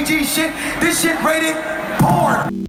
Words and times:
PG 0.00 0.24
shit. 0.24 0.52
This 0.80 1.02
shit 1.02 1.22
rated 1.22 1.56
porn. 1.98 2.66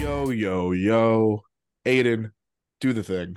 Yo, 0.00 0.30
yo, 0.30 0.72
yo. 0.72 1.42
Aidan, 1.84 2.32
do 2.80 2.94
the 2.94 3.02
thing. 3.02 3.36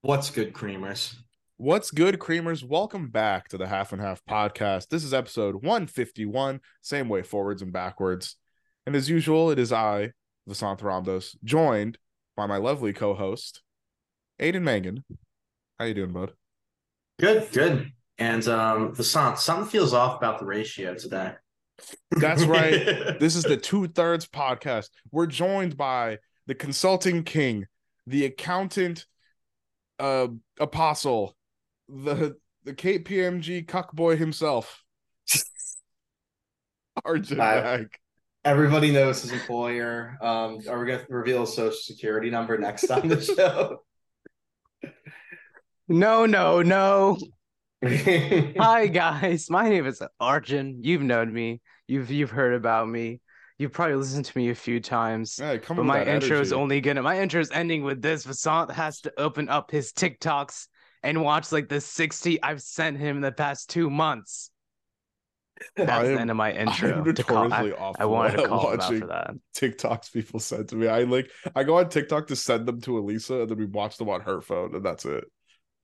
What's 0.00 0.30
good, 0.30 0.54
creamers? 0.54 1.16
What's 1.58 1.90
good, 1.90 2.18
creamers? 2.18 2.64
Welcome 2.64 3.10
back 3.10 3.48
to 3.48 3.58
the 3.58 3.66
Half 3.66 3.92
and 3.92 4.00
Half 4.00 4.24
podcast. 4.24 4.88
This 4.88 5.04
is 5.04 5.12
episode 5.12 5.56
151, 5.56 6.60
same 6.80 7.10
way 7.10 7.20
forwards 7.20 7.60
and 7.60 7.74
backwards. 7.74 8.36
And 8.86 8.96
as 8.96 9.10
usual, 9.10 9.50
it 9.50 9.58
is 9.58 9.70
I, 9.70 10.12
Vasanth 10.48 10.80
Ramdos, 10.80 11.36
joined 11.44 11.98
by 12.36 12.46
my 12.46 12.56
lovely 12.56 12.92
co-host, 12.92 13.62
Aidan 14.38 14.64
Mangan. 14.64 15.04
How 15.78 15.86
you 15.86 15.94
doing, 15.94 16.12
bud? 16.12 16.32
Good, 17.18 17.50
good. 17.52 17.92
And 18.18 18.46
um, 18.48 18.94
Vasanth, 18.94 19.38
something 19.38 19.68
feels 19.68 19.92
off 19.92 20.18
about 20.18 20.38
the 20.38 20.46
ratio 20.46 20.94
today. 20.94 21.32
That's 22.10 22.44
right. 22.44 22.72
this 23.20 23.36
is 23.36 23.44
the 23.44 23.56
two-thirds 23.56 24.26
podcast. 24.26 24.88
We're 25.10 25.26
joined 25.26 25.76
by 25.76 26.18
the 26.46 26.54
consulting 26.54 27.24
king, 27.24 27.66
the 28.06 28.24
accountant 28.26 29.06
uh 29.98 30.28
apostle, 30.60 31.36
the 31.88 32.36
the 32.64 32.74
KPMG 32.74 33.66
cuckboy 33.66 34.18
himself. 34.18 34.82
Arjun 37.04 37.38
Hi. 37.38 37.60
Bag. 37.60 37.88
Everybody 38.46 38.92
knows 38.92 39.22
his 39.22 39.32
employer. 39.32 40.16
Um, 40.22 40.60
are 40.68 40.78
we 40.78 40.86
going 40.86 41.04
to 41.04 41.06
reveal 41.08 41.40
his 41.40 41.52
social 41.56 41.72
security 41.72 42.30
number 42.30 42.56
next 42.56 42.88
on 42.90 43.08
the 43.08 43.20
show? 43.20 43.82
No, 45.88 46.26
no, 46.26 46.62
no. 46.62 47.16
Hi. 47.84 48.52
Hi 48.58 48.86
guys, 48.88 49.48
my 49.48 49.68
name 49.68 49.86
is 49.86 50.02
Arjun. 50.18 50.80
You've 50.82 51.02
known 51.02 51.32
me. 51.32 51.60
You've 51.86 52.10
you've 52.10 52.32
heard 52.32 52.54
about 52.54 52.88
me. 52.88 53.20
You've 53.56 53.72
probably 53.72 53.94
listened 53.94 54.24
to 54.24 54.36
me 54.36 54.50
a 54.50 54.54
few 54.56 54.80
times. 54.80 55.38
Yeah, 55.40 55.58
come 55.58 55.76
But 55.76 55.84
my 55.84 56.02
that 56.02 56.08
intro 56.08 56.40
is 56.40 56.52
only 56.52 56.80
gonna 56.80 57.02
my 57.02 57.20
intro 57.20 57.40
is 57.40 57.52
ending 57.52 57.84
with 57.84 58.02
this. 58.02 58.26
Vasanth 58.26 58.72
has 58.72 59.00
to 59.02 59.12
open 59.16 59.48
up 59.48 59.70
his 59.70 59.92
TikToks 59.92 60.66
and 61.04 61.22
watch 61.22 61.52
like 61.52 61.68
the 61.68 61.80
60 61.80 62.42
I've 62.42 62.62
sent 62.62 62.98
him 62.98 63.14
in 63.14 63.22
the 63.22 63.30
past 63.30 63.70
two 63.70 63.88
months. 63.88 64.50
That's 65.76 65.90
I 65.90 66.02
the 66.04 66.12
am- 66.12 66.18
end 66.18 66.30
of 66.30 66.36
my 66.36 66.50
I'm 66.52 66.68
intro. 66.68 67.04
To 67.12 67.22
call, 67.24 67.36
I, 67.38 67.42
notoriously 67.48 67.72
awful 67.78 67.96
I 68.02 68.04
wanted 68.06 68.36
to 68.36 68.42
at 68.42 68.48
call 68.48 68.60
him 68.60 68.66
out 68.66 68.78
watching 68.78 69.00
for 69.00 69.06
that. 69.06 69.34
TikToks 69.56 70.12
people 70.12 70.40
send 70.40 70.68
to 70.68 70.76
me. 70.76 70.86
I 70.88 71.02
like 71.04 71.30
I 71.54 71.64
go 71.64 71.78
on 71.78 71.88
TikTok 71.88 72.26
to 72.28 72.36
send 72.36 72.66
them 72.66 72.80
to 72.82 72.98
Elisa 72.98 73.40
and 73.42 73.48
then 73.50 73.58
we 73.58 73.64
watch 73.66 73.96
them 73.96 74.08
on 74.08 74.20
her 74.22 74.40
phone 74.40 74.74
and 74.74 74.84
that's 74.84 75.04
it. 75.04 75.24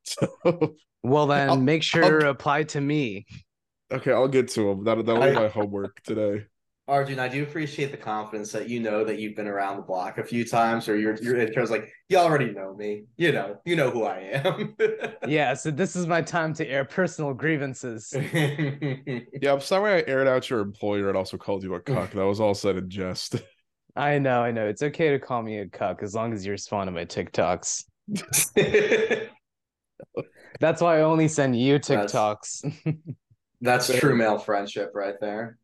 So 0.05 0.75
Well 1.05 1.27
then 1.29 1.49
I'll- 1.49 1.57
make 1.57 1.83
sure 1.83 2.05
I'll- 2.05 2.11
to 2.21 2.27
reply 2.27 2.65
to 2.65 2.81
me. 2.81 3.27
okay, 3.93 4.13
I'll 4.13 4.29
get 4.29 4.49
to 4.51 4.63
them. 4.69 4.85
That 4.85 5.05
that'll 5.07 5.23
be 5.23 5.33
my 5.33 5.49
homework 5.49 6.03
today. 6.03 6.45
Arjun, 6.89 7.21
I 7.21 7.29
do 7.29 7.45
appreciate 7.45 7.93
the 7.93 7.97
confidence 7.97 8.51
that 8.53 8.69
you 8.69 8.81
know 8.81 9.05
that 9.05 9.19
you've 9.21 9.37
been 9.37 9.47
around 9.47 9.77
the 9.77 9.83
block 9.83 10.19
a 10.19 10.25
few 10.25 10.45
times, 10.45 10.89
or 10.89 10.97
your 10.99 11.15
your 11.23 11.37
intro's 11.37 11.71
like, 11.71 11.89
you 12.09 12.17
already 12.17 12.51
know 12.51 12.75
me. 12.75 13.05
You 13.17 13.31
know, 13.31 13.59
you 13.65 13.77
know 13.77 13.91
who 13.91 14.05
I 14.05 14.19
am. 14.45 14.75
Yeah, 15.29 15.55
so 15.55 15.71
this 15.71 15.95
is 15.95 16.09
my 16.09 16.21
time 16.21 16.53
to 16.55 16.67
air 16.67 16.85
personal 16.85 17.33
grievances. 17.35 18.13
Yeah, 19.43 19.53
I'm 19.53 19.61
sorry 19.61 20.03
I 20.03 20.05
aired 20.11 20.27
out 20.27 20.51
your 20.51 20.61
employer 20.61 21.09
and 21.09 21.17
also 21.17 21.37
called 21.37 21.63
you 21.63 21.75
a 21.75 21.81
cuck. 21.81 22.11
That 22.13 22.27
was 22.27 22.41
all 22.41 22.55
said 22.55 22.77
in 22.77 22.91
jest. 22.91 23.37
I 23.97 24.19
know, 24.19 24.43
I 24.43 24.51
know. 24.51 24.67
It's 24.67 24.83
okay 24.83 25.11
to 25.11 25.19
call 25.19 25.43
me 25.43 25.59
a 25.59 25.69
cuck 25.69 26.03
as 26.03 26.15
long 26.15 26.33
as 26.33 26.45
you 26.45 26.51
respond 26.53 26.89
to 26.89 26.93
my 26.93 27.05
TikToks. 27.05 27.85
That's 30.61 30.81
why 30.81 30.99
I 30.99 31.03
only 31.03 31.29
send 31.29 31.59
you 31.59 31.79
That's- 31.79 32.13
TikToks. 32.13 32.97
That's 33.61 33.97
true 33.99 34.17
male 34.17 34.39
friendship 34.39 34.91
right 34.95 35.15
there. 35.21 35.59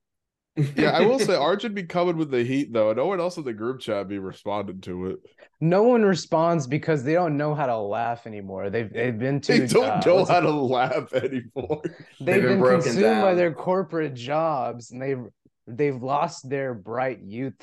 Yeah, 0.77 0.91
I 0.91 1.01
will 1.03 1.19
say 1.19 1.35
Arjun 1.49 1.75
be 1.75 1.85
coming 1.85 2.17
with 2.17 2.31
the 2.31 2.43
heat 2.45 2.73
though. 2.73 2.93
No 2.93 3.07
one 3.07 3.21
else 3.21 3.37
in 3.37 3.45
the 3.45 3.53
group 3.53 3.81
chat 3.81 4.09
be 4.09 4.19
responding 4.19 4.81
to 4.83 5.07
it. 5.07 5.19
no 5.61 5.83
one 5.85 6.03
responds 6.05 6.67
because 6.67 7.03
they 7.05 7.13
don't 7.15 7.37
know 7.37 7.55
how 7.55 7.67
to 7.67 7.77
laugh 7.79 8.27
anymore. 8.27 8.71
They've 8.71 8.93
they've 8.93 9.19
been 9.19 9.41
too 9.41 9.61
They 9.61 9.67
don't 9.67 9.85
uh, 9.89 10.01
know 10.05 10.15
what's 10.17 10.31
it- 10.31 10.33
how 10.33 10.41
to 10.41 10.51
laugh 10.51 11.13
anymore. 11.13 11.81
they've, 11.85 11.95
They've 12.21 12.43
been 12.43 12.43
been, 12.43 12.61
broken 12.61 12.83
consumed 12.83 13.23
by 13.23 13.35
their 13.35 13.53
corporate 13.55 14.15
jobs 14.15 14.91
and 14.91 15.01
they've 15.01 15.25
they've 15.67 16.03
lost 16.03 16.49
their 16.49 16.75
bright 16.75 17.21
youth. 17.23 17.61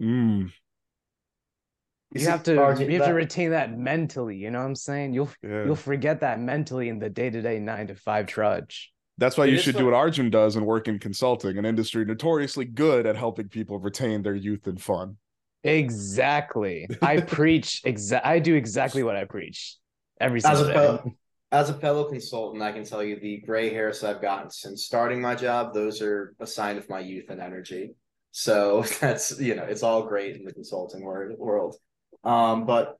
Mm, 0.00 0.50
You, 2.12 2.20
see, 2.20 2.26
have 2.26 2.42
to 2.44 2.56
Arjun, 2.60 2.90
you 2.90 2.98
have 2.98 3.08
to 3.08 3.14
retain 3.14 3.50
that 3.50 3.76
mentally, 3.76 4.36
you 4.36 4.50
know 4.50 4.60
what 4.60 4.66
I'm 4.66 4.74
saying? 4.76 5.12
You'll 5.14 5.30
yeah. 5.42 5.64
you'll 5.64 5.76
forget 5.76 6.20
that 6.20 6.40
mentally 6.40 6.88
in 6.88 6.98
the 6.98 7.10
day-to-day 7.10 7.58
9 7.60 7.88
to 7.88 7.94
5 7.94 8.26
trudge. 8.26 8.93
That's 9.18 9.36
why 9.36 9.46
It 9.46 9.50
you 9.52 9.58
should 9.58 9.74
what- 9.74 9.80
do 9.80 9.84
what 9.86 9.94
Arjun 9.94 10.30
does 10.30 10.56
and 10.56 10.66
work 10.66 10.88
in 10.88 10.98
consulting, 10.98 11.56
an 11.58 11.64
industry 11.64 12.04
notoriously 12.04 12.64
good 12.64 13.06
at 13.06 13.16
helping 13.16 13.48
people 13.48 13.78
retain 13.78 14.22
their 14.22 14.34
youth 14.34 14.66
and 14.66 14.80
fun. 14.80 15.18
Exactly. 15.62 16.88
I 17.02 17.20
preach 17.38 17.82
exa- 17.84 18.20
I 18.24 18.38
do 18.38 18.54
exactly 18.54 19.02
what 19.02 19.16
I 19.16 19.24
preach 19.24 19.76
every 20.20 20.38
As 20.38 20.44
single 20.44 20.64
a 20.64 20.66
day. 20.68 20.74
fellow, 20.74 21.12
as 21.52 21.70
a 21.70 21.74
fellow 21.74 22.04
consultant, 22.04 22.62
I 22.62 22.72
can 22.72 22.84
tell 22.84 23.02
you 23.02 23.18
the 23.20 23.38
gray 23.46 23.70
hairs 23.70 24.02
I've 24.02 24.20
gotten 24.20 24.50
since 24.50 24.84
starting 24.84 25.20
my 25.20 25.34
job, 25.34 25.72
those 25.74 26.02
are 26.02 26.34
a 26.40 26.46
sign 26.46 26.76
of 26.78 26.88
my 26.88 27.00
youth 27.00 27.30
and 27.30 27.40
energy. 27.40 27.94
So 28.32 28.82
that's 29.00 29.38
you 29.40 29.54
know, 29.54 29.64
it's 29.64 29.82
all 29.82 30.02
great 30.06 30.36
in 30.36 30.44
the 30.44 30.52
consulting 30.52 31.02
wor- 31.04 31.32
world. 31.38 31.76
Um, 32.24 32.66
but 32.66 32.96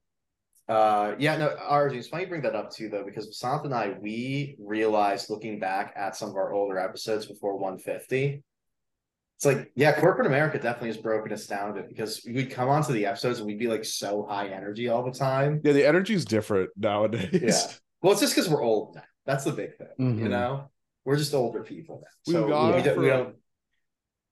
uh 0.68 1.14
yeah, 1.18 1.36
no, 1.36 1.54
Arjun, 1.60 1.98
it's 1.98 2.08
funny 2.08 2.24
you 2.24 2.28
bring 2.28 2.42
that 2.42 2.54
up 2.54 2.70
too, 2.72 2.88
though, 2.88 3.04
because 3.04 3.28
Vasanth 3.28 3.64
and 3.64 3.74
I 3.74 3.94
we 4.00 4.56
realized 4.58 5.28
looking 5.30 5.58
back 5.58 5.92
at 5.96 6.16
some 6.16 6.30
of 6.30 6.36
our 6.36 6.52
older 6.52 6.78
episodes 6.78 7.26
before 7.26 7.56
150. 7.58 8.42
It's 9.36 9.44
like, 9.44 9.72
yeah, 9.74 9.98
corporate 10.00 10.28
America 10.28 10.58
definitely 10.58 10.88
has 10.90 10.96
broken 10.96 11.32
us 11.32 11.46
down 11.46 11.70
a 11.70 11.72
bit 11.74 11.88
because 11.88 12.22
we'd 12.24 12.50
come 12.52 12.68
onto 12.68 12.92
the 12.92 13.04
episodes 13.06 13.40
and 13.40 13.46
we'd 13.46 13.58
be 13.58 13.66
like 13.66 13.84
so 13.84 14.24
high 14.28 14.46
energy 14.48 14.88
all 14.88 15.04
the 15.04 15.10
time. 15.16 15.60
Yeah, 15.64 15.72
the 15.72 15.84
energy 15.86 16.14
is 16.14 16.24
different 16.24 16.70
nowadays. 16.76 17.28
Yeah. 17.32 17.76
Well, 18.00 18.12
it's 18.12 18.20
just 18.20 18.34
because 18.34 18.48
we're 18.48 18.62
old 18.62 18.94
now. 18.94 19.02
That's 19.26 19.44
the 19.44 19.52
big 19.52 19.76
thing. 19.76 19.88
You 19.98 20.26
Mhm. 20.26 20.30
know, 20.30 20.70
we're 21.04 21.16
just 21.16 21.34
older 21.34 21.62
people 21.64 22.02
now. 22.02 22.10
We've 22.26 22.42
So 22.42 22.48
gone 22.48 22.74
we, 22.76 22.82
don't, 22.82 22.98
we 22.98 23.08
from- 23.08 23.18
don't. 23.18 23.36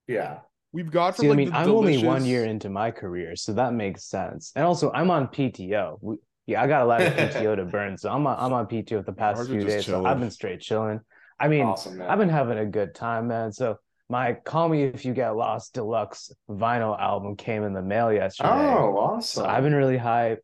Yeah. 0.06 0.38
We've 0.72 0.90
got 0.90 1.16
from 1.16 1.26
See, 1.26 1.30
I 1.30 1.34
mean, 1.34 1.52
I'm 1.52 1.70
only 1.70 2.02
one 2.02 2.24
year 2.24 2.44
into 2.44 2.70
my 2.70 2.90
career, 2.90 3.36
so 3.36 3.52
that 3.52 3.74
makes 3.74 4.04
sense. 4.04 4.52
And 4.56 4.64
also, 4.64 4.90
I'm 4.92 5.10
on 5.10 5.28
PTO. 5.28 5.98
We, 6.00 6.16
yeah, 6.46 6.62
I 6.62 6.66
got 6.66 6.82
a 6.82 6.86
lot 6.86 7.02
of 7.02 7.12
PTO 7.14 7.56
to 7.56 7.64
burn, 7.66 7.98
so 7.98 8.10
I'm 8.10 8.26
on, 8.26 8.36
I'm 8.38 8.52
on 8.52 8.66
PTO 8.66 9.04
the 9.04 9.12
past 9.12 9.38
Ours 9.38 9.48
few 9.48 9.64
days. 9.64 9.86
So. 9.86 10.04
I've 10.06 10.18
been 10.18 10.30
straight 10.30 10.60
chilling. 10.60 11.00
I 11.38 11.48
mean, 11.48 11.66
awesome. 11.66 12.00
I've 12.00 12.18
been 12.18 12.28
having 12.28 12.58
a 12.58 12.66
good 12.66 12.94
time, 12.94 13.28
man. 13.28 13.52
So 13.52 13.78
my 14.08 14.32
"Call 14.32 14.68
Me 14.68 14.84
If 14.84 15.04
You 15.04 15.12
Get 15.12 15.36
Lost" 15.36 15.74
deluxe 15.74 16.32
vinyl 16.48 16.98
album 16.98 17.36
came 17.36 17.64
in 17.64 17.74
the 17.74 17.82
mail 17.82 18.12
yesterday. 18.12 18.48
oh, 18.50 18.96
awesome. 18.96 19.44
So 19.44 19.48
I've 19.48 19.62
been 19.62 19.74
really 19.74 19.98
hyped. 19.98 20.38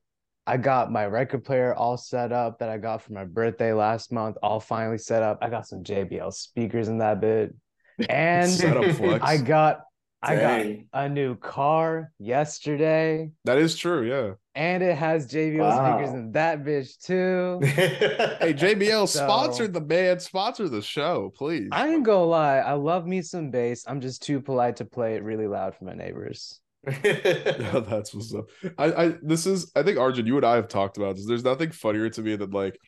I 0.46 0.56
got 0.56 0.90
my 0.90 1.04
record 1.04 1.44
player 1.44 1.74
all 1.74 1.98
set 1.98 2.32
up 2.32 2.58
that 2.60 2.70
I 2.70 2.78
got 2.78 3.02
for 3.02 3.12
my 3.12 3.24
birthday 3.24 3.74
last 3.74 4.10
month, 4.10 4.36
all 4.42 4.60
finally 4.60 4.96
set 4.96 5.22
up. 5.22 5.38
I 5.42 5.50
got 5.50 5.66
some 5.66 5.84
JBL 5.84 6.32
speakers 6.32 6.88
in 6.88 6.98
that 6.98 7.20
bit. 7.20 7.54
And 8.08 8.52
I 9.22 9.38
got 9.38 9.80
I 10.20 10.36
got 10.36 10.66
a 11.04 11.08
new 11.08 11.36
car 11.36 12.12
yesterday. 12.18 13.30
That 13.44 13.58
is 13.58 13.76
true, 13.76 14.08
yeah. 14.08 14.34
And 14.54 14.82
it 14.82 14.96
has 14.96 15.28
JBL 15.28 15.72
speakers 15.72 16.14
in 16.14 16.32
that 16.32 16.64
bitch 16.64 16.98
too. 17.04 17.60
Hey, 18.40 18.52
JBL 18.54 19.06
So- 19.08 19.24
sponsor 19.24 19.68
the 19.68 19.80
band, 19.80 20.20
sponsor 20.20 20.68
the 20.68 20.82
show, 20.82 21.32
please. 21.36 21.68
I 21.70 21.88
ain't 21.88 22.04
gonna 22.04 22.24
lie, 22.24 22.58
I 22.58 22.72
love 22.72 23.06
me 23.06 23.22
some 23.22 23.50
bass. 23.50 23.84
I'm 23.86 24.00
just 24.00 24.22
too 24.22 24.40
polite 24.40 24.76
to 24.76 24.84
play 24.84 25.14
it 25.14 25.22
really 25.22 25.46
loud 25.46 25.76
for 25.76 25.84
my 25.84 25.94
neighbors. 25.94 26.60
Yeah, 27.04 27.80
that's 27.80 28.14
what's 28.14 28.34
up. 28.34 28.46
I, 28.78 28.84
I 28.92 29.14
this 29.22 29.46
is 29.46 29.70
I 29.76 29.82
think 29.82 29.98
Arjun, 29.98 30.26
you 30.26 30.36
and 30.36 30.46
I 30.46 30.54
have 30.56 30.68
talked 30.68 30.96
about 30.96 31.16
this. 31.16 31.26
There's 31.26 31.44
nothing 31.44 31.70
funnier 31.70 32.08
to 32.10 32.22
me 32.22 32.34
than 32.36 32.50
like 32.50 32.78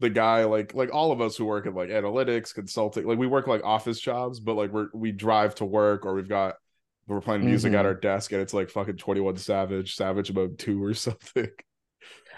the 0.00 0.08
guy 0.10 0.44
like 0.44 0.74
like 0.74 0.92
all 0.92 1.12
of 1.12 1.20
us 1.20 1.36
who 1.36 1.44
work 1.44 1.66
in 1.66 1.74
like 1.74 1.90
analytics, 1.90 2.54
consulting, 2.54 3.06
like 3.06 3.18
we 3.18 3.26
work 3.26 3.46
like 3.46 3.62
office 3.64 4.00
jobs, 4.00 4.40
but 4.40 4.54
like 4.54 4.70
we're 4.72 4.88
we 4.94 5.12
drive 5.12 5.54
to 5.56 5.64
work 5.64 6.06
or 6.06 6.14
we've 6.14 6.28
got 6.28 6.54
we're 7.06 7.20
playing 7.20 7.44
music 7.44 7.72
at 7.74 7.84
Mhm. 7.84 7.88
our 7.88 7.94
desk 7.94 8.32
and 8.32 8.40
it's 8.40 8.54
like 8.54 8.70
fucking 8.70 8.96
21 8.96 9.36
Savage, 9.36 9.94
Savage 9.96 10.32
Mode 10.32 10.58
2 10.58 10.82
or 10.82 10.94
something. 10.94 11.48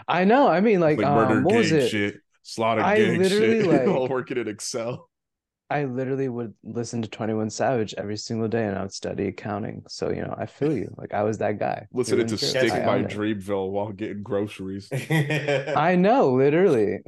I 0.09 0.25
know. 0.25 0.49
I 0.49 0.61
mean, 0.61 0.81
like, 0.81 0.99
Like, 0.99 1.07
murder 1.09 1.35
um, 1.39 1.45
what 1.45 1.57
was 1.57 1.73
it? 1.73 1.89
shit, 1.89 2.21
slaughter 2.43 2.83
I 2.83 2.97
gang 2.99 3.19
literally, 3.19 3.63
shit, 3.63 3.67
like- 3.87 3.89
all 3.89 4.09
working 4.09 4.37
in 4.39 4.49
Excel. 4.49 5.09
I 5.69 5.83
literally 5.85 6.29
would 6.29 6.55
listen 6.63 7.03
to 7.03 7.09
21 7.09 7.51
Savage 7.51 7.93
every 7.99 8.17
single 8.17 8.47
day 8.47 8.67
and 8.67 8.79
I 8.79 8.83
would 8.83 8.93
study 8.93 9.27
accounting. 9.27 9.83
So, 9.89 10.11
you 10.11 10.21
know, 10.23 10.33
I 10.39 10.47
feel 10.47 10.73
you. 10.77 10.95
Like 10.97 11.13
I 11.13 11.25
was 11.25 11.39
that 11.39 11.59
guy. 11.59 11.89
Listening 11.93 12.29
to. 12.29 12.39
Stick 12.39 12.71
I 12.71 12.87
by. 12.87 13.03
Dreamville 13.03 13.71
while 13.73 13.91
getting 13.91 14.23
groceries. 14.23 14.89
I 15.11 15.97
know, 15.97 16.31
literally. 16.35 17.01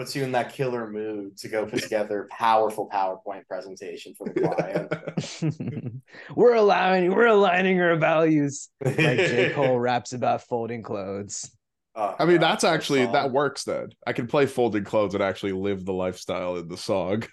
Puts 0.00 0.16
you 0.16 0.24
in 0.24 0.32
that 0.32 0.54
killer 0.54 0.88
mood 0.88 1.36
to 1.36 1.46
go 1.46 1.66
put 1.66 1.82
together 1.82 2.22
a 2.22 2.34
powerful 2.34 2.88
PowerPoint 2.88 3.46
presentation 3.46 4.14
for 4.14 4.28
the 4.30 4.40
client. 4.40 6.02
we're 6.34 6.54
allowing 6.54 7.14
we're 7.14 7.26
aligning 7.26 7.78
our 7.82 7.96
values. 7.96 8.70
Like 8.82 8.96
J. 8.96 9.50
Cole 9.54 9.78
raps 9.78 10.14
about 10.14 10.40
folding 10.48 10.82
clothes. 10.82 11.50
Oh, 11.94 12.16
I 12.18 12.24
mean, 12.24 12.38
God, 12.38 12.50
that's 12.50 12.64
actually 12.64 13.04
that 13.04 13.30
works. 13.30 13.64
Then 13.64 13.90
I 14.06 14.14
can 14.14 14.26
play 14.26 14.46
folding 14.46 14.84
clothes 14.84 15.12
and 15.12 15.22
actually 15.22 15.52
live 15.52 15.84
the 15.84 15.92
lifestyle 15.92 16.56
in 16.56 16.68
the 16.68 16.78
song. 16.78 17.24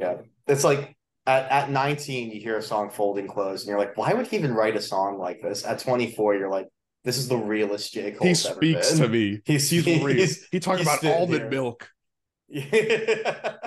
Yeah, 0.00 0.18
it's 0.46 0.62
like 0.62 0.96
at, 1.26 1.50
at 1.50 1.70
19, 1.70 2.30
you 2.30 2.40
hear 2.40 2.56
a 2.56 2.62
song 2.62 2.88
"Folding 2.88 3.26
Clothes" 3.26 3.62
and 3.62 3.68
you're 3.68 3.78
like, 3.80 3.96
why 3.96 4.12
would 4.14 4.28
he 4.28 4.36
even 4.36 4.54
write 4.54 4.76
a 4.76 4.80
song 4.80 5.18
like 5.18 5.42
this? 5.42 5.66
At 5.66 5.80
24, 5.80 6.36
you're 6.36 6.48
like, 6.48 6.68
this 7.08 7.16
is 7.16 7.26
the 7.26 7.38
realest 7.38 7.94
J. 7.94 8.10
Cole. 8.12 8.28
he 8.28 8.34
speaks 8.34 8.92
to 8.98 9.08
me. 9.08 9.40
He's 9.46 9.70
He's 9.70 9.86
real. 9.86 10.08
he's- 10.08 10.46
he 10.52 10.60
talks 10.60 10.82
about 10.82 11.02
almond 11.02 11.40
here. 11.40 11.48
milk. 11.50 11.88
Yeah. 12.48 13.56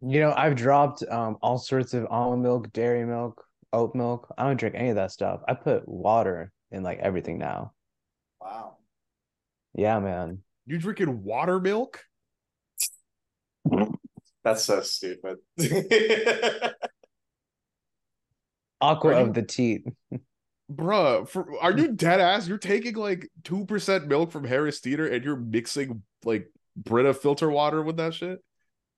You 0.00 0.20
know, 0.20 0.32
I've 0.32 0.54
dropped 0.54 1.02
um 1.10 1.38
all 1.42 1.58
sorts 1.58 1.92
of 1.92 2.06
almond 2.08 2.44
milk, 2.44 2.72
dairy 2.72 3.04
milk, 3.04 3.44
oat 3.72 3.96
milk. 3.96 4.32
I 4.38 4.44
don't 4.44 4.56
drink 4.56 4.76
any 4.78 4.90
of 4.90 4.94
that 4.94 5.10
stuff. 5.10 5.40
I 5.48 5.54
put 5.54 5.88
water 5.88 6.52
in 6.70 6.84
like 6.84 7.00
everything 7.00 7.38
now. 7.38 7.72
wow. 8.40 8.76
Yeah, 9.74 9.98
man. 9.98 10.42
You 10.66 10.78
drinking 10.78 11.24
water 11.24 11.58
milk? 11.58 12.00
That's 14.44 14.62
so 14.62 14.82
stupid. 14.82 15.38
Aqua 18.80 19.10
you- 19.14 19.18
of 19.26 19.34
the 19.34 19.42
teat. 19.42 19.82
Bruh, 20.70 21.28
for, 21.28 21.58
are 21.60 21.72
hmm. 21.72 21.78
you 21.78 21.92
dead 21.92 22.20
ass? 22.20 22.46
You're 22.46 22.58
taking 22.58 22.94
like 22.94 23.30
2% 23.42 24.06
milk 24.06 24.30
from 24.30 24.44
Harris 24.44 24.80
Teeter 24.80 25.06
and 25.06 25.24
you're 25.24 25.36
mixing 25.36 26.02
like 26.24 26.50
Brita 26.76 27.14
filter 27.14 27.50
water 27.50 27.82
with 27.82 27.96
that 27.96 28.14
shit? 28.14 28.40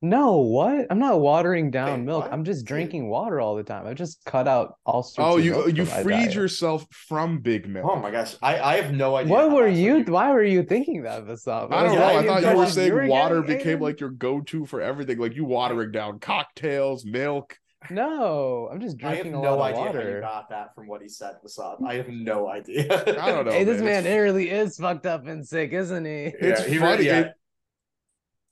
No, 0.02 0.38
what? 0.38 0.86
I'm 0.90 0.98
not 0.98 1.20
watering 1.20 1.70
down 1.70 2.06
Wait, 2.06 2.06
milk. 2.06 2.24
what? 2.24 2.32
I'm 2.32 2.44
just 2.44 2.64
drinking 2.64 3.08
water 3.10 3.38
all 3.38 3.54
the 3.54 3.62
time. 3.62 3.86
I 3.86 3.92
just 3.92 4.24
cut 4.24 4.48
out 4.48 4.78
all 4.86 5.02
sorts 5.02 5.34
Oh, 5.34 5.36
of 5.36 5.44
you 5.44 5.52
milk 5.52 5.74
you 5.76 5.84
freed 5.84 6.30
diet. 6.30 6.34
yourself 6.34 6.86
from 6.90 7.40
big 7.40 7.68
milk. 7.68 7.90
oh 7.90 7.96
my 7.96 8.10
gosh, 8.10 8.34
I, 8.40 8.58
I 8.60 8.76
have 8.80 8.94
no 8.94 9.16
idea. 9.16 9.34
What 9.34 9.50
were 9.52 9.68
you? 9.68 9.98
what 9.98 10.08
Why 10.08 10.32
were 10.32 10.42
you 10.42 10.62
thinking 10.62 11.02
that, 11.02 11.26
Vasanth? 11.26 11.70
I 11.72 11.84
don't 11.84 11.92
Yeah, 11.92 12.00
know. 12.00 12.06
I 12.06 12.18
I 12.18 12.22
thought 12.22 12.46
you 12.46 12.56
were 12.56 12.66
saying 12.66 12.88
you 12.88 12.94
were 12.94 13.06
water 13.06 13.42
getting, 13.42 13.58
became 13.58 13.80
like 13.80 14.00
your 14.00 14.10
go-to 14.10 14.64
for 14.64 14.80
everything, 14.80 15.18
like 15.18 15.36
you 15.36 15.44
watering 15.44 15.92
down 15.92 16.18
cocktails, 16.18 17.04
milk. 17.04 17.59
No, 17.90 18.68
I'm 18.70 18.80
just 18.80 19.02
I 19.02 19.08
have 19.08 19.14
drinking 19.22 19.34
a 19.40 19.42
no 19.42 19.56
lot 19.56 19.72
of 19.72 19.78
idea 19.78 19.84
how 19.84 19.92
you 19.92 19.96
water. 20.06 20.20
got 20.20 20.48
that 20.50 20.74
from 20.74 20.86
what 20.86 21.00
he 21.02 21.08
said, 21.08 21.36
Vasanth. 21.44 21.82
I 21.86 21.94
have 21.94 22.08
no 22.10 22.48
idea. 22.48 22.84
I 23.20 23.30
don't 23.30 23.46
know. 23.46 23.52
Hey, 23.52 23.64
this 23.64 23.78
man. 23.78 23.86
man 23.86 24.06
It's- 24.06 24.18
really 24.20 24.50
is 24.50 24.76
fucked 24.76 25.06
up 25.06 25.26
and 25.26 25.46
sick, 25.46 25.72
isn't 25.72 26.04
he? 26.04 26.10
It's 26.38 26.60
Yeah, 26.62 26.66
he 26.68 26.78
funny. 26.78 27.04
really- 27.06 27.08
it- 27.20 27.32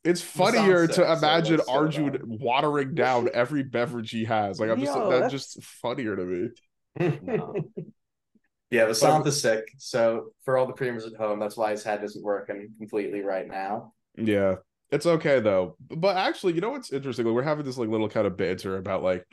it's 0.04 0.22
funnier 0.22 0.86
sick, 0.86 0.96
to 0.96 1.12
imagine 1.12 1.56
let's 1.58 1.68
Arjun 1.68 2.18
watering 2.40 2.94
down 2.94 3.28
every 3.34 3.64
beverage 3.64 4.10
he 4.10 4.24
has. 4.24 4.58
Like 4.58 4.70
I'm 4.70 4.80
just 4.80 4.94
Yo, 4.94 5.10
that's 5.10 5.20
that's- 5.32 5.32
just 5.32 5.62
funnier 5.62 6.16
to 6.16 6.24
me. 6.24 6.48
No. 7.22 7.54
Yeah, 8.70 8.84
Vasanth 8.84 9.26
is 9.26 9.40
sick. 9.40 9.64
So 9.78 10.32
for 10.44 10.58
all 10.58 10.66
the 10.66 10.74
creamers 10.74 11.06
at 11.06 11.16
home, 11.18 11.38
that's 11.38 11.56
why 11.56 11.70
his 11.70 11.82
head 11.82 12.04
isn't 12.04 12.22
working 12.22 12.68
completely 12.76 13.22
right 13.22 13.48
now. 13.48 13.94
Yeah, 14.14 14.56
it's 14.90 15.06
okay 15.06 15.40
though. 15.40 15.76
But 15.80 16.16
actually, 16.16 16.54
you 16.54 16.60
know 16.60 16.70
what's 16.70 16.92
interesting? 16.92 17.26
Like, 17.26 17.34
we're 17.34 17.42
having 17.42 17.64
this 17.64 17.78
like 17.78 17.88
little 17.88 18.08
kind 18.08 18.26
of 18.26 18.36
banter 18.36 18.76
about 18.76 19.02
like, 19.02 19.24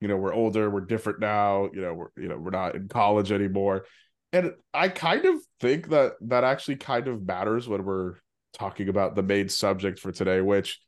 you 0.00 0.08
know, 0.08 0.16
we're 0.16 0.34
older, 0.34 0.70
we're 0.70 0.80
different 0.80 1.20
now. 1.20 1.68
You 1.72 1.80
know, 1.82 1.94
we're 1.94 2.10
you 2.16 2.28
know 2.28 2.36
we're 2.36 2.50
not 2.50 2.74
in 2.74 2.88
college 2.88 3.32
anymore, 3.32 3.86
and 4.32 4.52
I 4.72 4.88
kind 4.88 5.24
of 5.24 5.36
think 5.60 5.88
that 5.90 6.12
that 6.22 6.44
actually 6.44 6.76
kind 6.76 7.08
of 7.08 7.26
matters 7.26 7.68
when 7.68 7.84
we're 7.84 8.14
talking 8.52 8.88
about 8.88 9.14
the 9.14 9.22
main 9.22 9.48
subject 9.48 9.98
for 9.98 10.12
today. 10.12 10.40
Which, 10.40 10.80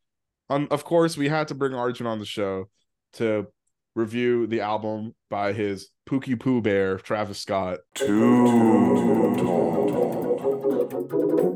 um, 0.51 0.69
of 0.71 0.85
course, 0.85 1.17
we 1.17 1.29
had 1.29 1.49
to 1.49 1.55
bring 1.55 1.75
Arjun 1.75 2.07
on 2.07 2.19
the 2.19 2.25
show 2.25 2.69
to 3.15 3.47
review 3.95 4.47
the 4.47 4.61
album 4.61 5.15
by 5.29 5.53
his 5.53 5.89
Pookie 6.09 6.39
Pooh 6.39 6.63
Bear, 6.63 6.97
Travis 6.99 7.41
Scott. 7.41 7.81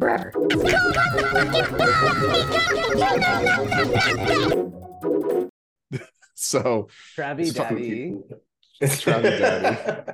So 6.39 6.89
Travis 7.15 7.51
Stop 7.51 7.71
Daddy. 7.71 8.15
Travis 8.81 9.41
Daddy. 9.41 10.13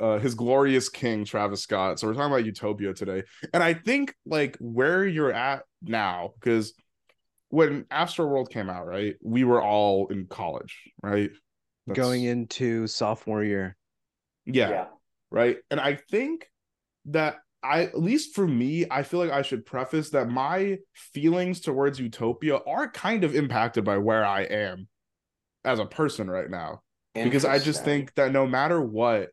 uh 0.00 0.18
his 0.18 0.34
glorious 0.34 0.88
king 0.88 1.24
travis 1.24 1.62
scott 1.62 2.00
so 2.00 2.08
we're 2.08 2.14
talking 2.14 2.32
about 2.32 2.44
utopia 2.44 2.92
today 2.92 3.22
and 3.52 3.62
i 3.62 3.72
think 3.72 4.12
like 4.26 4.56
where 4.58 5.06
you're 5.06 5.32
at 5.32 5.62
now 5.82 6.32
because 6.40 6.74
when 7.50 7.86
astro 7.92 8.26
world 8.26 8.50
came 8.50 8.68
out 8.68 8.84
right 8.88 9.14
we 9.22 9.44
were 9.44 9.62
all 9.62 10.08
in 10.08 10.26
college 10.26 10.82
right 11.00 11.30
That's- 11.86 12.04
Going 12.04 12.24
into 12.24 12.88
sophomore 12.88 13.44
year. 13.44 13.76
yeah, 14.46 14.68
yeah. 14.68 14.86
right 15.30 15.58
and 15.70 15.78
i 15.78 15.94
think 15.94 16.50
that 17.06 17.36
i 17.64 17.82
at 17.82 17.98
least 17.98 18.34
for 18.34 18.46
me 18.46 18.84
i 18.90 19.02
feel 19.02 19.18
like 19.20 19.30
i 19.30 19.42
should 19.42 19.66
preface 19.66 20.10
that 20.10 20.28
my 20.28 20.78
feelings 20.92 21.60
towards 21.60 21.98
utopia 21.98 22.58
are 22.66 22.90
kind 22.90 23.24
of 23.24 23.34
impacted 23.34 23.84
by 23.84 23.98
where 23.98 24.24
i 24.24 24.42
am 24.42 24.86
as 25.64 25.78
a 25.78 25.86
person 25.86 26.30
right 26.30 26.50
now 26.50 26.80
because 27.14 27.44
I 27.44 27.58
just 27.58 27.84
think 27.84 28.14
that 28.14 28.32
no 28.32 28.46
matter 28.46 28.80
what, 28.80 29.30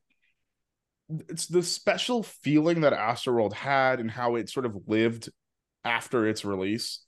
it's 1.10 1.48
the 1.48 1.64
special 1.64 2.24
feeling 2.24 2.82
that 2.82 2.94
Astroworld 2.94 3.54
had 3.54 4.00
and 4.00 4.10
how 4.10 4.36
it 4.36 4.50
sort 4.50 4.66
of 4.66 4.78
lived 4.88 5.30
after 5.84 6.28
its 6.28 6.46
release. 6.46 7.04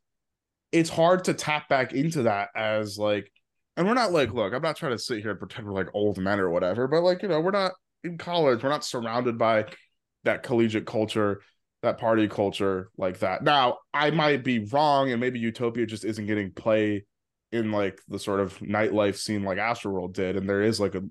It's 0.72 0.90
hard 0.90 1.26
to 1.26 1.34
tap 1.34 1.70
back 1.70 1.94
into 1.94 2.24
that 2.24 2.50
as 2.56 2.98
like, 2.98 3.32
and 3.78 3.88
we're 3.88 3.94
not 3.94 4.12
like, 4.12 4.34
look, 4.34 4.54
I'm 4.54 4.62
not 4.62 4.76
trying 4.76 4.94
to 4.94 5.00
sit 5.00 5.22
here 5.22 5.32
and 5.32 5.40
pretend 5.40 5.68
we're 5.68 5.74
like 5.74 5.90
old 5.94 6.18
men 6.18 6.40
or 6.40 6.50
whatever, 6.50 6.88
but 6.88 7.04
like, 7.04 7.22
you 7.22 7.30
know, 7.30 7.40
we're 7.40 7.52
not 7.52 7.74
in 8.04 8.18
college, 8.18 8.64
we're 8.64 8.70
not 8.70 8.84
surrounded 8.84 9.38
by 9.38 9.66
that 10.24 10.44
collegiate 10.44 10.86
culture, 10.86 11.42
that 11.82 11.98
party 11.98 12.28
culture 12.28 12.90
like 12.98 13.20
that. 13.20 13.44
Now, 13.44 13.80
I 13.94 14.12
might 14.12 14.44
be 14.44 14.60
wrong, 14.60 15.12
and 15.12 15.20
maybe 15.20 15.40
Utopia 15.40 15.86
just 15.86 16.06
isn't 16.06 16.28
getting 16.28 16.52
play 16.52 17.06
in 17.52 17.72
like 17.72 18.02
the 18.08 18.20
sort 18.20 18.40
of 18.40 18.58
nightlife 18.60 19.18
scene 19.18 19.44
like 19.44 19.58
Astroworld 19.58 20.14
did, 20.14 20.38
and 20.38 20.50
there 20.50 20.62
is 20.62 20.80
like 20.80 20.96
a 20.96 21.04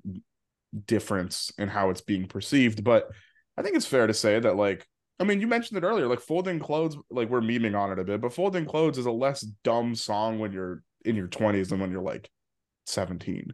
difference 0.87 1.53
in 1.59 1.69
how 1.69 1.91
it's 1.91 2.00
being 2.00 2.26
perceived. 2.26 2.82
But 2.82 3.09
I 3.56 3.62
think 3.62 3.76
it's 3.76 3.87
fair 3.87 4.06
to 4.06 4.14
say 4.14 4.41
that 4.41 4.56
like 4.56 4.87
I 5.23 5.25
mean, 5.25 5.41
you 5.41 5.47
mentioned 5.47 5.79
it 5.79 5.87
earlier, 5.87 6.08
like 6.08 6.20
folding 6.20 6.58
clothes, 6.58 6.97
like 7.08 7.29
we're 7.29 7.41
memeing 7.41 7.79
on 7.79 7.93
it 7.93 7.99
a 8.00 8.05
bit, 8.05 8.20
but 8.20 8.32
folding 8.32 8.65
clothes 8.65 8.99
is 8.99 9.06
a 9.06 9.12
less 9.12 9.43
dumb 9.62 9.94
song 9.94 10.41
when 10.41 10.53
you're 10.53 10.82
in 11.05 11.15
your 11.15 11.29
20s 11.29 11.69
than 11.69 11.79
when 11.79 11.93
you're 11.93 12.03
like 12.03 12.29
17. 12.87 13.53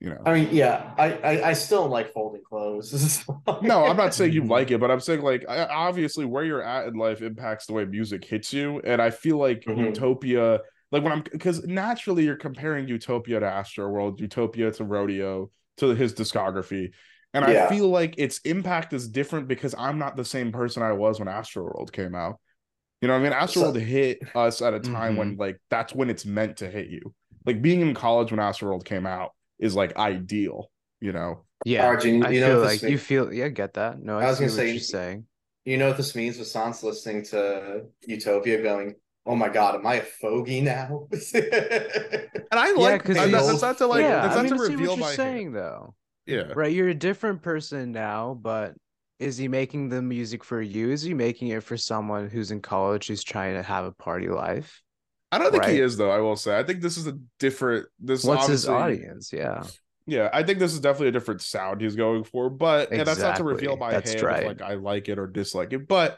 You 0.00 0.10
know. 0.10 0.22
I 0.24 0.32
mean, 0.34 0.48
yeah, 0.50 0.94
I, 0.96 1.12
I, 1.12 1.48
I 1.50 1.52
still 1.52 1.86
like 1.86 2.12
folding 2.14 2.42
clothes. 2.42 3.22
No, 3.62 3.84
I'm 3.84 3.96
not 3.98 4.14
saying 4.14 4.32
you 4.32 4.44
like 4.56 4.70
it, 4.70 4.80
but 4.80 4.90
I'm 4.90 5.00
saying 5.00 5.20
like 5.20 5.44
obviously 5.48 6.24
where 6.24 6.42
you're 6.44 6.62
at 6.62 6.86
in 6.88 6.94
life 6.94 7.20
impacts 7.20 7.66
the 7.66 7.74
way 7.74 7.84
music 7.84 8.24
hits 8.24 8.52
you, 8.52 8.80
and 8.82 9.02
I 9.02 9.10
feel 9.10 9.36
like 9.36 9.64
Mhm. 9.64 9.78
Utopia, 9.88 10.60
like 10.90 11.02
when 11.02 11.12
I'm 11.12 11.22
because 11.30 11.64
naturally 11.66 12.24
you're 12.24 12.36
comparing 12.36 12.88
Utopia 12.88 13.40
to 13.40 13.46
Astro 13.46 13.88
World, 13.90 14.20
Utopia 14.20 14.70
to 14.72 14.84
Rodeo 14.84 15.50
to 15.78 15.88
his 15.94 16.14
discography, 16.14 16.92
and 17.34 17.44
I 17.44 17.68
feel 17.68 17.88
like 17.88 18.14
its 18.16 18.38
impact 18.46 18.94
is 18.94 19.06
different 19.06 19.48
because 19.48 19.74
I'm 19.76 19.98
not 19.98 20.16
the 20.16 20.24
same 20.24 20.50
person 20.50 20.82
I 20.82 20.92
was 20.92 21.18
when 21.18 21.28
Astro 21.28 21.64
World 21.64 21.92
came 21.92 22.14
out. 22.14 22.40
You 23.02 23.08
know, 23.08 23.14
what 23.14 23.20
I 23.20 23.24
mean, 23.24 23.32
Astro 23.34 23.62
So- 23.62 23.68
Mm-hmm. 23.72 23.78
World 23.78 23.86
hit 23.88 24.18
us 24.34 24.62
at 24.62 24.72
a 24.72 24.80
time 24.80 25.16
when 25.16 25.36
like 25.36 25.58
that's 25.68 25.94
when 25.94 26.08
it's 26.08 26.24
meant 26.24 26.56
to 26.58 26.70
hit 26.70 26.88
you. 26.88 27.12
Like 27.44 27.60
being 27.60 27.82
in 27.82 27.92
college 27.92 28.30
when 28.30 28.40
Astro 28.40 28.68
World 28.68 28.86
came 28.86 29.04
out 29.06 29.32
is 29.60 29.74
like 29.74 29.96
ideal. 29.96 30.70
You 31.00 31.12
know. 31.12 31.44
Yeah. 31.64 31.86
Arjun, 31.86 32.24
I 32.24 32.30
you 32.30 32.40
know 32.40 32.48
feel 32.54 32.60
like 32.62 32.80
this 32.80 32.90
you 32.90 32.98
feel 32.98 33.32
yeah, 33.32 33.48
get 33.48 33.74
that. 33.74 34.00
No, 34.02 34.18
I, 34.18 34.24
I 34.24 34.30
was 34.30 34.38
gonna 34.40 34.50
say- 34.50 34.70
you're 34.72 34.80
saying. 34.80 35.26
You 35.66 35.76
know 35.76 35.88
what 35.88 35.98
this 35.98 36.16
means? 36.16 36.38
Vasanth's 36.38 36.82
listening 36.82 37.22
to 37.26 37.84
Utopia 38.06 38.62
going, 38.62 38.94
Oh 39.26 39.36
my 39.36 39.50
god, 39.50 39.74
am 39.74 39.86
I 39.86 39.96
a 39.96 40.02
fogey 40.02 40.62
now? 40.62 41.06
And 42.52 42.58
I 42.58 42.68
Yeah, 42.68 42.72
like 42.78 43.04
'cause 43.04 43.16
that- 43.16 43.28
he's- 43.28 43.46
that's 43.46 43.62
not 43.62 43.78
to 43.78 43.86
like 43.86 44.00
yeah, 44.02 44.22
that's 44.22 44.36
I 44.36 44.42
not 44.42 44.50
mean, 44.50 44.56
to 44.56 44.62
reveal 44.62 44.90
what 44.90 44.98
you're 44.98 45.06
my 45.06 45.14
saying 45.14 45.52
though. 45.52 45.94
yeah. 46.26 46.52
Right, 46.54 46.72
you're 46.72 46.88
a 46.88 46.94
different 46.94 47.42
person 47.42 47.92
now, 47.92 48.38
but 48.40 48.74
is 49.18 49.36
he 49.36 49.46
making 49.48 49.90
the 49.90 50.00
music 50.02 50.42
for 50.42 50.60
you? 50.62 50.90
Is 50.90 51.02
he 51.02 51.12
making 51.14 51.48
it 51.48 51.62
for 51.62 51.76
someone 51.76 52.28
who's 52.30 52.50
in 52.50 52.60
college 52.62 53.06
who's 53.08 53.22
trying 53.22 53.54
to 53.54 53.62
have 53.62 53.84
a 53.84 53.92
party 53.92 54.28
life? 54.28 54.82
I 55.32 55.38
don't 55.38 55.52
think 55.52 55.64
he 55.64 55.80
is 55.80 55.96
though. 55.96 56.10
I 56.10 56.18
will 56.18 56.36
say. 56.36 56.58
I 56.58 56.62
think 56.64 56.80
this 56.80 56.96
is 56.96 57.06
a 57.06 57.18
different. 57.38 57.86
This 57.98 58.24
What's 58.24 58.46
his 58.48 58.68
audience? 58.68 59.32
Yeah. 59.32 59.62
Yeah, 60.06 60.28
I 60.32 60.42
think 60.42 60.58
this 60.58 60.72
is 60.72 60.80
definitely 60.80 61.08
a 61.08 61.12
different 61.12 61.40
sound 61.40 61.80
he's 61.80 61.94
going 61.94 62.24
for. 62.24 62.50
But 62.50 62.90
and 62.90 63.06
that's 63.06 63.20
not 63.20 63.36
to 63.36 63.44
reveal 63.44 63.76
my 63.76 63.92
That's 63.92 64.12
hand 64.12 64.22
right. 64.24 64.46
like 64.46 64.62
I 64.62 64.74
like 64.74 65.08
it 65.08 65.18
or 65.18 65.26
dislike 65.28 65.72
it. 65.72 65.86
But 65.86 66.16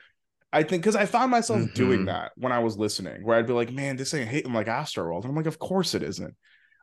I 0.50 0.62
think 0.62 0.82
because 0.82 0.96
I 0.96 1.04
found 1.04 1.30
myself 1.30 1.74
doing 1.74 2.00
Mhm. 2.00 2.06
that 2.06 2.32
when 2.36 2.52
I 2.52 2.60
was 2.60 2.78
listening, 2.78 3.24
where 3.24 3.36
I'd 3.38 3.46
be 3.46 3.52
like, 3.52 3.70
"Man, 3.72 3.96
this 3.96 4.14
ain't 4.14 4.28
hitting 4.28 4.52
like 4.52 4.66
Astroworld." 4.66 5.22
And 5.22 5.30
I'm 5.30 5.36
like, 5.36 5.46
"Of 5.46 5.58
course 5.58 5.94
it 5.94 6.02
isn't." 6.02 6.34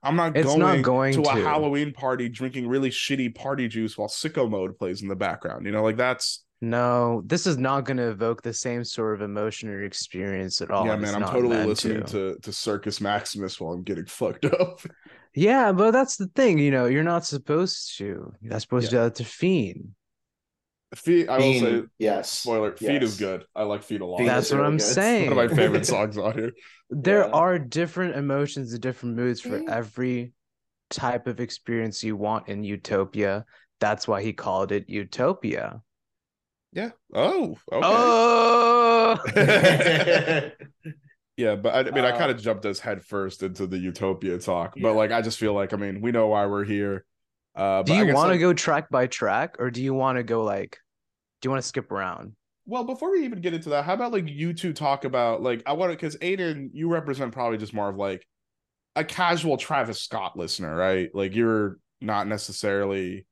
I'm 0.04 0.16
not 0.16 0.38
It's 0.38 0.46
going, 0.48 0.60
not 0.60 0.82
going 0.82 1.14
to, 1.16 1.22
a 1.22 1.36
to. 1.36 1.44
Halloween 1.44 1.94
party 1.94 2.30
drinking 2.30 2.68
really 2.68 2.90
shitty 2.90 3.34
party 3.36 3.68
juice 3.68 3.98
while 3.98 4.08
sicko 4.08 4.50
mode 4.50 4.78
plays 4.78 5.02
in 5.02 5.08
the 5.08 5.16
background. 5.16 5.66
You 5.66 5.72
know, 5.72 5.84
like 5.84 5.98
that's 5.98 6.44
No, 6.62 7.22
this 7.26 7.48
is 7.48 7.58
not 7.58 7.86
going 7.86 7.98
to 7.98 8.10
evoke 8.10 8.42
the 8.42 8.54
same 8.54 8.84
sort 8.84 9.16
of 9.16 9.22
emotion 9.22 9.70
or 9.70 9.84
experience 9.84 10.62
at 10.62 10.70
all. 10.72 10.86
yeah, 10.86 10.98
man, 10.98 11.16
I'm 11.16 11.24
totally 11.24 11.64
listening 11.66 12.04
to. 12.08 12.38
to 12.42 12.52
Circus 12.52 13.00
Maximus 13.00 13.60
while 13.62 13.74
I'm 13.74 13.84
getting 13.84 14.06
fucked 14.08 14.46
up. 14.46 14.82
Yeah, 15.34 15.72
but 15.72 15.92
that's 15.92 16.18
the 16.18 16.28
thing, 16.36 16.58
you 16.60 16.72
know, 16.72 16.86
you're 16.86 17.04
not 17.04 17.26
supposed 17.26 17.98
to. 18.00 18.04
You're 18.42 18.52
not 18.52 18.62
supposed 18.62 18.86
to 18.88 18.92
do 18.92 18.98
that 18.98 19.16
to 19.16 19.24
Fiend. 19.26 19.90
Feet, 20.96 21.30
I 21.30 21.38
will 21.38 21.54
say, 21.54 21.60
Fiend, 21.60 21.90
yes. 22.00 22.32
spoiler, 22.32 22.76
Feet 22.76 23.04
is 23.04 23.18
good. 23.18 23.46
I 23.56 23.64
like 23.64 23.84
Feet 23.84 24.02
a 24.02 24.06
lot. 24.06 24.26
That's 24.26 24.50
what 24.52 24.58
really 24.58 24.68
I'm 24.68 24.78
good. 24.78 24.84
saying. 24.86 25.30
one 25.30 25.38
of 25.46 25.50
my 25.52 25.56
favorite 25.56 25.86
songs 25.86 26.18
on 26.18 26.34
here. 26.34 26.52
There 26.90 27.26
Yeah. 27.26 27.32
are 27.32 27.60
different 27.60 28.16
emotions 28.16 28.74
and 28.74 28.82
different 28.82 29.16
moods 29.16 29.40
for 29.40 29.60
Yeah. 29.60 29.70
every 29.78 30.34
type 30.90 31.28
of 31.28 31.40
experience 31.40 32.04
you 32.04 32.16
want 32.18 32.48
in 32.50 32.64
Utopia. 32.64 33.46
That's 33.80 34.08
why 34.08 34.24
he 34.24 34.34
called 34.34 34.72
it 34.72 34.90
Utopia. 34.90 35.82
Yeah. 36.74 36.92
Oh, 37.14 37.58
okay. 37.72 37.82
Oh, 37.84 39.18
Yeah, 41.38 41.56
but 41.56 41.74
I, 41.74 41.80
I 41.80 41.92
mean, 41.92 42.04
I 42.04 42.12
Uh, 42.12 42.18
kind 42.18 42.32
of 42.32 42.42
jumped 42.42 42.66
us 42.66 42.80
head 42.80 43.02
first 43.04 43.44
into 43.44 43.66
the 43.66 43.78
Utopia 43.78 44.38
talk, 44.40 44.76
Yeah. 44.76 44.84
but 44.84 44.96
like, 44.96 45.12
I 45.12 45.22
just 45.22 45.38
feel 45.40 45.54
like, 45.54 45.72
I 45.74 45.78
mean, 45.78 46.02
we 46.02 46.12
know 46.12 46.28
why 46.28 46.46
we're 46.48 46.66
here. 46.66 47.06
Uh, 47.56 47.82
do 47.84 47.94
but 47.94 48.00
I 48.00 48.04
you 48.04 48.14
want 48.14 48.28
to 48.28 48.32
like- 48.34 48.42
go 48.42 48.54
track 48.54 48.90
by 48.90 49.08
track 49.08 49.56
or 49.58 49.72
do 49.72 49.82
you 49.82 49.94
want 49.94 50.18
to 50.18 50.24
go 50.24 50.44
like, 50.44 50.78
do 51.42 51.48
you 51.48 51.52
want 51.52 51.62
to 51.64 51.68
skip 51.68 51.92
around? 51.92 52.34
Well, 52.66 52.84
before 52.84 53.12
we 53.12 53.24
even 53.26 53.40
get 53.42 53.54
into 53.54 53.70
that, 53.70 53.86
how 53.86 53.94
about 53.94 54.12
like 54.12 54.28
you 54.28 54.54
two 54.54 54.74
talk 54.74 55.06
about 55.06 55.42
like 55.42 55.64
I 55.66 55.74
want 55.74 55.92
to 55.92 55.96
because 55.96 56.18
Aidan, 56.22 56.70
you 56.74 56.90
represent 56.90 57.32
probably 57.32 57.58
just 57.58 57.74
more 57.74 57.90
of 57.90 57.96
like 57.96 58.28
a 58.96 59.04
casual 59.04 59.56
Travis 59.58 60.02
Scott 60.02 60.38
listener, 60.38 60.76
right? 60.76 61.10
Like 61.16 61.34
you're 61.36 61.80
not 62.02 62.28
necessarily 62.28 63.26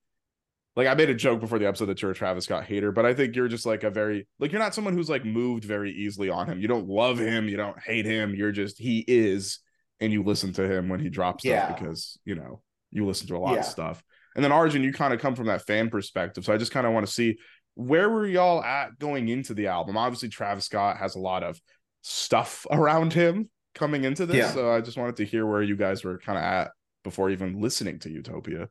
like 0.78 0.88
I 0.88 0.94
made 0.94 1.10
a 1.10 1.16
joke 1.16 1.42
before 1.42 1.60
the 1.60 1.68
episode 1.68 1.88
that 1.88 2.02
you're 2.02 2.12
a 2.12 2.16
Travis 2.16 2.46
Scott 2.46 2.64
hater, 2.64 2.92
but 2.94 3.06
I 3.06 3.14
think 3.14 3.36
you're 3.36 3.50
just 3.50 3.66
like 3.66 3.84
a 3.84 3.90
very 3.90 4.28
like 4.40 4.52
you're 4.54 4.62
not 4.62 4.74
someone 4.74 4.94
who's 4.94 5.10
like 5.10 5.26
moved 5.26 5.66
very 5.66 5.92
easily 5.92 6.30
on 6.30 6.48
him. 6.48 6.60
You 6.62 6.70
don't 6.70 6.88
love 6.88 7.18
him, 7.20 7.50
you 7.50 7.58
don't 7.58 7.80
hate 7.82 8.06
him. 8.06 8.34
You're 8.36 8.52
just 8.54 8.78
he 8.80 9.04
is, 9.08 9.60
and 10.00 10.14
you 10.14 10.24
listen 10.24 10.54
to 10.54 10.72
him 10.72 10.88
when 10.88 11.02
he 11.02 11.10
drops 11.10 11.44
stuff 11.44 11.52
Yeah. 11.52 11.74
because 11.74 12.18
you 12.24 12.36
know 12.36 12.62
you 12.92 13.06
listen 13.06 13.28
to 13.28 13.36
a 13.36 13.40
lot 13.40 13.54
Yeah. 13.56 13.60
of 13.60 13.66
stuff. 13.66 14.02
And 14.36 14.44
then 14.46 14.52
Arjun, 14.54 14.84
you 14.84 14.94
kind 14.94 15.14
of 15.14 15.20
come 15.20 15.36
from 15.36 15.48
that 15.48 15.66
fan 15.66 15.90
perspective, 15.90 16.46
so 16.46 16.54
I 16.54 16.58
just 16.58 16.72
kind 16.72 16.86
of 16.88 16.94
want 16.94 17.06
to 17.06 17.12
see 17.12 17.38
where 17.74 18.10
were 18.10 18.26
y'all 18.28 18.64
at 18.64 18.98
going 18.98 19.28
into 19.30 19.54
the 19.54 19.68
album? 19.68 19.98
Obviously, 19.98 20.30
Travis 20.30 20.66
Scott 20.66 20.98
has 20.98 21.16
a 21.16 21.20
lot 21.20 21.44
of 21.44 21.60
stuff 22.04 22.66
around 22.72 23.14
him 23.14 23.50
coming 23.76 24.04
into 24.04 24.26
this, 24.28 24.38
Yeah. 24.38 24.52
so 24.52 24.72
I 24.72 24.82
just 24.82 24.98
wanted 24.98 25.18
to 25.18 25.26
hear 25.26 25.46
where 25.46 25.62
you 25.62 25.76
guys 25.76 26.04
were 26.04 26.18
kind 26.20 26.38
of 26.38 26.44
at 26.44 26.72
before 27.04 27.30
even 27.32 27.60
listening 27.62 28.00
to 28.00 28.10
Utopia. 28.12 28.70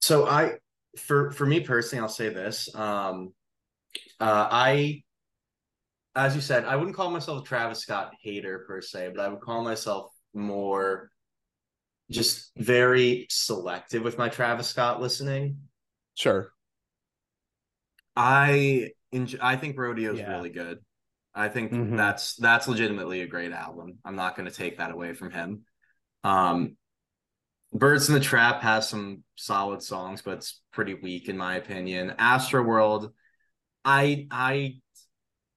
So 0.00 0.26
I 0.26 0.54
for 0.98 1.30
for 1.30 1.46
me 1.46 1.60
personally, 1.60 2.02
I'll 2.02 2.08
say 2.08 2.28
this. 2.28 2.74
Um 2.74 3.32
uh 4.20 4.48
I 4.50 5.02
as 6.16 6.34
you 6.34 6.40
said, 6.40 6.64
I 6.64 6.76
wouldn't 6.76 6.96
call 6.96 7.10
myself 7.10 7.42
a 7.42 7.46
Travis 7.46 7.80
Scott 7.80 8.12
hater 8.20 8.64
per 8.66 8.80
se, 8.80 9.12
but 9.14 9.24
I 9.24 9.28
would 9.28 9.40
call 9.40 9.62
myself 9.62 10.10
more 10.34 11.10
just 12.10 12.50
very 12.56 13.26
selective 13.30 14.02
with 14.02 14.18
my 14.18 14.28
Travis 14.28 14.66
Scott 14.68 15.00
listening. 15.00 15.58
Sure. 16.16 16.52
I 18.16 18.90
enjoy, 19.12 19.38
I 19.40 19.56
think 19.56 19.76
Rodeo's 19.76 20.18
Yeah. 20.18 20.30
really 20.36 20.50
good. 20.50 20.78
I 21.34 21.48
think 21.48 21.72
Mhm. 21.72 21.96
that's 21.96 22.34
that's 22.36 22.66
legitimately 22.66 23.20
a 23.22 23.26
great 23.28 23.52
album. 23.52 23.98
I'm 24.04 24.16
not 24.16 24.36
going 24.36 24.48
to 24.48 24.54
take 24.54 24.78
that 24.78 24.90
away 24.90 25.14
from 25.14 25.30
him. 25.30 25.64
Um 26.24 26.76
Birds 27.72 28.08
in 28.08 28.14
the 28.14 28.20
Trap 28.20 28.62
has 28.62 28.88
some 28.88 29.22
solid 29.36 29.82
songs, 29.82 30.22
but 30.22 30.38
it's 30.38 30.60
pretty 30.72 30.94
weak 30.94 31.28
in 31.28 31.36
my 31.36 31.56
opinion. 31.56 32.14
Astro 32.18 32.62
World, 32.62 33.12
I 33.84 34.26
I 34.30 34.76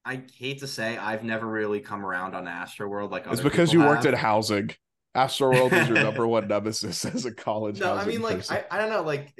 I 0.04 0.22
hate 0.36 0.60
to 0.60 0.66
say 0.66 0.96
I've 0.96 1.24
never 1.24 1.46
really 1.46 1.80
come 1.80 2.04
around 2.04 2.34
on 2.34 2.46
Astro 2.46 2.88
World 2.88 3.10
like 3.10 3.26
It's 3.26 3.40
because 3.40 3.72
you 3.72 3.80
people 3.80 3.94
worked 3.94 4.06
at 4.06 4.14
housing. 4.14 4.70
Astroworld 5.16 5.72
is 5.72 5.88
your 5.88 5.98
number 6.02 6.26
one 6.26 6.48
nemesis 6.48 7.04
as 7.04 7.24
a 7.24 7.32
college. 7.32 7.80
No, 7.80 7.92
I 7.92 7.96
housing 7.98 8.12
mean 8.12 8.22
like 8.22 8.36
person. 8.36 8.58
I, 8.70 8.76
I 8.76 8.78
don't 8.80 8.90
know 8.90 9.02
like 9.02 9.32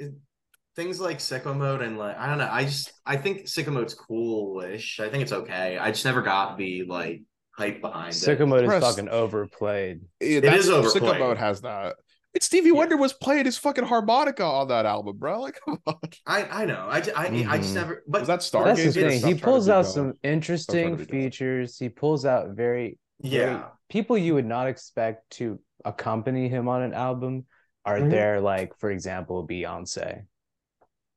things 0.75 0.99
like 0.99 1.19
sicko 1.19 1.55
mode 1.55 1.81
and 1.81 1.97
like 1.97 2.17
I 2.17 2.27
don't 2.27 2.37
know. 2.37 2.49
I 2.51 2.65
just 2.65 2.91
I 3.05 3.17
think 3.17 3.43
sicko 3.43 3.67
mode's 3.73 3.93
coolish. 3.93 4.99
I 4.99 5.09
think 5.09 5.23
it's 5.23 5.31
okay. 5.33 5.77
I 5.77 5.91
just 5.91 6.05
never 6.05 6.21
got 6.21 6.57
the 6.57 6.83
like 6.83 7.23
hype 7.57 7.81
behind 7.81 8.13
Sicko 8.13 8.41
it. 8.41 8.45
mode 8.47 8.63
is 8.63 8.67
Press- 8.67 8.83
fucking 8.83 9.09
overplayed. 9.09 10.01
it 10.19 10.43
is 10.43 10.67
Sicko 10.67 10.73
overplayed. 10.73 11.19
Mode 11.19 11.37
has 11.37 11.61
that. 11.61 11.95
It's 12.35 12.45
Stevie 12.47 12.71
Wonder 12.71 12.97
was 12.97 13.13
playing 13.13 13.45
his 13.45 13.57
fucking 13.57 13.85
harmonica 13.85 14.43
on 14.43 14.67
that 14.67 14.85
album, 14.85 15.17
bro. 15.17 15.41
Like, 15.41 15.57
come 15.65 15.79
on. 15.87 15.95
I 16.27 16.43
I 16.63 16.65
know. 16.65 16.85
I, 16.89 17.01
ju- 17.01 17.11
I, 17.15 17.25
I 17.49 17.57
just 17.57 17.71
Mhm. 17.71 17.75
never. 17.75 18.03
But 18.07 18.21
Was 18.21 18.27
that 18.27 18.33
That's 18.41 18.49
Stargazer? 18.51 18.93
the 18.93 19.09
thing. 19.19 19.25
He 19.25 19.33
pulls 19.35 19.69
out 19.69 19.83
dumb. 19.85 19.91
some 19.93 20.13
interesting 20.21 20.95
be 20.97 21.05
dumb. 21.05 21.07
features. 21.07 21.77
He 21.79 21.89
pulls 21.89 22.25
out 22.25 22.49
very, 22.49 22.99
very 23.21 23.41
yeah, 23.45 23.63
people 23.89 24.17
you 24.17 24.33
would 24.35 24.45
not 24.45 24.67
expect 24.67 25.29
to 25.31 25.59
accompany 25.85 26.49
him 26.49 26.67
on 26.67 26.81
an 26.83 26.93
album 26.93 27.45
are 27.85 27.99
Mhm. 27.99 28.09
there, 28.11 28.41
like 28.41 28.77
for 28.79 28.91
example, 28.91 29.47
Beyonce. 29.47 30.23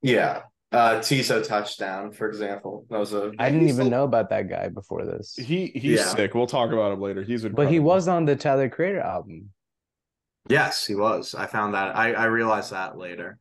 Yeah. 0.02 0.42
Uh 0.70 0.96
Teezo 1.00 1.44
Touchdown, 1.44 2.12
for 2.12 2.28
example. 2.28 2.84
That 2.90 2.98
was 2.98 3.12
a 3.14 3.32
I 3.38 3.48
didn't 3.50 3.64
even 3.68 3.75
still- 3.87 3.90
know 3.90 4.04
about 4.04 4.28
that 4.30 4.48
guy 4.48 4.68
before 4.68 5.04
this. 5.04 5.34
He 5.34 5.66
he's 5.75 5.98
Yeah. 6.00 6.04
sick. 6.04 6.34
We'll 6.34 6.46
talk 6.46 6.70
about 6.72 6.92
him 6.92 7.00
later. 7.00 7.22
He's 7.22 7.42
a 7.44 7.50
But 7.50 7.68
he 7.70 7.80
was 7.80 8.06
on 8.06 8.25
the 8.26 8.37
Tyler 8.37 8.68
Creator 8.68 9.00
album. 9.00 9.50
Yes, 10.49 10.87
he 10.87 10.95
was. 10.95 11.35
I 11.35 11.47
found 11.47 11.75
that. 11.75 11.97
I 11.97 12.12
I 12.12 12.25
realized 12.26 12.73
that 12.73 12.97
later. 12.97 13.38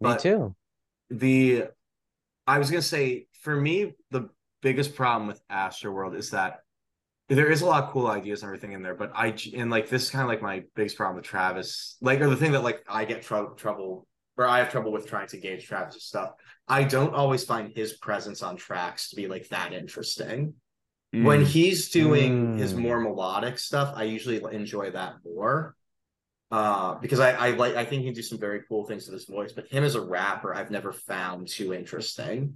Me 0.00 0.10
But- 0.10 0.20
too. 0.20 0.54
the 1.10 1.64
I 2.46 2.58
was 2.58 2.70
gonna 2.70 2.82
say 2.82 3.26
for 3.40 3.54
me 3.54 3.92
the 4.10 4.28
biggest 4.62 4.94
problem 4.94 5.26
with 5.28 5.40
Astroworld 5.48 6.16
is 6.16 6.30
that 6.30 6.60
there 7.28 7.50
is 7.50 7.62
a 7.62 7.66
lot 7.66 7.84
of 7.84 7.90
cool 7.90 8.06
ideas 8.06 8.42
and 8.42 8.48
everything 8.48 8.72
in 8.72 8.82
there, 8.82 8.94
but 8.94 9.12
I 9.14 9.34
and 9.54 9.70
like 9.70 9.88
this 9.88 10.04
is 10.04 10.10
kind 10.10 10.22
of 10.22 10.28
like 10.28 10.42
my 10.42 10.64
biggest 10.74 10.96
problem 10.96 11.16
with 11.16 11.24
Travis, 11.24 11.96
like 12.00 12.20
or 12.20 12.28
the 12.28 12.36
thing 12.36 12.52
that 12.52 12.62
like 12.62 12.82
I 12.88 13.04
get 13.04 13.22
trou- 13.22 13.54
trouble 13.56 14.06
or 14.36 14.46
I 14.46 14.58
have 14.58 14.70
trouble 14.70 14.90
with 14.92 15.06
trying 15.06 15.28
to 15.28 15.38
gauge 15.38 15.66
Travis's 15.66 16.04
stuff. 16.04 16.32
I 16.66 16.84
don't 16.84 17.14
always 17.14 17.44
find 17.44 17.70
his 17.74 17.92
presence 17.94 18.42
on 18.42 18.56
tracks 18.56 19.10
to 19.10 19.16
be 19.16 19.28
like 19.28 19.48
that 19.50 19.72
interesting. 19.72 20.54
Mm. 21.14 21.24
When 21.24 21.44
he's 21.44 21.90
doing 21.90 22.58
his 22.58 22.74
Mm. 22.74 22.78
more 22.78 23.00
melodic 23.00 23.58
stuff, 23.58 23.92
I 23.96 24.04
usually 24.04 24.42
enjoy 24.54 24.90
that 24.90 25.14
more. 25.24 25.76
Uh, 26.54 26.94
because 27.00 27.18
I, 27.18 27.32
I 27.32 27.50
like 27.50 27.74
I 27.74 27.84
think 27.84 28.02
he 28.02 28.06
can 28.08 28.14
do 28.14 28.22
some 28.22 28.38
very 28.38 28.60
cool 28.68 28.84
things 28.86 29.06
with 29.06 29.14
his 29.14 29.24
voice, 29.24 29.52
but 29.52 29.66
him 29.66 29.82
as 29.82 29.96
a 29.96 30.00
rapper, 30.00 30.54
I've 30.54 30.70
never 30.70 30.92
found 30.92 31.48
too 31.48 31.74
interesting. 31.74 32.54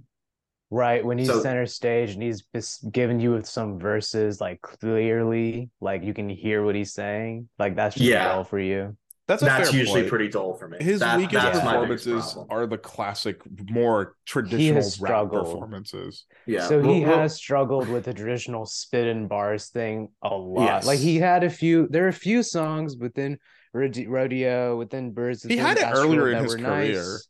Right. 0.71 1.03
When 1.03 1.17
he's 1.17 1.27
So- 1.27 1.41
center 1.41 1.65
stage 1.65 2.11
and 2.13 2.23
he's 2.23 2.43
just 2.55 2.89
giving 2.91 3.19
you 3.19 3.31
with 3.31 3.45
some 3.45 3.77
verses 3.77 4.39
like 4.39 4.61
clearly, 4.61 5.69
like 5.81 6.03
you 6.03 6.13
can 6.13 6.29
hear 6.29 6.63
what 6.63 6.75
he's 6.75 6.93
saying. 6.93 7.49
Like 7.59 7.75
that's 7.75 7.95
just 7.95 8.07
Yeah. 8.09 8.25
dull 8.29 8.43
for 8.45 8.59
you. 8.59 8.95
that's 9.27 9.43
a 9.43 9.45
That's 9.45 9.69
fair 9.69 9.79
usually 9.79 10.01
point. 10.01 10.09
pretty 10.09 10.27
dull 10.29 10.55
for 10.55 10.67
me. 10.67 10.77
His 10.81 11.01
That- 11.01 11.17
weakest 11.17 11.33
that's 11.43 11.57
my 11.63 11.73
performances 11.73 12.35
are 12.49 12.65
the 12.65 12.79
classic, 12.79 13.41
more 13.69 14.15
traditional 14.25 14.81
rap 15.01 15.29
performances. 15.29 16.25
Yeah. 16.47 16.65
So 16.67 16.81
he 16.81 17.01
Well- 17.01 17.09
well, 17.09 17.19
has 17.19 17.35
struggled 17.35 17.89
with 17.89 18.05
the 18.05 18.13
traditional 18.13 18.65
spit 18.65 19.05
and 19.07 19.27
bars 19.29 19.67
thing 19.69 20.09
a 20.23 20.33
lot. 20.35 20.63
Yes. 20.63 20.87
Like 20.87 20.97
he 20.99 21.17
had 21.17 21.43
a 21.43 21.49
few, 21.49 21.87
there 21.91 22.05
are 22.05 22.07
a 22.07 22.13
few 22.13 22.41
songs 22.41 22.95
within 22.97 23.31
Rode- 23.33 23.39
Rodeo, 23.73 24.77
within 24.77 25.11
Birds. 25.11 25.43
He 25.43 25.49
within 25.49 25.65
had 25.65 25.77
it 25.77 25.85
earlier 25.93 26.29
in 26.29 26.33
that 26.37 26.43
his 26.43 26.55
career. 26.55 26.67
nice. 27.01 27.27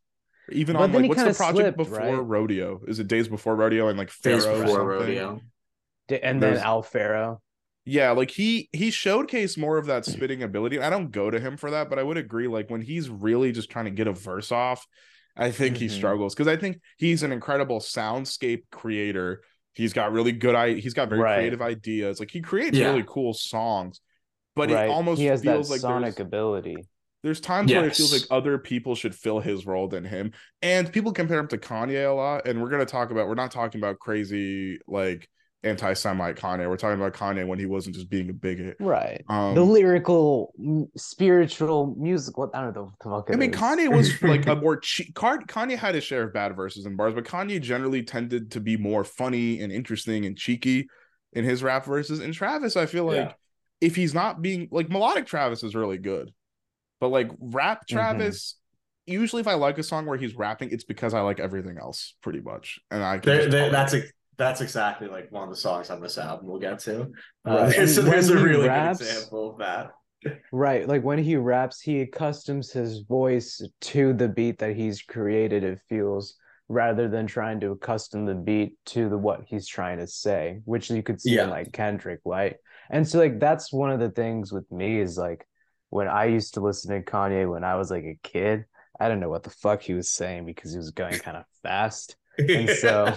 Even 0.52 0.76
But 0.76 0.82
on 0.84 0.92
like 0.94 1.10
what's 1.10 1.24
the 1.24 1.34
project 1.34 1.58
slipped, 1.58 1.78
before 1.78 1.98
right? 2.00 2.14
Rodeo? 2.16 2.82
Is 2.88 3.00
it 3.00 3.08
Days 3.08 3.28
Before 3.28 3.56
Rodeo 3.56 3.88
and 3.88 3.98
like 3.98 4.10
Pharaoh 4.10 4.38
Days 4.38 4.46
before 4.64 4.84
rodeo. 4.88 5.42
And 6.10 6.20
then 6.22 6.40
There's- 6.40 6.62
Owl 6.62 6.82
Pharaoh. 6.82 7.42
Yeah, 7.86 8.12
like 8.12 8.30
he 8.32 8.70
he 8.72 8.90
showcased 8.90 9.58
more 9.58 9.78
of 9.78 9.88
that 9.88 10.06
spitting 10.06 10.44
ability. 10.44 10.80
I 10.80 10.90
don't 10.90 11.12
go 11.12 11.32
to 11.32 11.40
him 11.40 11.56
for 11.58 11.72
that, 11.72 11.90
but 11.90 11.98
I 11.98 12.04
would 12.04 12.18
agree. 12.18 12.48
Like 12.48 12.70
when 12.70 12.82
he's 12.82 13.10
really 13.10 13.52
just 13.52 13.70
trying 13.72 13.86
to 13.86 13.92
get 13.92 14.08
a 14.08 14.12
verse 14.14 14.52
off, 14.52 14.86
I 15.36 15.50
think 15.52 15.78
he 15.78 15.86
Mhm. 15.88 15.92
struggles 15.92 16.36
because 16.36 16.48
I 16.48 16.56
think 16.56 16.82
he's 16.98 17.24
an 17.24 17.32
incredible 17.32 17.80
soundscape 17.80 18.64
creator. 18.72 19.42
He's 19.74 19.94
got 19.94 20.12
really 20.12 20.32
good 20.34 20.54
i 20.56 20.74
he's 20.74 20.94
got 20.94 21.10
very 21.10 21.22
Right. 21.22 21.36
creative 21.38 21.62
ideas. 21.62 22.20
Like 22.20 22.30
he 22.32 22.42
creates 22.42 22.78
Yeah. 22.78 22.90
really 22.90 23.06
cool 23.08 23.34
songs, 23.34 24.02
but 24.56 24.70
right. 24.72 24.86
it 24.86 24.92
almost 24.92 25.20
he 25.20 25.28
has 25.28 25.42
that 25.42 25.54
feels 25.54 25.70
like 25.70 25.82
sonic 25.82 26.16
there's, 26.16 26.28
ability. 26.28 26.78
there's 27.24 27.40
times 27.40 27.72
where 27.72 27.86
it 27.86 27.96
feels 27.96 28.12
like 28.12 28.24
other 28.32 28.58
people 28.58 28.96
should 28.96 29.16
fill 29.16 29.40
his 29.40 29.66
role 29.66 29.88
than 29.88 30.04
him. 30.04 30.32
And 30.62 30.92
people 30.92 31.12
compare 31.12 31.40
him 31.40 31.48
to 31.50 31.58
Kanye 31.58 32.10
a 32.10 32.14
lot. 32.14 32.48
And 32.48 32.62
we're 32.62 32.70
gonna 32.70 32.86
talk 32.86 33.12
about 33.12 33.28
we're 33.28 33.36
not 33.36 33.52
talking 33.52 33.80
about 33.80 34.00
crazy 34.00 34.80
like 34.88 35.30
anti-Semite 35.64 36.38
Kanye. 36.38 36.70
We're 36.70 36.78
talking 36.78 37.00
about 37.00 37.14
Kanye 37.14 37.46
when 37.46 37.60
he 37.60 37.66
wasn't 37.66 37.96
just 37.96 38.10
being 38.10 38.30
a 38.30 38.34
bigot. 38.34 38.78
Right. 38.80 39.24
Um, 39.28 39.56
the 39.56 39.64
lyrical, 39.64 40.54
m- 40.58 40.88
spiritual, 40.96 41.96
musical. 41.98 42.50
I 42.54 42.62
don't 42.62 42.76
know 42.76 42.84
what 42.84 42.94
the 43.02 43.10
fuck 43.10 43.26
I 43.30 43.34
it 43.34 43.40
mean, 43.40 43.54
is. 43.54 43.60
Kanye 43.60 43.94
was 43.94 44.22
like 44.24 44.48
a 44.48 44.56
more 44.56 44.78
cheap. 44.78 45.14
Kanye 45.14 45.78
had 45.78 45.96
his 45.96 46.04
share 46.06 46.24
of 46.24 46.34
bad 46.34 46.56
verses 46.56 46.86
and 46.86 46.96
bars, 46.96 47.14
but 47.14 47.26
Kanye 47.26 47.62
generally 47.62 48.04
tended 48.04 48.52
to 48.52 48.62
be 48.62 48.78
more 48.78 49.04
funny 49.04 49.60
and 49.60 49.72
interesting 49.72 50.26
and 50.26 50.38
cheeky 50.38 50.88
in 51.34 51.44
his 51.44 51.62
rap 51.62 51.86
verses. 51.86 52.20
And 52.20 52.34
Travis, 52.34 52.78
I 52.78 52.86
feel 52.86 53.04
like 53.06 53.16
Yeah. 53.18 53.34
If 53.82 53.96
he's 53.96 54.14
not 54.14 54.42
being 54.42 54.68
like 54.72 54.90
melodic, 54.90 55.26
Travis 55.26 55.64
is 55.64 55.76
really 55.76 55.98
good, 55.98 56.32
but 57.00 57.10
like 57.10 57.30
rap 57.40 57.82
Mm-hmm. 57.88 57.96
Travis, 57.96 58.56
usually 59.06 59.42
if 59.42 59.48
I 59.48 59.54
like 59.56 59.78
a 59.78 59.84
song 59.84 60.06
where 60.06 60.18
he's 60.18 60.36
rapping, 60.36 60.70
it's 60.72 60.84
because 60.84 61.14
I 61.14 61.22
like 61.22 61.40
everything 61.40 61.78
else 61.80 62.16
pretty 62.22 62.42
much, 62.42 62.80
and 62.92 63.04
I 63.04 63.20
can 63.20 63.30
There, 63.32 63.50
just 63.50 63.72
that's 63.72 63.94
a, 63.94 64.04
that's 64.38 64.62
exactly 64.62 65.08
like 65.08 65.32
one 65.32 65.44
of 65.44 65.50
the 65.50 65.56
songs 65.60 65.90
on 65.90 66.02
this 66.02 66.18
album 66.18 66.48
we'll 66.48 66.60
get 66.60 66.80
to. 66.80 67.02
Uh, 67.02 67.06
Right. 67.46 67.76
there's, 67.76 67.96
there's 67.98 68.30
a 68.30 68.38
really 68.38 68.68
raps- 68.68 69.00
good 69.00 69.08
example 69.08 69.52
of 69.52 69.58
that. 69.60 69.92
Right, 70.52 70.86
like 70.88 71.02
when 71.04 71.18
he 71.20 71.38
raps, 71.38 71.80
he 71.80 72.06
accustoms 72.06 72.74
his 72.74 73.00
voice 73.00 73.62
to 73.82 74.12
the 74.14 74.28
beat 74.28 74.58
that 74.60 74.76
he's 74.76 75.02
created, 75.02 75.64
it 75.64 75.80
feels, 75.88 76.36
rather 76.68 77.08
than 77.08 77.26
trying 77.26 77.62
to 77.62 77.72
accustom 77.72 78.26
the 78.26 78.36
beat 78.36 78.74
to 78.88 79.08
the 79.08 79.18
what 79.18 79.44
he's 79.48 79.66
trying 79.66 79.98
to 80.00 80.08
say, 80.08 80.60
which 80.66 80.90
you 80.92 81.02
could 81.02 81.22
see 81.22 81.36
Yeah. 81.36 81.46
in 81.46 81.50
like 81.50 81.72
Kendrick, 81.72 82.20
right? 82.26 82.58
And 82.90 83.08
so 83.08 83.20
like 83.20 83.40
that's 83.40 83.72
one 83.72 83.92
of 83.92 84.00
the 84.00 84.10
things 84.10 84.52
with 84.52 84.70
me 84.72 85.00
is 85.00 85.18
like 85.18 85.46
when 85.90 86.08
I 86.08 86.26
used 86.26 86.56
to 86.56 86.62
listen 86.62 86.92
to 86.92 87.12
Kanye 87.12 87.50
when 87.50 87.64
I 87.64 87.76
was 87.76 87.92
like 87.92 88.04
a 88.04 88.20
kid, 88.24 88.66
I 89.00 89.08
didn't 89.08 89.22
know 89.22 89.30
what 89.30 89.44
the 89.44 89.50
fuck 89.50 89.82
he 89.82 89.94
was 89.94 90.10
saying 90.10 90.46
because 90.46 90.72
he 90.72 90.78
was 90.78 90.92
going 90.92 91.18
kind 91.20 91.38
of 91.38 91.46
fast. 91.64 92.16
And 92.38 92.70
so 92.82 93.14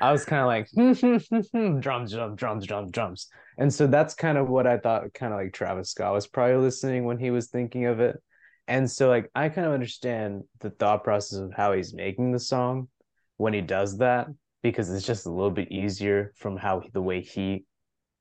I 0.00 0.12
was 0.12 0.24
kind 0.24 0.42
of 0.42 0.46
like 0.46 0.68
drums, 1.80 2.12
drums, 2.12 2.36
drums, 2.36 2.66
drums, 2.66 2.90
drums. 2.90 3.28
And 3.58 3.72
so 3.72 3.86
that's 3.86 4.14
kind 4.14 4.38
of 4.38 4.48
what 4.48 4.66
I 4.66 4.78
thought 4.78 5.12
kind 5.14 5.32
of 5.32 5.38
like 5.38 5.52
Travis 5.52 5.90
Scott 5.90 6.12
was 6.12 6.26
probably 6.26 6.56
listening 6.56 7.04
when 7.04 7.18
he 7.18 7.30
was 7.30 7.48
thinking 7.48 7.86
of 7.86 8.00
it. 8.00 8.16
And 8.68 8.90
so 8.90 9.08
like 9.08 9.30
I 9.34 9.48
kind 9.48 9.66
of 9.66 9.72
understand 9.72 10.44
the 10.60 10.70
thought 10.70 11.02
process 11.02 11.38
of 11.38 11.52
how 11.54 11.72
he's 11.72 11.94
making 11.94 12.32
the 12.32 12.38
song 12.38 12.88
when 13.36 13.52
he 13.52 13.60
does 13.60 13.98
that 13.98 14.28
because 14.62 14.90
it's 14.90 15.06
just 15.06 15.26
a 15.26 15.30
little 15.30 15.50
bit 15.50 15.72
easier 15.72 16.32
from 16.36 16.56
how 16.56 16.82
the 16.92 17.02
way 17.02 17.20
he 17.20 17.64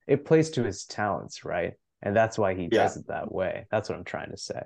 it 0.08 0.26
plays 0.26 0.52
to 0.52 0.64
his 0.64 0.86
talents, 0.86 1.46
right? 1.46 1.74
And 2.02 2.16
that's 2.16 2.38
why 2.38 2.54
he 2.56 2.68
Yeah. 2.70 2.78
does 2.84 2.98
it 2.98 3.08
that 3.08 3.32
way. 3.32 3.66
That's 3.72 3.90
what 3.90 3.98
I'm 3.98 4.04
trying 4.06 4.32
to 4.32 4.38
say. 4.38 4.62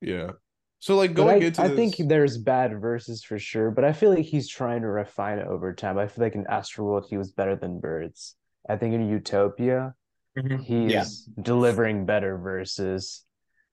yeah. 0.00 0.32
So 0.80 0.96
like 0.96 1.14
going 1.14 1.42
I, 1.42 1.42
into 1.42 1.62
I 1.62 1.68
this, 1.68 1.76
think 1.76 1.96
there's 1.98 2.36
bad 2.38 2.80
verses 2.80 3.22
for 3.24 3.38
sure, 3.38 3.70
but 3.70 3.84
I 3.84 3.92
feel 3.92 4.10
like 4.10 4.24
he's 4.24 4.48
trying 4.48 4.82
to 4.82 4.88
refine 4.88 5.38
it 5.38 5.46
over 5.46 5.72
time. 5.72 5.98
I 5.98 6.08
feel 6.08 6.24
like 6.24 6.34
in 6.34 6.44
Astroworld 6.44 7.06
he 7.08 7.16
was 7.16 7.32
better 7.32 7.56
than 7.56 7.80
Birds. 7.80 8.34
I 8.68 8.76
think 8.76 8.94
in 8.94 9.08
Utopia 9.08 9.94
Mhm. 10.36 10.66
he's 10.66 11.28
Yeah. 11.28 11.42
delivering 11.42 12.06
better 12.06 12.38
verses. 12.38 13.24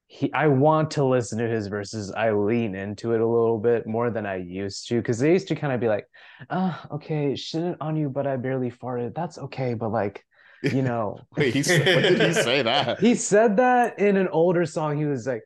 He 0.08 0.34
I 0.34 0.48
want 0.48 0.92
to 0.92 1.06
listen 1.06 1.40
to 1.40 1.50
his 1.50 1.68
verses. 1.68 2.12
I 2.12 2.32
lean 2.32 2.76
into 2.76 3.14
it 3.14 3.22
a 3.22 3.28
little 3.28 3.60
bit 3.60 3.88
more 3.88 4.12
than 4.12 4.26
I 4.26 4.38
used 4.38 4.88
to 4.90 4.98
because 4.98 5.20
they 5.20 5.34
used 5.34 5.50
to 5.50 5.56
kind 5.56 5.74
of 5.74 5.80
be 5.82 5.90
like, 5.90 6.08
ah, 6.50 6.88
okay, 6.92 7.36
shouldn't 7.36 7.82
on 7.82 7.96
you, 7.98 8.10
but 8.10 8.28
I 8.28 8.38
barely 8.38 8.72
farted. 8.72 9.16
That's 9.16 9.38
okay, 9.40 9.74
but 9.76 9.92
like, 9.92 10.26
you 10.64 10.82
know, 10.90 11.20
Wait, 11.38 11.54
he 11.54 11.64
said, 11.64 11.86
when 11.86 12.14
did 12.14 12.22
he 12.22 12.34
say 12.34 12.62
that? 12.62 13.00
he 13.02 13.16
said 13.16 13.58
that 13.58 14.00
in 14.00 14.18
an 14.18 14.28
older 14.30 14.66
song. 14.66 14.98
He 14.98 15.06
was 15.06 15.26
like, 15.28 15.42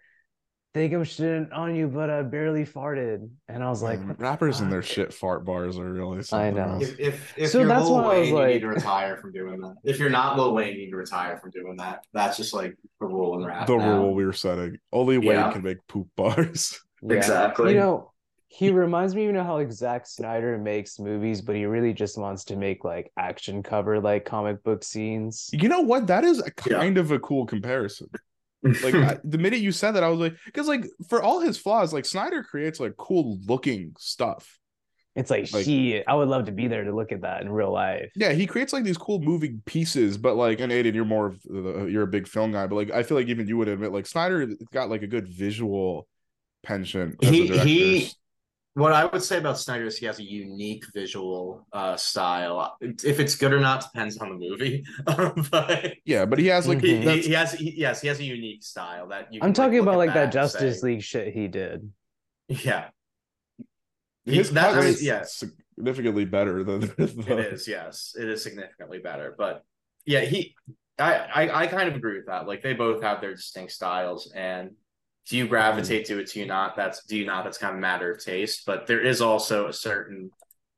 think 0.74 0.92
I'm 0.94 1.04
shitting 1.04 1.48
on 1.54 1.74
you, 1.74 1.88
but 1.88 2.10
I 2.10 2.22
barely 2.22 2.66
farted. 2.66 3.30
And 3.48 3.64
I 3.64 3.70
was 3.70 3.82
like, 3.82 3.98
rappers 4.20 4.60
and 4.60 4.70
their 4.70 4.82
shit 4.84 5.14
fart 5.14 5.46
bars 5.46 5.78
are 5.78 5.90
really 5.90 6.22
something 6.22 6.56
know. 6.56 6.64
else. 6.74 6.84
If 6.84 7.00
if, 7.00 7.34
if 7.38 7.50
So 7.52 7.60
you're 7.60 7.68
that's 7.70 7.86
Lil 7.86 7.94
why 7.96 8.16
I 8.16 8.20
was 8.20 8.32
Wayne, 8.32 8.48
you 8.48 8.54
need 8.56 8.60
to 8.60 8.68
retire 8.68 9.16
from 9.16 9.32
doing 9.32 9.62
that. 9.62 9.76
If 9.86 10.00
you're 10.00 10.10
not 10.10 10.38
Lil 10.38 10.54
Wayne, 10.54 10.74
you 10.74 10.80
need 10.80 10.92
to 10.92 10.98
retire 10.98 11.38
from 11.38 11.52
doing 11.52 11.78
that. 11.78 12.06
That's 12.14 12.36
just 12.36 12.54
like 12.54 12.76
the 13.00 13.06
rule 13.08 13.40
in 13.40 13.46
rap. 13.46 13.68
the 13.68 13.78
now. 13.78 14.00
rule 14.00 14.14
we 14.14 14.26
were 14.26 14.34
setting. 14.34 14.78
Only 14.92 15.18
Wayne 15.18 15.30
Yeah. 15.38 15.52
can 15.54 15.64
make 15.64 15.78
poop 15.88 16.10
bars. 16.18 16.78
Yeah. 17.02 17.16
Exactly. 17.16 17.74
You 17.74 17.80
know, 17.80 18.12
he 18.58 18.70
reminds 18.72 19.14
me, 19.14 19.24
you 19.24 19.34
know, 19.34 19.44
how 19.44 19.56
like 19.56 19.72
Zack 19.72 20.08
Snyder 20.08 20.58
makes 20.58 20.98
movies, 20.98 21.42
but 21.42 21.56
he 21.58 21.66
really 21.66 21.92
just 21.94 22.18
wants 22.18 22.46
to 22.46 22.56
make 22.56 22.86
like 22.86 23.12
action 23.18 23.62
cover 23.62 24.00
like 24.00 24.24
comic 24.24 24.64
book 24.64 24.82
scenes. 24.84 25.50
You 25.52 25.68
know 25.68 25.82
what? 25.82 26.08
That 26.08 26.24
is 26.24 26.40
a 26.40 26.52
Yeah. 26.66 26.78
kind 26.80 26.98
of 26.98 27.12
a 27.12 27.20
cool 27.20 27.46
comparison. 27.46 28.08
Like 28.64 28.96
I, 28.96 29.18
the 29.26 29.38
minute 29.38 29.60
you 29.60 29.74
said 29.74 29.92
that, 29.92 30.04
I 30.04 30.08
was 30.08 30.20
like, 30.20 30.36
because 30.46 30.68
like 30.70 30.86
for 31.10 31.22
all 31.22 31.42
his 31.42 31.58
flaws, 31.58 31.92
like 31.92 32.06
Snyder 32.06 32.44
creates 32.44 32.80
like 32.80 32.96
cool 32.96 33.38
looking 33.46 33.94
stuff. 34.00 34.58
It's 35.18 35.30
like, 35.30 35.52
Like- 35.54 35.66
shit, 35.66 36.06
I 36.08 36.16
would 36.16 36.30
love 36.30 36.46
to 36.46 36.52
be 36.54 36.68
there 36.70 36.86
to 36.86 36.96
look 36.96 37.12
at 37.12 37.22
that 37.22 37.42
in 37.42 37.50
real 37.52 37.72
life. 37.74 38.10
Yeah, 38.16 38.32
he 38.32 38.46
creates 38.48 38.72
like 38.72 38.86
these 38.86 38.98
cool 38.98 39.20
moving 39.20 39.62
pieces, 39.66 40.18
but 40.18 40.36
like, 40.38 40.62
and 40.62 40.72
Aidan, 40.72 40.96
you're 40.96 41.04
more 41.06 41.26
of 41.28 41.42
the, 41.44 41.88
you're 41.92 42.04
a 42.04 42.08
big 42.08 42.26
film 42.28 42.54
guy, 42.54 42.68
but 42.68 42.76
like, 42.76 42.92
I 42.92 43.04
feel 43.04 43.18
like 43.18 43.28
even 43.28 43.48
you 43.48 43.58
would 43.58 43.68
admit, 43.68 43.92
like 43.92 44.06
Snyder 44.08 44.48
got 44.74 44.90
like 44.90 45.04
a 45.04 45.08
good 45.08 45.28
visual 45.28 46.08
penchant. 46.64 47.16
As 47.24 47.30
he 47.30 47.44
a 47.44 47.48
director. 47.48 47.66
he 47.68 48.12
what 48.76 48.92
I 48.92 49.06
would 49.06 49.24
say 49.24 49.38
about 49.38 49.58
Snyder 49.58 49.86
is 49.86 49.98
he 49.98 50.06
has 50.06 50.20
a 50.20 50.24
unique 50.24 50.86
visual 50.94 51.66
uh 51.72 51.96
style. 51.96 52.78
If 52.82 53.20
it's 53.22 53.36
good 53.36 53.54
or 53.54 53.60
not 53.62 53.82
depends 53.82 54.18
on 54.18 54.30
the 54.30 54.36
movie. 54.36 54.86
but 55.52 55.94
yeah, 56.04 56.26
but 56.26 56.40
he 56.40 56.48
has 56.48 56.68
like 56.68 56.82
he, 56.82 56.98
he, 57.22 57.32
has 57.32 57.54
he, 57.54 57.74
yes, 57.78 58.02
he 58.02 58.10
has 58.10 58.20
a 58.20 58.26
unique 58.26 58.64
style 58.64 59.08
that 59.08 59.34
you 59.34 59.40
I'm 59.42 59.54
talking 59.54 59.76
look 59.76 59.84
about 59.84 59.98
like 59.98 60.14
that 60.14 60.26
and 60.26 60.34
Justice 60.34 60.82
say, 60.82 60.88
League 60.88 61.02
shit 61.02 61.34
he 61.34 61.48
did. 61.48 61.90
Yeah. 62.50 62.90
He- 64.26 64.36
his 64.36 64.52
that, 64.52 64.74
cut 64.74 64.84
I 64.84 64.88
mean, 64.88 64.96
yeah, 65.00 65.24
significantly 65.24 66.26
better 66.26 66.64
than 66.64 66.82
the, 66.98 67.26
it 67.28 67.54
is, 67.54 67.68
yes. 67.68 68.14
It 68.20 68.28
is 68.28 68.44
significantly 68.44 69.00
better. 69.00 69.36
But 69.38 69.64
yeah, 70.06 70.22
he 70.22 70.54
I, 71.00 71.14
I 71.14 71.62
I 71.62 71.68
kind 71.68 71.88
of 71.88 71.96
agree 71.96 72.18
with 72.18 72.26
that. 72.28 72.46
Like 72.46 72.62
they 72.62 72.74
both 72.74 73.04
have 73.04 73.22
their 73.22 73.36
distinct 73.36 73.72
styles 73.72 74.32
and 74.36 74.72
do 75.28 75.38
you 75.38 75.48
gravitate 75.48 76.06
to 76.06 76.20
it, 76.20 76.32
do 76.32 76.40
you 76.40 76.46
not? 76.46 76.76
That's 76.76 77.04
do 77.06 77.18
you 77.18 77.26
not? 77.26 77.44
That's 77.44 77.58
kind 77.58 77.72
of 77.72 77.78
a 77.78 77.82
matter 77.82 78.12
of 78.12 78.24
taste. 78.24 78.64
But 78.66 78.88
there 78.88 79.02
is 79.02 79.22
also 79.22 79.68
a 79.68 79.74
certain 79.74 80.32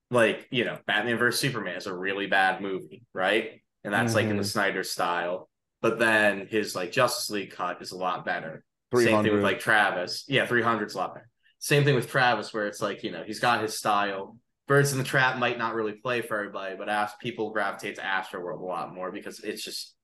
like, 0.10 0.48
you 0.52 0.64
know, 0.64 0.78
Batman 0.88 1.18
versus 1.18 1.40
Superman 1.40 1.76
is 1.76 1.86
a 1.86 1.94
really 1.96 2.28
bad 2.28 2.62
movie, 2.62 3.04
right? 3.14 3.62
And 3.84 3.94
that's 3.94 4.16
like 4.16 4.28
in 4.28 4.38
the 4.38 4.44
Mhm. 4.44 4.52
Snyder 4.52 4.84
style. 4.84 5.50
But 5.82 6.00
then 6.00 6.48
his 6.48 6.76
like 6.76 6.92
Justice 6.94 7.30
League 7.30 7.52
cut 7.52 7.82
is 7.82 7.92
a 7.92 7.98
lot 7.98 8.26
better. 8.26 8.64
Same 8.96 9.22
thing 9.22 9.34
with 9.34 9.44
like 9.44 9.60
Travis. 9.60 10.24
Yeah, 10.30 10.46
300's 10.46 10.96
a 10.96 10.98
lot 10.98 11.14
better. 11.14 11.30
Same 11.60 11.84
thing 11.84 11.96
with 11.96 12.10
Travis, 12.10 12.54
where 12.54 12.68
it's 12.68 12.82
like, 12.82 13.04
you 13.04 13.12
know, 13.12 13.24
he's 13.26 13.40
got 13.40 13.62
his 13.62 13.78
style. 13.78 14.38
Birds 14.68 14.92
in 14.94 14.98
the 14.98 15.04
Trap 15.04 15.38
might 15.38 15.58
not 15.58 15.76
really 15.76 15.94
play 15.94 16.22
for 16.22 16.38
everybody, 16.38 16.76
but 16.78 16.88
as 16.88 17.12
people 17.20 17.52
gravitate 17.52 17.96
to 17.96 18.02
Astroworld 18.02 18.62
a 18.62 18.66
lot 18.66 18.94
more 18.94 19.12
because 19.12 19.40
it's 19.42 19.64
just 19.64 19.96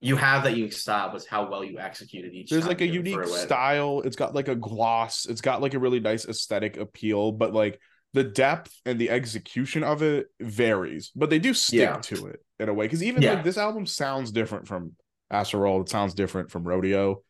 you 0.00 0.16
have 0.16 0.44
that 0.44 0.56
unique 0.56 0.72
style, 0.72 1.08
but 1.10 1.16
it's 1.16 1.26
how 1.26 1.50
well 1.50 1.62
you 1.62 1.78
executed 1.78 2.32
each. 2.32 2.48
there's 2.50 2.66
like 2.66 2.80
a 2.80 2.86
unique 2.86 3.24
style 3.26 4.00
it's 4.04 4.16
got 4.16 4.34
like 4.34 4.48
a 4.48 4.54
gloss 4.54 5.26
it's 5.26 5.40
got 5.40 5.60
like 5.60 5.74
a 5.74 5.78
really 5.78 6.00
nice 6.00 6.26
aesthetic 6.26 6.76
appeal 6.78 7.32
but 7.32 7.52
like 7.52 7.78
the 8.12 8.24
depth 8.24 8.72
and 8.86 8.98
the 8.98 9.10
execution 9.10 9.84
of 9.84 10.02
it 10.02 10.26
varies 10.40 11.12
but 11.14 11.30
they 11.30 11.38
do 11.38 11.54
stick 11.54 11.80
Yeah. 11.80 11.96
to 12.02 12.26
it 12.26 12.40
in 12.58 12.68
a 12.68 12.74
way 12.74 12.86
because 12.86 13.02
even 13.02 13.22
Yeah. 13.22 13.34
like 13.34 13.44
this 13.44 13.58
album 13.58 13.86
sounds 13.86 14.32
different 14.32 14.66
from 14.66 14.92
Astroworld 15.32 15.82
it 15.82 15.88
sounds 15.90 16.14
different 16.14 16.50
from 16.50 16.64
rodeo 16.64 17.22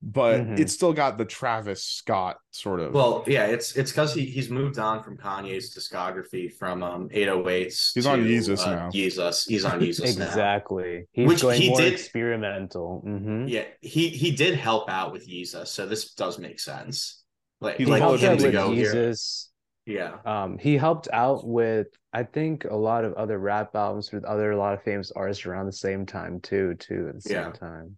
but 0.00 0.40
Mhm. 0.40 0.60
it's 0.60 0.72
still 0.72 0.92
got 0.92 1.18
the 1.18 1.24
travis 1.24 1.82
scott 1.82 2.36
sort 2.52 2.78
of 2.80 2.92
Well, 2.94 3.24
yeah, 3.26 3.46
it's 3.46 3.76
it's 3.76 3.90
because 3.90 4.14
he, 4.14 4.24
he's 4.26 4.48
moved 4.48 4.78
on 4.78 5.02
from 5.02 5.16
Kanye's 5.16 5.74
discography 5.76 6.52
from 6.52 6.82
um 6.84 7.08
808s. 7.10 7.92
He's 7.94 8.06
on 8.06 8.20
to, 8.20 8.24
Yeezus 8.24 8.66
uh, 8.66 8.70
now. 8.74 8.90
Yeezus. 8.90 9.48
He's 9.48 9.64
on 9.64 9.80
Yeezus 9.80 10.16
now. 10.18 10.26
Exactly. 10.26 11.06
He's 11.12 11.26
Which 11.26 11.42
going 11.42 11.60
he 11.60 11.70
more 11.70 11.80
did- 11.80 11.92
experimental. 11.94 13.00
hmm 13.00 13.46
Yeah, 13.48 13.64
he 13.80 14.08
he 14.08 14.30
did 14.30 14.54
help 14.54 14.88
out 14.88 15.12
with 15.12 15.28
Yeezus, 15.28 15.68
so 15.68 15.86
this 15.86 16.14
does 16.14 16.38
make 16.38 16.60
sense. 16.60 17.24
Like, 17.60 17.76
He 17.78 17.84
He 17.84 17.90
like 17.90 18.00
helped 18.00 18.20
helped 18.20 18.22
him 18.22 18.32
out 18.34 18.38
to 18.38 18.44
with 18.44 18.52
go 18.52 18.72
here. 18.72 18.94
Yeezus. 18.94 19.48
Yeah. 19.84 20.18
Um, 20.26 20.58
he 20.58 20.76
helped 20.76 21.08
out 21.12 21.46
with 21.46 21.88
I 22.12 22.22
think 22.22 22.64
a 22.64 22.76
lot 22.76 23.04
of 23.04 23.14
other 23.14 23.38
rap 23.38 23.74
albums 23.74 24.12
with 24.12 24.24
other 24.24 24.52
a 24.52 24.56
lot 24.56 24.74
of 24.74 24.82
famous 24.82 25.10
artists 25.10 25.44
around 25.44 25.66
the 25.66 25.72
same 25.72 26.06
time 26.06 26.40
too, 26.40 26.74
too, 26.76 27.08
at 27.08 27.22
the 27.24 27.30
Yeah. 27.30 27.44
same 27.44 27.52
time. 27.54 27.96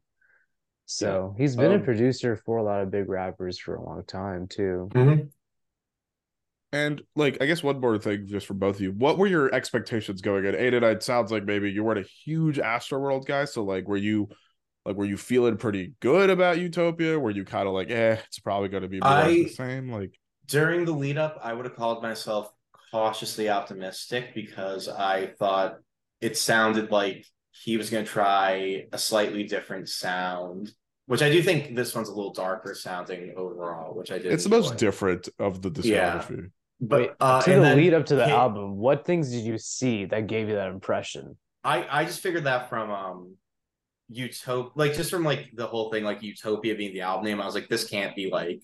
So 0.92 1.36
he's 1.38 1.54
been 1.54 1.70
Um, 1.70 1.80
a 1.80 1.84
producer 1.84 2.34
for 2.34 2.56
a 2.58 2.64
lot 2.64 2.80
of 2.82 2.90
big 2.90 3.08
rappers 3.08 3.58
for 3.60 3.76
a 3.76 3.82
long 3.82 4.02
time 4.04 4.48
too. 4.48 4.88
and 6.72 7.02
like 7.16 7.36
i 7.40 7.46
guess 7.46 7.62
one 7.62 7.80
more 7.80 7.98
thing 7.98 8.26
just 8.26 8.46
for 8.46 8.54
both 8.54 8.76
of 8.76 8.80
you. 8.80 8.92
What 8.92 9.16
were 9.18 9.26
your 9.28 9.54
expectations 9.54 10.20
going 10.20 10.44
in? 10.44 10.54
Aidan 10.56 10.82
it 10.84 11.02
sounds 11.02 11.30
like 11.30 11.44
maybe 11.44 11.70
you 11.70 11.84
weren't 11.84 12.04
a 12.04 12.08
huge 12.24 12.58
Astroworld 12.58 13.24
guy 13.26 13.44
so 13.44 13.62
like 13.62 13.86
were 13.86 13.96
you 13.96 14.28
like 14.84 14.96
were 14.96 15.04
you 15.04 15.16
feeling 15.16 15.56
pretty 15.58 15.92
good 16.00 16.28
about 16.28 16.58
utopia? 16.58 17.18
Were 17.20 17.30
you 17.30 17.44
kind 17.44 17.68
of 17.68 17.74
like 17.74 17.90
eh 17.90 18.16
it's 18.26 18.40
probably 18.40 18.68
going 18.68 18.82
to 18.82 18.88
be 18.88 18.98
more 18.98 19.10
of 19.12 19.26
the 19.28 19.48
same 19.48 19.92
like? 19.92 20.18
During 20.46 20.84
the 20.84 20.92
lead 20.92 21.18
up, 21.18 21.38
I 21.40 21.52
would 21.52 21.66
have 21.66 21.76
called 21.76 22.02
myself 22.02 22.52
cautiously 22.90 23.48
optimistic 23.48 24.34
because 24.34 24.88
I 24.88 25.28
thought 25.38 25.78
it 26.20 26.36
sounded 26.36 26.90
like 26.90 27.26
he 27.52 27.76
was 27.76 27.90
going 27.90 28.04
to 28.04 28.10
try 28.10 28.86
a 28.92 28.98
slightly 28.98 29.44
different 29.44 29.88
sound, 29.88 30.72
which 31.10 31.22
I 31.22 31.28
do 31.30 31.42
think 31.42 31.74
this 31.74 31.92
one's 31.92 32.08
a 32.08 32.14
little 32.14 32.32
darker 32.32 32.72
sounding 32.72 33.34
overall, 33.36 33.96
which 33.96 34.12
I 34.12 34.18
did. 34.18 34.32
it's 34.32 34.44
the 34.44 34.50
most 34.50 34.76
different 34.76 35.28
of 35.40 35.60
the 35.60 35.68
discography. 35.68 35.84
Yeah. 35.86 36.18
discography 36.18 36.50
But 36.80 37.00
Wait, 37.00 37.10
uh, 37.20 37.42
to 37.42 37.52
and 37.52 37.60
the 37.62 37.66
then 37.66 37.76
lead 37.78 37.94
up 37.94 38.06
to 38.06 38.14
the 38.14 38.26
he- 38.26 38.32
album, 38.32 38.76
what 38.76 39.04
things 39.04 39.30
did 39.32 39.44
you 39.44 39.58
see 39.58 40.04
that 40.04 40.28
gave 40.28 40.48
you 40.48 40.54
that 40.54 40.68
impression? 40.68 41.36
I 41.64 41.84
I 41.90 42.04
just 42.04 42.20
figured 42.20 42.44
that 42.44 42.68
from 42.70 42.90
um 42.90 43.34
Utopia, 44.08 44.70
like 44.76 44.94
just 44.94 45.10
from 45.10 45.24
like 45.24 45.50
the 45.54 45.66
whole 45.66 45.90
thing, 45.90 46.04
like 46.04 46.22
Utopia 46.22 46.74
being 46.76 46.92
the 46.92 47.00
album 47.02 47.24
name. 47.24 47.40
I 47.40 47.44
was 47.46 47.54
like, 47.56 47.68
this 47.68 47.84
can't 47.88 48.14
be 48.14 48.30
like 48.30 48.62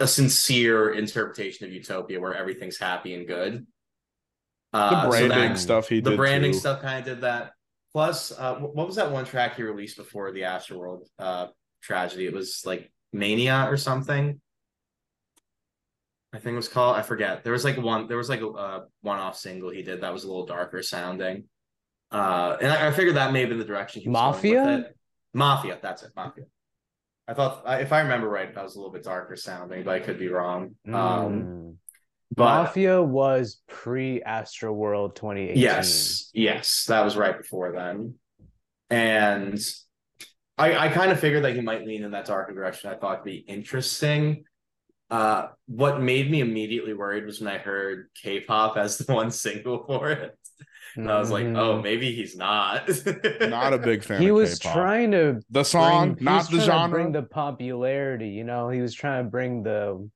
a 0.00 0.06
sincere 0.08 0.90
interpretation 0.94 1.66
of 1.66 1.72
Utopia 1.72 2.20
where 2.20 2.34
everything's 2.34 2.78
happy 2.78 3.14
and 3.14 3.26
good. 3.26 3.66
the 4.72 4.78
Uh, 4.78 5.02
so 5.04 5.08
branding 5.10 5.52
that- 5.54 5.58
stuff 5.58 5.88
he 5.88 6.00
the 6.00 6.10
did 6.10 6.16
branding 6.16 6.52
too. 6.52 6.58
stuff 6.58 6.82
kind 6.82 6.98
of 7.00 7.04
did 7.04 7.20
that. 7.22 7.52
Plus, 7.92 8.32
uh, 8.32 8.56
what 8.56 8.86
was 8.86 8.96
that 8.96 9.10
one 9.10 9.24
track 9.24 9.56
he 9.56 9.62
released 9.62 9.96
before 9.96 10.30
the 10.32 10.42
Astroworld 10.42 11.06
uh 11.18 11.46
tragedy? 11.82 12.26
It 12.26 12.32
was 12.34 12.62
like 12.66 12.90
Mania 13.12 13.66
or 13.68 13.76
something. 13.76 14.40
I 16.32 16.38
think 16.38 16.52
it 16.52 16.56
was 16.56 16.68
called. 16.68 16.96
I 16.96 17.02
forget. 17.02 17.42
There 17.42 17.52
was 17.54 17.64
like 17.64 17.78
one. 17.78 18.06
There 18.06 18.18
was 18.18 18.28
like 18.28 18.42
a, 18.42 18.82
one-off 19.00 19.36
single 19.38 19.70
he 19.70 19.82
did 19.82 20.02
that 20.02 20.12
was 20.12 20.24
a 20.24 20.28
little 20.28 20.44
darker 20.46 20.82
sounding. 20.82 21.44
Uh, 22.10 22.56
and 22.60 22.70
I, 22.70 22.88
I 22.88 22.90
figured 22.92 23.16
that 23.16 23.32
may 23.32 23.40
have 23.40 23.48
been 23.48 23.58
the 23.58 23.64
direction 23.64 24.02
he 24.02 24.08
was 24.08 24.14
going 24.14 24.32
Mafia? 24.32 24.64
with 24.64 24.86
it. 24.86 24.96
Mafia. 25.34 25.78
That's 25.80 26.02
it. 26.02 26.10
Mafia. 26.14 26.44
I 27.26 27.34
thought, 27.34 27.62
if 27.80 27.92
I 27.92 28.00
remember 28.00 28.28
right, 28.28 28.54
that 28.54 28.64
was 28.64 28.74
a 28.74 28.78
little 28.78 28.92
bit 28.92 29.04
darker 29.04 29.36
sounding, 29.36 29.84
but 29.84 29.94
I 29.94 30.00
could 30.00 30.18
be 30.18 30.28
wrong. 30.28 30.74
Um, 30.86 30.94
Mm. 30.94 31.74
But 32.34 32.44
Mafia 32.44 33.02
was 33.02 33.60
pre 33.68 34.22
Astro 34.22 34.72
World 34.72 35.16
2018. 35.16 35.60
Yes, 35.62 36.30
yes, 36.34 36.84
that 36.88 37.04
was 37.04 37.16
right 37.16 37.36
before 37.36 37.72
then, 37.72 38.14
and 38.90 39.58
I 40.56 40.86
I 40.86 40.88
kind 40.88 41.10
of 41.12 41.20
figured 41.20 41.44
that 41.44 41.54
he 41.54 41.60
might 41.60 41.86
lean 41.86 42.04
in 42.04 42.10
that 42.12 42.26
darker 42.26 42.52
direction. 42.54 42.90
I 42.90 42.94
thought 42.96 43.14
it'd 43.14 43.24
be 43.24 43.36
interesting. 43.36 44.44
Uh, 45.10 45.46
what 45.66 46.02
made 46.02 46.30
me 46.30 46.40
immediately 46.40 46.92
worried 46.92 47.24
was 47.24 47.40
when 47.40 47.48
I 47.54 47.56
heard 47.58 48.08
K-pop 48.22 48.76
as 48.76 48.98
the 48.98 49.10
one 49.12 49.30
single 49.30 49.82
for 49.86 50.10
it. 50.10 50.36
And 50.96 51.10
I 51.10 51.18
was 51.18 51.30
like, 51.30 51.46
Mhm. 51.46 51.56
oh, 51.56 51.80
maybe 51.80 52.12
he's 52.14 52.36
not. 52.36 52.88
Not 53.40 53.72
a 53.72 53.78
big 53.78 54.02
fan. 54.04 54.20
He 54.20 54.28
of 54.28 54.34
was 54.34 54.58
K-pop. 54.58 54.74
trying 54.74 55.10
to 55.12 55.40
the 55.48 55.62
song, 55.64 56.12
bring, 56.14 56.24
not 56.24 56.50
the 56.50 56.60
genre. 56.60 56.90
bring 56.90 57.12
the 57.12 57.22
popularity. 57.22 58.28
You 58.30 58.44
know, 58.44 58.68
he 58.68 58.80
was 58.82 58.92
trying 58.94 59.24
to 59.24 59.30
bring 59.30 59.62
the 59.62 60.10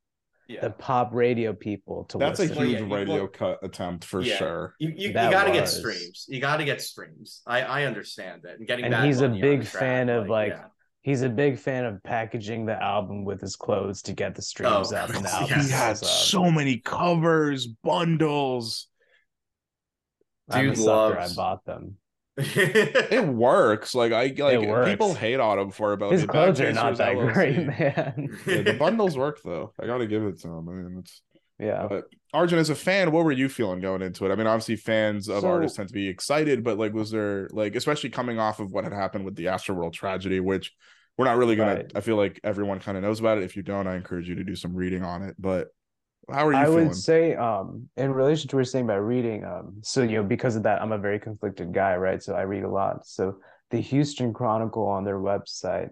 yeah. 0.55 0.61
the 0.61 0.71
pop 0.71 1.11
radio 1.13 1.53
people 1.53 2.05
to 2.05 2.19
That's 2.19 2.39
a 2.39 2.43
listen. 2.43 2.57
Well, 2.59 2.67
huge 2.67 2.81
yeah, 2.81 2.95
radio 2.95 3.15
well- 3.17 3.29
cut 3.29 3.59
attempt 3.63 4.05
for 4.05 4.21
Yeah. 4.21 4.37
sure. 4.37 4.75
You, 4.79 4.89
you, 4.91 5.09
you 5.09 5.13
got 5.13 5.45
to 5.45 5.53
get 5.53 5.69
streams. 5.69 6.27
You 6.29 6.41
got 6.41 6.57
to 6.59 6.65
get 6.65 6.81
streams. 6.81 7.43
I, 7.47 7.63
I 7.63 7.85
understand 7.85 8.43
it. 8.45 8.59
And 8.59 8.67
getting 8.69 8.85
And 8.85 8.95
that 8.95 9.05
he's 9.05 9.21
a 9.21 9.29
big 9.29 9.61
the 9.63 9.67
track, 9.67 9.81
fan 9.81 10.09
of, 10.09 10.29
like, 10.29 10.53
yeah. 10.53 10.65
He's 11.05 11.23
a 11.23 11.29
big 11.29 11.59
fan 11.59 11.85
of 11.85 12.01
packaging 12.05 12.65
the 12.67 12.81
album 12.81 13.25
with 13.25 13.41
his 13.41 13.57
clothes 13.57 14.03
to 14.03 14.13
get 14.13 14.37
the 14.37 14.43
streams 14.43 14.93
Oh, 14.93 14.97
up 14.97 15.11
and 15.11 15.25
the 15.25 15.31
album 15.35 15.61
He 15.61 15.69
had 15.71 15.95
goes 15.95 16.03
up. 16.05 16.09
so 16.09 16.49
many 16.49 16.79
covers, 16.79 17.67
bundles. 17.67 18.87
I'm 20.49 20.67
a 20.67 20.69
Dude 20.69 20.79
sucker. 20.79 21.19
I 21.19 21.23
loves- 21.23 21.35
bought 21.35 21.65
them. 21.65 21.97
It 22.37 23.27
works. 23.35 23.95
Like 23.95 24.13
I 24.13 24.33
like 24.39 24.87
people 24.87 25.15
hate 25.15 25.41
on 25.41 25.59
him 25.59 25.71
for 25.71 25.93
about 25.93 26.13
His 26.13 26.23
the 26.23 26.29
clothes 26.29 26.61
are 26.61 26.73
not 26.73 26.97
that 26.97 27.15
LLC 27.17 27.33
great, 27.35 27.57
man. 27.67 28.39
Yeah, 28.47 28.63
the 28.63 28.77
bundles 28.79 29.17
work 29.17 29.41
though. 29.45 29.73
I 29.81 29.87
gotta 29.87 30.07
give 30.07 30.25
it 30.25 30.41
to 30.41 30.49
him. 30.49 30.69
I 30.69 30.73
mean, 30.73 30.99
it's 31.01 31.21
yeah. 31.59 31.87
But 31.89 32.05
Arjun, 32.33 32.59
as 32.59 32.71
a 32.71 32.75
fan, 32.75 33.13
what 33.13 33.25
were 33.25 33.33
you 33.33 33.49
feeling 33.49 33.81
going 33.81 34.03
into 34.03 34.25
it? 34.25 34.33
I 34.33 34.37
mean, 34.37 34.47
obviously, 34.47 34.77
fans 34.77 35.29
of 35.29 35.43
So- 35.43 35.49
artists 35.49 35.77
tend 35.77 35.89
to 35.89 35.95
be 35.95 36.09
excited, 36.09 36.65
but 36.65 36.79
like, 36.79 36.93
was 36.95 37.11
there 37.11 37.49
like, 37.53 37.77
especially 37.77 38.11
coming 38.11 38.39
off 38.39 38.59
of 38.59 38.71
what 38.71 38.85
had 38.85 38.93
happened 38.93 39.25
with 39.25 39.37
the 39.37 39.45
Astroworld 39.47 39.93
tragedy, 39.93 40.41
which 40.41 40.73
we're 41.19 41.27
not 41.27 41.37
really 41.37 41.57
gonna. 41.57 41.75
Right. 41.75 41.93
I 41.95 42.01
feel 42.01 42.17
like 42.17 42.41
everyone 42.43 42.81
kind 42.81 42.97
of 42.97 43.03
knows 43.05 43.21
about 43.21 43.37
it. 43.39 43.45
If 43.45 43.55
you 43.57 43.63
don't, 43.63 43.87
I 43.87 43.97
encourage 43.97 44.29
you 44.29 44.37
to 44.37 44.45
do 44.45 44.57
some 44.57 44.75
reading 44.75 45.05
on 45.05 45.23
it. 45.23 45.37
But 45.39 45.69
how 46.31 46.47
are 46.47 46.53
you 46.53 46.59
I 46.59 46.71
feeling? 46.71 46.89
would 46.89 46.97
say, 46.97 47.35
um, 47.35 47.89
in 47.97 48.13
relation 48.13 48.49
to 48.49 48.57
what 48.57 48.61
you're 48.61 48.65
saying 48.65 48.85
about 48.85 49.01
reading, 49.01 49.45
um, 49.45 49.79
so 49.83 50.03
you 50.03 50.17
know, 50.17 50.23
because 50.23 50.57
of 50.57 50.63
that, 50.65 50.81
I'm 50.81 50.93
a 50.93 50.99
very 50.99 51.19
conflicted 51.19 51.73
guy, 51.73 51.97
right? 51.97 52.23
So 52.23 52.35
I 52.35 52.43
read 52.43 52.65
a 52.65 52.71
lot. 52.71 53.07
So 53.07 53.37
the 53.71 53.81
Houston 53.81 54.33
Chronicle 54.33 54.87
on 54.87 55.05
their 55.05 55.19
website 55.19 55.91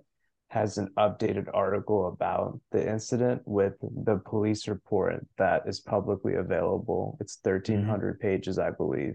has 0.49 0.79
an 0.79 0.89
updated 0.99 1.47
article 1.55 2.09
about 2.09 2.61
the 2.73 2.89
incident 2.89 3.43
with 3.45 3.75
the 3.81 4.21
police 4.25 4.67
report 4.67 5.25
that 5.39 5.63
is 5.67 5.81
publicly 5.81 6.35
available. 6.35 7.17
It's 7.21 7.39
1,300 7.43 8.19
pages, 8.19 8.59
I 8.59 8.71
believe. 8.71 9.15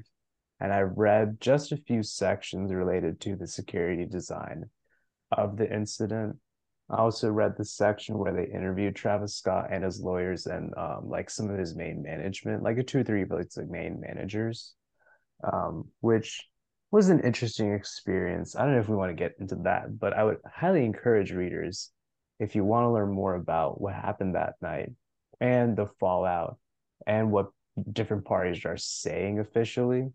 And 0.62 0.72
I 0.72 0.82
read 0.82 1.42
just 1.42 1.74
a 1.74 1.78
few 1.78 2.04
sections 2.04 2.74
related 2.74 3.20
to 3.22 3.36
the 3.36 3.48
security 3.48 4.06
design 4.06 4.70
of 5.32 5.58
the 5.58 5.72
incident. 5.72 6.38
I 6.90 6.98
also 6.98 7.30
read 7.30 7.56
the 7.58 7.66
section 7.66 8.18
where 8.18 8.34
they 8.34 8.46
interviewed 8.46 8.96
Travis 8.96 9.36
Scott 9.36 9.70
and 9.72 9.84
his 9.84 10.00
lawyers 10.00 10.46
and 10.46 10.72
um, 10.78 11.10
like 11.10 11.30
some 11.32 11.50
of 11.50 11.58
his 11.58 11.76
main 11.76 12.04
management, 12.04 12.62
like 12.62 12.78
a 12.78 12.84
two 12.84 13.00
or 13.00 13.04
three 13.04 13.24
of 13.24 13.32
like 13.32 13.50
main 13.68 14.00
managers, 14.00 14.76
um, 15.44 15.88
which 16.02 16.48
was 16.92 17.10
an 17.10 17.22
interesting 17.22 17.74
experience. 17.74 18.56
I 18.56 18.64
don't 18.64 18.74
know 18.74 18.80
if 18.80 18.90
we 18.90 18.96
want 18.96 19.10
to 19.10 19.16
get 19.16 19.36
into 19.40 19.56
that, 19.64 20.00
but 20.00 20.14
I 20.14 20.24
would 20.24 20.38
highly 20.46 20.86
encourage 20.86 21.32
readers 21.32 21.92
if 22.40 22.56
you 22.56 22.64
want 22.64 22.86
to 22.86 22.92
learn 22.92 23.12
more 23.12 23.34
about 23.34 23.82
what 23.82 23.96
happened 23.96 24.36
that 24.36 24.54
night 24.62 24.92
and 25.42 25.76
the 25.76 25.88
fallout 26.00 26.58
and 27.08 27.32
what 27.32 27.48
different 27.92 28.26
parties 28.26 28.64
are 28.64 28.78
saying 28.78 29.40
officially. 29.40 30.12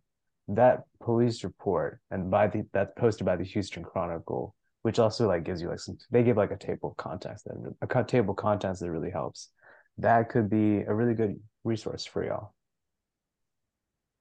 That 0.47 0.85
police 1.01 1.43
report 1.45 2.01
and 2.11 2.31
by 2.31 2.47
the 2.47 2.65
that's 2.73 2.93
posted 2.97 3.27
by 3.27 3.37
the 3.37 3.45
Houston 3.45 3.85
Chronicle 3.85 4.55
which 4.83 4.99
also 4.99 5.27
like 5.27 5.45
gives 5.45 5.61
you 5.61 5.69
like 5.69 5.79
some 5.79 5.97
they 6.11 6.23
give 6.23 6.37
like 6.37 6.51
a 6.51 6.57
table 6.57 6.91
of 6.91 6.97
contents 6.97 7.43
that 7.43 7.55
a 7.83 8.05
table 8.05 8.33
of 8.33 8.37
contents 8.37 8.81
that 8.81 8.91
really 8.91 9.11
helps 9.11 9.49
that 9.99 10.29
could 10.29 10.49
be 10.49 10.79
a 10.79 10.95
really 10.95 11.15
good 11.15 11.39
resource 11.65 12.05
for 12.05 12.25
y'all 12.25 12.55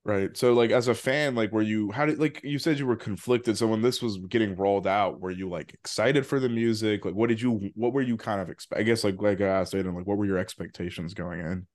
right. 0.06 0.36
So, 0.36 0.54
like, 0.54 0.72
as 0.72 0.88
a 0.88 0.96
fan, 0.96 1.36
like, 1.36 1.52
were 1.52 1.62
you? 1.62 1.92
How 1.92 2.06
did 2.06 2.20
like 2.20 2.42
you 2.44 2.60
said 2.60 2.80
you 2.80 2.88
were 2.88 2.96
conflicted? 2.96 3.58
So 3.58 3.68
when 3.68 3.82
this 3.82 4.02
was 4.02 4.18
getting 4.18 4.56
rolled 4.56 4.88
out, 4.88 5.20
were 5.20 5.32
you 5.32 5.50
like 5.50 5.74
excited 5.74 6.26
for 6.26 6.40
the 6.40 6.50
music? 6.50 7.06
Like, 7.06 7.16
what 7.16 7.30
did 7.30 7.42
you? 7.42 7.72
What 7.76 7.94
were 7.94 8.02
you 8.02 8.18
kind 8.18 8.42
of 8.42 8.50
expect? 8.50 8.80
I 8.80 8.84
guess 8.84 9.04
like 9.04 9.22
like 9.22 9.42
I 9.42 9.48
asked 9.48 9.76
Aidan, 9.76 9.96
like, 9.96 10.08
what 10.08 10.18
were 10.18 10.26
your 10.26 10.38
expectations 10.38 11.14
going 11.14 11.40
in? 11.40 11.68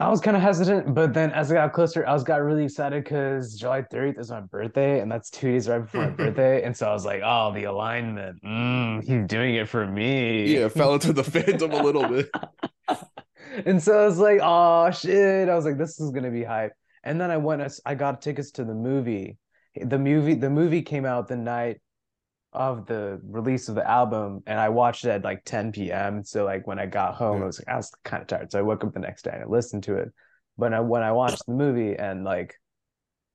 I 0.00 0.08
was 0.08 0.20
kind 0.20 0.36
of 0.36 0.42
hesitant 0.42 0.94
but 0.94 1.14
then 1.14 1.30
as 1.32 1.50
i 1.50 1.54
got 1.54 1.72
closer 1.72 2.06
i 2.06 2.12
was 2.12 2.22
got 2.24 2.42
really 2.42 2.64
excited 2.64 3.02
because 3.02 3.54
july 3.54 3.82
30th 3.82 4.18
is 4.18 4.30
my 4.30 4.40
birthday 4.40 5.00
and 5.00 5.10
that's 5.10 5.30
two 5.30 5.52
days 5.52 5.68
right 5.68 5.78
before 5.80 6.02
my 6.02 6.10
birthday 6.24 6.62
and 6.62 6.76
so 6.76 6.86
i 6.88 6.92
was 6.92 7.04
like 7.04 7.22
oh 7.24 7.52
the 7.54 7.64
alignment 7.64 8.42
mm, 8.42 9.02
he's 9.04 9.26
doing 9.26 9.54
it 9.54 9.68
for 9.68 9.86
me 9.86 10.54
Yeah, 10.54 10.68
fell 10.68 10.94
into 10.94 11.12
the 11.12 11.24
phantom 11.34 11.72
a 11.72 11.82
little 11.82 12.06
bit. 12.08 12.30
and 13.64 13.82
so 13.82 13.98
I 14.02 14.06
was 14.06 14.18
like, 14.18 14.40
oh 14.42 14.90
shit. 14.90 15.48
I 15.48 15.54
was 15.54 15.64
like, 15.64 15.78
this 15.78 15.98
is 16.00 16.10
gonna 16.10 16.30
be 16.30 16.44
hype. 16.44 16.72
And 17.04 17.20
then 17.20 17.30
I 17.30 17.36
went, 17.38 17.62
I 17.86 17.94
got 17.94 18.20
tickets 18.20 18.50
to 18.52 18.64
the 18.64 18.74
movie. 18.74 19.38
The 19.80 19.98
movie, 19.98 20.34
the 20.34 20.50
movie 20.50 20.82
came 20.82 21.04
out 21.04 21.28
the 21.28 21.36
night 21.36 21.80
of 22.56 22.86
the 22.86 23.20
release 23.22 23.68
of 23.68 23.74
the 23.74 23.88
album, 23.88 24.42
and 24.46 24.58
I 24.58 24.70
watched 24.70 25.04
it 25.04 25.10
at 25.10 25.24
like 25.24 25.44
10 25.44 25.72
p.m. 25.72 26.24
So 26.24 26.44
like 26.44 26.66
when 26.66 26.78
I 26.78 26.86
got 26.86 27.14
home. 27.14 27.42
I 27.42 27.46
was 27.46 27.60
like, 27.60 27.68
I 27.68 27.76
was 27.76 27.92
kind 28.04 28.22
of 28.22 28.26
tired. 28.26 28.50
So 28.50 28.58
I 28.58 28.62
woke 28.62 28.82
up 28.82 28.94
the 28.94 29.00
next 29.00 29.22
day 29.22 29.30
and 29.34 29.44
I 29.44 29.46
listened 29.46 29.84
to 29.84 29.96
it. 29.96 30.12
But 30.58 30.72
I, 30.72 30.80
when 30.80 31.02
I 31.02 31.12
watched 31.12 31.44
the 31.46 31.52
movie 31.52 31.94
and 31.96 32.24
like 32.24 32.54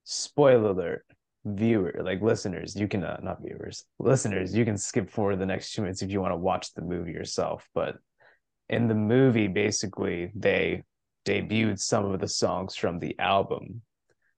spoiler 0.03 0.71
alert, 0.71 1.05
viewer, 1.45 2.01
like 2.03 2.21
listeners, 2.21 2.75
you 2.75 2.87
can 2.87 3.03
uh, 3.03 3.19
not 3.21 3.41
viewers, 3.43 3.85
listeners, 3.99 4.55
you 4.55 4.65
can 4.65 4.77
skip 4.77 5.09
forward 5.09 5.37
the 5.37 5.45
next 5.45 5.73
two 5.73 5.81
minutes 5.81 6.01
if 6.01 6.11
you 6.11 6.19
want 6.19 6.31
to 6.31 6.37
watch 6.37 6.73
the 6.73 6.81
movie 6.81 7.11
yourself. 7.11 7.67
But 7.73 7.95
in 8.69 8.87
the 8.87 8.95
movie, 8.95 9.47
basically, 9.47 10.31
they 10.35 10.83
debuted 11.25 11.79
some 11.79 12.05
of 12.05 12.19
the 12.19 12.27
songs 12.27 12.75
from 12.75 12.99
the 12.99 13.17
album. 13.19 13.81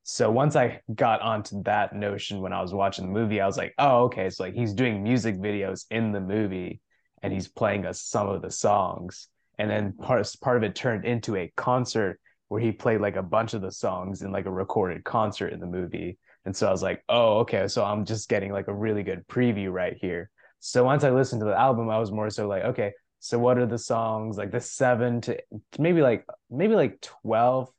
So 0.03 0.29
once 0.29 0.55
I 0.55 0.81
got 0.93 1.21
onto 1.21 1.63
that 1.63 1.95
notion 1.95 2.41
when 2.41 2.53
I 2.53 2.61
was 2.61 2.73
watching 2.73 3.05
the 3.05 3.11
movie, 3.11 3.39
I 3.39 3.47
was 3.47 3.57
like, 3.57 3.73
oh, 3.77 4.03
okay. 4.03 4.29
So 4.29 4.43
like 4.43 4.53
he's 4.53 4.73
doing 4.73 5.01
music 5.01 5.37
videos 5.37 5.85
in 5.89 6.11
the 6.11 6.19
movie 6.19 6.81
and 7.21 7.31
he's 7.31 7.47
playing 7.47 7.85
us 7.85 8.01
some 8.01 8.27
of 8.27 8.41
the 8.41 8.51
songs. 8.51 9.29
And 9.57 9.69
then 9.69 9.93
part, 9.93 10.29
part 10.41 10.57
of 10.57 10.63
it 10.63 10.75
turned 10.75 11.05
into 11.05 11.37
a 11.37 11.51
concert 11.55 12.19
where 12.49 12.59
he 12.59 12.71
played 12.71 12.99
like 12.99 13.15
a 13.15 13.23
bunch 13.23 13.53
of 13.53 13.61
the 13.61 13.71
songs 13.71 14.21
in 14.21 14.31
like 14.31 14.45
a 14.45 14.51
recorded 14.51 15.05
concert 15.05 15.53
in 15.53 15.59
the 15.59 15.65
movie. 15.65 16.17
And 16.45 16.55
so 16.55 16.67
I 16.67 16.71
was 16.71 16.83
like, 16.83 17.01
oh, 17.07 17.39
okay. 17.39 17.69
So 17.69 17.85
I'm 17.85 18.03
just 18.03 18.27
getting 18.27 18.51
like 18.51 18.67
a 18.67 18.73
really 18.73 19.03
good 19.03 19.25
preview 19.27 19.71
right 19.71 19.95
here. 19.99 20.29
So 20.59 20.83
once 20.83 21.05
I 21.05 21.11
listened 21.11 21.39
to 21.41 21.45
the 21.45 21.57
album, 21.57 21.89
I 21.89 21.97
was 21.97 22.11
more 22.11 22.29
so 22.29 22.47
like, 22.47 22.63
okay, 22.63 22.91
so 23.19 23.39
what 23.39 23.57
are 23.57 23.65
the 23.65 23.77
songs 23.77 24.35
like 24.35 24.51
the 24.51 24.59
seven 24.59 25.21
to 25.21 25.37
maybe 25.79 26.01
like 26.01 26.25
maybe 26.51 26.75
like 26.75 26.99
12 27.23 27.69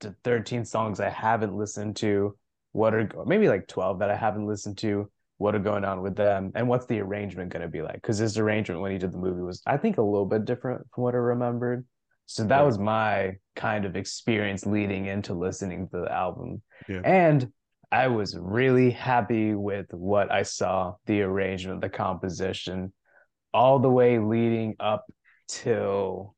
to 0.00 0.14
13 0.24 0.64
songs 0.64 1.00
I 1.00 1.10
haven't 1.10 1.54
listened 1.54 1.96
to? 1.96 2.36
What 2.72 2.94
are 2.94 3.08
maybe 3.26 3.48
like 3.48 3.66
12 3.66 3.98
that 4.00 4.10
I 4.10 4.16
haven't 4.16 4.46
listened 4.46 4.78
to? 4.78 5.10
What 5.38 5.54
are 5.54 5.60
going 5.60 5.84
on 5.84 6.02
with 6.02 6.16
them? 6.16 6.52
And 6.54 6.68
what's 6.68 6.86
the 6.86 7.00
arrangement 7.00 7.52
going 7.52 7.62
to 7.62 7.68
be 7.68 7.82
like? 7.82 7.94
Because 7.94 8.18
his 8.18 8.38
arrangement 8.38 8.80
when 8.80 8.92
he 8.92 8.98
did 8.98 9.12
the 9.12 9.18
movie 9.18 9.42
was, 9.42 9.62
I 9.66 9.76
think, 9.76 9.98
a 9.98 10.02
little 10.02 10.26
bit 10.26 10.44
different 10.44 10.86
from 10.92 11.04
what 11.04 11.14
I 11.14 11.18
remembered. 11.18 11.86
So 12.26 12.44
that 12.44 12.58
Yeah. 12.58 12.62
was 12.64 12.78
my 12.78 13.36
kind 13.56 13.84
of 13.84 13.96
experience 13.96 14.66
leading 14.66 15.06
into 15.06 15.34
listening 15.34 15.88
to 15.88 16.00
the 16.00 16.12
album. 16.12 16.62
Yeah. 16.88 17.00
And 17.04 17.52
I 17.90 18.08
was 18.08 18.36
really 18.36 18.90
happy 18.90 19.54
with 19.54 19.86
what 19.92 20.30
I 20.30 20.42
saw, 20.42 20.94
the 21.06 21.22
arrangement, 21.22 21.80
the 21.80 21.88
composition, 21.88 22.92
all 23.54 23.78
the 23.78 23.88
way 23.90 24.18
leading 24.18 24.76
up 24.78 25.06
till 25.46 26.34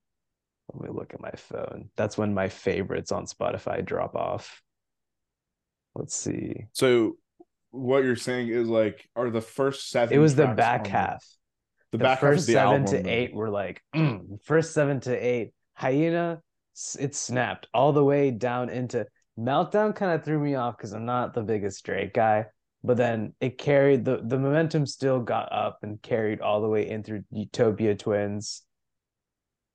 let 0.73 0.89
me 0.91 0.97
look 0.97 1.15
at 1.15 1.21
my 1.21 1.33
phone. 1.33 1.91
That's 1.97 2.17
when 2.19 2.35
my 2.35 2.49
favorites 2.49 3.13
on 3.13 3.27
Spotify 3.27 3.85
drop 3.85 4.15
off. 4.15 4.63
Let's 5.95 6.15
see. 6.15 6.67
So 6.73 7.17
what 7.71 8.05
you're 8.05 8.17
saying 8.17 8.49
is 8.49 8.69
like, 8.69 9.09
are 9.17 9.31
the 9.31 9.41
first 9.41 9.91
seven? 9.91 10.15
It 10.15 10.19
was 10.19 10.37
the 10.37 10.47
back 10.49 10.87
half. 10.87 11.25
The, 11.93 11.99
The, 11.99 12.05
back 12.05 12.11
half 12.11 12.21
first 12.21 12.47
the 12.47 12.53
seven 12.55 12.83
album, 12.83 12.87
to 12.87 12.97
then. 12.97 13.09
eight 13.09 13.35
were 13.35 13.51
like 13.51 13.83
mm, 13.95 14.43
first 14.45 14.73
seven 14.73 15.01
to 15.01 15.15
eight. 15.15 15.53
Hyena, 15.75 16.41
it 16.99 17.15
snapped 17.15 17.67
all 17.75 17.93
the 17.93 18.05
way 18.05 18.31
down 18.31 18.69
into 18.71 19.07
Meltdown. 19.39 19.95
Kind 19.95 20.13
of 20.13 20.25
threw 20.25 20.39
me 20.39 20.55
off 20.55 20.77
because 20.77 20.93
I'm 20.93 21.07
not 21.07 21.35
the 21.35 21.43
biggest 21.43 21.85
Drake 21.85 22.15
guy. 22.15 22.47
But 22.83 22.97
then 22.97 23.35
it 23.41 23.59
carried 23.59 24.05
the 24.05 24.21
the 24.23 24.39
momentum 24.39 24.87
still 24.87 25.21
got 25.21 25.53
up 25.53 25.81
and 25.83 26.01
carried 26.01 26.41
all 26.41 26.61
the 26.63 26.69
way 26.69 26.89
in 26.89 27.03
through 27.03 27.25
Utopia 27.31 27.95
Twins. 27.95 28.63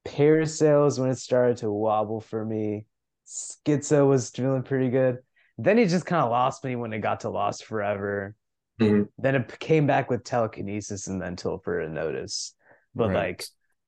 Parasails 0.06 1.00
when 1.00 1.10
it 1.10 1.18
started 1.18 1.58
to 1.58 1.72
wobble 1.72 2.22
for 2.22 2.46
me. 2.46 2.86
Schizo 3.28 4.08
was 4.08 4.30
feeling 4.30 4.64
pretty 4.64 4.90
good. 4.90 5.20
Then 5.58 5.78
he 5.78 5.86
just 5.86 6.06
kind 6.06 6.24
of 6.24 6.30
lost 6.30 6.64
me 6.64 6.76
when 6.76 6.94
it 6.94 7.00
got 7.00 7.22
to 7.22 7.30
Lost 7.30 7.66
Forever. 7.66 8.36
Mhm. 8.80 9.08
Then 9.18 9.36
it 9.36 9.60
came 9.60 9.88
back 9.88 10.10
with 10.10 10.24
telekinesis 10.24 11.08
and 11.08 11.22
then 11.22 11.36
Till 11.36 11.58
Further 11.60 11.90
Notice. 11.90 12.54
But 12.94 13.10
Right. 13.10 13.16
like 13.16 13.46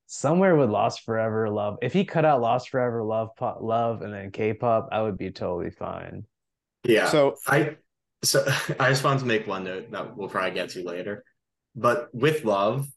somewhere 0.08 0.56
with 0.56 0.70
Lost 0.70 1.02
Forever 1.02 1.50
Love, 1.50 1.78
if 1.82 1.94
he 1.94 2.06
cut 2.06 2.26
out 2.26 2.42
Lost 2.42 2.70
Forever 2.70 3.04
Love 3.04 3.36
pop, 3.36 3.60
Love 3.62 4.02
and 4.02 4.14
then 4.14 4.32
K-pop, 4.32 4.90
I 4.92 5.02
would 5.02 5.18
be 5.18 5.30
totally 5.32 5.70
fine. 5.72 6.26
Yeah. 6.84 7.08
So 7.10 7.36
I 7.46 7.78
so 8.24 8.44
I 8.80 8.90
just 8.90 9.04
wanted 9.04 9.20
to 9.20 9.26
make 9.26 9.46
one 9.46 9.66
note 9.66 9.92
that 9.92 10.16
we'll 10.16 10.30
probably 10.30 10.52
get 10.52 10.70
to 10.70 10.84
later. 10.84 11.24
But 11.76 12.10
with 12.14 12.44
love, 12.44 12.88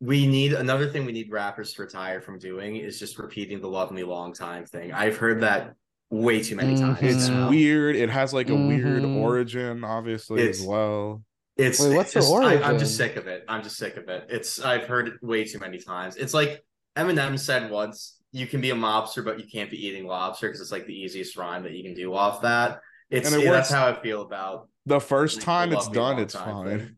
we 0.00 0.26
need 0.26 0.52
another 0.52 0.88
thing 0.88 1.06
we 1.06 1.12
need 1.12 1.30
rappers 1.30 1.72
to 1.74 1.82
retire 1.82 2.20
from 2.20 2.38
doing 2.38 2.76
is 2.76 2.98
just 2.98 3.18
repeating 3.18 3.60
the 3.60 3.68
love 3.68 3.90
me 3.90 4.04
long 4.04 4.32
time 4.32 4.66
thing. 4.66 4.92
I've 4.92 5.16
heard 5.16 5.40
that 5.40 5.74
way 6.10 6.42
too 6.42 6.56
many 6.56 6.76
times. 6.76 6.98
Mhm. 6.98 7.02
it's 7.02 7.28
now. 7.28 7.48
weird. 7.48 7.96
It 7.96 8.10
has 8.10 8.32
like 8.34 8.50
a 8.50 8.54
weird 8.54 9.02
Mhm. 9.02 9.16
origin, 9.16 9.84
obviously, 9.84 10.46
as 10.48 10.62
well. 10.62 11.22
It's 11.56 11.80
Wait, 11.80 11.96
what's 11.96 12.12
the 12.12 12.20
just, 12.20 12.32
I, 12.34 12.60
I'm 12.62 12.78
just 12.78 12.96
sick 12.96 13.16
of 13.16 13.26
it. 13.26 13.44
I'm 13.48 13.62
just 13.62 13.76
sick 13.78 13.96
of 13.96 14.08
it. 14.08 14.26
It's 14.28 14.60
I've 14.60 14.84
heard 14.84 15.08
it 15.08 15.14
way 15.22 15.44
too 15.44 15.58
many 15.58 15.78
times. 15.78 16.16
It's 16.16 16.34
like 16.34 16.62
Eminem 16.96 17.38
said 17.38 17.70
once, 17.70 18.20
you 18.32 18.46
can 18.46 18.60
be 18.60 18.70
a 18.70 18.74
mobster, 18.74 19.24
but 19.24 19.40
you 19.40 19.46
can't 19.50 19.70
be 19.70 19.86
eating 19.86 20.06
lobster 20.06 20.48
because 20.48 20.60
it's 20.60 20.70
like 20.72 20.86
the 20.86 20.92
easiest 20.94 21.36
rhyme 21.36 21.62
that 21.62 21.72
you 21.72 21.82
can 21.82 21.94
do 21.94 22.12
off 22.14 22.42
that. 22.42 22.80
It's 23.08 23.32
And 23.32 23.40
it 23.40 23.46
yeah, 23.46 23.52
that's 23.52 23.70
how 23.70 23.86
I 23.88 23.94
feel 24.02 24.20
about 24.22 24.68
The 24.84 25.00
first 25.00 25.36
the 25.40 25.44
time 25.46 25.72
it's 25.72 25.86
Love 25.86 25.92
Me 25.92 25.94
done, 25.94 26.18
it's 26.18 26.34
Time 26.34 26.44
fine. 26.52 26.78
thing. 26.78 26.96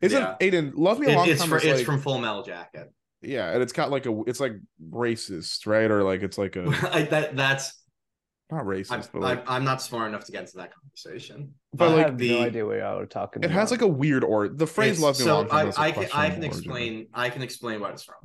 Isn't 0.00 0.20
Yeah. 0.20 0.36
Aidan 0.40 0.72
Love 0.76 0.98
Me 0.98 1.06
a 1.06 1.10
It- 1.10 1.16
Long 1.16 1.28
it's 1.28 1.40
Time? 1.44 1.52
is 1.54 1.64
it's 1.64 1.76
like- 1.78 1.86
from 1.86 2.00
Full 2.00 2.18
Metal 2.18 2.42
Jacket. 2.42 2.92
yeah, 3.22 3.50
and 3.52 3.62
it's 3.62 3.72
got 3.72 3.90
like 3.90 4.06
a 4.06 4.22
it's 4.26 4.40
like 4.40 4.52
racist, 4.90 5.66
right? 5.66 5.90
Or 5.90 6.02
like 6.02 6.22
it's 6.22 6.38
like 6.38 6.56
a 6.56 6.64
I, 6.92 7.02
that 7.04 7.36
that's 7.36 7.76
not 8.50 8.60
I'm, 8.60 8.66
racist, 8.66 9.10
but 9.12 9.18
I'm 9.18 9.20
like 9.22 9.50
I'm 9.50 9.64
not 9.64 9.82
smart 9.82 10.08
enough 10.08 10.24
to 10.24 10.32
get 10.32 10.42
into 10.42 10.56
that 10.56 10.70
conversation. 10.74 11.54
But, 11.72 11.88
I 11.88 11.94
like, 11.94 12.06
have 12.06 12.18
the- 12.18 12.30
no 12.40 12.44
idea 12.46 12.66
what 12.66 12.78
y'all 12.78 12.98
are 12.98 13.06
talking 13.06 13.42
it 13.44 13.50
has 13.50 13.70
like 13.70 13.82
a 13.82 13.86
weird 13.86 14.24
or 14.24 14.48
the 14.48 14.66
phrase 14.66 14.98
It's- 14.98 15.02
"Love 15.02 15.18
Me 15.18 15.24
a 15.24 15.26
so 15.26 15.34
Long 15.36 15.48
Time." 15.48 15.72
I, 15.76 15.88
I 15.88 15.92
can 15.92 16.02
I 16.04 16.06
can 16.06 16.38
origin. 16.38 16.44
explain 16.44 17.06
I 17.14 17.30
can 17.30 17.42
explain 17.42 17.80
what 17.80 17.92
it's 17.92 18.02
from. 18.04 18.16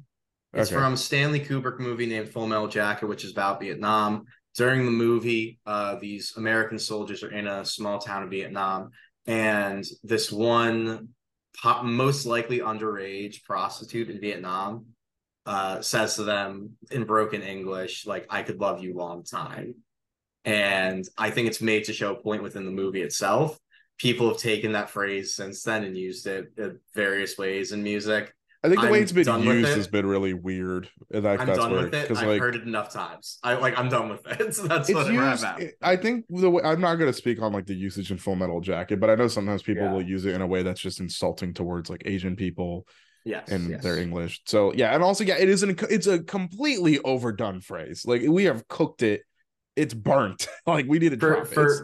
It's 0.53 0.71
Okay. 0.71 0.79
from 0.79 0.95
Stanley 0.95 1.41
Kubrick 1.41 1.79
movie 1.79 2.05
named 2.05 2.29
Full 2.29 2.47
Metal 2.47 2.69
Jacket, 2.69 3.07
which 3.07 3.25
is 3.25 3.31
about 3.31 3.59
Vietnam. 3.59 4.23
During 4.55 4.85
the 4.85 4.91
movie, 4.91 5.59
uh, 5.65 5.97
these 5.99 6.33
American 6.37 6.79
soldiers 6.79 7.23
are 7.23 7.31
in 7.31 7.45
a 7.45 7.65
small 7.65 7.99
town 7.99 8.23
in 8.23 8.29
Vietnam, 8.29 8.91
and 9.27 9.83
this 10.01 10.31
one, 10.31 11.09
most 11.83 12.25
likely 12.25 12.59
underage 12.59 13.43
prostitute 13.43 14.09
in 14.09 14.19
Vietnam, 14.19 14.85
uh, 15.45 15.81
says 15.81 16.15
to 16.15 16.23
them 16.23 16.77
in 16.91 17.03
broken 17.03 17.41
English, 17.41 18.05
like 18.05 18.25
"I 18.29 18.43
could 18.43 18.59
love 18.59 18.83
you 18.83 18.93
long 18.93 19.23
time," 19.23 19.75
and 20.43 21.07
I 21.17 21.29
think 21.31 21.47
it's 21.47 21.61
made 21.61 21.85
to 21.85 21.93
show 21.93 22.13
a 22.13 22.21
point 22.21 22.43
within 22.43 22.65
the 22.65 22.71
movie 22.71 23.01
itself. 23.01 23.59
People 23.97 24.27
have 24.29 24.37
taken 24.37 24.73
that 24.73 24.89
phrase 24.89 25.35
since 25.35 25.63
then 25.63 25.83
and 25.83 25.97
used 25.97 26.27
it 26.27 26.51
in 26.57 26.79
various 26.93 27.37
ways 27.37 27.71
in 27.71 27.83
music. 27.83 28.33
I 28.65 28.69
think 28.69 28.81
the 28.81 28.87
way 28.87 28.97
I'm 28.97 29.03
it's 29.03 29.11
been 29.11 29.41
used 29.43 29.69
it. 29.69 29.77
has 29.77 29.87
been 29.87 30.05
really 30.05 30.33
weird. 30.33 30.89
And 31.13 31.23
like 31.23 31.39
I'm 31.39 31.47
that's 31.47 31.59
done 31.59 31.71
where 31.71 31.83
with 31.83 31.93
it. 31.93 32.11
I've 32.11 32.27
like 32.27 32.39
heard 32.39 32.55
it 32.55 32.63
enough 32.63 32.91
times. 32.91 33.39
I 33.43 33.53
like. 33.55 33.77
I'm 33.77 33.89
done 33.89 34.09
with 34.09 34.25
it. 34.25 34.55
So 34.55 34.67
that's 34.67 34.91
what 34.93 35.05
where 35.07 35.21
I'm 35.23 35.43
at. 35.43 35.61
I 35.81 35.95
think 35.95 36.25
the 36.29 36.49
way 36.49 36.63
I'm 36.63 36.81
not 36.81 36.95
going 36.95 37.09
to 37.11 37.17
speak 37.17 37.41
on 37.41 37.53
like 37.53 37.65
the 37.65 37.75
usage 37.75 38.11
in 38.11 38.17
Full 38.17 38.35
Metal 38.35 38.59
Jacket, 38.61 38.99
but 38.99 39.09
I 39.09 39.15
know 39.15 39.27
sometimes 39.27 39.61
people 39.63 39.83
Yeah. 39.83 39.93
will 39.93 40.01
use 40.01 40.25
it 40.25 40.33
in 40.33 40.41
a 40.41 40.47
way 40.47 40.63
that's 40.63 40.81
just 40.81 40.99
insulting 40.99 41.53
towards 41.53 41.89
like 41.89 42.03
Asian 42.05 42.35
people 42.35 42.87
Yes, 43.25 43.49
and 43.49 43.69
yes. 43.69 43.81
their 43.83 43.97
English. 43.97 44.41
So 44.45 44.71
yeah, 44.73 44.93
and 44.93 45.03
also 45.03 45.23
yeah, 45.23 45.37
it 45.37 45.49
is 45.49 45.63
an 45.63 45.75
it's 45.89 46.07
a 46.07 46.19
completely 46.19 46.99
overdone 46.99 47.59
phrase. 47.61 48.03
Like 48.05 48.21
we 48.27 48.43
have 48.45 48.67
cooked 48.67 49.01
it, 49.01 49.21
it's 49.75 49.93
burnt. 49.95 50.47
like 50.67 50.85
we 50.87 50.99
need 50.99 51.09
to 51.09 51.17
for 51.17 51.43
drop 51.43 51.51
it. 51.51 51.81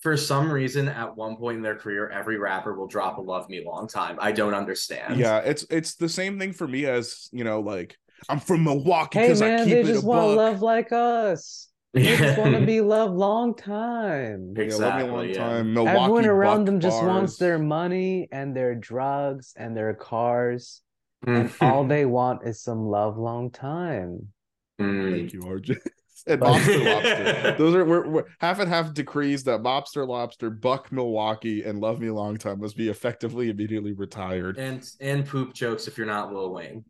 For 0.00 0.12
for 0.12 0.16
some 0.16 0.50
reason 0.50 0.88
at 0.88 1.16
one 1.16 1.36
point 1.36 1.56
in 1.58 1.62
their 1.62 1.76
career, 1.76 2.08
every 2.08 2.38
rapper 2.38 2.74
will 2.78 2.86
drop 2.86 3.18
a 3.18 3.20
"Love 3.20 3.48
Me 3.48 3.62
Long 3.64 3.88
Time." 3.88 4.16
I 4.20 4.32
don't 4.32 4.54
understand. 4.54 5.18
Yeah, 5.18 5.38
it's 5.38 5.64
it's 5.70 5.94
the 5.96 6.08
same 6.08 6.38
thing 6.38 6.52
for 6.52 6.68
me 6.68 6.86
as 6.86 7.28
you 7.32 7.44
know, 7.44 7.60
like 7.60 7.96
I'm 8.28 8.40
from 8.40 8.64
Milwaukee 8.64 9.18
Hey 9.18 9.26
because 9.26 9.42
I 9.42 9.48
man, 9.48 9.64
keep 9.64 9.74
they 9.74 9.80
it 9.80 9.84
just 9.86 10.04
a 10.04 10.06
want 10.06 10.22
to 10.22 10.26
buck. 10.28 10.36
love 10.36 10.62
like 10.62 10.92
us. 10.92 11.68
They 11.94 12.02
just 12.16 12.38
want 12.38 12.54
to 12.54 12.64
be 12.66 12.80
loved 12.80 13.14
long 13.14 13.54
time. 13.56 14.54
Yeah, 14.56 14.74
love 14.76 14.94
me 14.96 15.02
a 15.02 15.06
long 15.06 15.24
Exactly, 15.24 15.32
yeah. 15.32 15.38
time. 15.38 15.74
Milwaukee 15.74 15.98
Everyone 16.00 16.26
around 16.26 16.64
them 16.66 16.80
just 16.80 17.02
wants 17.02 17.36
their 17.38 17.58
money 17.58 18.28
and 18.30 18.54
their 18.56 18.74
drugs 18.74 19.52
and 19.56 19.76
their 19.76 19.94
cars, 19.94 20.82
and 21.26 21.48
Mhm. 21.50 21.66
all 21.66 21.84
they 21.86 22.04
want 22.04 22.46
is 22.46 22.62
some 22.62 22.86
love 22.86 23.16
long 23.18 23.50
time. 23.50 24.28
Mm. 24.80 25.10
Thank 25.12 25.32
you, 25.32 25.40
RJ. 25.40 25.76
And 26.28 26.40
Mobster 26.42 26.84
Lobster. 26.84 27.54
Those 27.58 27.74
are 27.74 27.84
we're, 27.84 28.08
we're 28.08 28.24
half 28.40 28.58
and 28.60 28.68
half 28.68 28.92
decrees 28.94 29.44
that 29.44 29.60
Mobster 29.60 30.06
Lobster, 30.06 30.50
Buck 30.50 30.92
Milwaukee, 30.92 31.62
and 31.64 31.80
Love 31.80 32.00
Me 32.00 32.08
a 32.08 32.14
Long 32.14 32.36
Time 32.36 32.60
must 32.60 32.76
be 32.76 32.88
effectively 32.88 33.50
immediately 33.50 33.92
retired. 33.92 34.58
and 34.58 34.88
and 35.00 35.26
poop 35.26 35.54
jokes 35.54 35.88
if 35.88 35.96
you're 35.98 36.06
not 36.06 36.32
Lil 36.32 36.52
Wayne. 36.52 36.84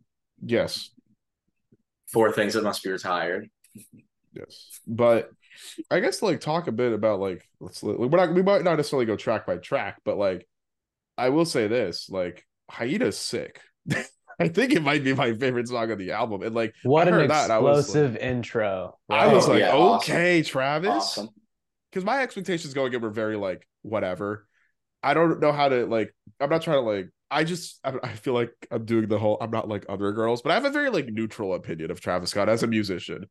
Yes, 0.45 0.91
Four 2.09 2.33
things 2.33 2.55
that 2.55 2.65
must 2.65 2.83
be 2.83 2.91
retired. 2.91 3.49
yes. 4.33 4.81
But 4.87 5.31
I 5.91 6.01
guess 6.01 6.23
like 6.23 6.41
talk 6.41 6.67
a 6.69 6.73
bit 6.73 6.93
about 6.93 7.21
like 7.21 7.47
let's 7.61 7.83
we're 7.83 8.09
not 8.09 8.33
we 8.35 8.43
might 8.43 8.65
not 8.65 8.77
necessarily 8.77 9.07
go 9.07 9.17
track 9.17 9.47
by 9.47 9.57
track, 9.59 9.99
but 10.05 10.17
like 10.17 10.47
I 11.17 11.29
will 11.31 11.45
say 11.45 11.67
this 11.69 12.09
like 12.09 12.45
Hyaena's 12.71 13.19
sick. 13.19 13.61
I 14.39 14.49
think 14.49 14.73
it 14.73 14.83
might 14.83 15.03
be 15.03 15.15
my 15.15 15.33
favorite 15.35 15.69
song 15.69 15.91
on 15.91 15.99
the 15.99 16.13
album. 16.13 16.43
And 16.43 16.55
like 16.55 16.75
What 16.85 17.07
I 17.09 17.11
an 17.11 17.15
heard 17.15 17.31
that, 17.31 17.51
I 17.51 17.59
was 17.59 17.77
like- 17.77 17.85
explosive 18.05 18.17
intro! 18.17 18.99
I 19.11 19.33
was 19.33 19.49
like, 19.49 19.61
yeah, 19.61 19.73
awesome. 19.75 20.15
okay, 20.15 20.43
Travis. 20.43 20.89
Awesome. 20.91 21.29
because 21.91 22.05
my 22.05 22.23
expectations 22.23 22.75
going 22.75 22.93
in 22.93 23.01
were 23.01 23.11
very 23.11 23.37
like 23.37 23.67
whatever. 23.83 24.47
I 25.03 25.15
don't 25.15 25.41
know 25.41 25.53
how 25.53 25.69
to 25.69 25.87
like. 25.87 26.15
I'm 26.41 26.51
not 26.51 26.63
trying 26.63 26.79
to 26.79 26.81
like. 26.89 27.09
I 27.31 27.45
just 27.45 27.79
I, 27.85 27.95
I 28.03 28.13
feel 28.15 28.35
like 28.35 28.51
I'm 28.71 28.85
doing 28.85 29.09
the 29.09 29.19
whole. 29.19 29.39
I'm 29.41 29.51
not 29.51 29.69
like 29.69 29.87
other 29.89 30.13
girls, 30.13 30.43
but 30.43 30.51
I 30.51 30.55
have 30.55 30.65
a 30.65 30.71
very 30.71 30.91
like 30.91 31.07
neutral 31.07 31.55
opinion 31.55 31.91
of 31.91 32.01
Travis 32.01 32.31
Scott 32.31 32.49
as 32.49 32.63
a 32.63 32.67
musician. 32.67 33.27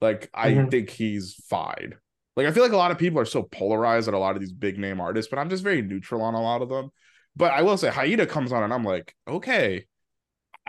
Like 0.00 0.30
I 0.34 0.50
Mhm. 0.52 0.70
think 0.70 0.90
he's 0.90 1.34
fine. 1.48 1.94
Like 2.36 2.46
I 2.46 2.52
feel 2.52 2.62
like 2.62 2.72
a 2.72 2.76
lot 2.76 2.90
of 2.92 2.98
people 2.98 3.18
are 3.20 3.24
so 3.24 3.42
polarized 3.42 4.06
at 4.06 4.14
a 4.14 4.18
lot 4.18 4.36
of 4.36 4.40
these 4.40 4.52
big 4.52 4.78
name 4.78 5.00
artists, 5.00 5.28
but 5.28 5.38
I'm 5.40 5.50
just 5.50 5.64
very 5.64 5.82
neutral 5.82 6.22
on 6.22 6.34
a 6.34 6.40
lot 6.42 6.62
of 6.62 6.68
them. 6.68 6.90
But 7.34 7.52
I 7.52 7.62
will 7.62 7.76
say, 7.76 7.88
Hyaena 7.90 8.28
comes 8.28 8.52
on, 8.52 8.62
and 8.62 8.72
I'm 8.72 8.84
like, 8.84 9.12
okay. 9.28 9.86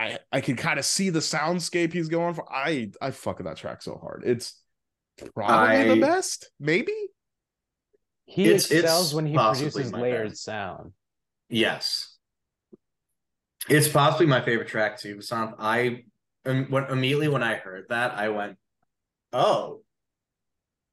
I, 0.00 0.18
I 0.32 0.40
can 0.40 0.56
kind 0.56 0.78
of 0.78 0.84
see 0.84 1.10
the 1.10 1.18
soundscape 1.20 1.92
he's 1.92 2.08
going 2.08 2.34
for. 2.34 2.50
I 2.52 2.90
I 3.02 3.10
fuck 3.10 3.38
with 3.38 3.46
that 3.46 3.56
track 3.56 3.82
so 3.82 3.96
hard. 4.00 4.22
It's 4.24 4.58
probably 5.34 5.88
the 5.88 6.00
best, 6.00 6.50
maybe. 6.58 6.94
He 8.24 8.44
It's- 8.44 8.70
it's 8.70 8.84
excels 8.84 9.14
when 9.14 9.26
he 9.26 9.34
possibly 9.34 9.70
produces 9.70 9.92
layered 9.92 10.28
best. 10.30 10.44
sound. 10.44 10.92
Yes. 11.48 12.16
It's 13.68 13.88
possibly 13.88 14.26
my 14.26 14.40
favorite 14.40 14.68
track 14.68 14.98
too. 14.98 15.16
Vasanth. 15.16 15.54
I 15.58 16.04
when 16.44 16.72
immediately 16.88 17.28
when 17.28 17.42
I 17.42 17.56
heard 17.56 17.84
that, 17.90 18.12
I 18.12 18.30
went, 18.30 18.56
"Oh, 19.32 19.82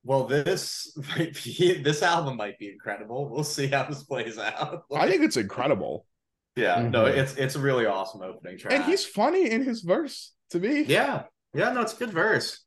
well, 0.03 0.25
this 0.27 0.95
might 1.15 1.41
be 1.43 1.73
this 1.83 2.03
album 2.03 2.35
might 2.37 2.59
be 2.59 2.69
incredible. 2.69 3.29
We'll 3.29 3.43
see 3.45 3.67
how 3.67 3.83
this 3.83 4.03
plays 4.03 4.37
out." 4.37 4.83
I 4.93 5.09
think 5.09 5.23
it's 5.23 5.37
incredible. 5.37 6.05
Yeah, 6.57 6.81
no, 6.81 7.05
Mhm. 7.05 7.17
it's 7.17 7.35
it's 7.35 7.55
a 7.55 7.59
really 7.59 7.85
awesome 7.85 8.21
opening 8.21 8.57
track, 8.57 8.73
And 8.73 8.83
he's 8.83 9.05
funny 9.05 9.49
in 9.49 9.63
his 9.63 9.81
verse 9.81 10.33
to 10.49 10.59
me. 10.59 10.81
yeah, 10.83 11.23
yeah, 11.53 11.71
no, 11.71 11.81
it's 11.81 11.93
a 11.93 11.97
good 11.97 12.11
verse. 12.11 12.63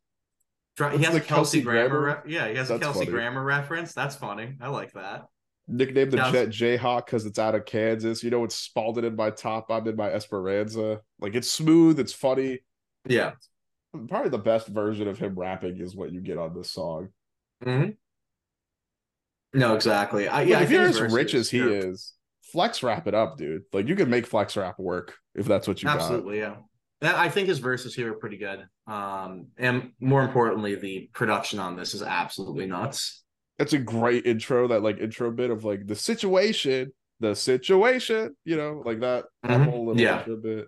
Dra- 0.76 0.96
He 0.96 1.05
has 1.05 1.14
a 1.14 1.20
Kelsey, 1.20 1.29
Kelsey 1.29 1.61
Grammer, 1.62 1.88
Grammer? 2.00 2.22
re- 2.24 2.33
yeah, 2.33 2.48
he 2.48 2.55
has 2.57 2.70
a 2.70 2.79
Kelsey 2.79 3.00
funny. 3.00 3.11
Grammer 3.11 3.44
reference. 3.44 3.92
That's 3.92 4.14
funny. 4.16 4.57
I 4.61 4.68
like 4.68 4.92
that. 4.92 5.26
Nicknamed 5.68 6.12
the 6.12 6.16
Yeah. 6.16 6.31
Jet 6.33 6.48
Jayhawk 6.48 7.07
because 7.07 7.26
it's 7.26 7.38
out 7.38 7.55
of 7.55 7.64
Kansas. 7.64 8.22
You 8.24 8.31
know, 8.31 8.44
it's 8.44 8.55
Spalding 8.55 9.05
in 9.05 9.14
my 9.16 9.31
top. 9.31 9.70
I'm 9.70 9.87
in 9.87 9.96
my 9.96 10.11
Esperanza. 10.11 11.00
Like 11.18 11.35
it's 11.35 11.50
smooth, 11.50 12.00
it's 12.00 12.12
funny. 12.12 12.61
Yeah. 13.07 13.33
Probably 14.09 14.31
the 14.31 14.38
best 14.38 14.68
version 14.68 15.07
of 15.09 15.18
him 15.18 15.35
rapping 15.38 15.79
is 15.81 15.94
what 15.96 16.12
you 16.12 16.20
get 16.20 16.38
on 16.38 16.55
this 16.55 16.70
song. 16.70 17.09
Mm-hmm. 17.64 17.90
No, 19.59 19.74
exactly. 19.74 20.29
I, 20.29 20.42
yeah, 20.42 20.59
I 20.59 20.62
if 20.62 20.68
think 20.68 20.81
you're 20.94 21.07
as 21.07 21.12
rich 21.12 21.35
as 21.35 21.50
he 21.50 21.59
is, 21.61 22.12
flex 22.52 22.82
wrap 22.82 23.06
it 23.06 23.14
up, 23.14 23.36
dude. 23.38 23.62
Like 23.72 23.88
you 23.88 23.96
can 23.96 24.10
make 24.10 24.26
flex 24.26 24.56
wrap 24.56 24.78
work 24.78 25.14
if 25.34 25.46
that's 25.46 25.66
what 25.68 25.82
you 25.82 25.86
got. 25.86 25.96
Absolutely, 26.00 26.38
yeah. 26.38 26.56
That- 27.00 27.16
I 27.16 27.28
think 27.28 27.48
his 27.48 27.58
verses 27.58 27.94
here 27.94 28.12
are 28.12 28.16
pretty 28.16 28.36
good. 28.36 28.66
Um, 28.86 29.48
and 29.56 29.92
more 30.00 30.22
importantly, 30.22 30.74
the 30.74 31.10
production 31.12 31.58
on 31.58 31.76
this 31.76 31.94
is 31.94 32.02
absolutely 32.02 32.66
nuts. 32.66 33.22
It's 33.58 33.72
a 33.72 33.78
great 33.78 34.26
intro, 34.26 34.68
that 34.68 34.82
like 34.82 34.98
intro 34.98 35.30
bit 35.30 35.50
of 35.50 35.64
like 35.64 35.86
the 35.86 35.94
situation, 35.94 36.92
the 37.20 37.34
situation, 37.34 38.34
you 38.44 38.56
know, 38.56 38.82
like 38.84 39.00
that, 39.00 39.24
that 39.42 39.60
Mhm. 39.60 39.70
whole 39.70 39.86
little 39.86 40.00
Yeah. 40.00 40.18
intro 40.20 40.36
bit. 40.36 40.66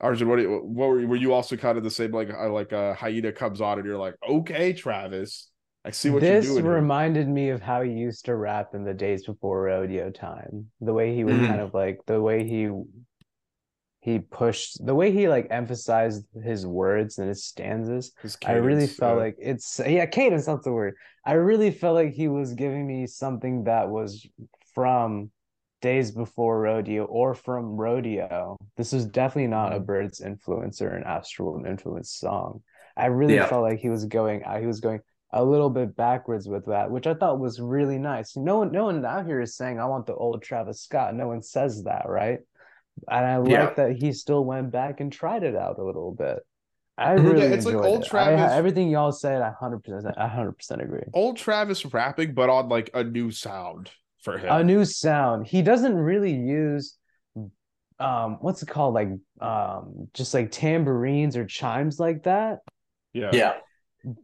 Arjun, 0.00 0.28
what, 0.28 0.38
you, 0.38 0.50
what 0.50 0.88
were 0.88 1.00
you, 1.00 1.08
were 1.08 1.16
you 1.16 1.32
also 1.32 1.56
kind 1.56 1.78
of 1.78 1.84
the 1.84 1.90
same? 1.90 2.10
Like, 2.12 2.30
I 2.30 2.46
like 2.48 2.72
uh, 2.74 2.94
Hyaena 2.94 3.34
comes 3.34 3.62
on 3.62 3.78
and 3.78 3.86
you're 3.86 3.96
like, 3.96 4.14
okay, 4.28 4.74
Travis, 4.74 5.50
I 5.86 5.90
see 5.92 6.10
what 6.10 6.20
this 6.20 6.44
you're 6.44 6.54
doing. 6.54 6.64
here." 6.64 6.74
reminded 6.74 7.28
me 7.28 7.50
of 7.50 7.62
how 7.62 7.82
he 7.82 7.92
used 7.92 8.24
to 8.26 8.34
rap 8.36 8.74
in 8.74 8.84
the 8.84 8.92
days 8.94 9.24
before 9.24 9.62
rodeo 9.62 10.10
time. 10.10 10.70
The 10.80 10.92
way 10.92 11.14
he 11.14 11.24
would 11.24 11.36
Mhm. 11.36 11.46
kind 11.46 11.60
of 11.60 11.72
like 11.74 12.00
the 12.06 12.20
way 12.20 12.46
he 12.46 12.68
he 14.00 14.20
pushed 14.20 14.84
the 14.86 14.94
way 14.94 15.10
he 15.10 15.28
like 15.28 15.48
emphasized 15.50 16.24
his 16.42 16.66
words 16.66 17.18
and 17.18 17.28
his 17.28 17.44
stanzas. 17.44 18.12
His 18.22 18.36
I 18.46 18.52
really 18.52 18.86
felt 18.86 19.16
yeah. 19.16 19.22
like 19.24 19.36
it's 19.38 19.80
yeah, 19.84 20.06
cadence, 20.06 20.46
that's 20.46 20.64
the 20.64 20.72
word. 20.72 20.94
I 21.24 21.32
really 21.32 21.70
felt 21.72 21.94
like 21.96 22.12
he 22.12 22.28
was 22.28 22.54
giving 22.54 22.86
me 22.86 23.06
something 23.06 23.64
that 23.64 23.88
was 23.88 24.24
from 24.74 25.30
Days 25.82 26.12
Before 26.12 26.60
Rodeo 26.60 27.04
or 27.04 27.34
from 27.34 27.76
Rodeo. 27.76 28.56
This 28.76 28.92
is 28.92 29.06
definitely 29.06 29.48
not 29.48 29.72
a 29.72 29.80
Mhm. 29.80 29.86
Bird's 29.86 30.20
influence 30.20 30.80
or 30.80 30.90
an 30.90 31.02
Astral 31.04 31.64
influence 31.66 32.10
song. 32.12 32.62
I 32.96 33.06
really 33.06 33.34
Yeah. 33.34 33.46
felt 33.46 33.62
like 33.62 33.80
he 33.80 33.88
was 33.88 34.04
going 34.04 34.44
uh, 34.44 34.58
he 34.60 34.66
was 34.66 34.80
going 34.80 35.00
a 35.32 35.44
little 35.44 35.70
bit 35.70 35.96
backwards 35.96 36.48
with 36.48 36.66
that, 36.66 36.90
which 36.90 37.06
I 37.06 37.14
thought 37.14 37.40
was 37.40 37.60
really 37.60 37.98
nice. 37.98 38.36
No 38.36 38.58
one 38.58 38.72
no 38.72 38.84
one 38.84 39.04
out 39.04 39.26
here 39.26 39.40
is 39.40 39.56
saying 39.56 39.80
I 39.80 39.86
want 39.86 40.06
the 40.06 40.14
old 40.14 40.42
Travis 40.42 40.80
Scott. 40.82 41.14
No 41.14 41.28
one 41.28 41.42
says 41.42 41.84
that, 41.84 42.08
right? 42.08 42.38
And 43.10 43.26
I 43.26 43.36
like 43.38 43.50
Yeah. 43.50 43.74
that 43.74 43.92
he 43.96 44.12
still 44.12 44.44
went 44.44 44.70
back 44.70 45.00
and 45.00 45.12
tried 45.12 45.42
it 45.42 45.54
out 45.56 45.78
a 45.78 45.84
little 45.84 46.12
bit. 46.12 46.38
I 46.96 47.16
Mhm. 47.16 47.16
Yeah, 47.24 47.30
really 47.30 47.42
it's 47.48 47.66
like 47.66 47.74
enjoyed 47.74 47.86
old 47.88 48.00
it. 48.02 48.06
I- 48.06 48.08
Travis- 48.08 48.52
everything 48.52 48.88
y'all 48.88 49.12
said, 49.12 49.42
I 49.42 49.50
hundred 49.50 49.84
percent, 49.84 50.14
I 50.16 50.28
hundred 50.28 50.52
percent 50.52 50.80
agree. 50.80 51.02
old 51.12 51.36
Travis 51.36 51.84
rapping, 51.92 52.32
but 52.34 52.48
on 52.48 52.68
like 52.68 52.88
a 52.94 53.04
new 53.04 53.30
sound 53.30 53.90
for 54.22 54.38
him. 54.38 54.48
A 54.50 54.64
new 54.64 54.84
sound. 54.86 55.46
He 55.46 55.60
doesn't 55.60 55.94
really 55.94 56.32
use, 56.34 56.96
um, 57.98 58.38
what's 58.40 58.62
it 58.62 58.68
called, 58.68 58.94
like, 58.94 59.08
um, 59.40 60.08
just 60.14 60.32
like 60.32 60.50
tambourines 60.50 61.36
or 61.36 61.44
chimes 61.44 61.98
like 62.00 62.22
that. 62.24 62.60
yeah. 63.12 63.30
Yeah. 63.32 63.54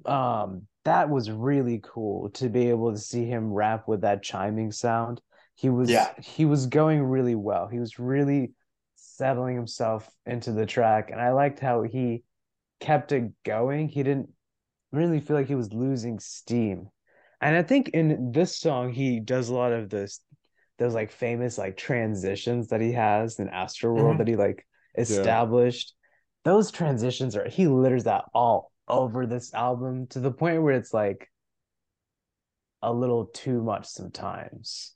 Um, 0.06 0.66
that 0.84 1.08
was 1.08 1.30
really 1.30 1.80
cool 1.82 2.30
to 2.30 2.48
be 2.48 2.68
able 2.70 2.92
to 2.92 2.98
see 2.98 3.24
him 3.24 3.52
rap 3.52 3.86
with 3.86 4.00
that 4.02 4.22
chiming 4.22 4.72
sound. 4.72 5.20
He 5.54 5.70
was, 5.70 5.90
Yeah. 5.90 6.12
he 6.20 6.44
was 6.44 6.66
going 6.66 7.02
really 7.02 7.34
well. 7.34 7.68
He 7.68 7.78
was 7.78 7.98
really 7.98 8.52
settling 8.96 9.54
himself 9.56 10.10
into 10.26 10.52
the 10.52 10.66
track, 10.66 11.10
and 11.10 11.20
I 11.20 11.30
liked 11.30 11.60
how 11.60 11.82
he 11.82 12.24
kept 12.80 13.12
it 13.12 13.32
going. 13.44 13.88
He 13.88 14.02
didn't 14.02 14.30
really 14.90 15.20
feel 15.20 15.36
like 15.36 15.46
he 15.46 15.54
was 15.54 15.72
losing 15.72 16.18
steam. 16.18 16.88
And 17.40 17.56
I 17.56 17.62
think 17.62 17.90
in 17.90 18.32
this 18.32 18.58
song 18.58 18.92
he 18.92 19.20
does 19.20 19.48
a 19.48 19.54
lot 19.54 19.72
of 19.72 19.88
this 19.90 20.20
those 20.78 20.94
like 20.94 21.12
famous 21.12 21.58
like 21.58 21.76
transitions 21.76 22.68
that 22.68 22.80
he 22.80 22.92
has 22.92 23.38
in 23.38 23.48
Astroworld 23.48 24.14
Mhm. 24.14 24.18
that 24.18 24.28
he 24.28 24.36
like 24.36 24.66
established. 24.98 25.94
Those 26.44 26.72
transitions 26.72 27.36
are 27.36 27.48
he 27.48 27.68
litters 27.68 28.04
that 28.04 28.24
all 28.34 28.71
over 28.88 29.26
this 29.26 29.54
album 29.54 30.06
to 30.08 30.20
the 30.20 30.30
point 30.30 30.62
where 30.62 30.74
it's 30.74 30.92
like 30.92 31.30
a 32.82 32.92
little 32.92 33.26
too 33.26 33.62
much 33.62 33.86
sometimes. 33.86 34.94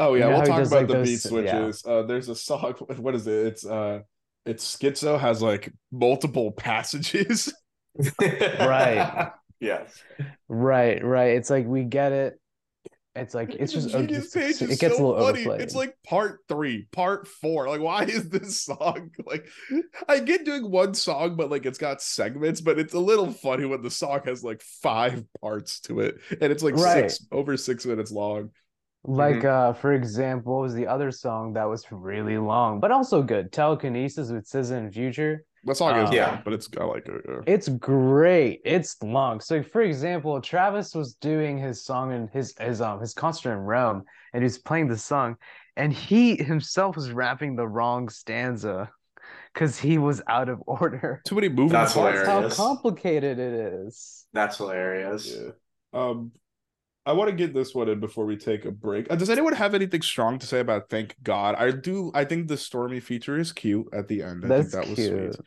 Oh 0.00 0.14
yeah, 0.14 0.24
You 0.26 0.30
know 0.30 0.36
we'll 0.38 0.46
talk 0.46 0.58
does, 0.58 0.72
about 0.72 0.78
like, 0.78 0.86
the 0.88 0.94
those- 0.94 1.08
beat 1.08 1.44
yeah. 1.44 1.50
switches. 1.52 1.84
Uh 1.86 2.02
there's 2.02 2.28
a 2.28 2.34
song 2.34 2.72
what 2.98 3.14
is 3.14 3.26
it? 3.26 3.46
It's 3.46 3.66
uh 3.66 4.00
it's 4.44 4.76
Skitzo 4.76 5.18
has 5.18 5.40
like 5.42 5.72
multiple 5.92 6.52
passages. 6.52 7.52
Right. 8.20 9.30
Yes. 9.60 10.02
Right, 10.48 11.02
right. 11.02 11.36
It's 11.36 11.48
like 11.48 11.64
we 11.66 11.84
get 11.84 12.12
it. 12.12 12.38
It's 13.16 13.32
like 13.34 13.50
it's 13.54 13.72
just 13.72 13.88
okay, 13.94 14.06
Genius 14.06 14.34
it's- 14.34 14.58
page 14.58 14.70
it 14.70 14.80
gets 14.80 14.98
a 14.98 15.02
little 15.04 15.14
funny. 15.14 15.40
overplayed. 15.40 15.60
It's 15.60 15.74
like 15.74 15.96
part 16.04 16.40
three, 16.48 16.88
part 16.92 17.28
four. 17.28 17.68
Like, 17.68 17.80
why 17.80 18.02
is 18.08 18.28
this 18.28 18.60
song 18.62 19.10
like? 19.26 19.46
I 20.08 20.18
get 20.20 20.44
doing 20.44 20.70
one 20.70 20.94
song, 20.94 21.36
but 21.36 21.50
like 21.50 21.64
it's 21.66 21.78
got 21.78 22.02
segments. 22.02 22.60
But 22.60 22.78
it's 22.78 22.94
a 22.94 22.98
little 22.98 23.30
funny 23.30 23.66
when 23.66 23.82
the 23.82 23.90
song 23.90 24.20
has 24.24 24.42
like 24.42 24.62
five 24.82 25.24
parts 25.40 25.80
to 25.82 26.00
it, 26.00 26.16
and 26.40 26.50
it's 26.52 26.62
like 26.62 26.74
Right. 26.74 27.10
six 27.10 27.26
over 27.30 27.56
six 27.56 27.86
minutes 27.86 28.10
long. 28.10 28.50
Like 29.06 29.44
uh 29.44 29.74
for 29.74 29.92
example, 29.92 30.54
what 30.54 30.62
was 30.62 30.74
the 30.74 30.86
other 30.86 31.10
song 31.10 31.52
that 31.52 31.68
was 31.68 31.84
really 31.92 32.38
long, 32.38 32.80
but 32.80 32.90
also 32.90 33.22
good? 33.22 33.52
Telekinesis 33.52 34.30
with 34.30 34.48
SZA 34.48 34.78
and 34.78 34.92
Future. 34.92 35.44
That 35.66 35.76
song 35.76 35.96
is 35.98 36.10
Um, 36.10 36.16
long, 36.16 36.42
but 36.44 36.52
it's 36.52 36.68
I 36.78 36.84
like 36.84 37.06
it. 37.08 37.24
yeah. 37.28 37.40
It's 37.46 37.68
great. 37.68 38.60
It's 38.64 39.02
long. 39.02 39.40
So 39.40 39.62
for 39.62 39.80
example, 39.82 40.40
Travis 40.40 40.94
was 40.94 41.14
doing 41.14 41.58
his 41.58 41.84
song 41.84 42.12
and 42.12 42.28
his 42.30 42.54
his 42.58 42.80
um 42.80 43.00
his 43.00 43.14
concert 43.14 43.52
in 43.52 43.58
Rome 43.60 44.04
and 44.32 44.42
he 44.42 44.44
was 44.44 44.58
playing 44.58 44.88
the 44.88 44.98
song 44.98 45.36
and 45.76 45.92
he 45.92 46.36
himself 46.36 46.96
was 46.96 47.10
rapping 47.10 47.56
the 47.56 47.66
wrong 47.66 48.08
stanza 48.08 48.90
because 49.52 49.78
he 49.78 49.98
was 49.98 50.20
out 50.28 50.48
of 50.48 50.62
order. 50.66 51.22
Too 51.26 51.34
many 51.36 51.48
moving 51.48 51.68
That's 51.68 51.94
parts. 51.94 52.26
That's 52.26 52.56
how 52.56 52.66
complicated 52.66 53.38
it 53.38 53.54
is. 53.54 54.26
That's 54.32 54.58
hilarious. 54.58 55.34
Yeah. 55.34 55.50
Um, 55.92 56.32
I 57.06 57.12
want 57.12 57.28
to 57.30 57.36
get 57.36 57.52
this 57.52 57.74
one 57.74 57.88
in 57.88 58.00
before 58.00 58.24
we 58.24 58.36
take 58.36 58.64
a 58.64 58.70
break. 58.70 59.10
Uh, 59.10 59.16
does 59.16 59.28
anyone 59.28 59.52
have 59.52 59.74
anything 59.74 60.00
strong 60.02 60.38
to 60.38 60.46
say 60.46 60.60
about 60.60 60.88
Thank 60.88 61.16
God? 61.22 61.54
I 61.56 61.70
do. 61.70 62.10
I 62.14 62.24
think 62.24 62.48
the 62.48 62.56
Stormy 62.56 63.00
feature 63.00 63.38
is 63.38 63.52
cute 63.52 63.88
at 63.92 64.08
the 64.08 64.22
end. 64.22 64.44
I 64.44 64.48
That's 64.48 64.72
think 64.72 64.84
that 64.84 64.90
was 64.90 64.98
cute. 64.98 65.34
sweet. 65.34 65.46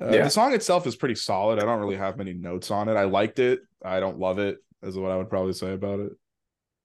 Uh, 0.00 0.12
Yeah. 0.14 0.24
The 0.24 0.30
song 0.30 0.52
itself 0.52 0.86
is 0.86 0.96
pretty 0.96 1.14
solid. 1.14 1.58
I 1.58 1.64
don't 1.64 1.80
really 1.80 1.96
have 1.96 2.16
many 2.18 2.34
notes 2.34 2.70
on 2.70 2.88
it. 2.88 2.96
I 2.96 3.04
liked 3.04 3.38
it. 3.38 3.60
I 3.84 4.00
don't 4.00 4.18
love 4.18 4.38
it. 4.38 4.58
Is 4.82 4.96
what 4.96 5.10
I 5.10 5.16
would 5.16 5.30
probably 5.30 5.54
say 5.54 5.72
about 5.72 5.98
it. 6.00 6.12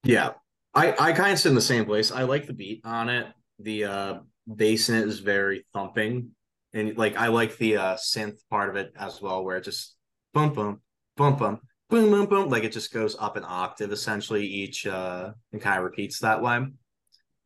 Yeah. 0.03 0.31
I, 0.73 0.95
I 0.97 1.11
kind 1.11 1.31
of 1.33 1.39
sit 1.39 1.49
in 1.49 1.55
the 1.55 1.61
same 1.61 1.85
place. 1.85 2.11
I 2.11 2.23
like 2.23 2.47
the 2.47 2.53
beat 2.53 2.81
on 2.85 3.09
it. 3.09 3.27
The 3.59 3.83
uh 3.83 4.19
bass 4.51 4.89
in 4.89 4.95
it 4.95 5.07
is 5.07 5.19
very 5.19 5.65
thumping. 5.73 6.31
And 6.73 6.97
like 6.97 7.15
I 7.15 7.27
like 7.27 7.57
the 7.57 7.77
uh 7.77 7.95
synth 7.97 8.39
part 8.49 8.69
of 8.69 8.77
it 8.77 8.93
as 8.97 9.21
well, 9.21 9.43
where 9.43 9.57
it 9.57 9.63
just 9.63 9.95
boom 10.33 10.53
boom, 10.53 10.81
boom 11.17 11.35
boom, 11.35 11.59
boom 11.93 12.09
boom 12.11 12.25
boom. 12.25 12.49
Like 12.49 12.63
it 12.63 12.71
just 12.71 12.91
goes 12.93 13.15
up 13.19 13.35
an 13.37 13.43
octave 13.45 13.91
essentially 13.91 14.45
each 14.45 14.85
uh 14.87 15.31
and 15.51 15.61
kind 15.61 15.77
of 15.77 15.83
repeats 15.83 16.19
that 16.19 16.41
way. 16.41 16.65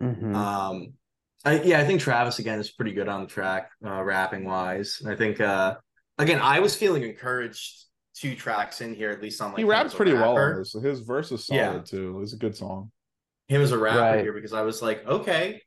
Mhm. 0.02 0.36
Um, 0.36 0.94
I, 1.46 1.62
yeah, 1.62 1.80
I 1.80 1.86
think 1.86 2.02
Travis 2.02 2.40
again 2.40 2.60
is 2.60 2.72
pretty 2.72 2.94
good 2.94 3.08
on 3.08 3.22
the 3.22 3.28
track, 3.28 3.70
uh, 3.86 4.02
rapping 4.04 4.46
wise. 4.46 5.02
I 5.08 5.16
think 5.16 5.40
uh, 5.40 5.76
again, 6.18 6.40
I 6.42 6.60
was 6.60 6.76
feeling 6.76 7.04
encouraged 7.04 7.86
two 8.16 8.36
tracks 8.36 8.82
in 8.82 8.94
here, 8.96 9.12
at 9.12 9.22
least 9.22 9.42
on 9.42 9.50
like 9.52 9.60
he 9.60 9.64
raps 9.64 9.88
as 9.88 9.94
a 9.94 9.98
pretty 9.98 10.14
well 10.14 10.36
rapper. 10.36 10.54
on 10.54 10.60
this. 10.60 10.74
His 10.74 11.02
verse 11.02 11.32
is 11.32 11.46
solid 11.46 11.60
Yeah. 11.60 11.80
too. 11.86 12.20
It's 12.24 12.34
a 12.34 12.38
good 12.38 12.56
song. 12.58 12.92
Him 13.48 13.62
as 13.62 13.72
a 13.72 13.78
rapper 13.78 14.00
Right. 14.00 14.22
here 14.22 14.34
because 14.34 14.54
I 14.54 14.62
was 14.64 14.82
like, 14.82 15.06
okay, 15.08 15.62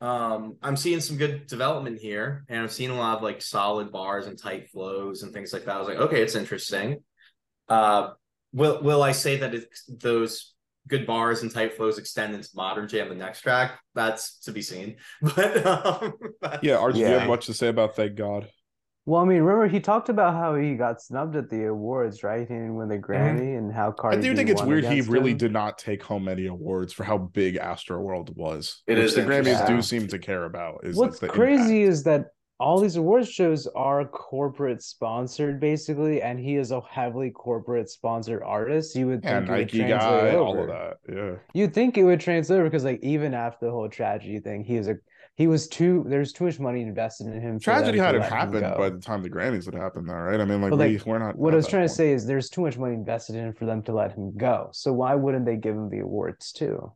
um, 0.00 0.56
I'm 0.62 0.76
seeing 0.76 1.00
some 1.00 1.16
good 1.16 1.46
development 1.46 1.98
here, 2.00 2.44
and 2.48 2.62
I've 2.62 2.72
seen 2.72 2.90
a 2.90 2.96
lot 2.96 3.16
of 3.16 3.22
like 3.22 3.40
solid 3.40 3.90
bars 3.92 4.26
and 4.26 4.36
tight 4.38 4.68
flows 4.70 5.22
and 5.22 5.32
things 5.32 5.52
like 5.52 5.64
that. 5.64 5.76
I 5.76 5.78
was 5.78 5.88
like, 5.88 5.98
okay, 5.98 6.20
it's 6.22 6.34
interesting. 6.34 7.02
Uh, 7.68 8.10
will 8.52 8.82
will 8.82 9.02
I 9.02 9.12
say 9.12 9.36
that 9.38 9.54
it's 9.54 9.84
those 9.88 10.54
good 10.86 11.06
bars 11.06 11.42
and 11.42 11.50
tight 11.50 11.74
flows 11.74 11.96
extend 11.98 12.34
into 12.34 12.48
modern 12.54 12.88
jam 12.88 13.08
the 13.08 13.14
next 13.14 13.40
track? 13.40 13.78
That's 13.94 14.38
to 14.40 14.52
be 14.52 14.62
seen. 14.62 14.96
But 15.22 15.66
um, 15.66 16.14
Yeah, 16.62 16.76
Archie, 16.76 17.00
do 17.00 17.00
you 17.00 17.06
have 17.06 17.28
much 17.28 17.46
to 17.46 17.54
say 17.54 17.68
about 17.68 17.96
Thank 17.96 18.16
God? 18.16 18.48
Well, 19.06 19.20
I 19.20 19.26
mean, 19.26 19.42
remember 19.42 19.68
he 19.68 19.80
talked 19.80 20.08
about 20.08 20.32
how 20.32 20.54
he 20.54 20.76
got 20.76 21.02
snubbed 21.02 21.36
at 21.36 21.50
the 21.50 21.66
awards, 21.66 22.22
right? 22.22 22.40
He 22.40 22.46
didn't 22.54 22.74
win 22.74 22.88
the 22.88 22.98
Grammy, 22.98 23.58
and 23.58 23.70
how 23.70 23.92
Cardi 23.92 24.16
I 24.16 24.20
do 24.20 24.34
think 24.34 24.48
it's 24.48 24.62
weird 24.62 24.84
he 24.86 25.02
really 25.02 25.32
him. 25.32 25.36
did 25.36 25.52
not 25.52 25.76
take 25.76 26.02
home 26.02 26.26
any 26.26 26.46
awards 26.46 26.94
for 26.94 27.04
how 27.04 27.18
big 27.18 27.56
Astroworld 27.56 28.34
was. 28.34 28.82
It 28.86 28.96
which 28.96 29.04
is 29.04 29.14
the 29.14 29.20
Grammys 29.20 29.46
interesting. 29.46 29.76
do 29.76 29.82
seem 29.82 30.08
to 30.08 30.18
care 30.18 30.44
about. 30.44 30.80
Is 30.84 30.96
What's 30.96 31.20
like 31.20 31.30
the 31.30 31.36
crazy 31.36 31.82
impact. 31.82 31.92
is 31.92 32.02
that 32.04 32.26
all 32.60 32.80
these 32.80 32.96
awards 32.96 33.28
shows 33.28 33.66
are 33.74 34.04
corporate 34.04 34.82
sponsored, 34.82 35.58
basically, 35.60 36.22
and 36.22 36.38
he 36.38 36.56
is 36.56 36.70
a 36.70 36.80
heavily 36.82 37.30
corporate 37.30 37.90
sponsored 37.90 38.42
artist. 38.44 38.94
You 38.94 39.08
would 39.08 39.24
yeah, 39.24 39.40
think 39.40 39.48
it 39.48 39.52
would 39.52 39.68
translate 39.68 40.00
guy, 40.00 40.36
all 40.36 40.60
of 40.60 40.68
that. 40.68 40.96
Yeah. 41.12 41.34
You'd 41.52 41.74
think 41.74 41.98
it 41.98 42.04
would 42.04 42.20
translate 42.20 42.60
over 42.60 42.68
because, 42.68 42.84
like, 42.84 43.00
even 43.02 43.34
after 43.34 43.66
the 43.66 43.72
whole 43.72 43.88
tragedy 43.88 44.38
thing, 44.38 44.64
he 44.64 44.78
was 44.78 44.88
a 44.88 44.96
he 45.36 45.48
was 45.48 45.66
too. 45.66 46.04
There's 46.06 46.32
too 46.32 46.44
much 46.44 46.60
money 46.60 46.82
invested 46.82 47.26
in 47.26 47.40
him. 47.40 47.58
Tragedy 47.58 47.98
hadn't 47.98 48.20
let 48.20 48.30
happened 48.30 48.74
by 48.76 48.88
the 48.88 49.00
time 49.00 49.20
the 49.20 49.30
Grammys 49.30 49.64
had 49.64 49.74
happened, 49.74 50.08
though, 50.08 50.14
right? 50.14 50.40
I 50.40 50.44
mean, 50.44 50.60
like, 50.60 50.70
But, 50.70 50.78
we, 50.78 50.96
like, 50.96 51.06
we're 51.06 51.18
not. 51.18 51.36
What 51.36 51.54
I 51.54 51.56
was 51.56 51.66
trying 51.66 51.88
to 51.88 51.92
say 51.92 52.12
is 52.12 52.24
there's 52.24 52.48
too 52.48 52.60
much 52.60 52.78
money 52.78 52.94
invested 52.94 53.34
in 53.34 53.46
him 53.46 53.52
for 53.52 53.66
them 53.66 53.82
to 53.82 53.92
let 53.92 54.12
him 54.12 54.36
go. 54.36 54.68
So 54.72 54.92
why 54.92 55.16
wouldn't 55.16 55.44
they 55.44 55.56
give 55.56 55.74
him 55.74 55.90
the 55.90 55.98
awards 55.98 56.52
too? 56.52 56.92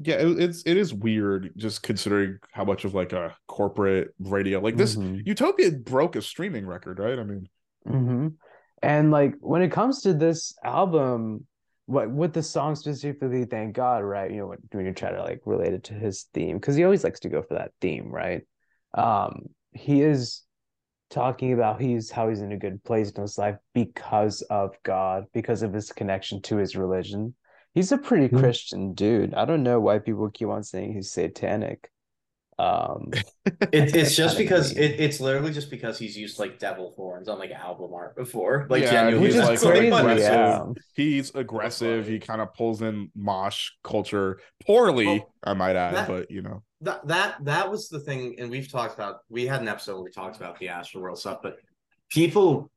Yeah, 0.00 0.16
it, 0.16 0.40
it's 0.40 0.62
it 0.62 0.76
is 0.76 0.94
weird 0.94 1.52
just 1.56 1.82
considering 1.82 2.38
how 2.52 2.64
much 2.64 2.84
of 2.84 2.94
like 2.94 3.12
a 3.12 3.36
corporate 3.46 4.14
radio 4.20 4.60
like 4.60 4.76
this. 4.76 4.96
Mhm. 4.96 5.26
Utopia 5.26 5.72
broke 5.72 6.16
a 6.16 6.22
streaming 6.22 6.66
record, 6.66 6.98
right? 6.98 7.18
I 7.18 7.24
mean, 7.24 7.48
hmm 7.86 8.28
And 8.82 9.10
like 9.10 9.34
when 9.40 9.62
it 9.62 9.72
comes 9.72 10.02
to 10.02 10.14
this 10.14 10.54
album, 10.62 11.46
what 11.86 12.10
with 12.10 12.32
the 12.32 12.42
song 12.42 12.76
specifically, 12.76 13.44
thank 13.44 13.74
God, 13.74 14.04
right? 14.04 14.30
You 14.30 14.38
know, 14.38 14.46
when, 14.48 14.58
when 14.70 14.86
you 14.86 14.92
try 14.92 15.10
to 15.10 15.22
like 15.22 15.40
relate 15.44 15.74
it 15.74 15.84
to 15.84 15.94
his 15.94 16.28
theme, 16.34 16.58
because 16.58 16.76
he 16.76 16.84
always 16.84 17.02
likes 17.02 17.20
to 17.20 17.28
go 17.28 17.42
for 17.42 17.54
that 17.54 17.72
theme, 17.80 18.10
right? 18.10 18.42
Um, 18.94 19.46
he 19.72 20.02
is 20.02 20.42
talking 21.10 21.54
about 21.54 21.80
he's 21.80 22.10
how 22.10 22.28
he's 22.28 22.40
in 22.42 22.52
a 22.52 22.56
good 22.58 22.84
place 22.84 23.10
in 23.10 23.22
his 23.22 23.38
life 23.38 23.56
because 23.74 24.42
of 24.42 24.76
God, 24.84 25.24
because 25.32 25.62
of 25.62 25.72
his 25.72 25.90
connection 25.90 26.40
to 26.42 26.56
his 26.56 26.76
religion. 26.76 27.34
He's 27.78 27.92
a 27.92 27.98
pretty 27.98 28.28
Mhm. 28.34 28.40
Christian 28.40 28.92
dude. 28.92 29.34
I 29.34 29.44
don't 29.44 29.62
know 29.62 29.78
why 29.78 30.00
people 30.00 30.28
keep 30.30 30.48
on 30.48 30.64
saying 30.64 30.94
he's 30.94 31.12
satanic. 31.12 31.88
Um, 32.58 33.12
It, 33.72 33.94
it's 33.94 34.16
just 34.16 34.36
because 34.36 34.72
it, 34.72 34.98
it's 34.98 35.20
literally 35.20 35.52
just 35.52 35.70
because 35.70 35.96
he's 35.96 36.16
used 36.18 36.40
like 36.40 36.58
devil 36.58 36.92
horns 36.96 37.28
on 37.28 37.38
like 37.38 37.52
album 37.52 37.94
art 37.94 38.16
before. 38.16 38.66
Like 38.68 38.82
Yeah, 38.82 38.90
genuinely, 38.90 39.28
which 39.28 39.36
is 39.36 39.48
like, 39.48 39.60
crazy. 39.60 39.86
aggressive. 39.88 40.24
Yeah. 40.24 40.64
he's 40.96 41.32
aggressive. 41.36 42.08
He 42.08 42.18
kind 42.18 42.40
of 42.40 42.52
pulls 42.54 42.82
in 42.82 43.12
mosh 43.14 43.70
culture 43.84 44.40
poorly, 44.66 45.06
Well, 45.06 45.32
I 45.44 45.52
might 45.54 45.76
add, 45.76 45.94
that- 45.94 46.08
but 46.08 46.30
you 46.32 46.42
know, 46.42 46.64
that 46.80 47.06
that 47.06 47.44
that 47.44 47.70
was 47.70 47.88
the 47.88 48.00
thing, 48.00 48.34
and 48.40 48.50
we've 48.50 48.68
talked 48.70 48.94
about. 48.94 49.20
We 49.28 49.46
had 49.46 49.60
an 49.60 49.68
episode 49.68 49.94
where 49.94 50.04
we 50.04 50.10
talked 50.10 50.36
about 50.36 50.58
the 50.58 50.66
Astroworld 50.66 51.18
stuff, 51.18 51.38
but 51.42 51.58
people, 52.10 52.70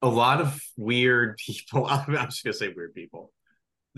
a 0.00 0.08
lot 0.08 0.40
of 0.40 0.58
weird 0.78 1.36
people. 1.46 1.84
I'm 1.90 2.14
just 2.30 2.44
gonna 2.44 2.54
say 2.54 2.72
weird 2.74 2.94
people. 2.94 3.30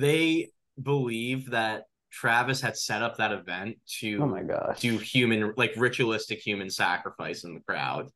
They 0.00 0.50
believe 0.82 1.50
that 1.50 1.84
Travis 2.12 2.60
had 2.60 2.76
set 2.76 3.02
up 3.02 3.16
that 3.18 3.32
event 3.32 3.76
to 4.00 4.22
Oh 4.22 4.26
my 4.26 4.42
gosh. 4.42 4.80
do 4.80 4.98
human, 4.98 5.52
like 5.56 5.72
ritualistic 5.76 6.40
human 6.40 6.70
sacrifice 6.70 7.44
in 7.44 7.54
the 7.54 7.60
crowd, 7.60 8.08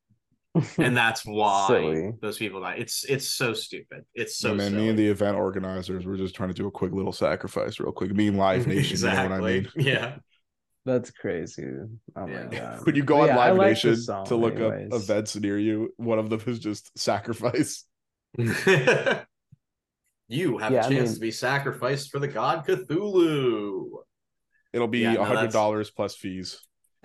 and 0.79 0.97
that's 0.97 1.25
why 1.27 1.67
Silly. 1.69 2.13
those 2.21 2.39
people 2.39 2.61
die. 2.61 2.77
It's 2.79 3.05
it's 3.05 3.29
so 3.35 3.55
stupid. 3.55 4.05
It's 4.15 4.39
so 4.39 4.51
So, 4.51 4.55
man, 4.55 4.75
me 4.77 4.89
and 4.89 4.99
the 4.99 5.09
event 5.09 5.37
organizers 5.37 6.07
were 6.07 6.17
just 6.17 6.35
trying 6.35 6.51
to 6.51 6.55
do 6.55 6.67
a 6.67 6.71
quick 6.71 6.93
little 6.93 7.13
sacrifice, 7.13 7.81
real 7.81 7.93
quick. 7.93 8.13
Me 8.15 8.29
and 8.29 8.39
Live 8.39 8.67
Nation, 8.67 8.99
you 8.99 9.13
know 9.13 9.23
what 9.23 9.33
I 9.33 9.41
mean? 9.41 9.69
Yeah. 9.77 10.17
That's 10.87 11.11
crazy. 11.11 11.65
Oh 12.17 12.27
Yeah. 12.27 12.45
my 12.45 12.47
god. 12.47 12.87
When 12.87 12.95
you 12.95 13.05
go 13.05 13.19
But 13.19 13.23
on 13.23 13.29
yeah, 13.29 13.37
Live 13.37 13.57
like 13.57 13.69
Nation 13.69 13.97
song 13.97 14.27
to 14.27 14.37
look 14.37 14.55
anyways. 14.57 14.93
up 14.93 14.93
events 14.93 15.35
near 15.37 15.59
you, 15.59 15.93
one 15.97 16.19
of 16.19 16.31
them 16.31 16.41
is 16.47 16.59
just 16.59 16.97
sacrifice. 16.99 17.85
you 20.29 20.59
have 20.59 20.73
Yeah, 20.73 20.83
a 20.83 20.87
I 20.87 20.89
chance 20.89 21.09
mean- 21.11 21.15
to 21.15 21.21
be 21.21 21.31
sacrificed 21.31 22.11
for 22.11 22.19
the 22.19 22.29
god 22.29 22.67
Cthulhu. 22.67 23.91
It'll 24.73 24.89
be 24.89 25.05
a 25.05 25.13
no, 25.13 25.23
hundred 25.25 25.37
that's- 25.37 25.53
dollars 25.53 25.91
plus 25.91 26.17
fees. 26.17 26.61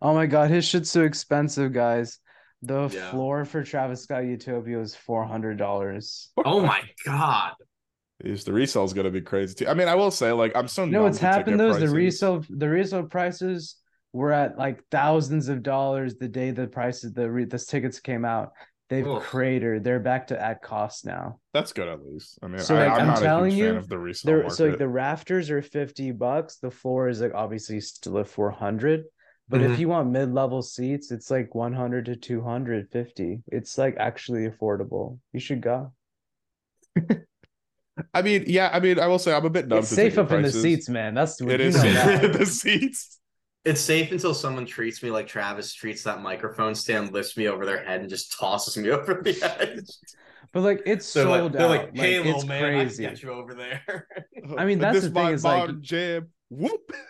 Oh 0.00 0.14
my 0.14 0.26
god, 0.26 0.50
his 0.50 0.64
shit's 0.64 0.90
so 0.90 1.02
expensive, 1.02 1.72
guys. 1.72 2.18
The 2.62 2.88
Yeah. 2.92 3.10
floor 3.10 3.44
for 3.44 3.62
Travis 3.62 4.02
Scott 4.02 4.24
Utopia 4.24 4.80
is 4.80 4.94
four 4.94 5.24
hundred 5.24 5.58
dollars. 5.58 6.30
oh 6.44 6.60
my 6.60 6.80
god. 7.04 7.52
Is 8.24 8.44
the 8.44 8.52
resale's 8.52 8.92
gonna 8.92 9.10
be 9.10 9.20
crazy 9.20 9.54
too. 9.54 9.68
I 9.68 9.74
mean, 9.74 9.88
I 9.88 9.94
will 9.96 10.10
say, 10.10 10.32
like, 10.32 10.52
I'm 10.56 10.68
so 10.68 10.84
You 10.84 10.90
know 10.92 11.02
what's 11.04 11.18
happened 11.18 11.58
though 11.58 11.68
is 11.70 11.76
the 11.76 11.80
prices. 11.82 11.94
resale 11.94 12.44
the 12.48 12.68
resale 12.68 13.02
prices 13.04 13.76
were 14.12 14.32
at 14.32 14.58
like 14.58 14.82
thousands 14.90 15.48
of 15.48 15.62
dollars 15.62 16.16
the 16.16 16.28
day 16.28 16.50
the 16.50 16.66
prices 16.66 17.12
the 17.12 17.30
re, 17.30 17.44
the 17.44 17.58
tickets 17.58 18.00
came 18.00 18.24
out. 18.24 18.52
They've 18.92 19.06
Oof. 19.06 19.22
cratered. 19.22 19.84
They're 19.84 20.00
back 20.00 20.26
to 20.26 20.38
at 20.38 20.60
cost 20.60 21.06
now. 21.06 21.38
That's 21.54 21.72
good 21.72 21.88
at 21.88 22.04
least. 22.04 22.38
I 22.42 22.46
mean, 22.48 22.58
So, 22.58 22.76
I, 22.76 22.88
like, 22.88 22.92
I'm, 22.92 23.00
I'm 23.00 23.06
not 23.06 23.22
a 23.22 23.24
telling 23.24 23.56
you, 23.56 23.74
of 23.76 23.88
the 23.88 23.96
resale 23.96 24.50
so 24.50 24.66
like 24.68 24.76
the 24.76 24.86
rafters 24.86 25.48
are 25.48 25.62
fifty 25.62 26.10
bucks. 26.12 26.56
The 26.58 26.70
floor 26.70 27.08
is 27.08 27.22
like 27.22 27.32
obviously 27.34 27.80
still 27.80 28.18
at 28.18 28.28
four 28.28 28.50
hundred. 28.50 29.04
But 29.48 29.62
Mhm. 29.62 29.72
if 29.72 29.78
you 29.78 29.88
want 29.88 30.10
mid 30.10 30.34
level 30.34 30.60
seats, 30.60 31.10
it's 31.10 31.30
like 31.30 31.54
one 31.54 31.72
hundred 31.72 32.04
to 32.04 32.16
two 32.16 32.42
hundred 32.42 32.90
fifty. 32.90 33.42
It's 33.46 33.78
like 33.78 33.96
actually 33.96 34.46
affordable. 34.46 35.18
You 35.32 35.40
should 35.40 35.62
go. 35.62 35.94
I 38.12 38.20
mean, 38.20 38.44
yeah, 38.46 38.68
I 38.74 38.80
mean, 38.80 38.98
I 39.00 39.06
will 39.06 39.18
say 39.18 39.32
I'm 39.32 39.46
a 39.46 39.50
bit 39.50 39.68
numb 39.68 39.78
It's 39.78 39.88
safe 39.88 40.18
up 40.18 40.30
in 40.32 40.42
the 40.42 40.52
seats, 40.52 40.90
man. 40.90 41.14
That's 41.14 41.40
It 41.40 41.48
you 41.48 41.66
is 41.66 41.76
know 41.76 41.80
safe 41.80 41.94
that. 41.94 42.24
in 42.26 42.32
the 42.38 42.44
seats. 42.44 43.18
It's 43.64 43.80
safe 43.80 44.10
until 44.10 44.34
someone 44.34 44.66
treats 44.66 45.02
me 45.02 45.10
like 45.10 45.28
Travis 45.28 45.72
treats 45.72 46.02
that 46.02 46.20
microphone 46.20 46.74
stand, 46.74 47.12
lifts 47.12 47.36
me 47.36 47.46
over 47.48 47.64
their 47.64 47.84
head, 47.84 48.00
and 48.00 48.10
just 48.10 48.36
tosses 48.38 48.76
me 48.76 48.90
over 48.96 49.20
the 49.22 49.40
edge. 49.60 49.86
But 50.52 50.62
like 50.62 50.82
it's 50.84 51.10
They're 51.12 51.24
sold 51.24 51.42
like, 51.44 51.52
they're 51.52 51.62
out. 51.62 51.70
like, 51.70 51.96
hey, 51.96 52.16
like, 52.18 52.26
little 52.26 52.40
it's 52.40 52.48
man, 52.48 52.62
crazy. 52.62 53.04
I 53.04 53.08
can 53.08 53.14
get 53.14 53.22
you 53.22 53.30
over 53.32 53.54
there. 53.54 54.06
I 54.58 54.64
mean, 54.64 54.78
that's 54.80 54.96
this 54.96 55.04
the 55.04 55.10
thing 55.10 55.22
my 55.22 55.32
is, 55.32 55.44
like- 55.44 55.80
jam. 55.80 56.28
Whoop. 56.50 56.80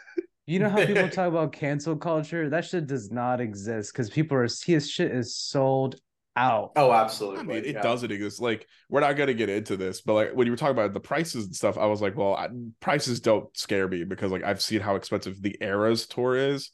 You 0.45 0.59
know 0.59 0.69
how 0.69 0.85
people 0.85 1.09
talk 1.09 1.29
about 1.29 1.53
cancel 1.53 1.95
culture? 1.97 2.49
That 2.51 2.65
shit 2.65 2.89
does 2.89 3.13
not 3.13 3.41
exist 3.41 3.93
because 3.93 4.11
people 4.11 4.37
are 4.37 4.43
his 4.43 4.91
shit 4.91 5.13
is 5.13 5.37
sold 5.37 5.95
out. 6.37 6.73
oh, 6.77 6.93
absolutely. 6.93 7.41
I 7.41 7.43
mean, 7.43 7.65
it 7.65 7.75
yeah. 7.75 7.83
doesn't 7.83 8.11
exist. 8.11 8.41
Like, 8.41 8.67
we're 8.89 9.01
not 9.01 9.17
gonna 9.17 9.35
get 9.35 9.49
into 9.49 9.77
this, 9.77 10.01
but 10.01 10.15
like 10.15 10.33
when 10.33 10.47
you 10.47 10.53
were 10.53 10.57
talking 10.57 10.77
about 10.77 10.93
the 10.93 11.01
prices 11.01 11.47
and 11.47 11.55
stuff, 11.55 11.79
I 11.79 11.87
was 11.87 12.01
like, 12.01 12.17
well, 12.17 12.35
I, 12.35 12.49
prices 12.81 13.21
don't 13.21 13.55
scare 13.57 13.89
me 13.89 14.05
because 14.05 14.33
like 14.33 14.43
I've 14.43 14.63
seen 14.63 14.81
how 14.81 14.97
expensive 14.97 15.41
the 15.41 15.57
Eras 15.61 16.07
tour 16.07 16.37
is. 16.37 16.71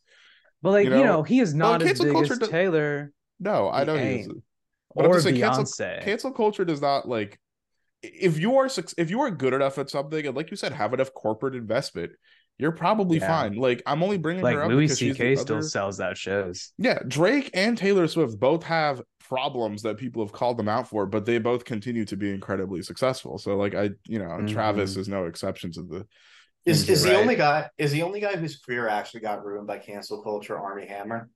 But 0.63 0.71
like 0.71 0.85
you 0.87 0.91
you 0.93 1.05
know, 1.05 1.05
know, 1.05 1.23
he 1.23 1.41
is 1.41 1.55
not 1.55 1.83
as 1.83 1.89
cancel 1.89 2.07
big 2.07 2.15
culture 2.15 2.33
as 2.35 2.39
do- 2.39 2.47
Taylor 2.49 3.13
No, 3.39 3.69
I 3.69 3.81
He 3.81 3.87
know 3.87 3.95
he 3.97 4.01
ain't. 4.03 4.21
isn't. 4.21 4.43
But 4.95 5.05
I'm 5.05 5.11
or 5.11 5.15
just 5.15 5.25
saying, 5.25 5.37
cancel- 5.41 5.65
Beyonce. 5.65 6.03
Cancel 6.03 6.33
culture 6.33 6.65
does 6.65 6.81
not 6.81 7.09
like 7.09 7.39
if 8.03 8.39
you 8.39 8.57
are 8.57 8.69
if 8.97 9.11
you 9.11 9.21
are 9.23 9.31
good 9.31 9.55
enough 9.55 9.79
at 9.79 9.91
something 9.91 10.27
and 10.27 10.37
like 10.37 10.51
you 10.51 10.57
said, 10.57 10.73
have 10.73 10.95
enough 10.95 11.13
corporate 11.15 11.55
investment, 11.55 12.13
you're 12.59 12.73
probably 12.73 13.19
Yeah. 13.19 13.27
fine. 13.27 13.55
Like 13.57 13.83
I'm 13.87 14.03
only 14.03 14.19
bringing 14.19 14.43
like 14.43 14.57
her 14.57 14.63
up 14.65 14.71
Louis 14.71 14.87
because 14.87 14.99
she's 14.99 15.17
C.K. 15.17 15.37
the 15.37 15.37
still 15.37 15.63
sells 15.63 16.01
out 16.01 16.17
shows. 16.17 16.73
Yeah, 16.79 16.99
Drake 17.07 17.51
and 17.55 17.77
Taylor 17.79 18.07
Swift 18.09 18.39
both 18.39 18.65
have 18.65 19.03
problems 19.21 19.83
that 19.83 19.97
people 19.99 20.25
have 20.25 20.33
called 20.33 20.57
them 20.59 20.69
out 20.69 20.89
for, 20.89 21.07
but 21.07 21.25
they 21.27 21.39
both 21.39 21.65
continue 21.65 22.05
to 22.07 22.17
be 22.17 22.31
incredibly 22.33 22.83
successful. 22.83 23.39
So 23.39 23.57
like 23.57 23.75
I, 23.75 23.91
you 24.07 24.19
know, 24.19 24.43
Travis 24.47 24.95
Mhm. 24.95 24.99
is 24.99 25.09
no 25.09 25.27
exception 25.27 25.73
to 25.73 25.83
the 25.83 26.07
Is 26.65 26.89
is 26.89 27.05
you're 27.05 27.15
the 27.15 27.19
only 27.21 27.37
guy 27.37 27.71
is 27.79 27.93
the 27.93 28.03
only 28.03 28.21
guy 28.21 28.37
whose 28.37 28.59
career 28.59 28.89
actually 28.89 29.21
got 29.21 29.45
ruined 29.45 29.67
by 29.67 29.79
cancel 29.79 30.23
culture 30.23 30.59
Armie 30.59 30.87
Hammer? 30.87 31.31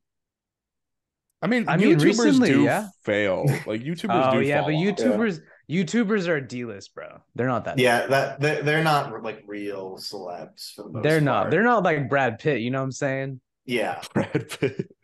I 1.40 1.48
mean, 1.48 1.68
I 1.68 1.76
mean, 1.76 1.98
YouTubers 1.98 2.04
recently, 2.04 2.50
do 2.50 2.62
yeah. 2.62 2.88
fail. 3.04 3.46
Like 3.66 3.82
YouTubers 3.82 4.32
Oh 4.32 4.40
do 4.40 4.46
yeah, 4.46 4.60
fall 4.62 4.70
but 4.70 4.74
off. 4.76 4.84
YouTubers 4.84 5.40
YouTubers 5.70 6.28
are 6.28 6.40
D 6.40 6.64
list, 6.64 6.94
bro. 6.94 7.22
They're 7.34 7.46
not 7.46 7.64
that. 7.64 7.78
Yeah, 7.78 8.06
that 8.06 8.40
they're, 8.40 8.62
they're 8.62 8.84
not 8.84 9.22
like 9.22 9.42
real 9.46 9.96
celebs 9.98 10.74
for 10.74 10.82
the 10.84 10.90
most 10.90 11.02
they're 11.04 11.20
not. 11.20 11.42
part. 11.42 11.50
They're 11.50 11.62
not 11.62 11.82
like 11.82 12.08
Brad 12.08 12.38
Pitt. 12.38 12.60
You 12.60 12.70
know 12.70 12.78
what 12.78 12.84
I'm 12.84 12.92
saying? 12.92 13.40
Yeah, 13.64 14.00
Brad 14.14 14.48
Pitt. 14.48 14.94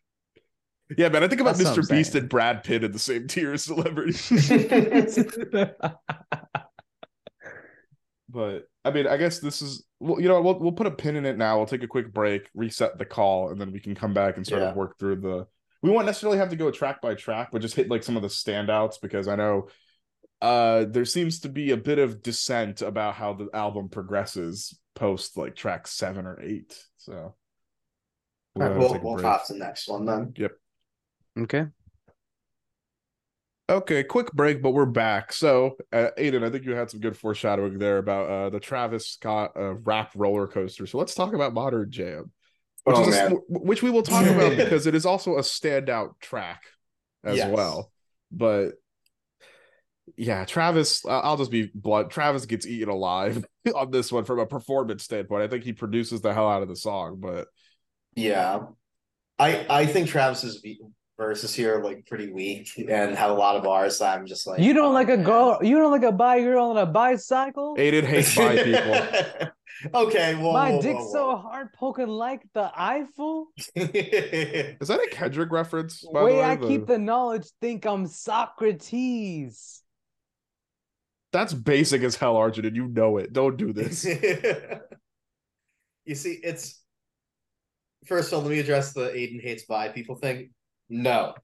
Yeah, 0.97 1.11
man, 1.11 1.23
I 1.23 1.29
think 1.29 1.41
about 1.41 1.57
That's 1.57 1.71
Mr. 1.71 1.89
Beast 1.89 2.13
saying. 2.13 2.23
and 2.23 2.31
Brad 2.31 2.65
Pitt 2.65 2.83
in 2.83 2.93
the 2.93 2.99
same 2.99 3.27
tier 3.29 3.53
as 3.53 3.65
celebrity. 3.65 4.13
but 8.29 8.69
I 8.85 8.91
mean, 8.91 9.07
I 9.07 9.17
guess 9.17 9.39
this 9.39 9.63
is 9.63 9.85
well, 10.01 10.21
you 10.21 10.29
know, 10.29 10.41
we'll 10.41 10.59
we'll 10.59 10.73
put 10.73 10.87
a 10.87 10.91
pin 10.91 11.17
in 11.17 11.27
it 11.27 11.37
now. 11.37 11.57
We'll 11.59 11.67
take 11.67 11.83
a 11.83 11.89
quick 11.89 12.13
break, 12.13 12.49
reset 12.55 12.99
the 12.99 13.05
call, 13.05 13.51
and 13.51 13.61
then 13.61 13.73
we 13.73 13.81
can 13.81 13.95
come 13.95 14.15
back 14.15 14.37
and 14.37 14.47
sort 14.47 14.63
Yeah. 14.63 14.69
of 14.71 14.77
work 14.77 14.99
through 14.99 15.17
the. 15.17 15.47
We 15.83 15.91
won't 15.91 16.07
necessarily 16.07 16.39
have 16.39 16.51
to 16.51 16.57
go 16.57 16.71
track 16.71 17.01
by 17.01 17.15
track, 17.15 17.51
but 17.53 17.63
just 17.63 17.77
hit 17.77 17.89
like 17.89 18.03
some 18.03 18.17
of 18.17 18.23
the 18.23 18.29
standouts 18.29 18.95
because 19.01 19.29
I 19.29 19.37
know 19.37 19.69
uh 20.41 20.85
there 20.85 21.05
seems 21.05 21.41
to 21.41 21.49
be 21.49 21.73
a 21.73 21.77
bit 21.77 21.99
of 21.99 22.23
dissent 22.23 22.81
about 22.83 23.15
how 23.15 23.33
the 23.33 23.49
album 23.53 23.89
progresses 23.89 24.79
post 24.95 25.37
like 25.37 25.57
track 25.57 25.87
seven 25.87 26.27
or 26.27 26.41
eight. 26.41 26.77
So 26.97 27.35
All 28.57 28.63
right, 28.63 28.77
we'll 28.77 28.93
take 28.93 29.03
we'll 29.03 29.15
break. 29.15 29.27
hop 29.27 29.47
to 29.47 29.53
the 29.55 29.59
next 29.59 29.89
one 29.89 30.05
then. 30.05 30.33
Yep. 30.37 30.53
Okay. 31.41 31.67
Okay, 33.71 34.03
quick 34.03 34.33
break, 34.33 34.63
but 34.63 34.71
we're 34.71 34.87
back. 34.87 35.31
So, 35.31 35.77
uh, 35.93 36.09
Aidan, 36.17 36.43
I 36.43 36.49
think 36.49 36.65
you 36.65 36.73
had 36.73 36.89
some 36.91 37.01
good 37.01 37.19
foreshadowing 37.19 37.79
there 37.79 37.99
about 37.99 38.31
uh, 38.31 38.49
the 38.49 38.61
Travis 38.61 39.09
Scott 39.11 39.53
uh, 39.57 39.75
rap 39.75 40.13
roller 40.17 40.47
coaster. 40.47 40.87
So 40.87 40.97
let's 40.97 41.15
talk 41.15 41.35
about 41.35 41.53
Modern 41.53 41.91
Jam, 41.91 42.33
which, 42.85 42.97
Oh, 42.97 43.03
is 43.07 43.15
a 43.15 43.25
s- 43.25 43.33
which 43.51 43.83
we 43.83 43.91
will 43.91 44.03
talk 44.03 44.25
about 44.25 44.57
because 44.57 44.87
it 44.87 44.95
is 44.95 45.05
also 45.05 45.37
a 45.37 45.43
standout 45.43 46.19
track 46.19 46.63
as 47.25 47.37
Yes. 47.37 47.55
well. 47.55 47.93
But 48.33 48.71
yeah, 50.17 50.45
Travis, 50.45 51.05
I'll 51.07 51.37
just 51.37 51.51
be 51.51 51.71
blunt. 51.75 52.11
Travis 52.11 52.47
gets 52.47 52.67
eaten 52.67 52.89
alive 52.89 53.45
on 53.75 53.91
this 53.91 54.11
one 54.13 54.25
from 54.25 54.39
a 54.39 54.47
performance 54.47 55.05
standpoint. 55.05 55.43
I 55.43 55.49
think 55.49 55.65
he 55.65 55.73
produces 55.73 56.21
the 56.21 56.33
hell 56.35 56.49
out 56.49 56.63
of 56.63 56.69
the 56.69 56.77
song, 56.77 57.19
but 57.21 57.49
Yeah, 58.15 58.61
I 59.39 59.67
I 59.69 59.87
think 59.87 60.09
Travis's 60.09 60.61
v- 60.63 60.81
verses 61.17 61.53
here 61.55 61.79
are 61.79 61.85
like 61.85 62.07
pretty 62.07 62.31
weak 62.33 62.71
and 62.79 63.17
have 63.17 63.31
a 63.31 63.35
lot 63.35 63.57
of 63.57 63.63
bars 63.65 63.99
that 63.99 64.19
I'm 64.19 64.27
just 64.27 64.47
like 64.47 64.61
You 64.61 64.73
don't 64.73 64.87
oh, 64.87 64.93
like 64.93 65.09
a 65.09 65.17
girl. 65.17 65.59
You 65.63 65.77
don't 65.79 65.91
like 65.91 66.05
a 66.05 66.13
bi 66.13 66.41
girl 66.43 66.67
on 66.71 66.79
a 66.79 66.87
bicycle. 66.87 67.75
Aidan 67.79 68.05
hates 68.05 68.37
bi 68.37 68.63
people. 68.63 69.49
okay, 70.07 70.35
well, 70.37 70.53
My 70.53 70.73
whoa, 70.73 70.83
dick's 70.83 70.99
whoa, 71.05 71.13
so 71.13 71.37
hard 71.37 71.73
poking 71.73 72.09
like 72.09 72.43
the 72.55 72.71
Eiffel. 72.77 73.49
Is 73.77 74.89
that 74.89 75.01
a 75.01 75.09
Kendrick 75.11 75.51
reference? 75.53 76.05
By 76.13 76.23
Way 76.23 76.33
the 76.33 76.39
way, 76.39 76.45
I 76.45 76.57
The- 76.57 76.67
keep 76.69 76.87
the 76.87 76.99
knowledge, 76.99 77.47
think 77.61 77.85
I'm 77.87 78.07
Socrates. 78.07 79.83
That's 81.33 81.53
basic 81.53 82.03
as 82.03 82.17
hell, 82.17 82.37
Arjun, 82.37 82.65
and 82.65 82.77
you 82.77 82.89
know 82.89 83.19
it. 83.19 83.33
Don't 83.33 83.57
do 83.57 83.73
this. 83.73 84.05
you 86.05 86.15
see, 86.15 86.41
it's 86.43 86.81
first 88.07 88.33
of 88.33 88.39
all, 88.39 88.43
let 88.45 88.51
me 88.51 88.59
address 88.61 88.93
the 88.95 89.15
Aidan 89.15 89.41
hates 89.41 89.65
bi 89.67 89.89
people 89.89 90.17
thing. 90.17 90.51
No. 90.89 91.35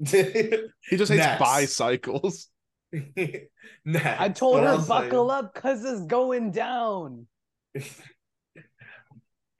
He 0.00 0.96
just 0.96 1.10
hates 1.10 1.12
Next. 1.24 1.40
bicycles. 1.40 2.48
Next. 2.92 4.20
I 4.20 4.28
told 4.28 4.54
What 4.54 4.62
her 4.64 4.68
else 4.70 4.88
I- 4.90 5.02
buckle 5.02 5.30
up 5.30 5.54
cause 5.54 5.84
it's 5.84 6.04
going 6.06 6.50
down. 6.52 7.26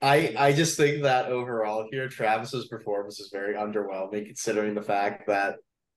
I 0.01 0.33
I 0.37 0.53
just 0.53 0.77
think 0.77 1.03
that 1.03 1.25
overall 1.25 1.87
here, 1.91 2.07
Travis's 2.07 2.67
performance 2.67 3.19
is 3.19 3.29
very 3.33 3.55
underwhelming 3.55 4.27
considering 4.27 4.75
the 4.75 4.81
fact 4.81 5.27
that 5.27 5.55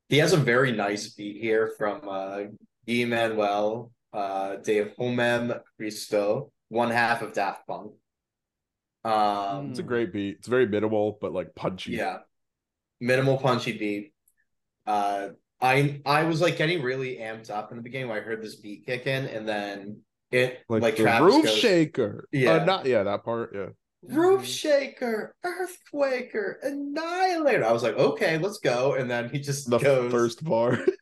he 0.08 0.18
has 0.18 0.32
a 0.32 0.36
very 0.38 0.72
nice 0.72 1.14
beat 1.14 1.40
here 1.40 1.72
from 1.78 2.00
uh 2.08 2.40
Guy 2.86 3.04
Manuel 3.04 3.92
uh 4.12 4.56
de 4.56 4.90
Homem 4.98 5.52
Cristo, 5.76 6.52
one 6.68 6.90
half 6.90 7.22
of 7.22 7.32
Daft 7.32 7.66
Punk. 7.66 7.92
Um 9.04 9.70
It's 9.70 9.78
a 9.78 9.82
great 9.82 10.12
beat. 10.12 10.36
It's 10.38 10.48
very 10.48 10.66
minimal, 10.66 11.18
but 11.20 11.32
like 11.32 11.54
punchy. 11.54 11.92
yeah. 11.92 12.18
Minimal 13.00 13.38
punchy 13.38 13.76
beat. 13.76 14.12
Uh 14.86 15.30
I 15.60 16.00
I 16.04 16.24
was 16.24 16.40
like 16.40 16.56
getting 16.56 16.82
really 16.82 17.16
amped 17.16 17.50
up 17.50 17.70
in 17.70 17.76
the 17.76 17.82
beginning 17.82 18.08
when 18.08 18.18
I 18.18 18.20
heard 18.20 18.42
this 18.42 18.56
beat 18.56 18.84
kick 18.86 19.06
in 19.06 19.26
and 19.26 19.48
then 19.48 20.00
it 20.30 20.60
Like, 20.68 20.82
like, 20.82 20.96
the 20.96 21.02
Travis 21.04 21.34
roof 21.34 21.44
goes, 21.44 21.56
shaker. 21.56 22.28
Yeah. 22.32 22.54
Uh, 22.54 22.64
not 22.64 22.86
yeah, 22.86 23.02
that 23.04 23.22
part. 23.24 23.52
Yeah. 23.54 23.68
Roof 24.02 24.44
shaker, 24.44 25.34
earthquaker, 25.44 26.54
annihilator. 26.64 27.64
I 27.64 27.70
was 27.70 27.84
like, 27.84 27.96
okay, 27.96 28.38
let's 28.38 28.58
go. 28.58 28.94
And 28.94 29.08
then 29.08 29.28
he 29.28 29.38
just 29.38 29.70
The 29.70 29.78
goes, 29.78 30.10
first 30.10 30.42
bar. 30.42 30.78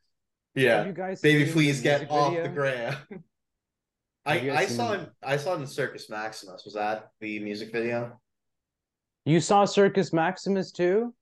Have 0.57 0.65
yeah, 0.65 0.85
you 0.87 0.93
guys 0.93 1.21
baby, 1.21 1.51
please 1.51 1.81
get 1.81 2.01
music 2.01 2.13
off 2.17 2.31
video? 2.33 2.43
the 2.43 2.49
gram. 2.49 2.97
I, 4.27 4.35
Have 4.35 4.45
you 4.45 4.51
guys 4.51 4.59
I 4.59 4.67
saw 4.67 4.91
the- 4.93 4.99
him. 4.99 5.07
I 5.23 5.37
saw 5.37 5.55
it 5.55 5.61
in 5.61 5.67
Circus 5.67 6.11
Maximus. 6.11 6.63
Was 6.65 6.75
that 6.75 7.09
the 7.21 7.39
music 7.41 7.73
video? 7.73 8.21
You 9.25 9.41
saw 9.41 9.65
Circus 9.65 10.13
Maximus 10.13 10.73
too? 10.73 11.15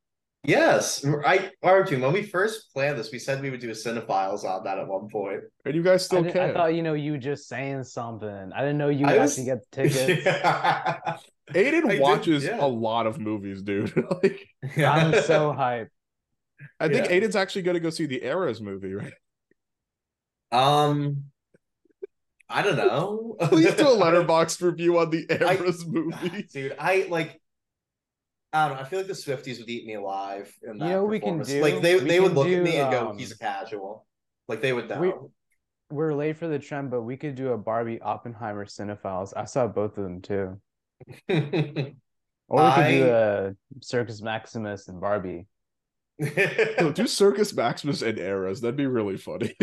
Yes, 0.44 1.04
I 1.26 1.50
Arjun. 1.62 2.00
When 2.00 2.12
we 2.12 2.22
first 2.22 2.72
planned 2.72 2.98
this, 2.98 3.10
we 3.12 3.18
said 3.18 3.42
we 3.42 3.50
would 3.50 3.60
do 3.60 3.68
a 3.70 3.72
cinephiles 3.72 4.44
on 4.44 4.64
that 4.64 4.78
at 4.78 4.86
one 4.88 5.08
point. 5.08 5.40
And 5.64 5.74
you 5.74 5.82
guys 5.82 6.04
still 6.04 6.22
didn't- 6.22 6.34
can. 6.34 6.50
I 6.50 6.52
thought 6.54 6.74
you 6.74 6.82
know 6.82 6.94
you 6.94 7.12
were 7.12 7.18
just 7.18 7.48
saying 7.48 7.84
something. 7.84 8.50
I 8.54 8.60
didn't 8.60 8.78
know 8.78 8.88
you 8.88 9.04
I 9.06 9.12
would 9.12 9.20
was- 9.22 9.32
actually 9.38 9.44
get 9.46 9.58
tickets. 9.72 10.24
Yeah. 10.24 11.16
Aidan 11.54 11.86
I 11.86 11.92
did- 11.94 12.00
watches 12.00 12.44
yeah. 12.44 12.64
a 12.64 12.66
lot 12.66 13.06
of 13.06 13.18
movies, 13.18 13.62
dude. 13.62 13.92
like 14.22 14.48
I'm 14.76 15.12
so 15.22 15.52
hyped. 15.52 15.88
I 16.80 16.88
think 16.88 17.06
Yeah. 17.06 17.12
Aidan's 17.12 17.36
actually 17.36 17.62
gonna 17.62 17.80
go 17.80 17.90
see 17.90 18.06
the 18.06 18.24
Eras 18.24 18.60
movie, 18.60 18.94
right? 18.94 19.12
Um, 20.50 21.24
I 22.48 22.62
don't 22.62 22.76
know. 22.76 23.36
Please 23.42 23.74
do 23.74 23.88
a 23.88 23.96
Letterboxd 23.96 24.62
review 24.62 24.98
on 24.98 25.10
the 25.10 25.26
I- 25.30 25.54
Eras 25.56 25.86
movie. 25.86 26.42
dude. 26.52 26.74
I 26.78 27.06
like. 27.08 27.40
I 28.52 28.68
don't 28.68 28.78
know. 28.78 28.82
I 28.82 28.86
feel 28.88 29.00
like 29.00 29.08
the 29.08 29.12
Swifties 29.14 29.58
would 29.58 29.68
eat 29.68 29.86
me 29.86 29.94
alive 29.94 30.50
in 30.62 30.78
that. 30.78 30.86
You 30.86 30.90
know 30.92 31.04
we 31.04 31.20
can 31.20 31.38
performance. 31.38 31.48
do? 31.50 31.60
Like 31.60 31.82
they, 31.82 31.98
they 31.98 32.18
would 32.18 32.28
can 32.28 32.34
look 32.36 32.48
at 32.48 32.62
me 32.62 32.76
and 32.76 32.90
go, 32.90 33.08
um, 33.10 33.18
"He's 33.18 33.30
a 33.32 33.38
casual." 33.38 34.06
Like 34.48 34.62
they 34.62 34.72
would 34.72 34.88
know. 34.88 35.00
We- 35.00 35.96
We're 35.96 36.14
late 36.14 36.38
for 36.38 36.48
the 36.48 36.58
trend, 36.58 36.90
but 36.90 37.02
we 37.02 37.16
could 37.18 37.34
do 37.34 37.52
a 37.52 37.58
Barbie 37.58 38.00
Oppenheimer 38.00 38.64
cinephiles. 38.64 39.34
I 39.36 39.44
saw 39.44 39.66
both 39.66 39.98
of 39.98 40.04
them 40.04 40.22
too. 40.22 40.60
Or 42.50 42.64
we 42.64 42.72
could 42.72 42.88
do 42.88 43.04
I- 43.04 43.08
a 43.08 43.52
Circus 43.82 44.22
Maximus 44.22 44.88
and 44.88 44.98
Barbie. 45.02 45.46
Yo, 46.18 46.92
do 46.92 47.06
Circus 47.06 47.54
Maximus 47.54 48.02
and 48.02 48.18
Eras. 48.18 48.60
That'd 48.60 48.76
be 48.76 48.86
really 48.86 49.16
funny. 49.16 49.54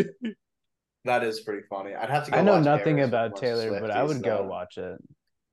that 1.04 1.22
is 1.22 1.40
pretty 1.40 1.66
funny. 1.68 1.94
I'd 1.94 2.10
have 2.10 2.24
to. 2.24 2.30
go 2.30 2.38
I 2.38 2.42
know 2.42 2.54
watch 2.54 2.64
nothing 2.64 2.98
Eras 2.98 3.08
about 3.08 3.34
before 3.34 3.48
Taylor, 3.48 3.80
but 3.80 3.90
I 3.90 4.02
Swifties, 4.02 4.08
would 4.08 4.22
go 4.22 4.42
watch 4.44 4.78
it. 4.78 4.98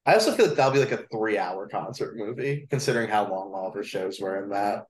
I 0.06 0.14
also 0.14 0.32
feel 0.32 0.48
like 0.48 0.56
that'll 0.56 0.74
be 0.74 0.80
like 0.80 0.92
a 0.92 1.06
three-hour 1.12 1.70
concert 1.70 2.16
movie, 2.18 2.68
considering 2.70 3.10
how 3.10 3.30
long 3.30 3.54
all 3.54 3.68
of 3.68 3.74
her 3.74 3.84
shows 3.84 4.20
were 4.20 4.44
in 4.44 4.50
that. 4.50 4.86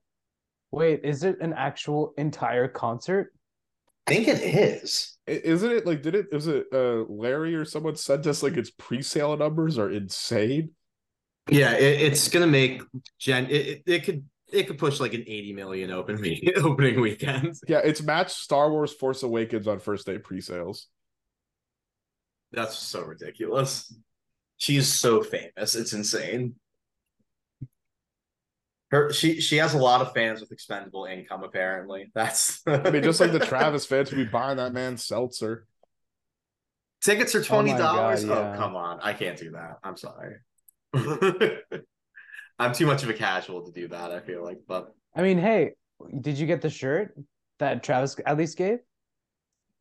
Wait, 0.70 1.00
is 1.04 1.22
it 1.22 1.36
an 1.40 1.52
actual 1.52 2.14
entire 2.16 2.68
concert? 2.68 3.32
I 4.06 4.14
think 4.14 4.28
it 4.28 4.42
is. 4.42 5.16
Isn't 5.26 5.70
it 5.70 5.86
like 5.86 6.02
did 6.02 6.14
it 6.14 6.26
is 6.32 6.46
it 6.46 6.66
uh 6.72 7.04
Larry 7.08 7.54
or 7.54 7.64
someone 7.64 7.96
sent 7.96 8.26
us 8.26 8.42
like 8.42 8.56
its 8.56 8.70
pre-sale 8.70 9.36
numbers 9.36 9.78
are 9.78 9.90
insane? 9.90 10.70
Yeah, 11.48 11.72
it, 11.72 12.02
it's 12.02 12.28
gonna 12.28 12.46
make 12.46 12.82
Gen. 13.18 13.46
It, 13.46 13.66
it, 13.66 13.82
it 13.86 14.04
could 14.04 14.24
it 14.54 14.66
could 14.66 14.78
push 14.78 15.00
like 15.00 15.14
an 15.14 15.24
eighty 15.26 15.52
million 15.52 15.90
open 15.90 16.20
week, 16.20 16.50
opening 16.56 17.00
weekend. 17.00 17.54
Yeah, 17.68 17.80
it's 17.84 18.02
matched 18.02 18.36
Star 18.36 18.70
Wars 18.70 18.92
Force 18.92 19.22
Awakens 19.22 19.66
on 19.68 19.78
first 19.80 20.06
day 20.06 20.18
pre-sales. 20.18 20.88
That's 22.52 22.78
so 22.78 23.02
ridiculous. 23.02 23.92
She's 24.56 24.86
so 24.86 25.22
famous. 25.22 25.74
It's 25.74 25.92
insane. 25.92 26.54
Her 28.90 29.12
she 29.12 29.40
she 29.40 29.56
has 29.56 29.74
a 29.74 29.78
lot 29.78 30.00
of 30.00 30.12
fans 30.14 30.40
with 30.40 30.52
expendable 30.52 31.04
income. 31.06 31.42
Apparently, 31.42 32.10
that's. 32.14 32.62
I 32.66 32.90
mean, 32.90 33.02
just 33.02 33.20
like 33.20 33.32
the 33.32 33.40
Travis 33.40 33.86
fans 33.86 34.10
who 34.10 34.16
be 34.16 34.24
buying 34.24 34.58
that 34.58 34.72
man 34.72 34.96
seltzer. 34.96 35.66
Tickets 37.02 37.34
are 37.34 37.40
Oh 37.40 37.42
twenty 37.42 37.72
my 37.72 37.78
dollars. 37.78 38.24
God, 38.24 38.54
Oh, 38.54 38.58
come 38.58 38.76
on! 38.76 39.00
I 39.00 39.12
can't 39.12 39.38
do 39.38 39.50
that. 39.50 39.78
I'm 39.82 39.96
sorry. 39.96 40.36
I'm 42.58 42.72
too 42.72 42.86
much 42.86 43.02
of 43.02 43.10
a 43.10 43.14
casual 43.14 43.62
to 43.62 43.72
do 43.72 43.88
that. 43.88 44.10
I 44.12 44.20
feel 44.20 44.42
like, 44.44 44.58
but 44.68 44.94
I 45.14 45.22
mean, 45.22 45.38
hey, 45.38 45.72
did 46.20 46.38
you 46.38 46.46
get 46.46 46.60
the 46.62 46.70
shirt 46.70 47.16
that 47.58 47.82
Travis 47.82 48.16
at 48.26 48.36
least 48.36 48.56
gave? 48.56 48.78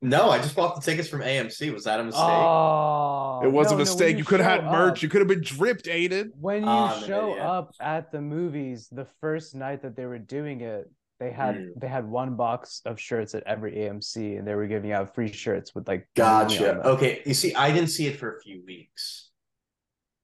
no, 0.02 0.30
I 0.30 0.38
just 0.40 0.54
bought 0.54 0.76
the 0.76 0.82
tickets 0.82 1.08
from 1.08 1.22
AMC. 1.22 1.72
Was 1.74 1.86
that 1.86 2.02
a 2.02 2.04
mistake? 2.04 2.22
Oh, 2.22 3.40
It 3.42 3.48
was 3.52 3.68
no, 3.68 3.70
a 3.70 3.72
no, 3.72 3.78
when 3.78 3.78
mistake. 3.78 4.18
you 4.18 4.26
could 4.26 4.42
have 4.42 4.62
had 4.64 4.66
merch. 4.70 4.98
up- 4.98 5.02
You 5.04 5.08
could 5.08 5.22
have 5.22 5.30
been 5.30 5.40
dripped, 5.42 5.88
Aidan. 5.88 6.34
when 6.42 6.64
you 6.64 6.68
Ah, 6.70 7.00
show 7.08 7.36
up 7.40 7.74
at 7.80 8.12
the 8.12 8.20
movies 8.20 8.90
the 8.92 9.06
first 9.22 9.56
night 9.56 9.82
that 9.84 9.96
they 9.96 10.06
were 10.06 10.20
doing 10.20 10.62
it 10.62 10.90
they 11.20 11.32
had 11.32 11.56
Mm. 11.56 11.80
they 11.80 11.88
had 11.88 12.06
one 12.06 12.36
box 12.36 12.82
of 12.86 13.00
shirts 13.00 13.34
at 13.34 13.44
every 13.44 13.78
AMC 13.78 14.36
and 14.36 14.46
they 14.46 14.56
were 14.56 14.68
giving 14.68 14.92
out 14.92 15.16
free 15.16 15.32
shirts 15.32 15.74
with 15.74 15.88
like 15.88 16.02
the 16.16 16.22
Gotcha. 16.22 16.86
Okay, 16.86 17.22
you 17.26 17.34
see, 17.34 17.56
I 17.56 17.72
didn't 17.72 17.90
see 17.92 18.08
it 18.08 18.18
for 18.20 18.36
a 18.36 18.42
few 18.42 18.62
weeks. 18.66 19.30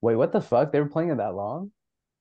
wait 0.02 0.16
what 0.16 0.30
the 0.32 0.42
fuck 0.42 0.72
they 0.72 0.80
were 0.80 0.88
playing 0.90 1.08
it 1.10 1.16
that 1.16 1.34
long 1.34 1.70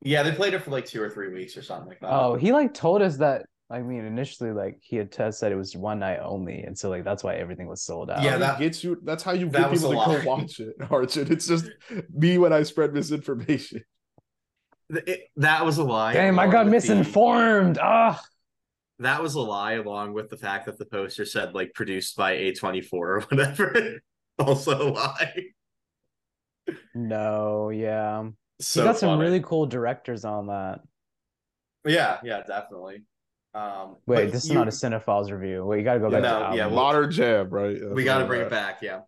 Yeah, 0.02 0.24
they 0.24 0.32
played 0.32 0.54
it 0.54 0.64
for 0.64 0.72
like 0.72 0.86
two 0.86 1.02
or 1.02 1.10
three 1.10 1.34
weeks 1.34 1.58
or 1.58 1.62
something 1.62 1.90
like 1.90 2.00
that. 2.00 2.10
oh 2.12 2.36
he 2.36 2.52
like 2.52 2.74
told 2.74 3.02
us 3.02 3.18
that 3.18 3.46
I 3.70 3.82
mean 3.82 4.06
initially 4.06 4.52
like 4.52 4.80
he 4.82 4.96
had 4.96 5.12
t- 5.12 5.32
said 5.32 5.52
it 5.52 5.56
was 5.56 5.76
one 5.76 6.00
night 6.00 6.20
only 6.24 6.62
and 6.64 6.78
so 6.78 6.90
like 6.90 7.04
that's 7.04 7.24
why 7.24 7.36
everything 7.36 7.68
was 7.68 7.84
sold 7.84 8.10
out 8.10 8.24
Yeah, 8.24 8.38
that- 8.38 8.60
gets 8.60 8.84
you. 8.84 8.98
That's 9.04 9.24
how 9.24 9.34
you 9.34 9.48
get 9.50 9.72
people 9.72 9.90
to 9.90 9.96
go 9.96 10.22
watch 10.26 10.60
it, 10.60 10.76
Arjun. 10.90 11.32
It's 11.32 11.48
just 11.48 11.70
me 12.14 12.38
when 12.38 12.54
I 12.54 12.64
spread 12.64 12.94
misinformation. 12.94 13.84
it, 14.90 15.22
that 15.36 15.64
was 15.66 15.78
a 15.78 15.84
lie. 15.84 16.14
damn 16.14 16.40
I 16.40 16.48
got 16.48 16.66
misinformed 16.68 17.78
ah 17.82 18.20
that 19.02 19.22
was 19.24 19.36
a 19.36 19.40
lie, 19.42 19.74
along 19.74 20.12
with 20.14 20.30
the 20.30 20.36
fact 20.36 20.66
that 20.66 20.78
the 20.78 20.86
poster 20.86 21.24
said 21.26 21.54
like 21.54 21.74
produced 21.74 22.18
by 22.18 22.34
A24 22.36 22.88
or 22.94 23.22
whatever. 23.30 24.00
also 24.40 24.90
a 24.90 24.92
lie. 24.92 25.44
no 26.96 27.70
yeah 27.70 28.28
So 28.62 28.82
he 28.82 28.88
got 28.88 28.98
some 28.98 29.10
funny. 29.10 29.22
really 29.22 29.40
cool 29.42 29.66
directors 29.66 30.26
on 30.26 30.48
that 30.48 30.82
Yeah, 31.86 32.18
yeah, 32.24 32.42
definitely. 32.46 33.04
Um, 33.54 33.96
wait 34.06 34.26
but 34.26 34.32
this 34.34 34.44
is 34.46 34.52
not 34.52 34.68
a 34.68 34.72
cinephiles 34.72 35.32
review 35.32 35.66
wait 35.66 35.80
you 35.80 35.84
gotta 35.84 36.00
go 36.00 36.10
back 36.12 36.22
to 36.22 36.28
no, 36.28 36.34
the 36.52 36.56
yeah, 36.58 36.64
album. 36.64 36.76
well- 36.76 36.86
Modern 36.86 37.12
jam, 37.12 37.50
right? 37.50 37.80
That's 37.80 37.94
We 37.94 38.04
got 38.04 38.20
to 38.20 38.26
bring 38.26 38.42
I- 38.42 38.46
it 38.46 38.50
back. 38.52 38.82
Yeah. 38.82 39.02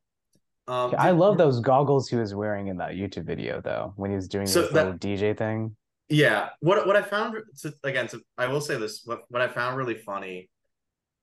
Um, 0.68 0.96
I 0.98 1.10
did- 1.12 1.18
love 1.20 1.38
those 1.38 1.60
goggles 1.60 2.08
he 2.10 2.16
was 2.16 2.34
wearing 2.34 2.68
in 2.68 2.78
that 2.78 2.92
YouTube 2.94 3.26
video 3.26 3.62
though, 3.62 3.94
when 3.98 4.10
he 4.10 4.16
was 4.16 4.28
doing 4.28 4.48
So 4.48 4.62
his 4.62 4.72
that- 4.72 4.76
little 4.86 4.94
DJ 4.98 5.34
thing. 5.38 5.76
Yeah. 6.10 6.50
What 6.60 6.88
what 6.88 6.96
I 6.96 7.02
found 7.04 7.36
to, 7.62 7.74
again, 7.84 8.08
to, 8.08 8.22
I 8.38 8.48
will 8.48 8.62
say 8.62 8.78
this. 8.78 9.02
What 9.06 9.22
what 9.30 9.42
I 9.42 9.48
found 9.48 9.78
really 9.78 9.96
funny 9.96 10.50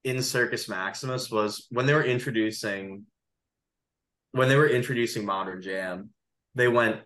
in 0.05 0.23
Circus 0.23 0.69
Maximus 0.69 1.31
was 1.31 1.67
when 1.71 1.87
they 1.87 1.95
were 1.95 2.05
introducing 2.05 3.05
when 4.33 4.49
they 4.49 4.57
were 4.57 4.69
introducing 4.69 5.25
Modern 5.25 5.61
Jam, 5.63 6.11
they 6.55 6.69
went. 6.69 7.01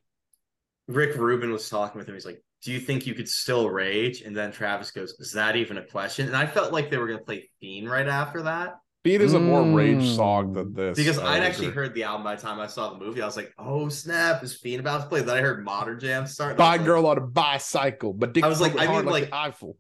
Rick 0.89 1.17
Rubin 1.17 1.53
was 1.53 1.69
talking 1.69 1.99
with 1.99 2.09
him. 2.09 2.15
He's 2.15 2.27
like, 2.27 2.43
"Do 2.63 2.73
you 2.73 2.81
think 2.81 3.07
you 3.07 3.15
could 3.15 3.29
still 3.29 3.71
rage?" 3.71 4.23
And 4.23 4.37
then 4.37 4.53
Travis 4.53 4.91
goes, 4.91 5.13
"Is 5.21 5.33
that 5.33 5.57
even 5.57 5.79
a 5.79 5.85
question?" 5.87 6.27
And 6.27 6.37
I 6.37 6.47
felt 6.47 6.73
like 6.73 6.91
they 6.91 6.99
were 6.99 7.07
gonna 7.07 7.21
play 7.23 7.49
Fiend 7.61 7.89
right 7.91 8.09
after 8.09 8.43
that 8.43 8.77
Beat 9.05 9.21
is 9.21 9.35
a 9.35 9.41
more 9.41 9.63
rage 9.77 9.99
Mm. 9.99 10.17
song 10.17 10.53
than 10.53 10.75
this. 10.75 10.97
because 10.97 11.19
I 11.19 11.35
I'd 11.37 11.43
actually 11.43 11.71
heard 11.71 11.93
the 11.95 12.05
album 12.05 12.23
by 12.23 12.37
the 12.37 12.43
time 12.43 12.61
I 12.61 12.69
saw 12.69 12.91
the 12.93 12.99
movie. 13.05 13.21
I 13.21 13.27
was 13.27 13.37
like, 13.37 13.53
"Oh 13.59 13.89
snap, 13.89 14.43
is 14.45 14.55
Fiend 14.55 14.79
about 14.81 15.03
to 15.03 15.09
play?" 15.09 15.23
Then 15.23 15.37
I 15.37 15.41
heard 15.41 15.65
Modern 15.65 15.99
Jam 15.99 16.27
start. 16.27 16.53
and 16.53 16.61
I 16.61 16.65
Buy 16.65 16.71
was 16.73 16.79
like, 16.79 16.87
girl 16.87 17.07
on 17.07 17.19
a 17.19 17.21
bicycle, 17.23 18.13
but 18.13 18.33
dick 18.33 18.45
I 18.45 18.49
was 18.49 18.61
like, 18.61 18.77
I 18.79 18.87
mean, 18.87 19.05
like, 19.05 19.07
like- 19.07 19.31
the 19.31 19.35
Eiffel. 19.37 19.77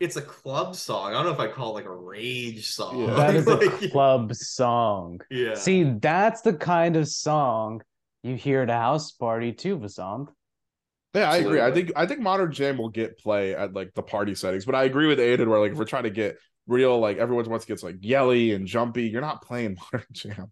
it's 0.00 0.14
a 0.16 0.22
club 0.22 0.74
song. 0.76 1.10
I 1.10 1.14
don't 1.14 1.26
know 1.26 1.32
if 1.32 1.40
I 1.40 1.48
call 1.48 1.70
it 1.70 1.74
like 1.74 1.84
a 1.86 1.94
rage 1.94 2.66
song. 2.70 3.00
Yeah. 3.00 3.14
That 3.14 3.34
is 3.36 3.46
a 3.48 3.54
Like, 3.56 3.90
club 3.92 4.34
song. 4.34 5.20
yeah. 5.30 5.54
See, 5.54 5.82
that's 5.84 6.40
the 6.42 6.52
kind 6.54 6.96
of 6.96 7.08
song 7.08 7.82
you 8.22 8.36
hear 8.36 8.62
at 8.62 8.70
a 8.70 8.74
house 8.74 9.12
party 9.12 9.52
too, 9.52 9.78
Vasanth. 9.78 10.28
Yeah, 11.14 11.30
I 11.30 11.36
agree. 11.38 11.60
I 11.60 11.70
think 11.72 11.92
I 11.94 12.06
think 12.06 12.20
modern 12.20 12.52
jam 12.52 12.78
will 12.78 12.88
get 12.88 13.18
play 13.18 13.54
at 13.54 13.74
like 13.74 13.92
the 13.94 14.02
party 14.02 14.34
settings, 14.34 14.64
but 14.64 14.74
I 14.74 14.84
agree 14.84 15.06
with 15.06 15.20
Aidan 15.20 15.50
where 15.50 15.60
like 15.60 15.72
if 15.72 15.78
we're 15.78 15.84
trying 15.84 16.04
to 16.04 16.10
get 16.10 16.38
real, 16.66 16.98
like 16.98 17.18
everyone 17.18 17.48
wants 17.50 17.66
to 17.66 17.72
get 17.72 17.82
like 17.82 17.96
yelly 18.00 18.52
and 18.52 18.66
jumpy, 18.66 19.04
you're 19.04 19.20
not 19.20 19.42
playing 19.42 19.76
modern 19.92 20.06
jam. 20.12 20.50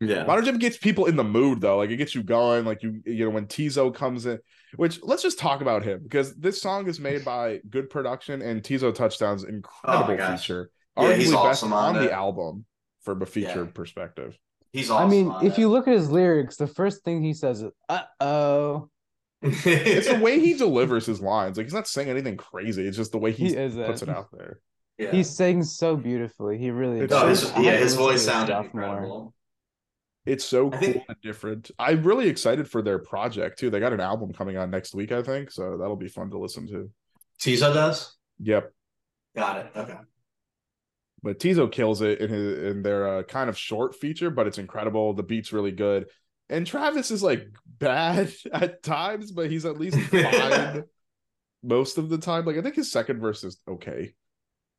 Yeah. 0.00 0.24
Modern 0.24 0.46
Jam 0.46 0.58
gets 0.58 0.78
people 0.78 1.06
in 1.06 1.16
the 1.16 1.24
mood 1.24 1.60
though. 1.60 1.76
Like 1.76 1.90
it 1.90 1.98
gets 1.98 2.14
you 2.14 2.22
going. 2.22 2.64
Like 2.64 2.82
you, 2.82 3.02
you 3.04 3.24
know, 3.26 3.30
when 3.30 3.46
Teezo 3.46 3.94
comes 3.94 4.24
in, 4.24 4.38
which 4.76 5.02
let's 5.02 5.22
just 5.22 5.38
talk 5.38 5.60
about 5.60 5.82
him 5.82 6.00
because 6.02 6.34
this 6.36 6.60
song 6.60 6.88
is 6.88 6.98
made 6.98 7.22
by 7.24 7.60
good 7.68 7.90
production 7.90 8.40
and 8.40 8.62
Teezo 8.62 8.94
Touchdown's 8.94 9.44
oh 9.44 9.48
incredible 9.48 10.16
gosh. 10.16 10.40
feature. 10.40 10.70
Yeah, 10.96 11.14
he's 11.14 11.28
Arguably 11.28 11.32
best 11.32 11.62
awesome 11.62 11.72
on 11.74 11.96
on 11.96 12.02
the 12.02 12.12
album 12.12 12.64
from 13.02 13.20
a 13.22 13.26
feature 13.26 13.64
Yeah. 13.64 13.72
perspective. 13.74 14.38
He's 14.72 14.90
I 14.90 15.06
mean, 15.06 15.32
if 15.42 15.54
it. 15.54 15.58
you 15.58 15.68
look 15.68 15.88
at 15.88 15.94
his 15.94 16.10
lyrics, 16.10 16.56
the 16.56 16.66
first 16.66 17.02
thing 17.04 17.22
he 17.22 17.34
says 17.34 17.62
is 17.62 17.70
"uh 17.88 18.02
oh." 18.20 18.88
It's 19.42 20.06
the 20.08 20.20
way 20.20 20.38
he 20.38 20.52
delivers 20.58 21.06
his 21.06 21.20
lines. 21.20 21.56
Like 21.56 21.66
he's 21.66 21.74
not 21.74 21.88
saying 21.88 22.08
anything 22.08 22.36
crazy. 22.36 22.86
It's 22.86 22.96
just 22.96 23.10
the 23.12 23.18
way 23.18 23.32
he, 23.32 23.48
He 23.48 23.56
isn't. 23.56 23.84
puts 23.84 24.02
it 24.02 24.08
out 24.08 24.28
there. 24.32 24.60
yeah. 24.98 25.10
He 25.10 25.22
sings 25.22 25.76
so 25.76 25.96
beautifully. 25.96 26.58
He 26.58 26.70
really 26.70 27.00
It's 27.00 27.10
does. 27.10 27.22
no, 27.22 27.28
his, 27.28 27.40
so 27.40 27.60
yeah, 27.60 27.76
his 27.78 27.94
voice 27.94 28.22
sounded 28.24 28.52
stuff 28.52 28.74
more. 28.74 29.32
It's 30.26 30.44
so 30.44 30.68
cool 30.70 30.78
think- 30.78 31.02
and 31.08 31.16
different. 31.22 31.70
I'm 31.78 32.02
really 32.02 32.28
excited 32.28 32.70
for 32.70 32.82
their 32.82 32.98
project 32.98 33.58
too. 33.58 33.70
They 33.70 33.80
got 33.80 33.94
an 33.94 34.00
album 34.00 34.32
coming 34.34 34.58
on 34.58 34.70
next 34.70 34.94
week, 34.94 35.10
I 35.10 35.22
think. 35.22 35.50
So 35.50 35.78
that'll 35.78 35.96
be 35.96 36.08
fun 36.08 36.30
to 36.30 36.38
listen 36.38 36.68
to. 36.68 36.90
Teezo 37.40 37.72
does. 37.72 38.16
Yep. 38.40 38.70
Got 39.34 39.56
it. 39.56 39.72
Okay. 39.74 39.96
But 41.22 41.38
Teezo 41.38 41.70
kills 41.70 42.00
it 42.00 42.20
in 42.20 42.30
his 42.30 42.58
in 42.72 42.82
their 42.82 43.18
uh, 43.18 43.22
kind 43.24 43.50
of 43.50 43.58
short 43.58 43.94
feature, 43.94 44.30
but 44.30 44.46
it's 44.46 44.58
incredible. 44.58 45.12
The 45.12 45.22
beat's 45.22 45.52
really 45.52 45.72
good. 45.72 46.06
And 46.48 46.66
Travis 46.66 47.10
is 47.10 47.22
like 47.22 47.46
bad 47.66 48.32
at 48.52 48.82
times, 48.82 49.30
but 49.30 49.50
he's 49.50 49.66
at 49.66 49.78
least 49.78 49.98
fine 50.10 50.84
most 51.62 51.98
of 51.98 52.08
the 52.08 52.18
time. 52.18 52.44
Like 52.46 52.56
I 52.56 52.62
think 52.62 52.76
his 52.76 52.90
second 52.90 53.20
verse 53.20 53.44
is 53.44 53.58
okay. 53.68 54.14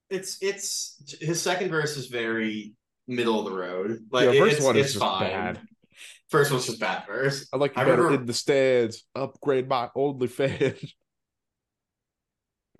It's 0.10 0.38
it's 0.42 1.02
his 1.22 1.42
second 1.42 1.70
verse 1.70 1.96
is 1.96 2.08
very 2.08 2.74
middle 3.08 3.40
of 3.40 3.46
the 3.46 3.58
road. 3.58 4.00
Like 4.12 4.34
yeah, 4.34 4.40
first 4.40 4.58
it's, 4.58 4.66
one 4.66 4.76
is 4.78 4.86
it's 4.86 4.94
just 4.96 5.06
fine. 5.06 5.30
bad. 5.30 5.62
First 6.30 6.52
one's 6.52 6.66
just 6.66 6.80
bad 6.80 7.06
verse. 7.06 7.48
I 7.54 7.58
like 7.58 7.76
you 7.76 7.82
I 7.82 7.86
better 7.86 8.04
remember- 8.04 8.22
in 8.22 8.26
the 8.26 8.34
stands, 8.34 9.04
upgrade 9.16 9.68
my 9.70 9.90
OnlyFans. 9.96 10.92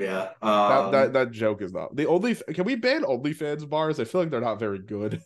Yeah. 0.02 0.30
that, 0.42 0.48
Um, 0.48 0.92
that 0.92 1.14
that 1.14 1.32
joke 1.32 1.62
is 1.62 1.72
not 1.72 1.96
the 1.96 2.08
only. 2.08 2.36
Can 2.36 2.66
we 2.66 2.76
ban 2.76 3.04
OnlyFans 3.04 3.70
bars? 3.70 4.00
I 4.00 4.06
feel 4.06 4.22
like 4.22 4.32
they're 4.32 4.42
not 4.42 4.60
very 4.60 4.80
good. 4.80 5.22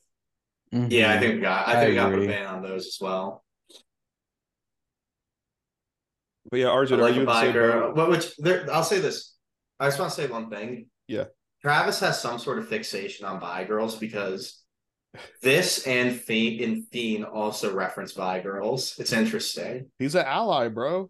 yeah, 0.72 1.14
I 1.14 1.20
think 1.20 1.36
we 1.36 1.42
got 1.42 1.68
I 1.68 1.72
I 1.72 1.76
think 1.76 1.90
we 1.92 1.96
got 1.96 2.10
to 2.10 2.16
put 2.18 2.24
a 2.24 2.28
ban 2.28 2.48
on 2.48 2.62
those 2.62 2.88
as 2.88 2.98
well. 3.00 3.44
But 6.52 6.60
yeah, 6.60 6.68
I 6.68 6.72
Arjun, 6.72 7.00
are 7.00 7.04
like 7.04 7.16
you 7.16 7.22
a 7.22 7.24
in 7.24 7.26
the 7.28 7.42
same 7.42 7.54
biker. 7.54 7.96
But 7.96 8.10
which 8.10 8.36
there, 8.38 8.68
I'll 8.72 8.84
say 8.84 9.00
this. 9.00 9.36
I 9.80 9.88
just 9.88 10.00
want 10.00 10.12
to 10.12 10.22
say 10.22 10.28
one 10.28 10.50
thing. 10.50 10.88
Yeah. 11.08 11.26
Travis 11.62 12.00
has 12.02 12.22
some 12.22 12.38
sort 12.38 12.60
of 12.60 12.68
fixation 12.68 13.26
on 13.26 13.40
bi 13.40 13.64
girls 13.64 13.96
because 13.96 14.62
this 15.42 15.88
and 15.88 16.14
Fiend 16.20 16.62
and 16.62 16.88
Fiend 16.92 17.26
also 17.26 17.74
reference 17.74 18.14
bi 18.14 18.40
girls. 18.40 18.96
It's 19.00 19.14
interesting. 19.14 19.90
He's 19.98 20.16
an 20.16 20.26
ally, 20.26 20.68
bro. 20.68 21.10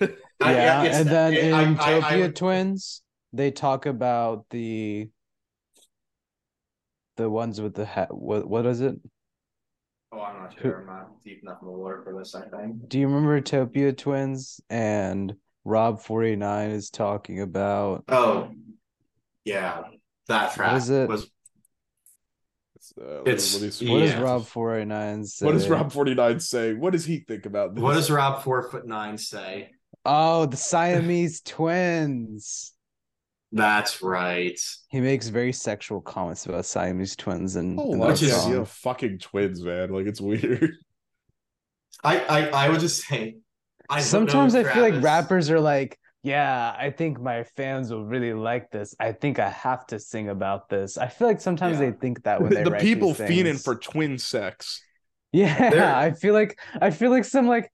I- 0.00 0.08
yeah, 0.40 0.82
and 0.82 1.08
then 1.08 1.32
it- 1.34 1.44
in 1.44 1.54
I- 1.54 1.60
I- 1.60 1.96
I 1.96 2.00
Topia 2.00 2.34
Twins, 2.34 3.02
they 3.32 3.50
talk 3.50 3.86
about 3.86 4.46
the 4.50 5.08
the 7.16 7.28
ones 7.28 7.60
with 7.60 7.74
the 7.74 7.84
hat. 7.84 8.14
What 8.14 8.48
what 8.48 8.66
is 8.66 8.80
it? 8.80 8.96
Oh, 10.12 10.20
I'm 10.20 10.42
not 10.42 10.58
sure. 10.60 10.80
I'm 10.80 10.86
not 10.86 11.24
deep 11.24 11.42
enough 11.42 11.58
in 11.62 11.68
the 11.68 11.72
lore 11.72 12.02
for 12.04 12.16
this. 12.18 12.34
I 12.34 12.48
think. 12.48 12.88
Do 12.88 12.98
you 12.98 13.06
remember 13.08 13.40
Topia 13.40 13.96
Twins 13.96 14.60
and 14.68 15.34
Rob 15.64 16.00
Forty 16.00 16.36
Nine 16.36 16.70
is 16.70 16.90
talking 16.90 17.40
about? 17.40 18.04
Oh, 18.08 18.50
yeah. 19.44 19.84
That 20.28 20.54
track 20.54 20.76
is 20.76 20.90
it? 20.90 21.08
was 21.08 21.30
uh, 23.00 23.22
It's- 23.22 23.54
let 23.54 23.62
me 23.62 23.70
see. 23.70 23.88
What 23.90 24.00
does 24.00 24.10
Yeah. 24.12 24.20
Rob 24.22 24.46
Forty 24.46 24.84
Nine 24.84 25.24
say? 25.24 25.46
What 25.46 25.52
does 25.52 25.68
Rob 25.68 25.92
forty 25.92 26.14
nine 26.14 26.40
say? 26.40 26.74
What 26.74 26.92
does 26.92 27.04
he 27.04 27.18
think 27.20 27.46
about 27.46 27.74
this? 27.74 27.82
What 27.82 27.94
does 27.94 28.10
Rob 28.10 28.42
four 28.42 28.68
foot 28.70 28.86
nine 28.86 29.16
say? 29.18 29.70
Oh, 30.04 30.46
the 30.46 30.56
Siamese 30.56 31.40
twins. 31.44 32.72
that's 33.52 34.02
right. 34.02 34.58
He 34.88 35.00
makes 35.00 35.28
very 35.28 35.52
sexual 35.52 36.00
comments 36.00 36.46
about 36.46 36.64
Siamese 36.64 37.14
twins 37.16 37.56
and 37.56 37.78
Oh, 37.78 37.92
in 37.92 37.98
Which 37.98 38.20
the 38.20 38.26
is- 38.28 38.46
idea 38.46 38.60
of 38.60 38.68
fucking 38.70 39.18
twins, 39.18 39.62
man. 39.62 39.90
Like 39.92 40.06
it's 40.06 40.20
weird. 40.20 40.72
I 42.02 42.18
I, 42.20 42.48
I 42.48 42.68
would 42.68 42.80
just 42.80 43.06
say. 43.06 43.36
I 43.90 44.00
Sometimes 44.00 44.54
if 44.54 44.66
I 44.66 44.72
feel 44.72 44.82
like 44.82 45.02
rappers 45.02 45.50
are 45.50 45.60
like, 45.60 45.98
yeah, 46.22 46.74
I 46.78 46.90
think 46.90 47.20
my 47.20 47.44
fans 47.56 47.90
will 47.92 48.04
really 48.04 48.32
like 48.32 48.70
this. 48.70 48.94
I 49.00 49.12
think 49.12 49.38
I 49.38 49.48
have 49.50 49.86
to 49.88 49.98
sing 49.98 50.28
about 50.28 50.68
this. 50.68 50.96
I 50.98 51.08
feel 51.08 51.26
like 51.28 51.40
sometimes 51.40 51.78
Yeah. 51.80 51.90
they 51.90 51.96
think 51.96 52.22
that 52.24 52.40
when 52.40 52.54
they 52.54 52.62
the 52.62 52.70
write 52.70 52.80
people 52.80 53.12
these 53.14 53.28
fiending 53.28 53.62
for 53.62 53.74
twin 53.74 54.18
sex. 54.18 54.82
Yeah, 55.32 55.70
They're- 55.70 55.82
I 55.84 56.10
feel 56.12 56.34
like 56.34 56.58
I 56.80 56.90
feel 56.90 57.10
like 57.10 57.24
some 57.24 57.46
like 57.48 57.72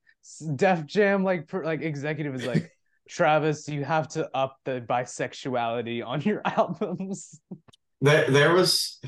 Def 0.56 0.86
Jam 0.86 1.24
like 1.24 1.48
per, 1.48 1.64
like 1.64 1.82
executive 1.82 2.34
is 2.34 2.46
like, 2.46 2.70
Travis, 3.08 3.68
you 3.68 3.84
have 3.84 4.08
to 4.08 4.28
up 4.36 4.56
the 4.64 4.80
bisexuality 4.86 6.04
on 6.06 6.20
your 6.22 6.40
albums. 6.44 7.40
There, 8.00 8.30
there 8.30 8.54
was, 8.54 9.00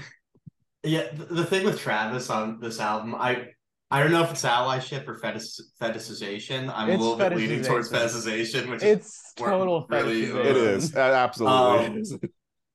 yeah. 0.82 1.12
The, 1.12 1.26
the 1.26 1.44
thing 1.44 1.64
with 1.64 1.78
Travis 1.78 2.28
on 2.30 2.58
this 2.60 2.80
album, 2.80 3.14
I, 3.14 3.48
I 3.92 4.00
don't 4.00 4.12
know 4.12 4.22
if 4.22 4.30
it's 4.30 4.42
allyship 4.42 5.08
or 5.08 5.16
fetish, 5.16 5.58
fetishization. 5.80 6.72
I'm 6.74 6.90
It's 6.90 6.98
a 7.00 7.02
little 7.02 7.16
bit 7.16 7.36
leaning 7.36 7.62
towards 7.62 7.90
fetishization. 7.90 8.64
fetishization, 8.66 8.70
which 8.70 8.82
is 8.82 8.98
It's 8.98 9.32
we're 9.40 9.50
total 9.50 9.86
really- 9.88 10.26
fetishism. 10.26 10.46
It 10.46 10.56
is. 10.56 10.94
Absolutely. 10.94 11.86
Um, 11.86 11.98
is. 11.98 12.18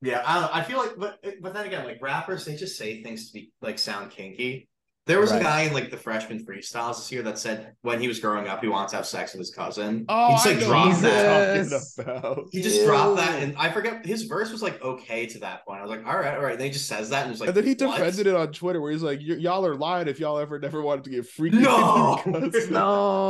yeah. 0.01 0.23
I, 0.25 0.41
don't 0.41 0.55
I 0.55 0.63
feel 0.63 0.77
like, 0.79 0.97
but 0.97 1.19
but 1.41 1.53
then 1.53 1.65
again, 1.65 1.85
like 1.85 2.01
rappers, 2.01 2.43
they 2.45 2.55
just 2.55 2.77
say 2.77 3.01
things 3.01 3.27
to 3.27 3.33
be 3.33 3.51
like 3.61 3.79
sound 3.79 4.11
kinky. 4.11 4.67
There 5.07 5.19
was 5.19 5.29
Right. 5.31 5.39
a 5.39 5.43
guy 5.43 5.61
in 5.61 5.73
like 5.73 5.91
the 5.91 5.97
freshman 5.97 6.43
freestyles 6.43 6.95
this 6.97 7.11
year 7.11 7.21
that 7.23 7.37
said 7.37 7.75
when 7.83 8.01
he 8.01 8.07
was 8.07 8.19
growing 8.19 8.47
up, 8.47 8.61
he 8.61 8.67
wants 8.67 8.89
to 8.91 8.97
have 8.97 9.05
sex 9.05 9.33
with 9.33 9.39
his 9.39 9.51
cousin. 9.53 10.03
Oh, 10.09 10.29
he 10.29 10.33
just 10.33 10.47
I 10.47 10.49
like 10.49 10.59
know 10.61 10.65
dropped 10.67 11.01
that. 11.03 11.55
you're 11.55 11.63
Jesus. 11.63 11.95
talking 11.95 12.11
about. 12.17 12.45
He 12.51 12.61
just 12.63 12.85
dropped 12.85 13.17
that, 13.17 13.43
and 13.43 13.55
I 13.55 13.71
forget 13.71 14.03
his 14.03 14.23
verse 14.23 14.51
was 14.51 14.63
like 14.63 14.81
okay 14.81 15.27
to 15.27 15.39
that 15.39 15.63
point. 15.63 15.79
I 15.79 15.83
was 15.83 15.91
like, 15.91 16.07
all 16.07 16.15
right, 16.17 16.35
all 16.35 16.41
right. 16.41 16.53
And 16.53 16.59
then 16.59 16.67
he 16.67 16.73
just 16.73 16.87
says 16.87 17.09
that, 17.11 17.21
and 17.23 17.31
was 17.31 17.39
like, 17.39 17.49
and 17.49 17.55
then 17.57 17.65
he 17.65 17.75
what? 17.85 17.97
defended 17.97 18.25
it 18.25 18.35
on 18.35 18.51
Twitter, 18.51 18.81
where 18.81 18.91
he's 18.91 19.03
like, 19.03 19.19
"Y- 19.19 19.35
"Y'all 19.35 19.63
are 19.65 19.75
lying 19.75 20.07
if 20.07 20.19
y'all 20.19 20.39
ever 20.39 20.57
never 20.57 20.81
wanted 20.81 21.03
to 21.03 21.11
get 21.11 21.27
freaky." 21.27 21.59
No! 21.59 22.19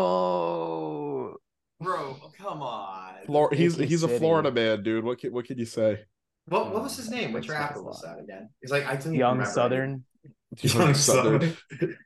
No. 0.06 1.36
bro. 1.82 2.16
Come 2.38 2.62
on. 2.62 3.16
Flor- 3.26 3.52
he's 3.54 3.76
he's 3.76 4.04
a 4.04 4.08
Florida 4.20 4.52
man, 4.52 4.84
dude. 4.84 5.04
What 5.04 5.20
can 5.20 5.34
what 5.34 5.46
can 5.46 5.58
you 5.58 5.66
say? 5.66 6.00
What 6.48 6.68
what 6.72 6.76
oh, 6.80 6.84
was 6.84 6.96
his 6.98 7.10
name? 7.10 7.34
Which 7.34 7.48
Makes 7.50 7.54
sense 7.60 7.70
rapper 7.72 7.84
was 7.84 8.02
that 8.02 8.20
again? 8.20 8.50
He's 8.62 8.72
like 8.72 8.86
I 8.86 8.96
didn't 8.96 9.16
Young 9.16 9.34
remember. 9.38 9.52
Southern. 9.52 10.04
Young 10.62 10.94
Southern. 10.94 11.56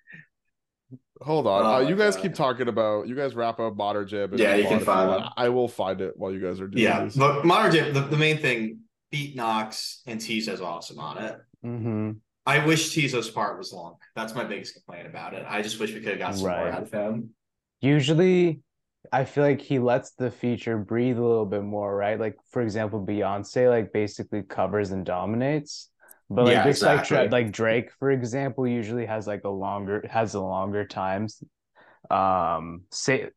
Hold 1.21 1.47
on, 1.47 1.65
Oh 1.65 1.85
uh, 1.85 1.89
you 1.89 1.97
guys 1.97 2.15
God. 2.15 2.21
keep 2.21 2.33
talking 2.33 2.69
about. 2.69 3.07
You 3.07 3.15
guys 3.15 3.35
wrap 3.35 3.59
up 3.59 3.75
Modern 3.75 4.07
Jam. 4.07 4.31
and 4.31 4.39
Yeah, 4.39 4.55
you 4.55 4.67
can 4.67 4.79
find 4.79 5.21
it. 5.21 5.29
I 5.35 5.49
will 5.49 5.67
find 5.67 5.99
it 5.99 6.13
while 6.15 6.31
you 6.31 6.39
guys 6.39 6.61
are 6.61 6.67
doing 6.67 6.81
Yeah, 6.83 7.03
this. 7.03 7.15
but 7.17 7.43
Modern 7.45 7.73
Jam. 7.73 7.93
The, 7.93 8.01
the 8.01 8.15
main 8.17 8.37
thing, 8.37 8.79
Beat 9.11 9.35
Knox 9.35 10.01
and 10.07 10.19
Teezo's 10.21 10.61
awesome 10.61 10.97
on 10.99 11.17
it. 11.17 11.37
Mm-hmm. 11.65 12.11
I 12.45 12.65
wish 12.65 12.95
Teezo's 12.95 13.29
part 13.29 13.57
was 13.57 13.73
long. 13.73 13.95
That's 14.15 14.33
my 14.33 14.45
biggest 14.45 14.75
complaint 14.75 15.07
about 15.07 15.33
it. 15.33 15.45
I 15.47 15.61
just 15.61 15.77
wish 15.79 15.93
we 15.93 15.99
could 15.99 16.11
have 16.11 16.19
got 16.19 16.35
some 16.35 16.43
more 16.47 16.69
out 16.69 16.83
of 16.83 16.91
him. 16.91 17.31
Usually, 17.81 18.61
I 19.11 19.25
feel 19.25 19.43
like 19.43 19.59
he 19.61 19.77
lets 19.77 20.11
the 20.11 20.31
feature 20.31 20.77
breathe 20.77 21.17
a 21.17 21.23
little 21.23 21.45
bit 21.45 21.63
more, 21.63 21.93
right? 21.95 22.17
Like, 22.19 22.37
for 22.51 22.61
example, 22.61 23.05
Beyonce 23.05 23.69
like 23.69 23.91
basically 23.91 24.41
covers 24.43 24.91
and 24.91 25.05
dominates. 25.05 25.89
But 26.29 26.45
like 26.45 26.53
Yeah, 26.53 26.63
just 26.63 26.85
like 26.85 26.99
exactly. 27.01 27.27
like 27.29 27.51
Drake, 27.51 27.91
for 27.99 28.11
example, 28.11 28.67
usually 28.67 29.05
has 29.05 29.27
like 29.27 29.43
a 29.45 29.49
longer 29.49 30.05
has 30.09 30.33
a 30.35 30.41
longer 30.41 30.85
times. 30.85 31.43
Um, 32.09 32.83
say 32.91 33.29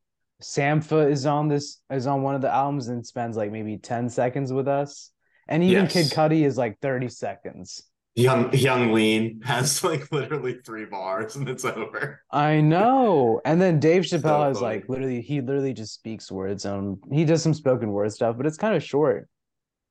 Sampha 0.42 1.10
is 1.10 1.26
on 1.26 1.48
this 1.48 1.80
is 1.90 2.06
on 2.06 2.22
one 2.22 2.34
of 2.34 2.42
the 2.42 2.52
albums 2.52 2.88
and 2.88 3.06
spends 3.06 3.36
like 3.36 3.50
maybe 3.52 3.78
10 3.78 4.08
seconds 4.08 4.52
with 4.52 4.68
us. 4.68 5.10
And 5.48 5.62
even 5.62 5.86
Kid 5.88 6.10
Yes. 6.10 6.14
Cudi 6.14 6.44
is 6.44 6.56
like 6.58 6.78
30 6.80 7.08
seconds. 7.08 7.82
Young 8.14 8.52
Yung 8.54 8.92
Lean 8.92 9.40
has 9.42 9.82
like 9.84 10.10
literally 10.12 10.60
three 10.64 10.84
bars 10.84 11.36
and 11.36 11.48
it's 11.48 11.64
over. 11.64 12.22
I 12.30 12.60
know. 12.60 13.40
And 13.44 13.60
then 13.60 13.78
Dave 13.80 14.02
Chappelle 14.02 14.48
has 14.48 14.60
funny. 14.60 14.76
like 14.76 14.88
literally 14.88 15.20
he 15.22 15.40
literally 15.40 15.72
just 15.74 15.94
speaks 15.94 16.30
words 16.30 16.64
on 16.66 16.98
he 17.10 17.24
does 17.24 17.42
some 17.42 17.54
spoken 17.54 17.90
word 17.92 18.12
stuff, 18.12 18.36
but 18.36 18.46
it's 18.46 18.56
kind 18.58 18.74
of 18.74 18.82
short. 18.82 19.28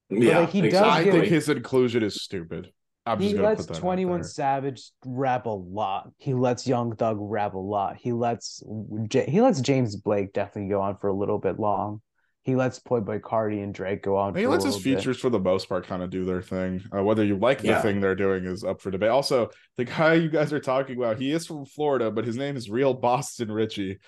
Yeah, 0.10 0.40
like, 0.40 0.50
he 0.50 0.62
does 0.70 0.82
I 0.82 1.04
think 1.04 1.26
his 1.28 1.50
inclusion 1.50 2.04
is 2.04 2.22
stupid. 2.22 2.72
I'm 3.06 3.20
He 3.20 3.34
gonna 3.34 3.48
lets 3.48 3.66
put 3.66 3.78
21. 3.78 4.24
Savage 4.24 4.92
rap 5.06 5.48
a 5.48 5.50
lot. 5.50 6.12
He 6.18 6.34
lets 6.34 6.68
Young 6.68 6.96
Thug 6.96 7.18
rap 7.20 7.56
a 7.56 7.58
lot. 7.58 7.96
He 7.98 8.12
lets 8.14 8.64
J- 9.08 9.30
he 9.30 9.42
lets 9.42 9.60
James 9.62 9.96
Blake 9.96 10.34
definitely 10.34 10.70
go 10.70 10.82
on 10.82 10.98
for 10.98 11.08
a 11.08 11.14
little 11.14 11.40
bit 11.40 11.60
long. 11.60 12.02
He 12.44 12.56
lets 12.56 12.80
Playboi 12.80 13.22
Carti 13.22 13.64
and 13.64 13.72
Drake 13.74 14.02
go 14.04 14.18
on 14.18 14.36
He 14.36 14.44
for 14.44 14.48
a 14.48 14.52
lets 14.52 14.66
his 14.66 14.76
little 14.76 14.92
bit. 14.92 14.98
features 15.00 15.20
for 15.20 15.30
the 15.30 15.40
most 15.40 15.70
part 15.70 15.86
kind 15.86 16.02
of 16.04 16.10
do 16.10 16.26
their 16.26 16.42
thing. 16.42 16.82
Uh, 16.96 17.04
whether 17.04 17.24
you 17.24 17.38
like 17.38 17.60
the 17.62 17.68
Yeah. 17.68 17.82
thing 17.82 18.02
they're 18.02 18.16
doing 18.16 18.46
is 18.46 18.64
up 18.64 18.82
for 18.82 18.90
debate. 18.92 19.10
Also, 19.10 19.50
the 19.78 19.86
guy 19.86 20.16
you 20.16 20.30
guys 20.30 20.52
are 20.54 20.60
talking 20.60 20.98
about, 20.98 21.20
he 21.20 21.32
is 21.32 21.46
from 21.48 21.66
Florida, 21.66 22.10
but 22.12 22.26
his 22.26 22.38
name 22.38 22.56
is 22.56 22.70
real 22.70 22.94
Boston 22.96 23.52
Richey. 23.52 24.00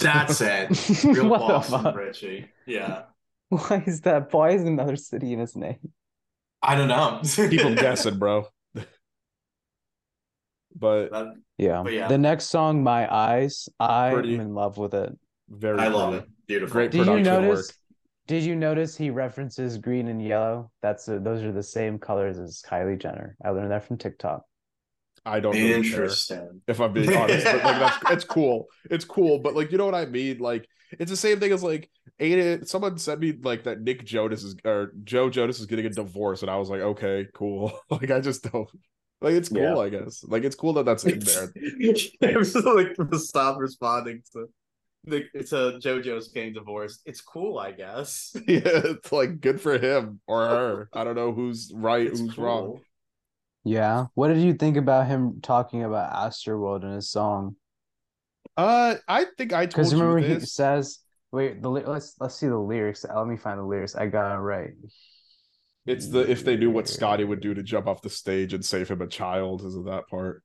That's 0.00 0.40
it. 0.42 0.70
Real 1.04 1.28
Boston 1.28 1.82
fuck? 1.82 1.94
Richey. 1.96 2.48
Yeah. 2.66 3.02
Why 3.50 3.82
is 3.86 4.00
that? 4.02 4.32
Why 4.32 4.50
is 4.50 4.62
another 4.62 4.96
city 4.96 5.34
in 5.34 5.38
his 5.38 5.54
name? 5.54 5.78
I 6.62 6.74
don't 6.76 6.88
know. 6.88 7.20
People 7.48 7.68
him 7.70 7.74
guessing, 7.74 8.18
bro. 8.18 8.46
but 10.74 11.10
That- 11.10 11.34
Yeah. 11.58 11.82
But 11.82 11.92
yeah. 11.92 12.08
The 12.08 12.18
next 12.18 12.46
song, 12.46 12.82
My 12.82 13.12
Eyes, 13.12 13.68
I 13.78 14.12
Pretty- 14.12 14.34
am 14.34 14.40
in 14.40 14.54
love 14.54 14.78
with 14.78 14.94
it. 14.94 15.12
very 15.48 15.78
I 15.78 15.88
love 15.88 16.10
pretty. 16.12 16.24
it. 16.26 16.30
Beautiful. 16.46 16.72
Great 16.72 16.90
Did 16.90 17.06
you 17.06 17.20
notice? 17.20 17.68
work. 17.68 17.76
Did 18.28 18.44
you 18.44 18.54
notice 18.54 18.96
he 18.96 19.10
references 19.10 19.78
green 19.78 20.08
and 20.08 20.24
yellow? 20.24 20.70
That's 20.80 21.08
a, 21.08 21.18
those 21.18 21.42
are 21.42 21.52
the 21.52 21.62
same 21.62 21.98
colors 21.98 22.38
as 22.38 22.62
Kylie 22.66 22.98
Jenner. 23.00 23.36
I 23.44 23.50
learned 23.50 23.72
that 23.72 23.84
from 23.84 23.98
TikTok. 23.98 24.42
I 25.26 25.40
don't 25.40 25.52
really 25.54 25.68
care, 25.68 25.76
Interesting. 26.04 26.62
if 26.66 26.80
I'm 26.80 26.92
being 26.92 27.14
honest. 27.16 27.44
But 27.44 27.64
like 27.64 27.78
that's 27.80 27.98
it's 28.10 28.24
cool. 28.24 28.66
It's 28.90 29.04
cool, 29.04 29.38
but 29.40 29.54
like 29.54 29.70
you 29.72 29.78
know 29.78 29.84
what 29.86 29.94
I 29.94 30.06
mean? 30.06 30.38
Like 30.38 30.66
it's 30.98 31.10
the 31.10 31.16
same 31.16 31.40
thing 31.40 31.52
as 31.52 31.62
like 31.62 31.90
Aidan. 32.18 32.66
Someone 32.66 32.98
sent 32.98 33.20
me 33.20 33.32
like 33.42 33.64
that 33.64 33.80
Nick 33.80 34.04
Jonas 34.04 34.42
is 34.42 34.56
or 34.64 34.92
Joe 35.04 35.30
Jonas 35.30 35.60
is 35.60 35.66
getting 35.66 35.86
a 35.86 35.90
divorce, 35.90 36.42
and 36.42 36.50
I 36.50 36.56
was 36.56 36.70
like, 36.70 36.80
okay, 36.80 37.26
cool. 37.34 37.72
like 37.90 38.10
I 38.10 38.20
just 38.20 38.50
don't 38.50 38.68
like 39.20 39.34
it's 39.34 39.48
cool. 39.48 39.60
Yeah. 39.60 39.78
I 39.78 39.88
guess 39.88 40.24
like 40.24 40.44
it's 40.44 40.56
cool 40.56 40.74
that 40.74 40.84
that's 40.84 41.04
in 41.04 41.20
there. 41.20 41.52
it 41.54 42.36
was 42.36 42.54
like 42.54 42.96
the 42.96 43.18
stop 43.18 43.58
responding 43.58 44.22
to 44.32 44.46
the 45.04 45.20
to 45.32 45.78
JoJo's 45.80 46.28
getting 46.28 46.52
divorced. 46.52 47.02
It's 47.06 47.20
cool, 47.20 47.58
I 47.58 47.72
guess. 47.72 48.34
yeah, 48.46 48.60
it's 48.64 49.12
like 49.12 49.40
good 49.40 49.60
for 49.60 49.78
him 49.78 50.20
or 50.26 50.46
her. 50.46 50.88
I 50.92 51.04
don't 51.04 51.16
know 51.16 51.32
who's 51.32 51.72
right, 51.74 52.06
It's 52.06 52.20
who's 52.20 52.34
cool. 52.34 52.44
wrong. 52.44 52.80
Yeah. 53.64 54.06
What 54.14 54.28
did 54.28 54.38
you 54.38 54.54
think 54.54 54.76
about 54.76 55.06
him 55.06 55.40
talking 55.40 55.84
about 55.84 56.12
Astroworld 56.12 56.82
in 56.82 56.92
his 56.92 57.10
song? 57.10 57.56
Uh, 58.56 58.96
I 59.08 59.26
think 59.38 59.52
I 59.52 59.66
told 59.66 59.90
you. 59.90 59.98
Remember 59.98 60.18
he 60.18 60.40
says, 60.40 60.98
"Wait, 61.30 61.62
the 61.62 61.70
let's 61.70 62.14
let's 62.20 62.34
see 62.34 62.48
the 62.48 62.58
lyrics. 62.58 63.04
Let 63.04 63.26
me 63.26 63.36
find 63.36 63.58
the 63.58 63.64
lyrics. 63.64 63.94
I 63.94 64.06
got 64.06 64.34
it 64.34 64.38
right." 64.38 64.70
It's 65.86 66.08
the 66.08 66.30
if 66.30 66.44
they 66.44 66.56
knew 66.56 66.70
what 66.70 66.88
Scotty 66.88 67.24
would 67.24 67.40
do 67.40 67.54
to 67.54 67.62
jump 67.62 67.86
off 67.86 68.02
the 68.02 68.10
stage 68.10 68.54
and 68.54 68.64
save 68.64 68.88
him 68.88 69.00
a 69.00 69.06
child. 69.06 69.62
Is 69.62 69.74
it 69.74 69.84
that 69.86 70.06
part? 70.08 70.42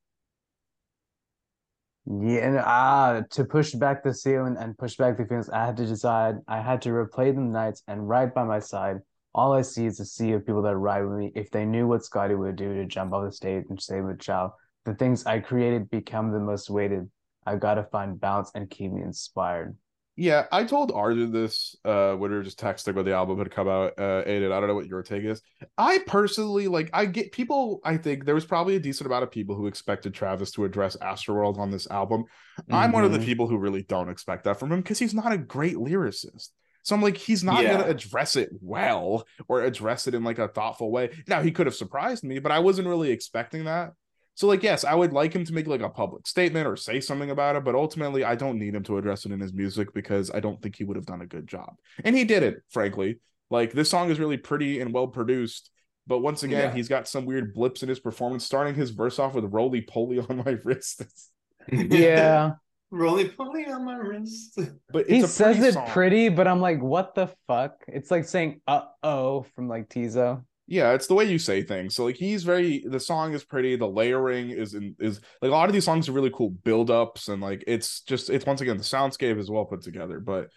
Yeah, 2.09 2.47
and 2.47 2.57
ah, 2.59 3.21
to 3.31 3.43
push 3.43 3.73
back 3.73 4.01
the 4.01 4.13
ceiling 4.13 4.55
and 4.57 4.77
push 4.77 4.95
back 4.95 5.17
the 5.17 5.25
feelings, 5.25 5.49
I 5.49 5.65
had 5.65 5.77
to 5.77 5.85
decide. 5.85 6.35
I 6.47 6.61
had 6.61 6.81
to 6.83 6.89
replay 6.89 7.35
the 7.35 7.41
nights 7.41 7.83
and 7.87 8.07
ride 8.07 8.33
by 8.33 8.45
my 8.45 8.59
side. 8.59 8.97
All 9.35 9.51
I 9.51 9.61
see 9.61 9.85
is 9.85 9.99
a 9.99 10.05
sea 10.05 10.31
of 10.31 10.45
people 10.45 10.61
that 10.61 10.77
ride 10.77 11.03
with 11.03 11.17
me. 11.17 11.31
If 11.35 11.51
they 11.51 11.65
knew 11.65 11.85
what 11.85 12.05
Scotty 12.05 12.33
would 12.33 12.55
do 12.55 12.73
to 12.73 12.85
jump 12.85 13.13
off 13.13 13.25
the 13.25 13.31
stage 13.33 13.65
and 13.69 13.79
save 13.79 14.05
a 14.05 14.15
child, 14.15 14.51
the 14.85 14.95
things 14.95 15.25
I 15.25 15.39
created 15.39 15.89
become 15.89 16.31
the 16.31 16.39
most 16.39 16.69
weighted. 16.69 17.09
I've 17.47 17.61
got 17.61 17.75
to 17.75 17.83
find 17.83 18.19
balance 18.19 18.51
and 18.53 18.69
keep 18.69 18.91
me 18.91 19.01
inspired. 19.01 19.77
Yeah, 20.19 20.45
I 20.51 20.63
told 20.63 20.91
Arjun 20.91 21.31
this 21.31 21.75
uh 21.85 22.13
when 22.15 22.31
we 22.31 22.37
were 22.37 22.43
just 22.43 22.59
texting 22.59 22.95
when 22.95 23.05
the 23.05 23.13
album 23.13 23.37
had 23.37 23.51
come 23.51 23.67
out. 23.67 23.93
Uh 23.99 24.23
Aidan, 24.25 24.51
I 24.51 24.59
don't 24.59 24.67
know 24.67 24.73
what 24.73 24.87
your 24.87 25.03
take 25.03 25.23
is. 25.23 25.43
I 25.77 25.99
personally 26.07 26.67
like 26.67 26.89
I 26.91 27.05
get 27.05 27.31
people, 27.31 27.79
I 27.83 27.97
think 27.97 28.25
there 28.25 28.33
was 28.33 28.43
probably 28.43 28.75
a 28.75 28.79
decent 28.79 29.05
amount 29.05 29.23
of 29.23 29.31
people 29.31 29.55
who 29.55 29.67
expected 29.67 30.15
Travis 30.15 30.49
to 30.53 30.65
address 30.65 30.97
Astroworld 30.97 31.59
on 31.59 31.69
this 31.69 31.87
album. 31.91 32.25
I'm 32.71 32.91
one 32.91 33.05
of 33.05 33.11
the 33.11 33.19
Mhm. 33.19 33.25
people 33.25 33.47
who 33.47 33.57
really 33.59 33.83
don't 33.83 34.09
expect 34.09 34.45
that 34.45 34.57
from 34.59 34.71
him 34.71 34.81
because 34.81 34.97
he's 34.97 35.13
not 35.13 35.31
a 35.31 35.37
great 35.37 35.75
lyricist. 35.75 36.49
So 36.81 36.95
I'm 36.95 37.01
like, 37.03 37.17
he's 37.17 37.43
not 37.43 37.61
Yeah. 37.61 37.77
gonna 37.77 37.89
address 37.89 38.35
it 38.35 38.49
well 38.59 39.27
or 39.47 39.61
address 39.61 40.07
it 40.07 40.15
in 40.15 40.23
like 40.23 40.39
a 40.39 40.47
thoughtful 40.47 40.89
way. 40.89 41.11
Now 41.27 41.41
he 41.43 41.51
could 41.51 41.67
have 41.67 41.75
surprised 41.75 42.23
me, 42.23 42.39
but 42.39 42.51
I 42.51 42.59
wasn't 42.59 42.87
really 42.87 43.11
expecting 43.11 43.65
that. 43.65 43.91
So 44.37 44.45
like, 44.47 44.61
yes, 44.61 44.85
I 44.85 44.93
would 44.93 45.13
like 45.13 45.33
him 45.33 45.43
to 45.45 45.53
make 45.53 45.65
like 45.65 45.81
a 45.81 45.89
public 45.89 46.27
statement 46.27 46.67
or 46.67 46.75
say 46.77 46.99
something 47.01 47.31
about 47.31 47.55
it, 47.55 47.63
but 47.63 47.73
ultimately 47.73 48.23
I 48.23 48.35
don't 48.35 48.59
need 48.59 48.75
him 48.75 48.83
to 48.83 48.97
address 48.99 49.25
it 49.25 49.31
in 49.31 49.39
his 49.39 49.51
music 49.51 49.93
because 49.95 50.29
I 50.31 50.39
don't 50.39 50.61
think 50.61 50.75
he 50.75 50.83
would 50.83 50.95
have 50.95 51.07
done 51.07 51.21
a 51.21 51.25
good 51.25 51.47
job. 51.47 51.75
And 52.03 52.15
he 52.15 52.23
did 52.23 52.43
it, 52.43 52.61
frankly. 52.69 53.19
Like 53.49 53.73
this 53.73 53.89
song 53.89 54.11
is 54.11 54.19
really 54.19 54.37
pretty 54.37 54.79
and 54.79 54.93
well 54.93 55.07
produced, 55.07 55.71
but 56.05 56.19
once 56.19 56.43
again, 56.43 56.69
Yeah. 56.69 56.73
he's 56.75 56.87
got 56.87 57.07
some 57.07 57.25
weird 57.25 57.53
blips 57.55 57.81
in 57.81 57.89
his 57.89 57.99
performance, 57.99 58.45
starting 58.45 58.75
his 58.75 58.91
verse 58.91 59.17
off 59.17 59.33
with 59.33 59.45
roly 59.45 59.81
poly 59.81 60.19
on 60.29 60.43
my 60.45 60.55
wrist. 60.63 61.01
Yeah, 61.71 62.51
Roly 62.91 63.27
poly 63.29 63.65
on 63.65 63.83
my 63.85 63.95
wrist. 63.97 64.59
But 64.93 65.01
it's 65.09 65.09
he 65.09 65.19
a 65.21 65.27
says 65.27 65.57
pretty 65.57 65.69
it 65.69 65.73
song. 65.73 65.87
pretty, 65.87 66.29
but 66.29 66.47
I'm 66.47 66.61
like, 66.61 66.81
what 66.81 67.15
the 67.15 67.27
fuck? 67.47 67.83
It's 67.87 68.09
like 68.11 68.23
saying 68.25 68.61
"uh 68.67 68.83
oh" 69.03 69.45
from 69.55 69.67
like 69.67 69.89
Teezo. 69.89 70.45
Yeah, 70.67 70.91
it's 70.91 71.07
the 71.07 71.13
way 71.13 71.23
you 71.25 71.39
say 71.39 71.63
things. 71.63 71.95
So 71.95 72.03
like 72.05 72.17
he's 72.17 72.43
very 72.43 72.83
the 72.85 72.99
song 72.99 73.33
is 73.33 73.43
pretty, 73.43 73.77
the 73.77 73.87
layering 73.87 74.49
is 74.49 74.73
in, 74.73 74.95
is 74.99 75.21
like 75.41 75.49
a 75.49 75.53
lot 75.53 75.69
of 75.69 75.73
these 75.73 75.85
songs 75.85 76.09
are 76.09 76.11
really 76.11 76.31
cool 76.33 76.49
build-ups 76.49 77.29
and 77.29 77.41
like 77.41 77.63
it's 77.67 78.01
just 78.01 78.29
it's 78.29 78.45
once 78.45 78.59
again 78.61 78.77
the 78.77 78.83
soundscape 78.83 79.39
is 79.39 79.49
well 79.49 79.65
put 79.65 79.81
together. 79.81 80.19
But 80.19 80.49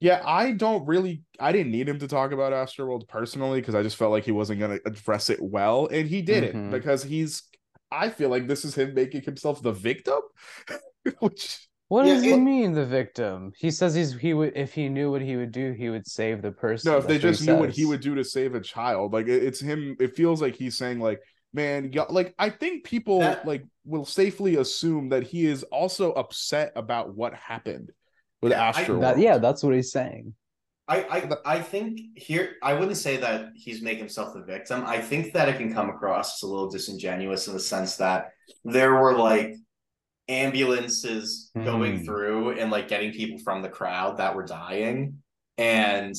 yeah, 0.00 0.20
I 0.24 0.50
don't 0.52 0.84
really 0.86 1.22
I 1.38 1.52
didn't 1.52 1.70
need 1.70 1.88
him 1.88 2.00
to 2.00 2.08
talk 2.08 2.32
about 2.32 2.52
Astroworld 2.52 3.06
personally 3.06 3.60
because 3.60 3.76
I 3.76 3.84
just 3.84 3.96
felt 3.96 4.10
like 4.10 4.24
he 4.24 4.32
wasn't 4.32 4.58
gonna 4.58 4.80
address 4.84 5.30
it 5.30 5.38
well, 5.40 5.86
and 5.86 6.08
he 6.08 6.22
did 6.22 6.42
Mhm. 6.42 6.46
it 6.66 6.70
because 6.72 7.04
he's 7.04 7.44
I 7.92 8.08
feel 8.08 8.30
like 8.30 8.48
this 8.48 8.64
is 8.64 8.74
him 8.74 8.94
making 8.94 9.22
himself 9.22 9.62
the 9.62 9.72
victim. 9.72 10.20
Which 11.20 11.68
What 11.92 12.06
Yeah, 12.06 12.14
does 12.14 12.22
he 12.22 12.30
it- 12.32 12.38
mean, 12.38 12.72
the 12.72 12.86
victim? 12.86 13.52
He 13.58 13.70
says 13.70 13.94
he's 13.94 14.14
he 14.14 14.32
would 14.32 14.56
if 14.56 14.72
he 14.72 14.88
knew 14.88 15.10
what 15.10 15.20
he 15.20 15.36
would 15.36 15.52
do, 15.52 15.72
he 15.72 15.90
would 15.90 16.06
save 16.06 16.40
the 16.40 16.50
person. 16.50 16.90
no, 16.90 16.96
if 16.96 17.06
they 17.06 17.18
That's 17.18 17.24
what 17.24 17.30
just 17.32 17.46
knew 17.46 17.56
what 17.56 17.68
he 17.68 17.84
would 17.84 18.00
do 18.00 18.14
to 18.14 18.24
save 18.24 18.54
a 18.54 18.60
child, 18.62 19.12
like 19.12 19.26
it- 19.28 19.42
it's 19.44 19.60
him. 19.60 19.94
It 20.00 20.16
feels 20.16 20.40
like 20.40 20.54
he's 20.54 20.78
saying, 20.78 21.00
like, 21.00 21.20
man, 21.52 21.90
y- 21.94 22.06
like 22.08 22.34
I 22.38 22.48
think 22.48 22.84
people 22.84 23.18
That- 23.20 23.46
like 23.46 23.64
will 23.84 24.06
safely 24.06 24.56
assume 24.56 25.10
that 25.10 25.22
he 25.24 25.44
is 25.44 25.64
also 25.64 26.12
upset 26.12 26.72
about 26.76 27.14
what 27.14 27.34
happened 27.34 27.92
with 28.40 28.52
Yeah, 28.52 28.68
Astro. 28.68 28.98
That, 29.00 29.18
yeah, 29.18 29.36
that's 29.36 29.62
what 29.62 29.74
he's 29.74 29.92
saying. 29.92 30.32
I, 30.88 30.96
I 31.16 31.56
I 31.56 31.60
think 31.60 32.00
here 32.16 32.54
I 32.62 32.72
wouldn't 32.72 32.96
say 32.96 33.18
that 33.18 33.50
he's 33.54 33.82
making 33.82 33.98
himself 34.06 34.32
the 34.32 34.40
victim. 34.54 34.82
I 34.86 34.98
think 35.02 35.34
that 35.34 35.50
it 35.50 35.58
can 35.58 35.70
come 35.74 35.90
across 35.90 36.38
as 36.38 36.42
a 36.42 36.46
little 36.52 36.70
disingenuous 36.70 37.48
in 37.48 37.52
the 37.52 37.60
sense 37.60 37.96
that 37.96 38.30
there 38.64 38.94
were 38.94 39.14
like 39.18 39.56
ambulances 40.28 41.50
going 41.54 41.98
Hmm. 41.98 42.04
through 42.04 42.58
and 42.58 42.70
like 42.70 42.88
getting 42.88 43.12
people 43.12 43.38
from 43.38 43.62
the 43.62 43.68
crowd 43.68 44.18
that 44.18 44.34
were 44.34 44.44
dying, 44.44 45.22
and 45.58 46.14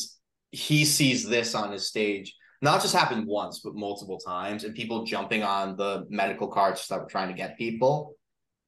he 0.51 0.85
sees 0.85 1.27
this 1.27 1.55
on 1.55 1.71
his 1.71 1.87
stage. 1.87 2.35
Not 2.61 2.81
just 2.81 2.95
happened 2.95 3.27
once, 3.27 3.59
but 3.59 3.75
multiple 3.75 4.19
times, 4.19 4.63
and 4.63 4.73
people 4.75 5.03
jumping 5.05 5.43
on 5.43 5.75
the 5.75 6.05
medical 6.09 6.47
carts 6.47 6.87
that 6.87 6.99
were 7.01 7.07
trying 7.09 7.27
to 7.29 7.33
get 7.33 7.57
people, 7.57 8.15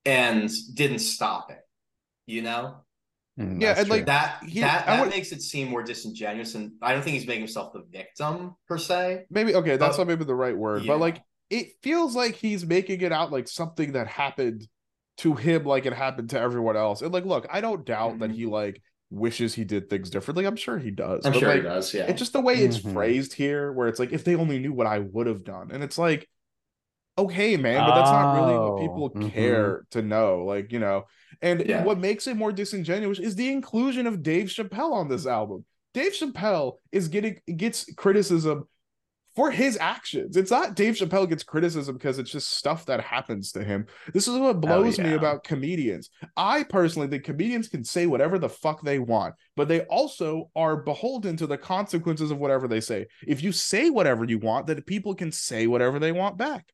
and 0.05 0.49
didn't 0.73 0.99
stop 0.99 1.51
it. 1.51 1.59
You 2.27 2.41
know, 2.41 2.81
Mm, 3.37 3.61
Yeah, 3.61 3.73
that's 3.73 3.81
and, 3.81 3.89
like, 3.89 4.05
that 4.05 4.43
Here- 4.45 4.61
that 4.63 4.85
that 4.85 5.01
would- 5.01 5.09
makes 5.09 5.33
it 5.33 5.41
seem 5.41 5.67
more 5.69 5.83
disingenuous, 5.83 6.55
and 6.55 6.71
I 6.81 6.93
don't 6.93 7.03
think 7.03 7.15
he's 7.17 7.27
making 7.27 7.41
himself 7.41 7.73
the 7.73 7.81
victim 7.91 8.55
per 8.65 8.77
se. 8.77 9.25
maybe 9.29 9.53
okay, 9.53 9.75
that's 9.75 9.97
But- 9.97 10.03
not 10.03 10.07
maybe 10.07 10.23
the 10.23 10.33
right 10.33 10.55
word, 10.55 10.83
Yeah. 10.83 10.93
but 10.93 10.99
like 11.01 11.21
it 11.49 11.73
feels 11.83 12.15
like 12.15 12.35
he's 12.35 12.65
making 12.65 13.01
it 13.01 13.11
out 13.11 13.33
like 13.33 13.49
something 13.49 13.91
that 13.91 14.07
happened 14.07 14.65
to 15.17 15.33
him, 15.35 15.63
like 15.65 15.85
it 15.85 15.93
happened 15.93 16.31
to 16.31 16.39
everyone 16.39 16.75
else. 16.77 17.01
And 17.01 17.13
like, 17.13 17.25
look, 17.25 17.47
I 17.49 17.61
don't 17.61 17.85
doubt 17.85 18.19
that 18.19 18.31
Mhm. 18.31 18.35
he 18.35 18.45
like 18.45 18.81
wishes 19.09 19.53
he 19.53 19.63
did 19.63 19.89
things 19.89 20.09
differently. 20.09 20.45
I'm 20.45 20.55
sure 20.55 20.77
he 20.77 20.91
does. 20.91 21.25
I'm 21.25 21.33
but, 21.33 21.39
sure 21.39 21.49
like, 21.49 21.57
he 21.57 21.63
does. 21.63 21.93
Yeah, 21.93 22.03
It's 22.07 22.19
just 22.19 22.33
the 22.33 22.41
way 22.41 22.55
it's 22.63 22.77
Mhm. 22.77 22.91
phrased 22.93 23.33
here, 23.33 23.71
where 23.71 23.87
it's 23.87 23.99
like, 23.99 24.11
if 24.13 24.23
they 24.23 24.35
only 24.35 24.59
knew 24.59 24.73
what 24.73 24.87
I 24.87 24.99
would 24.99 25.27
have 25.27 25.43
done. 25.43 25.71
And 25.71 25.83
it's 25.83 25.97
like, 25.97 26.27
okay, 27.17 27.55
man, 27.57 27.85
but 27.85 27.93
that's 27.93 28.11
not 28.11 28.29
really 28.31 28.57
what 28.59 28.73
Oh, 28.73 28.75
people 28.75 29.09
mhm. 29.11 29.31
care 29.31 29.85
to 29.91 30.01
know. 30.01 30.43
Like, 30.43 30.71
you 30.71 30.79
know, 30.79 31.05
and 31.41 31.63
Yeah. 31.65 31.83
what 31.83 31.97
makes 31.99 32.27
it 32.27 32.35
more 32.35 32.51
disingenuous 32.51 33.19
is 33.19 33.35
the 33.35 33.51
inclusion 33.51 34.07
of 34.07 34.23
Dave 34.23 34.47
Chappelle 34.47 34.93
on 34.93 35.07
this 35.07 35.25
album. 35.25 35.65
Dave 35.93 36.11
Chappelle 36.13 36.79
is 36.91 37.07
getting 37.07 37.39
gets 37.55 37.91
criticism 37.93 38.67
for 39.35 39.51
his 39.51 39.77
actions. 39.77 40.37
It's 40.37 40.51
not 40.51 40.75
Dave 40.75 40.95
Chappelle 40.95 41.27
gets 41.27 41.43
criticism 41.43 41.95
because 41.95 42.19
it's 42.19 42.31
just 42.31 42.51
stuff 42.51 42.85
that 42.85 43.01
happens 43.01 43.51
to 43.51 43.63
him. 43.63 43.85
This 44.13 44.27
is 44.27 44.37
what 44.37 44.61
blows 44.61 44.97
me 44.97 45.09
yeah. 45.09 45.15
about 45.15 45.43
comedians. 45.43 46.09
I 46.37 46.63
personally 46.63 47.07
think 47.07 47.25
comedians 47.25 47.67
can 47.67 47.83
say 47.83 48.05
whatever 48.05 48.39
the 48.39 48.49
fuck 48.49 48.81
they 48.81 48.99
want, 48.99 49.35
but 49.55 49.67
they 49.67 49.81
also 49.81 50.49
are 50.55 50.77
beholden 50.77 51.35
to 51.37 51.47
the 51.47 51.57
consequences 51.57 52.31
of 52.31 52.37
whatever 52.37 52.67
they 52.67 52.79
say. 52.79 53.07
If 53.27 53.43
you 53.43 53.51
say 53.51 53.89
whatever 53.89 54.23
you 54.23 54.39
want, 54.39 54.67
then 54.67 54.81
people 54.83 55.13
can 55.13 55.31
say 55.31 55.67
whatever 55.67 55.99
they 55.99 56.13
want 56.13 56.37
back. 56.37 56.65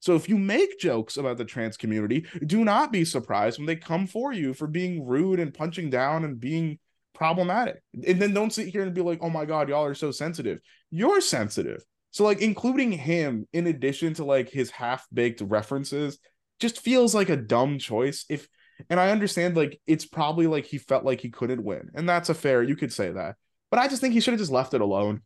So 0.00 0.14
if 0.14 0.28
you 0.28 0.38
make 0.38 0.78
jokes 0.78 1.16
about 1.16 1.36
the 1.36 1.44
trans 1.44 1.76
community, 1.76 2.26
do 2.46 2.64
not 2.64 2.92
be 2.92 3.04
surprised 3.04 3.58
when 3.58 3.66
they 3.66 3.76
come 3.76 4.06
for 4.06 4.32
you 4.32 4.54
for 4.54 4.66
being 4.66 5.04
rude 5.04 5.40
and 5.40 5.52
punching 5.52 5.90
down 5.90 6.24
and 6.24 6.38
being 6.38 6.78
problematic. 7.14 7.82
And 8.06 8.20
then 8.20 8.34
don't 8.34 8.52
sit 8.52 8.68
here 8.68 8.82
and 8.82 8.94
be 8.94 9.00
like, 9.00 9.18
"Oh 9.22 9.30
my 9.30 9.44
god, 9.44 9.68
y'all 9.68 9.84
are 9.84 9.94
so 9.94 10.10
sensitive." 10.10 10.60
You're 10.90 11.20
sensitive. 11.20 11.82
So 12.10 12.24
like 12.24 12.40
including 12.40 12.92
him 12.92 13.46
in 13.52 13.66
addition 13.66 14.14
to 14.14 14.24
like 14.24 14.48
his 14.50 14.70
half-baked 14.70 15.42
references 15.42 16.18
just 16.60 16.80
feels 16.80 17.14
like 17.14 17.28
a 17.28 17.36
dumb 17.36 17.78
choice 17.78 18.24
if 18.30 18.48
and 18.90 18.98
I 19.00 19.10
understand 19.10 19.56
like 19.56 19.80
it's 19.86 20.06
probably 20.06 20.46
like 20.46 20.66
he 20.66 20.78
felt 20.78 21.04
like 21.04 21.20
he 21.20 21.30
couldn't 21.30 21.64
win. 21.64 21.90
And 21.94 22.08
that's 22.08 22.28
a 22.28 22.34
fair, 22.34 22.62
you 22.62 22.76
could 22.76 22.92
say 22.92 23.10
that. 23.12 23.36
But 23.70 23.80
I 23.80 23.88
just 23.88 24.00
think 24.00 24.14
he 24.14 24.20
should 24.20 24.32
have 24.32 24.40
just 24.40 24.52
left 24.52 24.74
it 24.74 24.80
alone. 24.80 25.22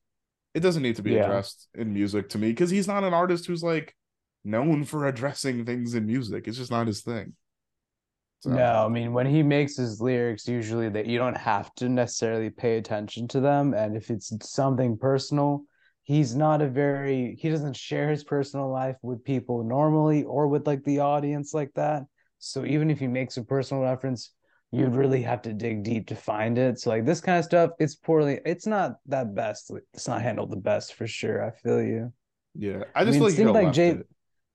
It 0.54 0.60
doesn't 0.60 0.82
need 0.82 0.96
to 0.96 1.02
be 1.02 1.12
Yeah. 1.12 1.22
addressed 1.22 1.68
in 1.74 1.92
music 1.92 2.28
to 2.30 2.38
me 2.38 2.50
because 2.50 2.70
he's 2.70 2.88
not 2.88 3.04
an 3.04 3.14
artist 3.14 3.46
who's 3.46 3.62
like 3.62 3.94
known 4.44 4.84
for 4.84 5.06
addressing 5.06 5.64
things 5.64 5.94
in 5.94 6.06
music. 6.06 6.48
It's 6.48 6.56
just 6.58 6.70
not 6.70 6.86
his 6.86 7.02
thing. 7.02 7.34
So, 8.40 8.50
No, 8.50 8.86
I 8.86 8.88
mean 8.88 9.12
when 9.12 9.26
he 9.26 9.42
makes 9.42 9.76
his 9.76 10.00
lyrics, 10.00 10.48
usually 10.48 10.88
that 10.88 11.06
you 11.06 11.18
don't 11.18 11.36
have 11.36 11.74
to 11.76 11.88
necessarily 11.88 12.50
pay 12.50 12.78
attention 12.78 13.28
to 13.28 13.40
them, 13.40 13.74
and 13.74 13.96
if 13.96 14.10
it's 14.10 14.32
something 14.48 14.96
personal, 14.96 15.64
he's 16.10 16.34
not 16.34 16.60
a 16.60 16.66
very 16.68 17.36
he 17.38 17.48
doesn't 17.48 17.76
share 17.76 18.10
his 18.10 18.24
personal 18.24 18.68
life 18.68 18.96
with 19.00 19.22
people 19.24 19.62
normally 19.62 20.24
or 20.24 20.48
with 20.48 20.66
like 20.66 20.82
the 20.82 20.98
audience 20.98 21.54
like 21.54 21.72
that. 21.74 22.02
So 22.40 22.64
even 22.64 22.90
if 22.90 22.98
he 22.98 23.06
makes 23.06 23.36
a 23.36 23.44
personal 23.44 23.84
reference, 23.84 24.32
you'd 24.72 24.96
really 24.96 25.22
have 25.22 25.42
to 25.42 25.52
dig 25.52 25.84
deep 25.84 26.08
to 26.08 26.16
find 26.16 26.58
it. 26.58 26.80
So 26.80 26.90
like 26.90 27.06
this 27.06 27.20
kind 27.20 27.38
of 27.38 27.44
stuff, 27.44 27.70
it's 27.78 27.94
poorly, 27.94 28.40
it's 28.44 28.66
not 28.66 28.96
that 29.06 29.36
best. 29.36 29.70
It's 29.94 30.08
not 30.08 30.20
handled 30.20 30.50
the 30.50 30.56
best 30.56 30.94
for 30.94 31.06
sure. 31.06 31.44
I 31.46 31.52
feel 31.52 31.80
you. 31.80 32.12
yeah. 32.56 32.82
I 32.92 33.04
just 33.04 33.20
mean, 33.20 33.30
feel 33.30 33.52
like 33.52 33.54
things 33.54 33.64
like 33.66 33.72
Jay- 33.72 34.02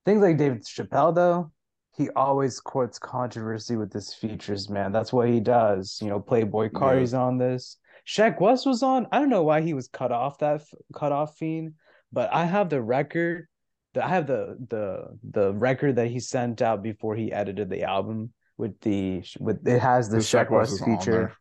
Things 0.03 0.21
like 0.21 0.37
David 0.37 0.63
Chappelle, 0.65 1.15
though, 1.15 1.51
he 1.95 2.09
always 2.17 2.59
courts 2.59 2.99
controversy 2.99 3.77
with 3.77 3.93
his 3.93 4.13
features, 4.13 4.69
man. 4.69 4.91
That's 4.91 5.13
what 5.13 5.29
he 5.29 5.39
does. 5.39 5.99
You 6.01 6.09
know, 6.09 6.19
Playboi 6.19 6.69
Yeah. 7.11 7.19
On 7.19 7.37
this. 7.37 7.77
Shaq 8.07 8.39
West 8.39 8.65
was 8.65 8.83
on. 8.83 9.07
I 9.11 9.19
don't 9.19 9.29
know 9.29 9.43
why 9.43 9.61
he 9.61 9.73
was 9.73 9.87
cut 9.87 10.11
off 10.11 10.39
that 10.39 10.61
cut 10.93 11.11
off 11.11 11.37
fiend, 11.37 11.73
but 12.11 12.33
I 12.33 12.45
have 12.45 12.69
the 12.69 12.81
record. 12.81 13.47
That 13.93 14.03
I 14.05 14.09
have 14.09 14.27
the 14.27 14.57
the 14.69 15.17
the 15.31 15.53
record 15.53 15.95
that 15.95 16.07
he 16.07 16.19
sent 16.19 16.61
out 16.61 16.83
before 16.83 17.15
he 17.15 17.31
edited 17.31 17.69
the 17.69 17.83
album 17.83 18.33
with 18.57 18.79
the 18.81 19.23
with 19.39 19.65
it 19.67 19.79
has 19.79 20.09
the, 20.09 20.17
The 20.17 20.23
Shaq 20.23 20.47
Shaq 20.47 20.51
West 20.51 20.83
feature, 20.83 21.33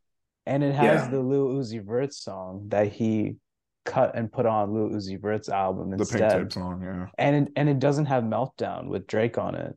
and 0.46 0.62
it 0.62 0.74
has 0.74 1.02
Yeah. 1.02 1.10
the 1.10 1.20
Lil 1.20 1.48
Uzi 1.48 1.84
Vert 1.84 2.14
song 2.14 2.66
that 2.68 2.92
he 2.92 3.36
cut 3.84 4.16
and 4.16 4.32
put 4.32 4.46
on 4.46 4.72
Lil 4.72 4.90
Uzi 4.90 5.20
Vert's 5.20 5.48
album 5.48 5.92
instead. 5.92 6.20
The 6.20 6.34
pink 6.36 6.42
tape 6.44 6.52
song, 6.52 6.80
yeah. 6.82 7.06
and 7.18 7.48
it, 7.48 7.52
and 7.56 7.68
it 7.68 7.78
doesn't 7.78 8.06
have 8.06 8.24
meltdown 8.24 8.86
with 8.86 9.06
Drake 9.06 9.36
on 9.36 9.54
it. 9.56 9.76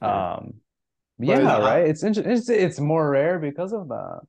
Um, 0.00 0.54
Yeah, 1.18 1.58
right. 1.58 1.86
It's 1.88 2.02
inter- 2.02 2.22
it's 2.24 2.48
it's 2.48 2.78
more 2.78 3.10
rare 3.10 3.38
because 3.38 3.72
of 3.72 3.88
that. 3.88 4.20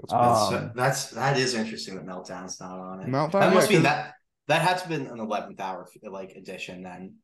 That's 0.00 0.12
Um, 0.12 0.72
That's, 0.74 1.10
that's 1.10 1.54
interesting 1.54 1.96
that 1.96 2.06
Meltdown's 2.06 2.58
not 2.60 2.78
on 2.78 3.00
it. 3.00 3.08
Meltdown, 3.08 3.32
that 3.32 3.48
yeah, 3.48 3.54
must 3.54 3.68
be 3.68 3.74
'cause- 3.76 3.82
that 3.84 4.14
that 4.48 4.62
had 4.62 4.78
to 4.78 4.88
been 4.88 5.06
an 5.06 5.20
eleventh 5.20 5.60
hour 5.60 5.86
like 6.10 6.32
edition 6.32 6.82
then. 6.82 7.14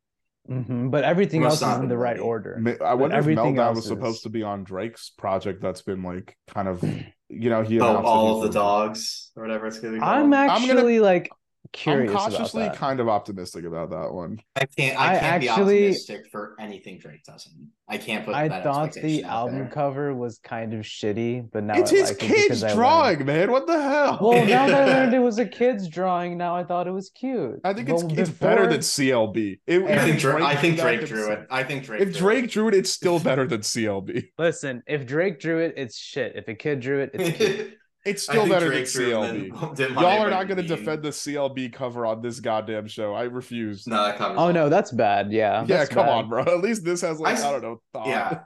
Mhm, 0.48 0.90
But 0.90 1.04
everything 1.04 1.42
else 1.44 1.60
is 1.60 1.78
in 1.78 1.88
the 1.88 1.96
right 1.98 2.10
ready. 2.12 2.20
order. 2.20 2.54
I 2.84 2.94
wonder 2.94 3.18
if 3.18 3.24
Meltdown 3.26 3.58
else 3.58 3.76
was 3.76 3.86
supposed 3.86 4.22
to 4.22 4.30
be 4.30 4.42
on 4.42 4.64
Drake's 4.64 5.10
project 5.10 5.60
that's 5.60 5.82
been 5.82 6.02
like 6.02 6.36
kind 6.48 6.68
of 6.68 6.82
you 7.28 7.50
know 7.50 7.62
he 7.62 7.80
Oh, 7.80 7.96
all 8.02 8.36
of 8.42 8.42
the 8.50 8.58
dogs 8.58 9.30
or 9.36 9.42
whatever 9.42 9.66
it's 9.66 9.78
gonna 9.78 9.94
be. 9.94 9.98
Called. 10.00 10.10
I'm 10.10 10.30
gonna- 10.30 10.52
actually 10.52 11.00
like 11.00 11.28
I'm 11.32 11.37
curious 11.72 12.10
about 12.10 12.30
cautiously 12.30 12.62
that. 12.64 12.76
kind 12.76 13.00
of 13.00 13.08
optimistic 13.08 13.64
about 13.64 13.90
that 13.90 14.12
one. 14.12 14.40
I 14.56 14.64
can't. 14.66 14.98
I 14.98 15.16
I 15.16 15.18
can't 15.18 15.40
be 15.42 15.48
optimistic 15.48 16.26
for 16.30 16.54
anything 16.58 16.98
Drake 16.98 17.24
doesn't. 17.24 17.70
I 17.88 17.96
can't 17.96 18.24
put. 18.24 18.34
I 18.34 18.48
that 18.48 18.62
thought 18.64 18.92
the 18.92 19.24
album 19.24 19.60
there. 19.60 19.68
cover 19.68 20.14
was 20.14 20.38
kind 20.38 20.74
of 20.74 20.80
shitty, 20.84 21.50
but 21.50 21.64
now 21.64 21.74
it's 21.74 21.90
I 21.92 21.96
his 21.96 22.08
like 22.10 22.22
it 22.22 22.26
kid's 22.26 22.42
because 22.42 22.62
I 22.64 22.66
learned- 22.68 22.76
drawing, 22.78 23.24
man. 23.26 23.50
What 23.50 23.66
the 23.66 23.80
hell? 23.80 24.18
Well, 24.20 24.44
now 24.44 24.66
that 24.66 24.88
I 24.88 24.94
learned 25.00 25.14
it 25.14 25.18
was 25.30 25.38
a 25.38 25.46
kid's 25.46 25.88
drawing, 25.88 26.36
now 26.36 26.54
I 26.54 26.64
thought 26.64 26.86
it 26.86 26.90
was 26.92 27.10
cute. 27.10 27.60
I 27.64 27.72
think 27.72 27.88
it's 27.88 28.02
But 28.02 28.18
it's 28.18 28.30
better 28.30 28.66
than 28.66 28.80
CLB. 28.80 29.60
It- 29.66 29.82
I 29.84 30.04
think 30.04 30.18
Drake. 30.20 30.42
I 30.42 30.56
think 30.56 30.78
Drake 30.78 31.06
drew 31.06 31.32
it. 31.32 31.46
I 31.50 31.64
think 31.64 31.84
Drake. 31.84 32.02
If 32.02 32.12
drew 32.12 32.20
Drake 32.28 32.44
it. 32.44 32.50
drew 32.50 32.68
it, 32.68 32.74
it's 32.74 32.90
still 32.90 33.18
better 33.20 33.46
than 33.46 33.60
CLB. 33.60 34.28
Listen, 34.38 34.82
if 34.86 35.06
Drake 35.06 35.40
drew 35.40 35.60
it, 35.60 35.74
it's 35.76 35.96
shit. 35.98 36.32
If 36.36 36.48
a 36.48 36.54
kid 36.54 36.80
drew 36.80 37.00
it, 37.00 37.10
it's 37.14 37.36
cute. 37.38 37.74
It's 38.08 38.22
still 38.22 38.48
better 38.48 38.68
Drake 38.68 38.90
than 38.90 38.92
drew 39.04 39.22
it 39.22 39.30
and 39.30 39.52
CLB. 39.52 39.60
then 39.60 39.74
did 39.88 39.94
my 39.94 40.02
Y'all 40.02 40.26
are 40.26 40.30
not 40.30 40.48
going 40.48 40.56
to 40.58 40.66
defend 40.66 41.02
the 41.02 41.10
CLB 41.10 41.72
cover 41.72 42.06
on 42.06 42.22
this 42.22 42.40
goddamn 42.40 42.86
show. 42.88 43.14
I 43.14 43.24
refuse. 43.24 43.86
No, 43.86 44.04
that 44.04 44.18
covers. 44.18 44.38
Oh 44.38 44.50
no, 44.50 44.68
that's 44.68 44.90
bad. 44.92 45.32
Yeah. 45.32 45.64
yeah, 45.66 45.86
come 45.86 46.06
bad. 46.06 46.12
on, 46.12 46.28
bro. 46.28 46.42
At 46.46 46.60
least 46.60 46.84
this 46.84 47.00
has 47.02 47.20
like 47.20 47.38
I- 47.38 47.48
I, 47.48 47.52
don't 47.52 47.62
know. 47.62 47.80
Thought. 47.92 48.06
Yeah. 48.06 48.40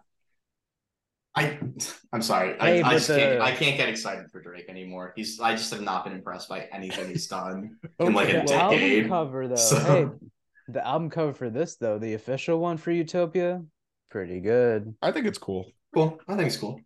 I 1.35 1.59
I'm 2.13 2.21
sorry. 2.21 2.57
Hey, 2.61 2.83
I, 2.83 2.89
I 2.89 2.91
but 2.91 2.91
just 2.99 3.09
can't 3.09 3.41
I 3.41 3.53
can't 3.53 3.77
get 3.79 3.89
excited 3.89 4.31
for 4.31 4.43
Drake 4.43 4.67
anymore. 4.69 5.15
He's 5.17 5.41
I 5.41 5.53
just 5.53 5.71
have 5.73 5.81
not 5.81 6.05
been 6.05 6.13
impressed 6.13 6.49
by 6.49 6.69
anything 6.73 7.09
he's 7.09 7.27
done. 7.27 7.79
in 8.01 8.13
like 8.13 8.29
Okay, 8.29 8.39
a 8.39 8.45
The 8.45 8.53
well, 8.53 8.71
decade. 8.71 8.93
album 9.05 9.11
cover 9.11 9.49
though. 9.49 9.57
So- 9.57 9.79
Hey, 9.81 10.07
the 10.69 10.87
album 10.87 11.11
cover 11.11 11.33
for 11.33 11.51
this 11.51 11.77
though, 11.77 11.99
the 11.99 12.15
official 12.15 12.59
one 12.61 12.77
for 12.77 12.91
Utopia, 12.93 13.63
pretty 14.11 14.41
good. 14.41 14.95
I 15.03 15.11
think 15.11 15.27
it's 15.27 15.39
cool. 15.39 15.67
Cool. 15.95 16.19
I 16.29 16.37
think 16.37 16.47
it's 16.49 16.57
cool. 16.57 16.81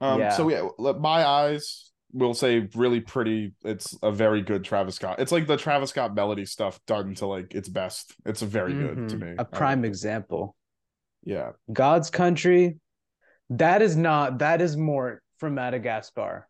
Um, 0.00 0.20
Yeah. 0.20 0.30
so 0.30 0.48
yeah, 0.48 0.68
my 0.78 1.26
eyes 1.26 1.89
will 2.12 2.34
say 2.34 2.68
really 2.74 3.00
pretty. 3.00 3.52
It's 3.64 3.96
a 4.02 4.10
very 4.10 4.42
good 4.42 4.64
Travis 4.64 4.96
Scott. 4.96 5.18
It's 5.20 5.32
like 5.32 5.46
the 5.46 5.56
Travis 5.56 5.90
Scott 5.90 6.14
melody 6.14 6.44
stuff 6.44 6.80
done 6.86 7.14
to 7.16 7.26
like 7.26 7.54
its 7.54 7.68
best. 7.68 8.14
It's 8.26 8.42
a 8.42 8.46
very 8.46 8.72
good 8.72 9.08
to 9.10 9.16
Mhm. 9.16 9.20
me. 9.20 9.34
A 9.38 9.44
prime 9.44 9.82
like 9.82 9.88
example. 9.88 10.56
Yeah. 11.24 11.52
God's 11.72 12.10
Country. 12.10 12.78
That 13.50 13.82
is 13.82 13.96
not. 13.96 14.38
That 14.38 14.60
is 14.60 14.76
Mort 14.76 15.22
from 15.38 15.54
Madagascar. 15.54 16.46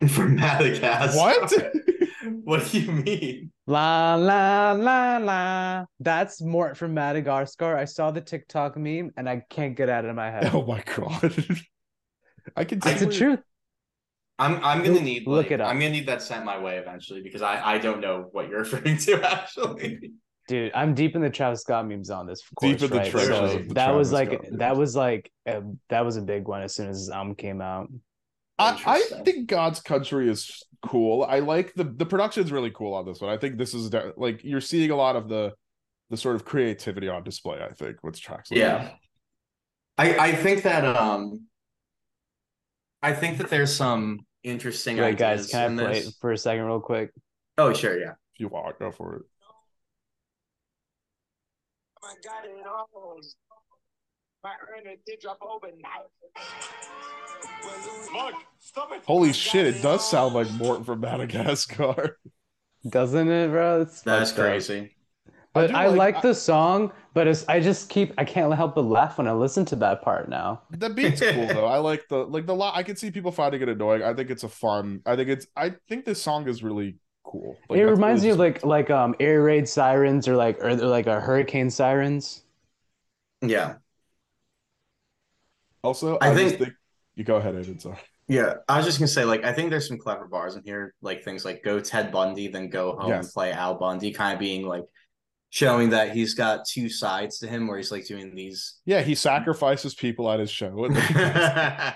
From 0.08 0.34
Madagascar. 0.34 1.16
What? 1.16 1.52
what 2.44 2.70
do 2.70 2.80
you 2.80 2.90
mean? 2.90 3.52
La 3.68 4.16
la 4.16 4.72
la 4.72 5.18
la. 5.18 5.84
That's 6.00 6.42
Mort 6.42 6.76
from 6.76 6.92
Madagascar. 6.94 7.76
I 7.76 7.84
saw 7.84 8.10
the 8.10 8.20
TikTok 8.20 8.76
meme 8.76 9.12
and 9.16 9.28
I 9.28 9.44
can't 9.48 9.76
get 9.76 9.88
out 9.88 10.04
of 10.04 10.16
my 10.16 10.30
head. 10.30 10.50
oh 10.52 10.66
my 10.66 10.82
god. 10.96 11.32
I 12.56 12.64
can. 12.64 12.80
It's 12.84 13.00
the 13.00 13.06
truth. 13.12 13.38
I'm 14.38 14.56
I'm 14.64 14.78
gonna 14.82 14.94
Look- 14.94 15.02
need 15.02 15.26
look 15.26 15.44
like, 15.44 15.50
it 15.52 15.60
up. 15.60 15.68
I'm 15.68 15.78
gonna 15.78 15.90
need 15.90 16.06
that 16.08 16.22
sent 16.22 16.44
my 16.44 16.58
way 16.58 16.76
eventually 16.78 17.22
because 17.22 17.42
I 17.42 17.74
I 17.74 17.78
don't 17.78 18.00
know 18.00 18.28
what 18.32 18.48
you're 18.48 18.58
referring 18.64 18.96
to 18.98 19.22
actually. 19.22 20.12
Dude, 20.48 20.72
I'm 20.74 20.92
deep 20.94 21.14
in 21.14 21.22
the 21.22 21.30
Travis 21.30 21.60
Scott 21.60 21.86
memes 21.86 22.10
on 22.10 22.26
this. 22.26 22.40
Of 22.42 22.48
Deep 22.60 22.78
course, 22.78 22.82
in 22.82 22.90
the 22.90 22.96
right? 22.96 23.10
trenches 23.10 23.28
So 23.28 23.44
of 23.58 23.68
the 23.68 23.74
that 23.74 23.94
was 23.94 24.10
like 24.12 24.28
Scott 24.32 24.58
that 24.58 24.76
was 24.76 24.96
like 24.96 25.30
a, 25.46 25.62
that 25.88 26.04
was 26.04 26.16
a 26.16 26.22
big 26.22 26.48
one 26.48 26.62
as 26.62 26.74
soon 26.74 26.88
as 26.88 26.98
his 26.98 27.10
album 27.10 27.34
came 27.36 27.60
out. 27.60 27.88
I, 28.58 28.78
I 28.86 29.00
think 29.24 29.48
God's 29.48 29.80
Country 29.80 30.28
is 30.28 30.62
cool. 30.86 31.24
I 31.24 31.38
like 31.40 31.74
the 31.74 31.84
the 31.84 32.06
production's 32.06 32.50
really 32.52 32.70
cool 32.70 32.94
on 32.94 33.06
this 33.06 33.20
one. 33.20 33.30
I 33.30 33.36
think 33.36 33.56
this 33.56 33.72
is 33.74 33.90
de- 33.90 34.12
like 34.16 34.42
you're 34.44 34.60
seeing 34.60 34.90
a 34.90 34.96
lot 34.96 35.14
of 35.16 35.28
the 35.28 35.52
the 36.10 36.16
sort 36.16 36.36
of 36.36 36.44
creativity 36.44 37.08
on 37.08 37.22
display. 37.24 37.60
I 37.62 37.72
think 37.72 37.96
with 38.02 38.20
tracks. 38.20 38.50
like 38.50 38.58
Yeah. 38.58 38.90
I 39.98 40.18
I 40.18 40.32
think 40.32 40.62
that 40.64 40.84
um 40.84 41.46
I 43.02 43.12
think 43.12 43.38
that 43.38 43.50
there's 43.50 43.74
some 43.74 44.20
interesting 44.44 44.96
Wait, 44.96 45.18
guys, 45.18 45.48
can 45.48 45.72
in 45.72 45.80
I 45.80 45.82
play 45.84 45.98
it 45.98 46.04
this. 46.04 46.16
for 46.20 46.32
a 46.32 46.38
second, 46.38 46.64
real 46.64 46.80
quick? 46.80 47.10
Oh 47.58 47.72
sure, 47.72 47.98
yeah. 47.98 48.12
If 48.34 48.40
you 48.40 48.48
want, 48.48 48.78
go 48.78 48.90
for 48.90 49.16
it. 49.16 49.22
Oh, 52.02 52.08
I 52.08 52.14
got 52.24 52.44
it 52.44 52.66
all. 52.66 53.20
My 54.44 54.54
earner 54.76 54.96
did 55.06 55.20
drop 55.20 55.38
overnight. 55.40 56.08
Mark, 58.12 58.34
stop 58.58 58.90
it. 58.92 59.02
Holy 59.04 59.32
shit! 59.32 59.66
It 59.66 59.82
does 59.82 60.08
sound 60.08 60.34
like 60.34 60.50
Mort 60.52 60.84
from 60.84 61.00
Madagascar. 61.00 62.18
Doesn't 62.88 63.28
it, 63.30 63.50
bro? 63.50 63.82
It's 63.82 64.02
That's 64.02 64.30
fucked 64.30 64.40
up. 64.40 64.46
crazy. 64.46 64.96
But 65.54 65.66
do 65.68 65.74
I, 65.74 65.86
like, 65.88 66.16
I- 66.16 66.20
the 66.22 66.34
song, 66.34 66.92
but 67.12 67.26
it's, 67.26 67.44
I 67.46 67.60
just 67.60 67.90
keep 67.90 68.14
I 68.16 68.24
can't 68.24 68.54
help 68.54 68.74
but 68.74 68.86
laugh 68.86 69.18
when 69.18 69.28
I 69.28 69.32
listen 69.32 69.64
to 69.66 69.76
that 69.76 70.00
part 70.00 70.28
now. 70.30 70.62
The 70.70 70.88
beat's 70.88 71.20
cool 71.20 71.46
though. 71.46 71.66
I 71.66 71.76
like 71.78 72.08
the 72.08 72.24
like 72.26 72.46
the 72.46 72.54
lot. 72.54 72.74
I 72.74 72.82
can 72.82 72.96
see 72.96 73.10
people 73.10 73.30
finding 73.32 73.60
it 73.60 73.68
annoying. 73.68 74.02
I 74.02 74.14
think 74.14 74.30
it's 74.30 74.44
a 74.44 74.48
fun. 74.48 75.02
I 75.04 75.14
think 75.14 75.28
it's. 75.28 75.46
I 75.56 75.74
think 75.88 76.06
this 76.06 76.22
song 76.22 76.48
is 76.48 76.62
really 76.62 76.96
cool. 77.24 77.58
Like, 77.68 77.80
it 77.80 77.84
that's 77.84 77.90
reminds 77.98 78.22
me 78.22 78.30
really 78.30 78.48
of 78.48 78.54
like 78.64 78.64
like 78.64 78.90
um 78.90 79.14
air 79.20 79.42
raid 79.42 79.68
sirens 79.68 80.26
or 80.26 80.36
like 80.36 80.58
or, 80.64 80.70
or 80.70 80.74
like 80.76 81.06
a 81.06 81.20
hurricane 81.20 81.68
sirens. 81.68 82.44
Yeah. 83.42 83.74
Also, 85.82 86.16
I 86.20 86.30
I, 86.30 86.34
think- 86.34 86.48
just 86.50 86.62
think 86.62 86.74
you 87.14 87.24
go 87.24 87.36
ahead, 87.36 87.56
Aidan. 87.56 87.78
Sorry. 87.78 87.98
Yeah. 88.28 88.54
I 88.68 88.76
was 88.78 88.86
just 88.86 88.98
gonna 88.98 89.08
say, 89.08 89.24
like, 89.24 89.44
I 89.44 89.52
think 89.52 89.70
there's 89.70 89.88
some 89.88 89.98
clever 89.98 90.26
bars 90.26 90.54
in 90.54 90.62
here, 90.64 90.94
like 91.02 91.22
things 91.24 91.44
like 91.44 91.62
go 91.62 91.80
Ted 91.80 92.10
Bundy, 92.12 92.48
then 92.48 92.70
go 92.70 92.96
home 92.96 93.12
and 93.12 93.28
play 93.28 93.52
Al 93.52 93.74
Bundy, 93.74 94.12
kind 94.12 94.32
of 94.32 94.38
being 94.38 94.64
like 94.66 94.84
showing 95.54 95.90
that 95.90 96.12
he's 96.12 96.32
got 96.32 96.64
two 96.66 96.88
sides 96.88 97.38
to 97.38 97.46
him 97.46 97.66
where 97.66 97.76
he's 97.76 97.92
like 97.92 98.06
doing 98.06 98.34
these 98.34 98.80
Yeah, 98.86 99.02
he 99.02 99.14
sacrifices 99.14 99.94
people 99.94 100.30
at 100.30 100.40
his 100.40 100.50
show. 100.50 100.88
I, 100.88 101.94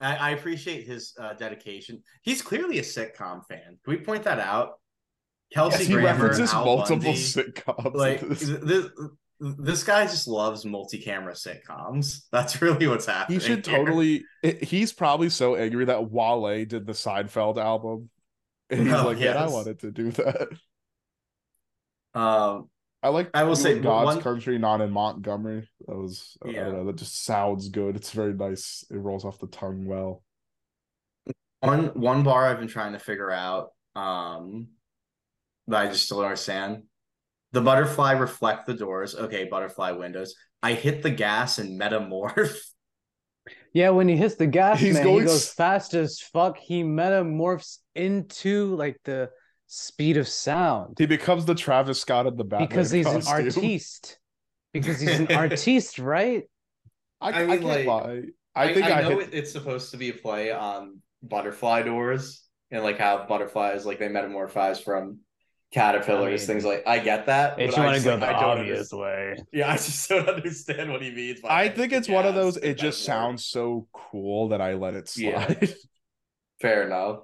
I 0.00 0.30
appreciate 0.30 0.86
his 0.86 1.12
uh, 1.20 1.34
dedication. 1.34 2.02
He's 2.22 2.40
clearly 2.42 2.78
a 2.78 2.82
sitcom 2.82 3.46
fan. 3.46 3.78
Can 3.84 3.92
we 3.92 3.96
point 3.98 4.24
that 4.24 4.40
out? 4.40 4.72
Kelsey 5.52 5.80
Yes, 5.80 5.86
he 5.88 5.92
Grammer, 5.94 6.06
references 6.24 6.52
Al 6.54 6.64
multiple 6.64 6.96
Bundy, 6.98 7.12
sitcoms. 7.14 7.94
like 7.94 8.20
this. 8.28 8.90
this. 9.38 9.84
Guy 9.84 10.04
just 10.04 10.26
loves 10.26 10.64
multi-camera 10.64 11.34
sitcoms. 11.34 12.22
That's 12.32 12.60
really 12.62 12.86
what's 12.86 13.06
happening. 13.06 13.40
He 13.40 13.46
should 13.46 13.62
totally. 13.62 14.24
it- 14.42 14.64
he's 14.64 14.92
probably 14.92 15.28
so 15.28 15.54
angry 15.54 15.84
that 15.84 16.10
Wale 16.10 16.64
did 16.64 16.86
the 16.86 16.92
Seinfeld 16.92 17.58
album, 17.58 18.08
and 18.70 18.84
he's 18.84 18.92
Oh, 18.92 19.06
like, 19.08 19.20
"Yeah, 19.20 19.34
I 19.44 19.48
wanted 19.48 19.80
to 19.80 19.90
do 19.92 20.10
that." 20.12 20.48
Um, 22.14 22.68
I 23.02 23.08
like. 23.08 23.30
I 23.34 23.42
will 23.44 23.56
say 23.56 23.78
God's 23.78 24.06
one- 24.16 24.22
country, 24.22 24.58
not 24.58 24.80
in 24.80 24.90
Montgomery. 24.90 25.68
That 25.86 25.96
was. 25.96 26.36
I 26.44 26.48
Yeah. 26.50 26.64
don't 26.64 26.72
know. 26.74 26.84
That 26.86 26.96
just 26.96 27.24
sounds 27.24 27.68
good. 27.68 27.96
It's 27.96 28.12
very 28.12 28.32
nice. 28.32 28.84
It 28.90 28.96
rolls 28.96 29.24
off 29.24 29.38
the 29.38 29.46
tongue 29.48 29.86
well. 29.86 30.22
one 31.60 31.86
one 31.98 32.22
bar 32.22 32.46
I've 32.46 32.58
been 32.58 32.68
trying 32.68 32.92
to 32.92 32.98
figure 32.98 33.30
out. 33.30 33.70
Um, 33.96 34.68
that 35.68 35.82
I 35.82 35.86
just 35.88 36.04
still 36.04 36.18
don't 36.18 36.26
understand. 36.26 36.82
The 37.52 37.60
butterfly 37.60 38.12
reflect 38.12 38.66
the 38.66 38.74
doors. 38.74 39.14
Okay, 39.14 39.44
butterfly 39.44 39.92
windows. 39.92 40.34
I 40.62 40.72
hit 40.74 41.02
the 41.02 41.10
gas 41.10 41.58
and 41.58 41.80
metamorph. 41.80 42.56
Yeah, 43.74 43.90
when 43.90 44.06
he 44.08 44.16
hits 44.16 44.36
the 44.36 44.46
gas, 44.46 44.78
He's 44.78 44.94
man, 44.94 45.02
going 45.02 45.18
he 45.22 45.26
goes 45.26 45.50
fast 45.50 45.94
as 45.94 46.20
fuck. 46.20 46.56
He 46.58 46.84
metamorphs 46.84 47.80
into 47.96 48.74
like 48.76 49.00
the 49.04 49.30
speed 49.74 50.16
of 50.16 50.28
sound 50.28 50.96
He 50.98 51.06
becomes 51.06 51.44
the 51.44 51.54
Travis 51.54 52.00
Scott 52.00 52.26
of 52.26 52.36
the 52.36 52.44
Batman 52.44 52.68
because 52.68 52.90
he's 52.90 53.06
an 53.06 53.26
artiste. 53.26 54.18
Because 54.72 55.00
he's 55.00 55.18
an 55.20 55.32
artiste, 55.32 55.98
right? 55.98 56.44
I, 57.20 57.30
I 57.30 57.32
I, 57.32 57.38
mean, 57.40 57.48
can't 57.48 57.64
like, 57.64 57.86
lie. 57.86 58.22
I, 58.54 58.72
think 58.72 58.86
I, 58.86 59.02
know 59.02 59.18
hit, 59.18 59.34
it's 59.34 59.50
supposed 59.52 59.90
to 59.90 59.96
be 59.96 60.10
a 60.10 60.12
play 60.12 60.52
on 60.52 61.00
butterfly 61.22 61.82
doors 61.82 62.42
and 62.70 62.84
like 62.84 62.98
how 62.98 63.26
butterflies 63.26 63.84
like 63.84 63.98
they 63.98 64.08
metamorphize 64.08 64.82
from 64.82 65.18
caterpillars, 65.72 66.42
mean, 66.42 66.46
things 66.46 66.64
like 66.64 66.84
I 66.86 67.00
get 67.00 67.26
that. 67.26 67.60
If 67.60 67.70
but 67.70 67.76
you 67.76 67.82
want 67.82 67.96
to 67.98 68.04
go 68.04 68.10
like, 68.12 68.20
the 68.20 68.26
I 68.28 68.32
don't 68.32 68.58
obvious 68.58 68.92
understand- 68.92 69.00
way. 69.00 69.36
Yeah, 69.52 69.70
I 69.72 69.74
just 69.74 70.08
don't 70.08 70.28
understand 70.28 70.92
what 70.92 71.02
he 71.02 71.10
means. 71.10 71.40
By 71.40 71.64
I 71.64 71.68
think 71.68 71.92
it's 71.92 72.08
one 72.08 72.26
of 72.26 72.36
those. 72.36 72.56
It 72.58 72.74
just 72.78 73.04
sounds 73.04 73.44
so 73.44 73.88
cool 73.92 74.50
that 74.50 74.60
I 74.60 74.74
let 74.74 74.94
it 74.94 75.10
Yeah. 75.16 75.46
slide. 75.46 75.74
fair 76.60 76.86
enough. 76.86 77.20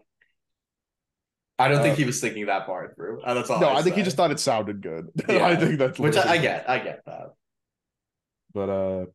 I 1.61 1.69
don't 1.69 1.83
think 1.83 1.95
Uh, 1.95 1.97
he 1.97 2.05
was 2.05 2.21
thinking 2.21 2.47
that 2.47 2.67
part 2.67 2.97
through. 2.97 3.23
Uh, 3.23 3.35
That's 3.35 3.51
all. 3.51 3.61
no, 3.61 3.69
I, 3.69 3.79
I 3.79 3.83
think 3.83 3.97
he 3.97 4.03
just 4.03 4.17
thought 4.17 4.31
it 4.31 4.41
sounded 4.41 4.81
good. 4.83 5.09
Yeah. 5.29 5.45
I 5.47 5.57
think 5.57 5.79
that's 5.79 5.99
which 5.99 6.17
I, 6.17 6.33
I 6.33 6.39
get. 6.39 6.69
I 6.69 6.79
get 6.79 7.01
that. 7.07 7.35
But 8.53 8.69
uh, 8.71 9.07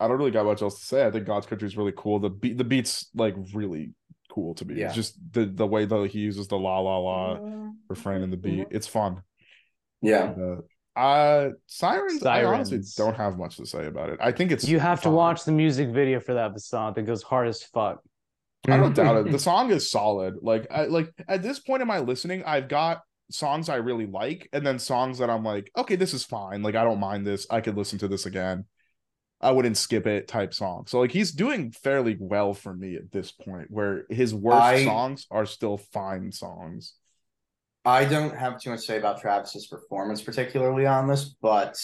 I 0.00 0.08
don't 0.08 0.18
really 0.18 0.30
got 0.30 0.46
much 0.46 0.62
else 0.62 0.78
to 0.80 0.86
say. 0.86 1.04
I 1.06 1.10
think 1.10 1.26
God's 1.26 1.46
Country 1.46 1.66
is 1.68 1.76
really 1.76 1.92
cool. 1.96 2.18
The 2.18 2.30
beat, 2.30 2.56
the 2.58 2.64
beats 2.64 3.08
like 3.14 3.34
really 3.52 3.92
cool 4.30 4.54
to 4.54 4.64
me. 4.64 4.74
Yeah. 4.80 4.86
It's 4.86 4.94
just 4.94 5.16
the 5.32 5.44
the 5.46 5.66
way 5.66 5.84
that 5.84 6.10
he 6.10 6.20
uses 6.20 6.48
the 6.48 6.58
la 6.58 6.78
la 6.78 6.96
la 6.98 7.38
refrain 7.88 8.22
in 8.22 8.30
the 8.30 8.36
beat. 8.36 8.68
It's 8.70 8.86
fun. 8.86 9.22
Yeah. 10.02 10.30
And, 10.32 10.58
uh, 10.58 10.62
Uh, 11.00 11.50
Sirens, 11.66 12.24
I 12.24 12.44
honestly 12.44 12.78
Sirens. 12.82 12.94
don't 12.94 13.16
have 13.16 13.36
much 13.36 13.56
to 13.56 13.66
say 13.66 13.86
about 13.86 14.10
it. 14.10 14.18
I 14.22 14.30
think 14.32 14.52
it's 14.52 14.66
You 14.68 14.78
have 14.80 15.02
to 15.02 15.10
watch 15.10 15.44
the 15.44 15.52
music 15.52 15.88
video 15.90 16.20
for 16.20 16.34
that 16.34 16.58
song 16.60 16.94
that 16.94 17.02
goes 17.02 17.22
hard 17.22 17.48
as 17.48 17.62
fuck. 17.64 18.00
I 18.68 18.76
don't 18.76 18.94
doubt 18.94 19.26
it. 19.26 19.32
The 19.32 19.38
song 19.50 19.70
is 19.70 19.90
solid. 19.90 20.36
Like 20.42 20.66
I 20.70 20.84
like 20.86 21.12
at 21.28 21.42
this 21.42 21.58
point 21.58 21.82
in 21.82 21.88
my 21.88 21.98
listening, 21.98 22.42
I've 22.44 22.68
got 22.68 23.02
songs 23.30 23.68
I 23.68 23.76
really 23.76 24.06
like, 24.06 24.48
and 24.52 24.66
then 24.66 24.78
songs 24.78 25.18
that 25.18 25.30
I'm 25.30 25.44
like, 25.44 25.70
okay, 25.76 25.96
this 25.96 26.14
is 26.14 26.24
fine. 26.24 26.62
Like 26.62 26.74
I 26.74 26.84
don't 26.84 27.00
mind 27.00 27.26
this. 27.26 27.46
I 27.50 27.60
could 27.60 27.76
listen 27.76 27.98
to 28.00 28.08
this 28.08 28.26
again. 28.26 28.64
I 29.40 29.50
wouldn't 29.50 29.76
skip 29.76 30.06
it 30.06 30.26
type 30.28 30.54
song. 30.54 30.84
So 30.86 31.00
like 31.00 31.12
he's 31.12 31.32
doing 31.32 31.70
fairly 31.70 32.16
well 32.18 32.54
for 32.54 32.74
me 32.74 32.96
at 32.96 33.12
this 33.12 33.32
point, 33.32 33.70
where 33.70 34.04
his 34.08 34.34
worst 34.34 34.62
I- 34.62 34.84
songs 34.84 35.26
are 35.30 35.46
still 35.46 35.76
fine 35.76 36.32
songs. 36.32 36.94
I 37.86 38.06
don't 38.06 38.34
have 38.34 38.58
too 38.58 38.70
much 38.70 38.80
to 38.80 38.86
say 38.86 38.98
about 38.98 39.20
Travis's 39.20 39.66
performance, 39.66 40.22
particularly 40.22 40.86
on 40.86 41.06
this, 41.06 41.36
but 41.42 41.76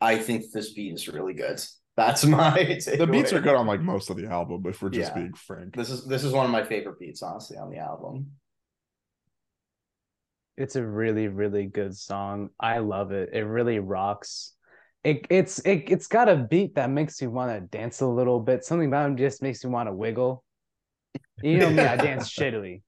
I 0.00 0.16
think 0.16 0.44
this 0.50 0.72
beat 0.72 0.94
is 0.94 1.08
really 1.08 1.34
good. 1.34 1.60
That's 1.96 2.24
my 2.26 2.50
The 2.96 3.06
beats 3.10 3.32
takeaway. 3.32 3.32
are 3.32 3.40
good 3.40 3.54
on 3.54 3.66
like 3.66 3.80
most 3.80 4.10
of 4.10 4.16
the 4.16 4.26
album, 4.26 4.64
if 4.66 4.82
we're 4.82 4.90
just 4.90 5.12
Yeah. 5.12 5.18
being 5.20 5.34
frank. 5.34 5.74
This 5.74 5.90
is 5.90 6.04
this 6.06 6.24
is 6.24 6.32
one 6.32 6.44
of 6.44 6.50
my 6.52 6.62
favorite 6.64 6.98
beats, 6.98 7.22
honestly, 7.22 7.56
on 7.56 7.70
the 7.70 7.78
album. 7.78 8.32
It's 10.56 10.76
a 10.76 10.86
really, 10.86 11.28
really 11.28 11.66
good 11.66 11.96
song. 11.96 12.50
I 12.58 12.78
love 12.78 13.12
it. 13.12 13.30
It 13.32 13.42
really 13.42 13.78
rocks. 13.78 14.54
It 15.04 15.26
it's 15.30 15.58
it 15.60 15.84
it's 15.88 16.06
got 16.06 16.28
a 16.28 16.36
beat 16.36 16.74
that 16.76 16.90
makes 16.90 17.20
you 17.20 17.30
want 17.30 17.52
to 17.52 17.60
dance 17.78 18.00
a 18.00 18.06
little 18.06 18.40
bit. 18.40 18.64
Something 18.64 18.88
about 18.88 19.10
it 19.12 19.16
just 19.16 19.42
makes 19.42 19.62
you 19.62 19.70
want 19.70 19.88
to 19.88 19.92
wiggle. 19.92 20.42
You 21.42 21.58
know 21.58 21.70
me, 21.70 21.82
I 21.82 21.96
dance 21.96 22.30
shittily. 22.34 22.82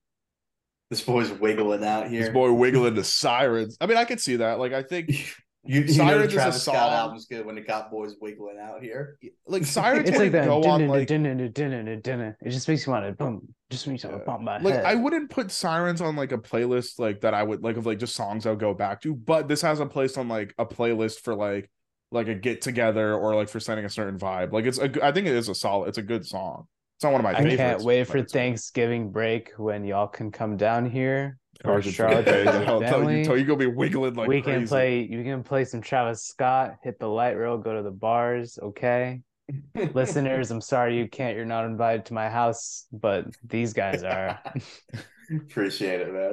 This 0.91 1.03
boy's 1.03 1.31
wiggling 1.31 1.85
out 1.85 2.09
here. 2.09 2.21
This 2.23 2.31
boy 2.31 2.51
wiggling 2.53 2.95
the 2.95 3.05
sirens. 3.05 3.77
I 3.81 3.87
mean, 3.87 3.99
I 3.99 4.05
could 4.07 4.21
see 4.21 4.37
that. 4.37 4.59
Like 4.59 4.73
I 4.73 4.83
think 4.83 5.11
You, 5.65 5.81
you 5.83 5.87
know 5.89 5.93
Sirens 5.93 6.21
the 6.21 6.25
is 6.29 6.33
a 6.33 6.37
Travis 6.37 6.63
Scott 6.63 6.75
song- 6.75 6.93
album's 6.93 7.27
good 7.27 7.45
when 7.45 7.59
it 7.59 7.67
got 7.67 7.91
boys 7.91 8.15
wiggling 8.21 8.59
out 8.59 8.83
here. 8.83 9.19
like 9.47 9.65
sirens 9.67 10.09
It's 10.09 10.17
like 10.17 10.33
wouldn't 10.33 10.33
that. 10.33 10.45
go 10.47 10.63
on 10.65 10.87
like 10.89 11.11
It 11.11 12.51
just 12.51 12.69
makes 12.69 12.87
you 12.87 12.93
want 12.93 13.07
to 13.07 13.13
boom. 13.13 13.49
Just 13.71 13.87
makes 13.87 14.03
you 14.05 14.11
want 14.11 14.23
to 14.23 14.27
bump 14.27 14.43
my 14.43 14.59
like 14.59 14.75
head. 14.75 14.85
I 14.85 14.95
wouldn't 14.95 15.31
put 15.31 15.51
sirens 15.51 16.01
on 16.01 16.17
like 16.17 16.33
a 16.33 16.39
playlist 16.39 16.99
like 16.99 17.21
that 17.21 17.35
I 17.35 17.43
would 17.43 17.63
like 17.63 17.77
of 17.77 17.87
like 17.87 17.99
just 17.99 18.15
songs 18.15 18.47
I'll 18.47 18.57
go 18.57 18.73
back 18.73 19.01
to, 19.03 19.15
but 19.15 19.49
this 19.49 19.61
has 19.63 19.81
a 19.81 19.87
place 19.87 20.17
on 20.17 20.29
like 20.29 20.55
a 20.59 20.65
playlist 20.65 21.21
for 21.21 21.35
like 21.35 21.71
like 22.11 22.29
a 22.29 22.35
get 22.35 22.63
together 22.63 23.15
or 23.15 23.35
like 23.35 23.49
for 23.51 23.61
sending 23.61 23.85
a 23.85 23.91
certain 23.91 24.19
vibe. 24.19 24.53
Like 24.53 24.65
it's 24.65 24.79
a 24.79 24.85
I 25.05 25.13
think 25.13 25.27
it 25.27 25.35
is 25.35 25.49
a 25.51 25.55
solid 25.55 25.89
it's 25.89 25.99
a 25.99 26.03
good 26.03 26.25
song. 26.25 26.65
It's 26.97 27.05
not 27.05 27.13
one 27.13 27.21
of 27.21 27.25
my 27.25 27.35
favorites. 27.35 27.55
I 27.55 27.57
favorites. 27.57 27.77
can't 27.77 27.85
wait 27.87 28.07
for. 28.07 28.25
Thanksgiving 28.25 29.11
break 29.11 29.51
when 29.59 29.85
y'all 29.85 30.09
can 30.09 30.31
come 30.33 30.57
down 30.57 30.89
here. 30.89 31.37
Or 31.65 31.73
Or 31.75 31.81
just 31.81 31.99
okay, 31.99 32.17
with 32.17 32.27
your 32.27 32.69
I'll 32.69 32.81
tell 32.81 32.99
you, 33.01 33.07
family. 33.07 33.25
tell 33.25 33.37
you 33.37 33.45
gonna 33.45 33.59
be 33.59 33.67
wiggling 33.67 34.15
like 34.15 34.29
we 34.29 34.41
crazy. 34.43 34.59
can 34.61 34.69
play. 34.69 35.01
You 35.03 35.25
can 35.25 35.43
play 35.43 35.65
some 35.65 35.81
Travis 35.81 36.23
Scott. 36.23 36.77
Hit 36.85 36.99
the 37.01 37.09
light 37.09 37.33
rail. 37.37 37.59
Go 37.59 37.75
to 37.77 37.83
the 37.83 37.91
bars. 37.91 38.59
Okay, 38.63 39.23
listeners. 39.95 40.51
I'm 40.53 40.61
sorry 40.61 40.97
you 40.97 41.09
can't. 41.09 41.37
You're 41.37 41.45
not 41.47 41.65
invited 41.65 42.05
to 42.07 42.15
my 42.15 42.29
house, 42.31 42.87
but 42.93 43.27
these 43.45 43.73
guys 43.73 44.03
are. 44.05 44.41
Appreciate 45.35 46.01
it, 46.01 46.13
man. 46.13 46.33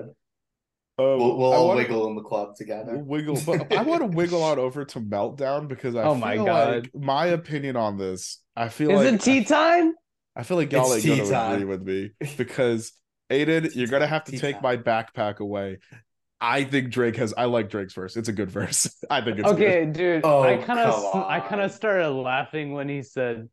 Um, 0.98 1.18
We'll, 1.18 1.38
we'll 1.38 1.52
all 1.54 1.68
wanna- 1.68 1.80
wiggle 1.82 2.08
in 2.08 2.16
the 2.16 2.22
club 2.22 2.56
together. 2.56 2.98
wiggle 2.98 3.38
but 3.46 3.70
i 3.74 3.82
want 3.82 4.00
to 4.02 4.08
wiggle 4.16 4.42
on 4.42 4.58
over 4.60 4.86
to 4.86 5.02
meltdown 5.02 5.68
because 5.68 5.94
i 5.94 6.04
Oh 6.04 6.16
my 6.16 6.38
God. 6.38 6.84
like 6.86 6.92
my 6.96 7.26
opinion 7.26 7.76
on 7.76 7.98
this 7.98 8.42
i 8.56 8.70
feel 8.70 8.92
Is 8.92 9.04
like 9.12 9.14
it 9.16 9.22
tea 9.22 9.44
time? 9.44 9.94
I 10.38 10.44
feel 10.44 10.56
like 10.56 10.72
y'all 10.72 10.90
It's 10.94 11.06
ain't 11.06 11.16
tea 11.16 11.18
gonna 11.24 11.30
time. 11.32 11.52
agree 11.56 11.66
with 11.66 11.82
me 11.82 12.12
because 12.38 12.94
Aidan, 13.30 13.70
you're 13.74 13.88
gonna 13.88 14.08
have 14.08 14.24
to 14.26 14.38
take 14.38 14.62
my 14.62 14.78
backpack 14.78 15.40
away. 15.40 15.80
I 16.40 16.64
think 16.64 16.92
Drake 16.92 17.16
has. 17.16 17.34
I 17.36 17.46
like 17.46 17.70
Drake's 17.70 17.94
verse. 17.94 18.18
It's 18.18 18.30
a 18.30 18.34
good 18.34 18.52
verse. 18.52 18.94
I 19.10 19.22
think 19.22 19.40
it's 19.40 19.48
Okay, 19.48 19.86
dude. 19.86 20.22
Oh, 20.24 20.44
I 20.44 20.58
kind 20.58 20.80
of, 20.80 21.16
I 21.16 21.40
kind 21.40 21.62
of 21.62 21.72
started 21.72 22.10
laughing 22.10 22.74
when 22.74 22.90
he 22.90 23.02
said, 23.02 23.50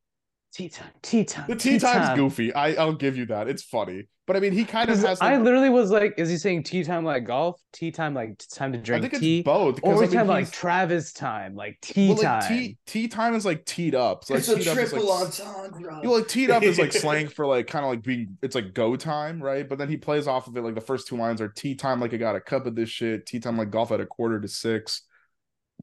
"Tea 0.52 0.68
time, 0.68 0.90
tea 1.00 1.24
time." 1.24 1.46
The 1.48 1.56
tea 1.56 1.78
time's 1.78 2.16
goofy. 2.18 2.52
I 2.52 2.74
I'll 2.74 2.94
give 2.94 3.16
you 3.16 3.26
that. 3.26 3.48
It's 3.48 3.62
funny, 3.62 4.08
but 4.32 4.38
I 4.38 4.40
mean, 4.40 4.52
he 4.54 4.64
kind 4.64 4.88
of 4.88 4.98
has. 5.00 5.20
I 5.20 5.36
literally 5.36 5.68
was 5.68 5.90
like, 5.90 6.14
"Is 6.16 6.30
he 6.30 6.38
saying 6.38 6.62
tea 6.62 6.84
time 6.84 7.04
like 7.04 7.26
golf? 7.26 7.60
Tea 7.74 7.90
time 7.90 8.14
like 8.14 8.42
time 8.50 8.72
to 8.72 8.78
I 8.78 8.80
drink 8.80 9.02
think 9.02 9.12
it's 9.12 9.20
tea?" 9.20 9.42
both. 9.42 9.78
Or 9.82 9.92
Because 9.94 9.98
we 9.98 9.98
I 9.98 10.00
mean, 10.00 10.06
talking 10.08 10.18
about 10.20 10.32
like 10.32 10.44
he's- 10.46 10.50
Travis 10.52 11.12
time, 11.12 11.54
like 11.54 11.78
tea 11.82 12.08
well, 12.08 12.16
like 12.16 12.40
time? 12.40 12.48
tea 12.48 12.78
tea 12.86 13.08
time 13.08 13.34
is 13.34 13.44
like 13.44 13.66
teed 13.66 13.94
up. 13.94 14.24
So, 14.24 14.32
like, 14.34 14.40
it's 14.40 14.48
a 14.48 14.70
up 14.70 14.76
triple 14.76 15.06
like, 15.06 15.26
entendre. 15.26 15.96
You 15.98 16.02
know, 16.04 16.12
like 16.12 16.28
teed 16.28 16.50
up 16.50 16.62
is 16.62 16.78
like 16.78 16.92
slang 16.94 17.28
for 17.28 17.46
like 17.46 17.66
kind 17.66 17.84
of 17.84 17.90
like 17.90 18.02
being 18.02 18.38
it's 18.42 18.54
like 18.54 18.72
go 18.72 18.96
time, 18.96 19.42
right? 19.42 19.68
But 19.68 19.76
then 19.76 19.90
he 19.90 19.98
plays 19.98 20.26
off 20.26 20.46
of 20.46 20.56
it 20.56 20.62
like 20.62 20.74
the 20.74 20.80
first 20.80 21.08
two 21.08 21.18
lines 21.18 21.42
are 21.42 21.48
tea 21.48 21.74
time 21.74 22.00
like 22.00 22.14
I 22.14 22.16
got 22.16 22.34
a 22.34 22.40
cup 22.40 22.64
of 22.64 22.74
this 22.74 22.88
shit, 22.88 23.26
tea 23.26 23.38
time 23.38 23.58
like 23.58 23.70
golf 23.70 23.92
at 23.92 24.00
a 24.00 24.06
quarter 24.06 24.40
to 24.40 24.48
six. 24.48 25.02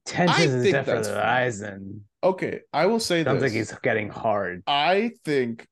Tensions 0.05 0.53
is 0.53 0.63
think 0.63 0.73
definitely 0.73 1.03
that's 1.03 1.15
rising. 1.15 2.01
Okay, 2.23 2.61
I 2.73 2.87
will 2.87 2.99
say 2.99 3.23
Sounds 3.23 3.41
this. 3.41 3.51
like 3.51 3.57
he's 3.57 3.71
getting 3.83 4.09
hard. 4.09 4.63
I 4.65 5.11
think 5.23 5.67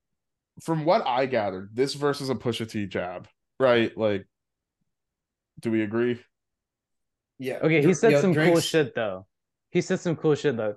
from 0.61 0.85
what 0.85 1.05
I 1.05 1.25
gathered, 1.25 1.69
this 1.73 1.93
verse 1.93 2.21
is 2.21 2.29
a 2.29 2.35
Pusha 2.35 2.69
T 2.69 2.85
jab, 2.85 3.27
right? 3.59 3.95
Like, 3.97 4.25
do 5.59 5.71
we 5.71 5.81
agree? 5.83 6.19
yeah. 7.39 7.59
Okay, 7.61 7.85
he 7.85 7.93
said 7.93 8.11
yo, 8.11 8.21
some 8.21 8.33
cool 8.33 8.59
shit 8.59 8.95
though. 8.95 9.25
He 9.71 9.81
said 9.81 9.99
some 9.99 10.15
cool 10.15 10.35
shit 10.35 10.57
though. 10.57 10.75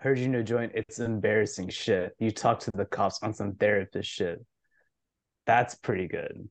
Heard 0.00 0.18
you 0.18 0.28
no 0.28 0.42
joint. 0.42 0.72
It's 0.74 1.00
embarrassing 1.00 1.70
shit. 1.70 2.14
You 2.18 2.30
talk 2.30 2.60
to 2.60 2.70
the 2.72 2.84
cops 2.84 3.18
on 3.22 3.34
some 3.34 3.54
therapist 3.54 4.08
shit. 4.08 4.44
That's 5.46 5.74
pretty 5.74 6.06
good. 6.06 6.48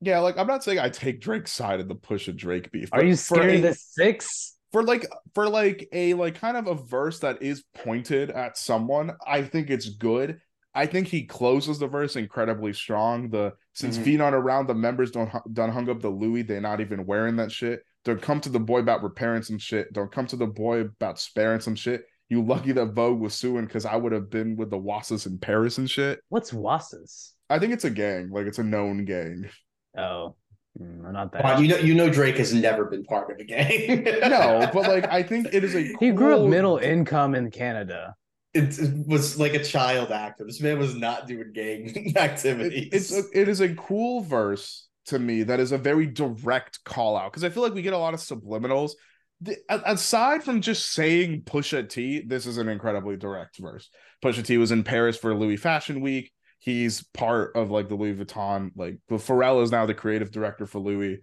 Yeah, 0.00 0.18
like 0.20 0.36
I'm 0.36 0.46
not 0.46 0.64
saying 0.64 0.78
I 0.78 0.88
take 0.88 1.20
Drake's 1.20 1.52
side 1.52 1.80
of 1.80 1.88
the 1.88 1.94
Pusha 1.94 2.34
Drake 2.34 2.72
beef. 2.72 2.88
Are 2.92 3.04
you 3.04 3.14
for 3.14 3.36
scared 3.36 3.50
a- 3.50 3.56
of 3.56 3.62
the 3.62 3.74
six? 3.74 4.56
for 4.72 4.82
like 4.82 5.06
for 5.34 5.48
like 5.48 5.88
a 5.92 6.14
like 6.14 6.34
kind 6.40 6.56
of 6.56 6.66
a 6.66 6.74
verse 6.74 7.20
that 7.20 7.40
is 7.40 7.64
pointed 7.74 8.30
at 8.30 8.58
someone 8.58 9.12
i 9.26 9.40
think 9.40 9.70
it's 9.70 9.88
good 9.88 10.40
i 10.76 10.86
think 10.86 11.08
he 11.08 11.24
closes 11.24 11.78
the 11.78 11.88
verse 11.88 12.14
incredibly 12.14 12.72
strong. 12.72 13.30
The 13.30 13.54
since 13.72 13.98
feet 13.98 14.20
on 14.20 14.34
around 14.34 14.68
the 14.68 14.74
members 14.74 15.10
don't 15.10 15.30
done 15.52 15.72
hung 15.72 15.90
up 15.90 16.00
the 16.00 16.08
louis. 16.08 16.42
They're 16.42 16.60
not 16.60 16.80
even 16.80 17.06
wearing 17.06 17.36
that 17.36 17.50
shit. 17.50 17.82
Don't 18.04 18.22
come 18.22 18.40
to 18.42 18.48
the 18.48 18.60
boy 18.60 18.78
about 18.78 19.02
repairing 19.02 19.42
some 19.42 19.58
shit. 19.58 19.92
Don't 19.92 20.12
come 20.12 20.26
to 20.28 20.36
the 20.36 20.46
boy 20.46 20.80
about 20.80 21.18
sparing 21.18 21.60
some 21.60 21.74
shit. 21.74 22.04
You 22.28 22.44
lucky 22.44 22.72
that 22.72 22.92
vogue 22.92 23.20
was 23.20 23.34
suing 23.34 23.64
because 23.64 23.86
i 23.86 23.96
would 23.96 24.12
have 24.12 24.30
been 24.30 24.56
with 24.56 24.70
the 24.70 24.78
wasses 24.78 25.26
in 25.26 25.38
paris 25.38 25.78
and 25.78 25.90
shit. 25.90 26.20
What's 26.28 26.52
Wassas? 26.52 27.32
i 27.48 27.58
think 27.58 27.72
it's 27.72 27.84
a 27.84 27.90
gang. 27.90 28.30
Like 28.30 28.46
it's 28.46 28.58
a 28.58 28.64
known 28.64 29.04
gang. 29.06 29.48
Oh, 29.96 30.36
mm, 30.78 31.06
I'm 31.06 31.12
not 31.14 31.32
that. 31.32 31.42
Come 31.42 31.50
on, 31.52 31.62
you 31.62 31.68
know, 31.68 31.78
you 31.78 31.94
know, 31.94 32.10
Drake 32.10 32.36
has 32.36 32.52
never 32.52 32.84
been 32.84 33.04
part 33.04 33.30
of 33.30 33.38
a 33.38 33.44
gang. 33.44 34.04
no 34.04 34.68
but 34.74 34.88
like 34.88 35.06
i 35.10 35.22
think 35.22 35.48
it 35.52 35.64
is 35.64 35.74
a 35.74 35.94
he 36.00 36.10
grew 36.10 36.44
up 36.44 36.48
middle 36.50 36.76
income 36.76 37.34
in 37.34 37.50
Canada. 37.50 38.14
It, 38.56 39.06
was 39.06 39.38
like 39.38 39.54
a 39.54 39.62
child 39.62 40.10
actor. 40.10 40.44
This 40.44 40.60
man 40.60 40.78
was 40.78 40.94
not 40.94 41.26
doing 41.26 41.52
gang 41.52 42.14
activities. 42.16 42.88
It- 42.88 42.94
it's 42.94 43.12
a, 43.12 43.22
it 43.40 43.48
is 43.48 43.60
a 43.60 43.74
cool 43.74 44.20
verse 44.22 44.88
to 45.06 45.18
me 45.18 45.44
that 45.44 45.60
is 45.60 45.72
a 45.72 45.78
very 45.78 46.06
direct 46.06 46.82
call 46.84 47.16
out 47.16 47.30
because 47.32 47.44
I 47.44 47.48
feel 47.50 47.62
like 47.62 47.74
we 47.74 47.82
get 47.82 47.92
a 47.92 47.98
lot 47.98 48.14
of 48.14 48.20
subliminals. 48.20 48.92
The- 49.40 49.58
aside 49.68 50.42
from 50.42 50.60
just 50.60 50.92
saying 50.92 51.42
Pusha 51.42 51.88
T, 51.88 52.22
this 52.26 52.46
is 52.46 52.58
an 52.58 52.68
incredibly 52.68 53.16
direct 53.16 53.58
verse. 53.58 53.88
Pusha 54.24 54.44
T 54.44 54.56
was 54.58 54.72
in 54.72 54.82
Paris 54.82 55.16
for 55.16 55.34
Louis 55.34 55.56
Fashion 55.56 56.00
Week. 56.00 56.32
He's 56.58 57.04
part 57.14 57.54
of 57.54 57.70
like 57.70 57.88
the 57.88 57.94
Louis 57.94 58.14
Vuitton. 58.14 58.70
Like, 58.74 58.96
Pharrell 59.10 59.62
is 59.62 59.70
now 59.70 59.86
the 59.86 59.94
creative 59.94 60.32
director 60.32 60.66
for 60.66 60.80
Louis. 60.80 61.18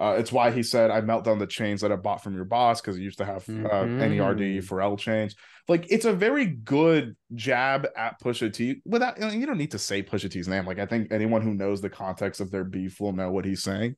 Uh, 0.00 0.14
it's 0.18 0.30
why 0.30 0.50
he 0.50 0.62
said, 0.62 0.90
"I 0.90 1.00
melt 1.00 1.24
down 1.24 1.38
the 1.38 1.46
chains 1.46 1.80
that 1.80 1.90
I 1.90 1.96
bought 1.96 2.22
from 2.22 2.34
your 2.34 2.44
boss" 2.44 2.80
because 2.80 2.96
he 2.96 3.02
used 3.02 3.18
to 3.18 3.24
have 3.24 3.48
uh, 3.48 3.84
NERD 3.84 4.64
for 4.64 4.80
L 4.80 4.96
chains. 4.96 5.34
Like, 5.66 5.90
it's 5.90 6.04
a 6.04 6.12
very 6.12 6.46
good 6.46 7.16
jab 7.34 7.86
at 7.96 8.20
Pusha 8.20 8.52
T. 8.52 8.80
Without 8.84 9.20
you, 9.20 9.46
don't 9.46 9.58
need 9.58 9.72
to 9.72 9.78
say 9.78 10.02
Pusha 10.02 10.30
T's 10.30 10.48
name. 10.48 10.66
Like, 10.66 10.78
I 10.78 10.86
think 10.86 11.10
anyone 11.10 11.42
who 11.42 11.52
knows 11.52 11.80
the 11.80 11.90
context 11.90 12.40
of 12.40 12.50
their 12.50 12.64
beef 12.64 13.00
will 13.00 13.12
know 13.12 13.30
what 13.30 13.44
he's 13.44 13.62
saying. 13.62 13.96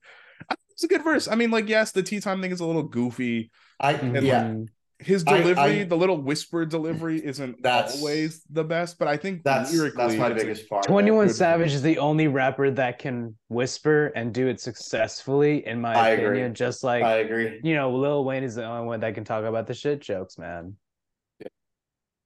It's 0.70 0.84
a 0.84 0.88
good 0.88 1.04
verse. 1.04 1.28
I 1.28 1.34
mean, 1.34 1.50
like, 1.50 1.68
yes, 1.68 1.92
the 1.92 2.02
tea 2.02 2.20
time 2.20 2.40
thing 2.40 2.50
is 2.50 2.60
a 2.60 2.66
little 2.66 2.82
goofy. 2.82 3.50
I 3.78 3.92
And, 3.92 4.26
yeah. 4.26 4.44
Mhm. 4.44 4.68
His 5.00 5.24
delivery, 5.24 5.80
I- 5.80 5.84
the 5.84 5.96
little 5.96 6.18
whispered 6.20 6.68
delivery, 6.68 7.24
isn't 7.24 7.62
That's- 7.62 7.96
always 7.98 8.42
the 8.50 8.62
best. 8.64 8.98
But 8.98 9.08
I 9.08 9.16
think 9.16 9.42
That's 9.42 9.72
lyrically, 9.72 9.96
that's 10.06 10.18
my 10.18 10.32
biggest 10.32 10.68
part. 10.68 10.84
21 10.84 11.30
Savage 11.30 11.72
is 11.72 11.82
the 11.82 11.98
only 11.98 12.28
rapper 12.28 12.70
that 12.72 12.98
can 12.98 13.36
whisper 13.48 14.08
and 14.14 14.32
do 14.34 14.48
it 14.48 14.60
successfully, 14.60 15.66
in 15.66 15.80
my 15.80 15.94
I 15.94 16.08
agree. 16.10 16.26
opinion. 16.26 16.54
Just 16.54 16.84
like 16.84 17.02
I 17.02 17.16
agree. 17.18 17.60
you 17.62 17.74
know, 17.74 17.90
Lil 17.96 18.24
Wayne 18.24 18.44
is 18.44 18.54
the 18.56 18.64
only 18.64 18.86
one 18.86 19.00
that 19.00 19.14
can 19.14 19.24
talk 19.24 19.44
about 19.44 19.66
the 19.66 19.74
shit 19.74 20.00
jokes, 20.00 20.36
man. 20.38 20.76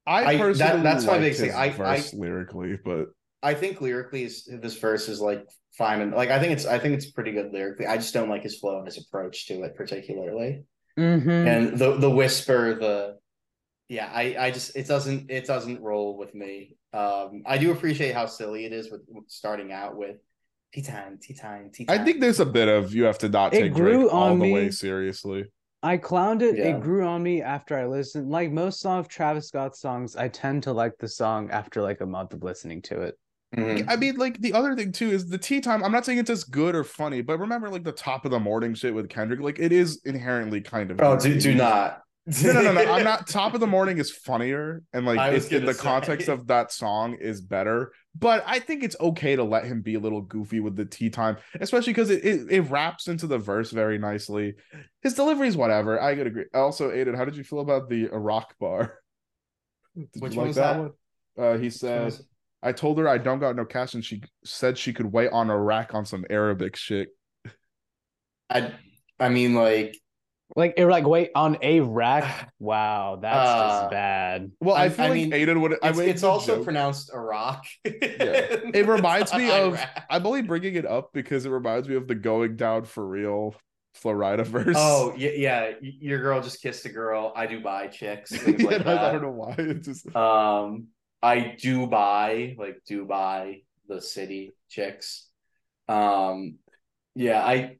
I 0.06 0.24
I- 0.24 0.32
that- 0.36 0.40
personally 0.40 0.82
that's 0.82 1.04
my 1.04 1.12
liked 1.12 1.22
biggest 1.22 1.40
thing. 1.40 1.50
his 1.50 1.56
I- 1.58 1.70
verse 1.70 2.12
lyrically, 2.12 2.76
but 2.84 3.08
I 3.42 3.54
think 3.54 3.80
lyrically, 3.80 4.24
is, 4.24 4.44
this 4.46 4.76
verse 4.78 5.08
is 5.08 5.20
like 5.20 5.46
fine, 5.72 6.00
and 6.00 6.12
like 6.12 6.30
I 6.30 6.38
think 6.40 6.52
it's 6.52 6.66
I 6.66 6.78
think 6.78 6.94
it's 6.94 7.10
pretty 7.10 7.32
good 7.32 7.52
lyrically. 7.52 7.86
I 7.86 7.96
just 7.96 8.12
don't 8.12 8.28
like 8.28 8.42
his 8.42 8.58
flow 8.58 8.78
and 8.78 8.86
his 8.86 8.98
approach 8.98 9.46
to 9.46 9.62
it 9.62 9.76
particularly. 9.76 10.64
Mm-hmm. 10.98 11.30
And 11.30 11.78
the 11.78 11.96
the 11.96 12.10
whisper, 12.10 12.74
the 12.74 13.18
yeah, 13.88 14.10
I 14.12 14.36
I 14.38 14.50
just 14.50 14.76
it 14.76 14.86
doesn't 14.86 15.30
it 15.30 15.46
doesn't 15.46 15.80
roll 15.82 16.16
with 16.16 16.34
me. 16.34 16.76
Um, 16.92 17.42
I 17.46 17.58
do 17.58 17.72
appreciate 17.72 18.14
how 18.14 18.26
silly 18.26 18.64
it 18.64 18.72
is 18.72 18.90
with, 18.90 19.02
with 19.08 19.24
starting 19.28 19.72
out 19.72 19.96
with 19.96 20.16
tea 20.72 20.82
time, 20.82 21.18
tea 21.20 21.34
time, 21.34 21.70
tea 21.72 21.84
time. 21.84 22.00
I 22.00 22.04
think 22.04 22.20
there's 22.20 22.40
a 22.40 22.46
bit 22.46 22.68
of 22.68 22.94
you 22.94 23.04
have 23.04 23.18
to 23.18 23.28
not 23.28 23.52
take 23.52 23.60
It 23.60 23.64
take 23.64 23.74
grew 23.74 24.02
Drake 24.02 24.12
all 24.12 24.30
on 24.30 24.38
the 24.38 24.52
way 24.52 24.64
me. 24.66 24.70
seriously. 24.70 25.46
I 25.82 25.98
clowned 25.98 26.40
it. 26.40 26.56
Yeah. 26.56 26.76
It 26.76 26.80
grew 26.80 27.04
on 27.04 27.22
me 27.22 27.42
after 27.42 27.76
I 27.76 27.86
listened. 27.86 28.30
Like 28.30 28.50
most 28.50 28.86
of 28.86 29.06
Travis 29.06 29.48
Scott's 29.48 29.80
songs, 29.80 30.16
I 30.16 30.28
tend 30.28 30.62
to 30.62 30.72
like 30.72 30.96
the 30.98 31.08
song 31.08 31.50
after 31.50 31.82
like 31.82 32.00
a 32.00 32.06
month 32.06 32.32
of 32.32 32.42
listening 32.42 32.80
to 32.82 33.02
it. 33.02 33.18
Mhm. 33.56 33.84
I 33.88 33.96
mean, 33.96 34.16
like 34.16 34.40
the 34.40 34.52
other 34.52 34.74
thing 34.74 34.92
too 34.92 35.10
is 35.10 35.26
the 35.26 35.38
tea 35.38 35.60
time. 35.60 35.82
I'm 35.84 35.92
not 35.92 36.04
saying 36.04 36.18
it's 36.18 36.30
as 36.30 36.44
good 36.44 36.74
or 36.74 36.84
funny, 36.84 37.20
but 37.22 37.38
remember, 37.38 37.68
like 37.70 37.84
the 37.84 37.92
top 37.92 38.24
of 38.24 38.30
the 38.30 38.40
morning 38.40 38.74
shit 38.74 38.94
with 38.94 39.08
Kendrick, 39.08 39.40
like 39.40 39.58
it 39.58 39.72
is 39.72 40.00
inherently 40.04 40.60
kind 40.60 40.90
of. 40.90 41.00
Oh, 41.00 41.18
do, 41.18 41.38
do 41.40 41.54
not. 41.54 42.02
No, 42.42 42.52
no, 42.52 42.62
no, 42.62 42.72
no. 42.72 42.80
I'm 42.80 43.04
not. 43.04 43.26
Top 43.28 43.52
of 43.52 43.60
the 43.60 43.66
morning 43.66 43.98
is 43.98 44.10
funnier, 44.10 44.82
and 44.94 45.04
like 45.04 45.34
it's 45.34 45.48
in 45.48 45.60
gonna 45.60 45.72
the 45.74 45.78
context 45.78 46.28
of 46.28 46.46
that 46.46 46.72
song 46.72 47.18
is 47.20 47.42
better. 47.42 47.92
But 48.18 48.42
I 48.46 48.60
think 48.60 48.82
it's 48.82 48.96
okay 48.98 49.36
to 49.36 49.44
let 49.44 49.66
him 49.66 49.82
be 49.82 49.94
a 49.96 50.00
little 50.00 50.22
goofy 50.22 50.60
with 50.60 50.74
the 50.74 50.86
tea 50.86 51.10
time, 51.10 51.36
especially 51.60 51.92
because 51.92 52.08
it, 52.08 52.24
it 52.24 52.46
it 52.50 52.60
wraps 52.62 53.08
into 53.08 53.26
the 53.26 53.36
verse 53.36 53.72
very 53.72 53.98
nicely. 53.98 54.54
His 55.02 55.12
delivery 55.12 55.48
is 55.48 55.56
whatever. 55.56 56.00
I 56.00 56.14
could 56.14 56.26
agree. 56.26 56.46
Also, 56.54 56.90
Aidan, 56.90 57.14
how 57.14 57.26
did 57.26 57.36
you 57.36 57.44
feel 57.44 57.60
about 57.60 57.90
the 57.90 58.06
Iraq 58.10 58.58
bar? 58.58 58.98
Did 59.94 60.08
Which 60.18 60.32
you 60.32 60.38
one 60.38 60.46
like 60.46 60.48
was 60.48 60.56
that? 60.56 60.78
one? 60.78 60.90
Uh, 61.38 61.58
he 61.58 61.70
said, 61.70 62.14
"I 62.64 62.72
told 62.72 62.98
her 62.98 63.08
I 63.08 63.18
don't 63.18 63.38
got 63.38 63.54
no 63.56 63.64
cash, 63.64 63.94
and 63.94 64.04
she 64.04 64.22
said 64.44 64.76
she 64.78 64.92
could 64.92 65.06
wait 65.12 65.30
on 65.30 65.50
Iraq 65.50 65.94
on 65.94 66.06
some 66.06 66.24
Arabic 66.30 66.76
shit." 66.76 67.10
I 68.50 68.72
I 69.20 69.28
mean, 69.28 69.54
like, 69.54 69.96
Like 70.56 70.74
it 70.76 70.86
like 70.86 71.06
wait 71.06 71.30
on 71.34 71.58
a 71.62 71.80
rack. 71.80 72.50
Wow, 72.58 73.18
that's 73.20 73.36
Uh, 73.50 73.80
just 73.82 73.90
bad. 73.90 74.50
Well, 74.60 74.74
I, 74.74 74.84
I- 74.84 74.88
feel 74.88 75.04
I 75.06 75.08
like 75.08 75.14
mean, 75.16 75.32
Aidan 75.34 75.60
would. 75.60 75.74
I 75.82 75.90
it's, 75.90 75.98
it's 75.98 76.22
also 76.22 76.56
joke. 76.56 76.64
pronounced 76.64 77.12
Iraq. 77.14 77.64
It 77.84 78.86
reminds 78.88 79.32
me 79.34 79.50
of. 79.50 79.74
Iraq. 79.74 80.04
I'm 80.10 80.26
only 80.26 80.42
bringing 80.42 80.74
it 80.76 80.86
up 80.86 81.10
because 81.12 81.46
it 81.46 81.50
reminds 81.50 81.88
me 81.88 81.96
of 81.96 82.08
the 82.08 82.14
going 82.14 82.56
down 82.56 82.84
for 82.84 83.06
real 83.06 83.54
Florida 83.94 84.44
verse. 84.44 84.74
Oh 84.78 85.14
yeah, 85.16 85.30
yeah. 85.36 85.72
Your 85.80 86.20
girl 86.20 86.40
just 86.42 86.60
kissed 86.62 86.84
a 86.86 86.88
girl. 86.90 87.32
I 87.36 87.46
do 87.46 87.60
buy 87.60 87.86
chicks. 87.88 88.30
Things 88.30 88.62
yeah, 88.68 88.68
like 88.68 88.86
I, 88.86 89.08
I 89.08 89.12
don't 89.12 89.22
know 89.22 89.30
why. 89.30 89.54
It's 89.58 89.86
just 89.86 90.14
Um, 90.16 90.88
I 91.24 91.56
do 91.58 91.86
buy 91.86 92.54
like 92.58 92.82
do 92.86 93.06
buy 93.06 93.62
the 93.88 94.00
city 94.00 94.54
chicks. 94.68 95.28
Um, 95.88 96.56
yeah, 97.14 97.42
I, 97.42 97.78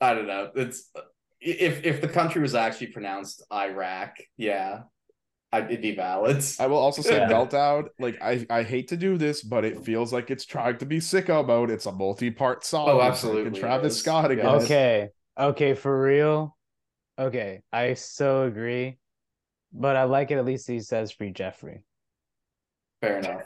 I 0.00 0.14
don't 0.14 0.26
know. 0.26 0.50
It's 0.54 0.90
if 1.40 1.84
if 1.84 2.00
the 2.00 2.08
country 2.08 2.40
was 2.40 2.54
actually 2.54 2.88
pronounced 2.88 3.42
Iraq, 3.52 4.16
yeah, 4.38 4.80
I, 5.52 5.60
it'd 5.60 5.82
be 5.82 5.94
valid. 5.94 6.42
I 6.58 6.66
will 6.66 6.78
also 6.78 7.02
say 7.02 7.18
Yeah. 7.18 7.32
out. 7.32 7.90
Like 7.98 8.20
I, 8.22 8.46
I 8.48 8.62
hate 8.62 8.88
to 8.88 8.96
do 8.96 9.18
this, 9.18 9.42
but 9.42 9.64
it 9.64 9.84
feels 9.84 10.12
like 10.12 10.30
it's 10.30 10.46
trying 10.46 10.78
to 10.78 10.86
be 10.86 10.98
sicko 10.98 11.46
mode. 11.46 11.70
It's 11.70 11.86
a 11.86 11.92
multi-part 11.92 12.64
song. 12.64 12.88
Oh, 12.88 13.00
absolutely 13.02 13.50
freaking 13.50 13.56
it 13.56 13.60
Travis 13.60 13.92
is. 13.94 14.02
Scott 14.02 14.30
again. 14.30 14.46
Okay. 14.46 15.08
Okay, 15.38 15.74
for 15.74 16.00
real. 16.00 16.56
Okay, 17.18 17.62
I 17.72 17.94
so 17.94 18.44
agree. 18.44 18.98
But 19.72 19.96
I 19.96 20.04
like 20.04 20.30
it 20.30 20.38
at 20.38 20.44
least 20.44 20.66
he 20.66 20.80
says 20.80 21.10
free 21.12 21.32
Jeffrey. 21.32 21.82
Fair 23.04 23.18
enough. 23.18 23.42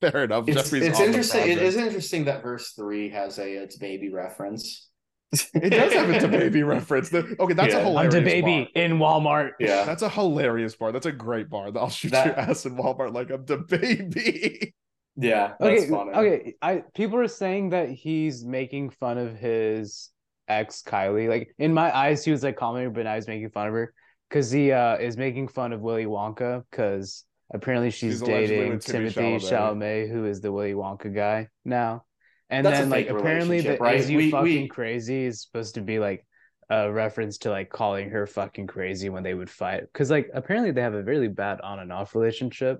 Fair 0.00 0.24
enough. 0.24 0.48
It's, 0.48 0.62
Jeffrey's 0.62 0.84
it's 0.84 1.00
interesting. 1.00 1.40
It 1.42 1.44
project. 1.56 1.62
is 1.62 1.76
interesting 1.76 2.24
that 2.26 2.42
verse 2.42 2.72
three 2.72 3.08
has 3.10 3.38
a 3.38 3.62
it's 3.62 3.76
baby 3.76 4.10
reference. 4.10 4.88
It 5.32 5.70
does 5.70 5.92
have 5.92 6.08
a 6.08 6.20
to 6.20 6.28
baby 6.28 6.62
reference. 6.62 7.08
The- 7.10 7.36
okay, 7.40 7.52
that's 7.54 7.74
a 7.74 7.82
hilarious. 7.82 8.14
I'm 8.14 8.24
the 8.24 8.30
baby 8.30 8.70
in 8.74 8.92
Walmart. 8.98 9.50
Yeah. 9.58 9.84
That's 9.84 10.02
a 10.02 10.08
hilarious 10.08 10.76
bar. 10.76 10.92
That's 10.92 11.06
a 11.06 11.12
great 11.12 11.50
bar. 11.50 11.70
That 11.72 11.80
I'll 11.80 11.90
shoot 11.90 12.12
That- 12.12 12.26
your 12.26 12.38
ass 12.38 12.64
in 12.64 12.76
Walmart 12.76 13.12
like 13.12 13.30
I'm 13.30 13.44
the 13.44 13.58
baby. 13.58 14.74
Yeah, 15.16 15.54
that's 15.58 15.82
Okay, 15.82 15.90
funny. 15.90 16.10
okay. 16.12 16.54
I 16.62 16.84
people 16.94 17.18
are 17.18 17.26
saying 17.28 17.70
that 17.70 17.88
he's 17.88 18.44
making 18.44 18.90
fun 18.90 19.18
of 19.18 19.36
his 19.36 20.10
ex 20.46 20.82
Kylie. 20.86 21.28
Like 21.28 21.54
in 21.58 21.72
my 21.74 21.94
eyes, 21.94 22.24
he 22.24 22.30
was 22.30 22.42
like 22.42 22.56
calling 22.56 22.84
her, 22.84 22.90
but 22.90 23.04
now 23.04 23.14
he's 23.14 23.26
making 23.26 23.50
fun 23.50 23.66
of 23.68 23.72
her 23.74 23.94
because 24.28 24.50
he 24.50 24.72
uh 24.72 24.96
is 24.98 25.16
making 25.16 25.48
fun 25.48 25.72
of 25.72 25.80
Willy 25.80 26.04
Wonka 26.06 26.62
because 26.70 27.24
apparently 27.52 27.90
she's, 27.90 28.14
She's 28.14 28.22
dating 28.22 28.70
with 28.70 28.84
Timothy 28.84 29.14
Timothy 29.14 29.46
Chalamet. 29.46 30.08
Chalamet. 30.08 30.10
who 30.10 30.24
is 30.26 30.40
the 30.40 30.50
Willy 30.52 30.72
Wonka 30.72 31.14
guy 31.14 31.48
now. 31.64 32.04
And 32.50 32.64
That's 32.64 32.78
then 32.78 32.90
like 32.90 33.08
apparently 33.08 33.60
the 33.60 33.76
right? 33.78 33.96
is 33.96 34.08
you 34.10 34.18
We- 34.18 34.30
fucking 34.30 34.62
we- 34.62 34.68
crazy 34.68 35.24
is 35.24 35.42
supposed 35.42 35.74
to 35.74 35.80
be 35.80 35.98
like 35.98 36.24
a 36.70 36.90
reference 36.90 37.38
to 37.38 37.50
like 37.50 37.70
calling 37.70 38.10
her 38.10 38.26
fucking 38.26 38.66
crazy 38.66 39.08
when 39.08 39.22
they 39.22 39.34
would 39.34 39.50
fight 39.50 39.82
because 39.92 40.10
like 40.10 40.30
apparently 40.34 40.72
they 40.72 40.80
have 40.82 40.94
a 40.94 41.02
really 41.02 41.28
bad 41.28 41.60
on 41.60 41.78
and 41.78 41.92
off 41.92 42.14
relationship. 42.14 42.78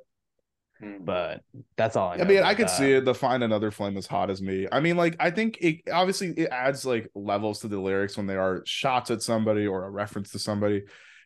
Hmm. 0.81 0.99
But 1.05 1.41
that's 1.77 1.97
all 1.97 2.11
I. 2.11 2.17
I 2.17 2.25
mean, 2.25 2.43
I 2.43 2.55
could 2.55 2.67
that. 2.69 2.77
see 2.77 2.93
it. 2.93 3.05
The 3.07 3.15
find 3.15 3.43
another 3.43 3.71
flame 3.71 3.97
as 3.97 4.07
hot 4.07 4.29
as 4.29 4.43
me. 4.43 4.67
I 4.71 4.81
mean, 4.81 4.97
like, 4.97 5.17
I 5.19 5.31
think 5.31 5.57
it 5.63 5.89
obviously 5.91 6.31
it 6.37 6.49
adds 6.51 6.85
like 6.85 7.09
levels 7.15 7.61
to 7.61 7.69
the 7.69 7.81
lyrics 7.81 8.17
when 8.17 8.27
they 8.27 8.37
are 8.37 8.63
shots 8.67 9.11
at 9.11 9.23
somebody 9.23 9.67
or 9.67 9.85
a 9.85 9.91
reference 9.91 10.33
to 10.33 10.39
somebody. 10.39 10.83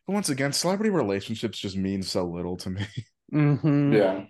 But 0.06 0.12
once 0.12 0.28
again, 0.28 0.52
celebrity 0.52 0.90
relationships 0.90 1.58
just 1.58 1.76
mean 1.76 2.02
so 2.02 2.26
little 2.26 2.56
to 2.58 2.70
me. 2.70 2.86
Mhm. 3.32 3.94
Yeah. 3.96 4.24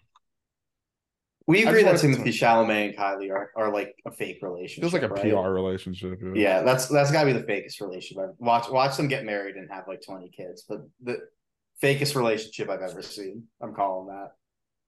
We 1.46 1.64
agree 1.64 1.82
that 1.82 1.92
just 1.92 2.04
wanted 2.04 2.18
to- 2.18 2.22
Timothy 2.22 2.38
Chalamet 2.38 2.88
and 2.90 2.96
Kylie 2.96 3.30
are, 3.32 3.50
are 3.56 3.72
like 3.72 3.94
a 4.06 4.12
fake 4.12 4.38
relationship. 4.40 4.82
Feels 4.82 4.92
like 4.92 5.02
a 5.02 5.08
right? 5.08 5.32
PR 5.32 5.48
relationship. 5.50 6.20
Yeah, 6.34 6.62
that's 6.62 6.86
that's 6.86 7.10
gotta 7.10 7.26
be 7.26 7.32
the 7.32 7.42
fakest 7.42 7.80
relationship. 7.80 8.34
Watch 8.38 8.70
watch 8.70 8.96
them 8.96 9.08
get 9.08 9.24
married 9.24 9.56
and 9.56 9.68
have 9.70 9.88
like 9.88 10.00
20 10.06 10.28
kids, 10.30 10.64
but 10.68 10.82
the 11.02 11.18
fakest 11.82 12.14
relationship 12.14 12.68
I've 12.68 12.82
ever 12.82 13.02
seen. 13.02 13.44
I'm 13.60 13.74
calling 13.74 14.08
that. 14.08 14.32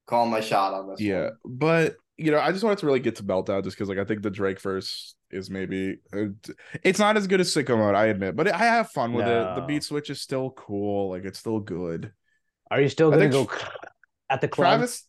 Calling 0.07 0.31
my 0.31 0.41
shot 0.41 0.75
on 0.75 0.89
this. 0.89 1.01
Yeah, 1.01 1.31
one. 1.43 1.57
but 1.57 1.97
you 2.17 2.31
know, 2.31 2.39
I 2.39 2.53
just 2.53 2.63
wanted 2.63 2.79
to 2.79 2.87
really 2.87 3.01
get 3.01 3.17
to 3.17 3.25
meltdown 3.25 3.65
just 3.65 3.77
because, 3.77 3.89
like, 3.89 3.99
I 3.99 4.05
think 4.05 4.23
the 4.23 4.31
Drake 4.31 4.61
verse 4.61 5.17
is 5.31 5.51
maybe 5.51 5.97
uh, 6.15 6.27
it's 6.85 6.99
not 6.99 7.17
as 7.17 7.27
good 7.27 7.41
as 7.41 7.53
Sicko 7.53 7.77
Mode, 7.77 7.95
I 7.97 8.07
admit, 8.07 8.37
but 8.37 8.47
I 8.49 8.59
have 8.59 8.91
fun 8.91 9.15
with 9.15 9.27
it. 9.27 9.55
The 9.57 9.65
beat 9.67 9.83
switch 9.83 10.11
is 10.11 10.21
still 10.21 10.51
cool, 10.51 11.11
like 11.11 11.25
it's 11.25 11.39
still 11.39 11.59
good. 11.59 12.13
Are 12.71 12.81
you 12.81 12.89
still 12.89 13.11
gonna 13.11 13.29
think 13.31 13.33
go 13.33 13.51
at 14.33 14.41
the 14.41 14.49
club? 14.49 14.78
Travis, 14.78 15.07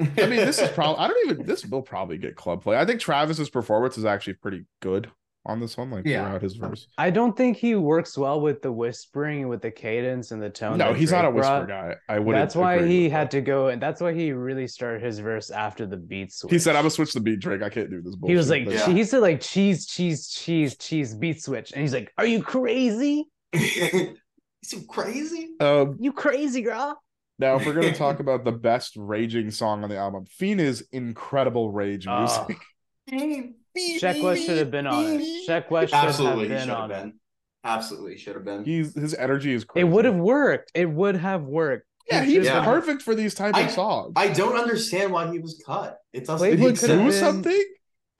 I 0.00 0.26
mean, 0.26 0.36
this 0.36 0.58
is 0.60 0.68
probably 0.70 0.98
I 1.04 1.08
don't 1.08 1.30
even 1.30 1.46
this 1.46 1.66
will 1.66 1.82
probably 1.82 2.16
get 2.18 2.36
club 2.36 2.62
play. 2.62 2.76
I 2.78 2.84
think 2.84 3.00
Travis's 3.00 3.50
performance 3.50 3.98
is 3.98 4.04
actually 4.04 4.34
pretty 4.34 4.64
good 4.80 5.10
on 5.46 5.58
this 5.58 5.76
one, 5.76 5.90
like 5.90 6.04
Yeah. 6.06 6.26
throughout 6.26 6.42
his 6.42 6.56
verse. 6.56 6.86
I 6.98 7.08
don't 7.10 7.34
think 7.36 7.56
he 7.56 7.74
works 7.74 8.16
well 8.16 8.40
with 8.42 8.60
the 8.60 8.70
whispering 8.70 9.48
with 9.48 9.62
the 9.62 9.70
cadence 9.70 10.32
and 10.32 10.40
the 10.42 10.50
tone. 10.50 10.76
No, 10.78 10.88
that 10.92 10.96
he's 10.98 11.10
not 11.10 11.24
a 11.24 11.30
whisper 11.30 11.64
brought. 11.64 11.68
guy. 11.68 11.96
I 12.10 12.18
wouldn't. 12.18 12.42
That's 12.42 12.54
why 12.54 12.86
he 12.86 13.08
had 13.08 13.28
that. 13.28 13.30
to 13.32 13.40
go, 13.40 13.68
and 13.68 13.80
that's 13.82 14.00
why 14.02 14.12
he 14.12 14.32
really 14.32 14.66
started 14.66 15.02
his 15.02 15.18
verse 15.18 15.50
after 15.50 15.86
the 15.86 15.96
beat 15.96 16.30
switch. 16.32 16.52
He 16.52 16.58
said, 16.58 16.76
"I'm 16.76 16.82
gonna 16.82 16.90
switch 16.90 17.12
the 17.14 17.20
beat, 17.20 17.40
Drake. 17.40 17.62
I 17.62 17.70
can't 17.70 17.90
do 17.90 18.02
this." 18.02 18.14
Bullshit. 18.16 18.32
He 18.32 18.36
was 18.36 18.50
like, 18.50 18.66
Yeah. 18.66 18.86
he 18.92 19.02
said 19.02 19.20
like 19.22 19.40
cheese, 19.40 19.86
cheese, 19.86 20.28
cheese, 20.28 20.76
cheese, 20.76 21.14
beat 21.14 21.42
switch, 21.42 21.72
and 21.72 21.80
he's 21.80 21.94
like, 21.94 22.12
"Are 22.18 22.26
you 22.26 22.42
crazy? 22.42 23.24
so 24.62 24.80
crazy. 24.88 25.50
um, 25.60 25.96
You 26.00 26.12
crazy, 26.12 26.62
girl?" 26.62 27.00
Now 27.40 27.56
if 27.56 27.64
we're 27.66 27.72
gonna 27.72 27.94
talk 27.94 28.20
about 28.26 28.44
the 28.44 28.52
best 28.52 28.94
raging 28.96 29.50
song 29.50 29.82
on 29.82 29.88
the 29.88 29.96
album, 29.96 30.26
Fiend's 30.26 30.82
incredible 30.92 31.70
rage 31.72 32.06
Ah. 32.06 32.46
music. 33.10 33.54
Sheck 34.00 34.22
West 34.22 34.44
should 34.44 34.58
have 34.58 34.70
been 34.70 34.86
on 34.86 35.04
it. 35.06 35.48
Sheck 35.48 35.70
West 35.70 35.90
should 35.92 35.96
Absolutely, 35.98 36.46
he 36.46 36.50
have 36.52 36.60
should 36.62 36.66
been 36.68 36.76
have 36.76 36.84
on 36.84 36.90
it. 36.90 36.94
been. 37.02 37.12
Absolutely 37.64 38.18
should 38.18 38.34
have 38.34 38.44
been. 38.44 38.64
He's 38.64 38.94
his 38.94 39.14
energy 39.14 39.52
is. 39.54 39.64
It 39.74 39.84
would 39.84 40.04
have 40.04 40.16
worked. 40.16 40.70
It 40.74 40.88
would 40.90 41.16
have 41.16 41.44
worked. 41.44 41.86
Yeah, 42.10 42.24
he's 42.24 42.44
should 42.44 42.46
have- 42.52 42.64
perfect 42.64 43.02
for 43.02 43.14
these 43.14 43.34
type 43.34 43.54
I- 43.54 43.62
of 43.62 43.70
songs. 43.70 44.12
I 44.16 44.28
don't 44.28 44.56
understand 44.56 45.12
why 45.12 45.30
he 45.32 45.38
was 45.38 45.62
cut. 45.64 45.98
It 46.12 46.26
doesn't 46.26 46.46
Playboi 46.46 46.58
he 46.58 46.66
make 46.66 46.78
could 46.80 46.90
have 46.90 46.98
do 46.98 47.04
been- 47.04 47.12
something? 47.12 47.64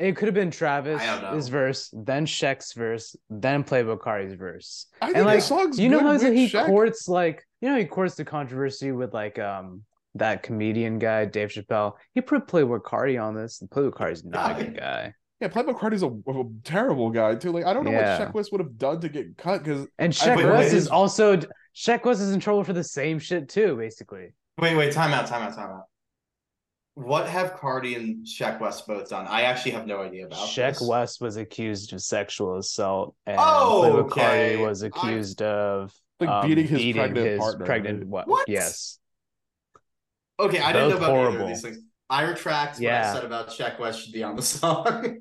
It 0.01 0.16
could 0.16 0.27
have 0.28 0.35
been 0.35 0.51
Travis 0.51 1.02
I 1.02 1.35
his 1.35 1.48
verse, 1.48 1.90
then 1.93 2.24
Sheck's 2.24 2.72
verse, 2.72 3.14
then 3.28 3.62
Playboi 3.62 3.98
Carti's 3.98 4.32
verse. 4.35 4.86
I 5.02 5.06
think 5.06 5.18
And 5.18 5.27
like 5.27 5.40
the 5.40 5.44
song's 5.47 5.78
you 5.78 5.90
know 5.90 6.01
how 6.01 6.18
he 6.18 6.48
Sheck. 6.48 6.64
courts 6.66 7.06
like 7.06 7.47
you 7.60 7.68
know 7.68 7.77
he 7.77 7.85
courts 7.85 8.14
the 8.14 8.24
controversy 8.24 8.93
with 8.93 9.12
like 9.12 9.39
um 9.39 9.82
that 10.14 10.43
comedian 10.43 10.98
guy 10.98 11.27
Dave 11.27 11.51
Chappelle. 11.51 11.93
He 12.14 12.22
put 12.22 12.48
Playboi 12.48 12.81
Carti 12.81 13.22
on 13.22 13.35
this, 13.35 13.60
and 13.60 13.68
Playboi 13.68 13.93
Carti's 13.93 14.24
not 14.24 14.59
a 14.59 14.64
good 14.64 14.77
guy. 14.78 15.12
Yeah, 15.39 15.48
Playboi 15.48 15.78
Carti's 15.78 16.02
a, 16.02 16.09
a 16.09 16.44
terrible 16.64 17.10
guy 17.10 17.35
too. 17.35 17.52
Like 17.52 17.66
I 17.66 17.74
don't 17.74 17.85
know 17.85 17.90
Yeah. 17.93 18.18
what 18.18 18.28
Sheck 18.28 18.35
West 18.35 18.52
would 18.52 18.60
have 18.62 18.78
done 18.78 19.01
to 19.02 19.09
get 19.10 19.36
cut 19.36 19.62
because 19.62 19.86
And 19.98 20.18
wait, 20.27 20.36
West 20.47 20.72
wait, 20.72 20.72
is 20.72 20.89
also 20.89 21.39
Sheck 21.77 22.06
West 22.06 22.22
is 22.22 22.32
in 22.32 22.40
trouble 22.40 22.64
for 22.64 22.72
the 22.72 22.82
same 22.85 23.18
shit 23.18 23.51
too, 23.51 23.77
basically. 23.77 24.32
Wait, 24.59 24.77
wait, 24.77 24.93
time 24.93 25.12
out, 25.12 25.27
time 25.27 25.43
out, 25.43 25.55
time 25.55 25.70
out. 25.70 25.85
What 26.94 27.28
have 27.28 27.54
Carti 27.54 27.96
and 27.96 28.26
Sheck 28.26 28.60
West 28.60 28.86
both 28.86 29.08
done? 29.08 29.26
I 29.26 29.42
actually 29.42 29.72
have 29.72 29.86
no 29.86 30.02
idea 30.02 30.26
about 30.26 30.38
Sheck 30.48 30.78
this. 30.78 30.82
West 30.88 31.20
was 31.20 31.36
accused 31.36 31.92
of 31.92 32.02
sexual 32.02 32.58
assault, 32.58 33.14
and 33.26 33.36
Oh, 33.40 33.82
Playboi 33.84 34.10
Carti 34.10 34.54
okay. 34.54 34.56
was 34.58 34.82
I- 34.84 34.88
accused 34.88 35.40
of 35.42 35.94
like 36.18 36.28
um, 36.28 36.46
beating 36.46 36.66
his 36.66 36.94
pregnant 36.94 37.26
his 37.26 37.38
partner. 37.38 37.64
pregnant 37.66 38.06
what? 38.06 38.28
What? 38.28 38.48
Yes. 38.48 38.98
Okay, 40.38 40.58
I 40.60 40.72
didn't 40.72 40.90
know 40.90 40.96
Both 40.98 41.08
about 41.08 41.26
either 41.28 41.40
of 41.42 41.48
these 41.48 41.62
things. 41.62 41.78
I 42.10 42.22
retract 42.22 42.80
what 42.80 42.92
I 42.92 43.12
said 43.14 43.24
about 43.24 43.48
Sheck 43.50 43.78
West 43.78 44.02
should 44.02 44.12
be 44.12 44.22
on 44.22 44.36
the 44.36 44.42
song. 44.58 45.20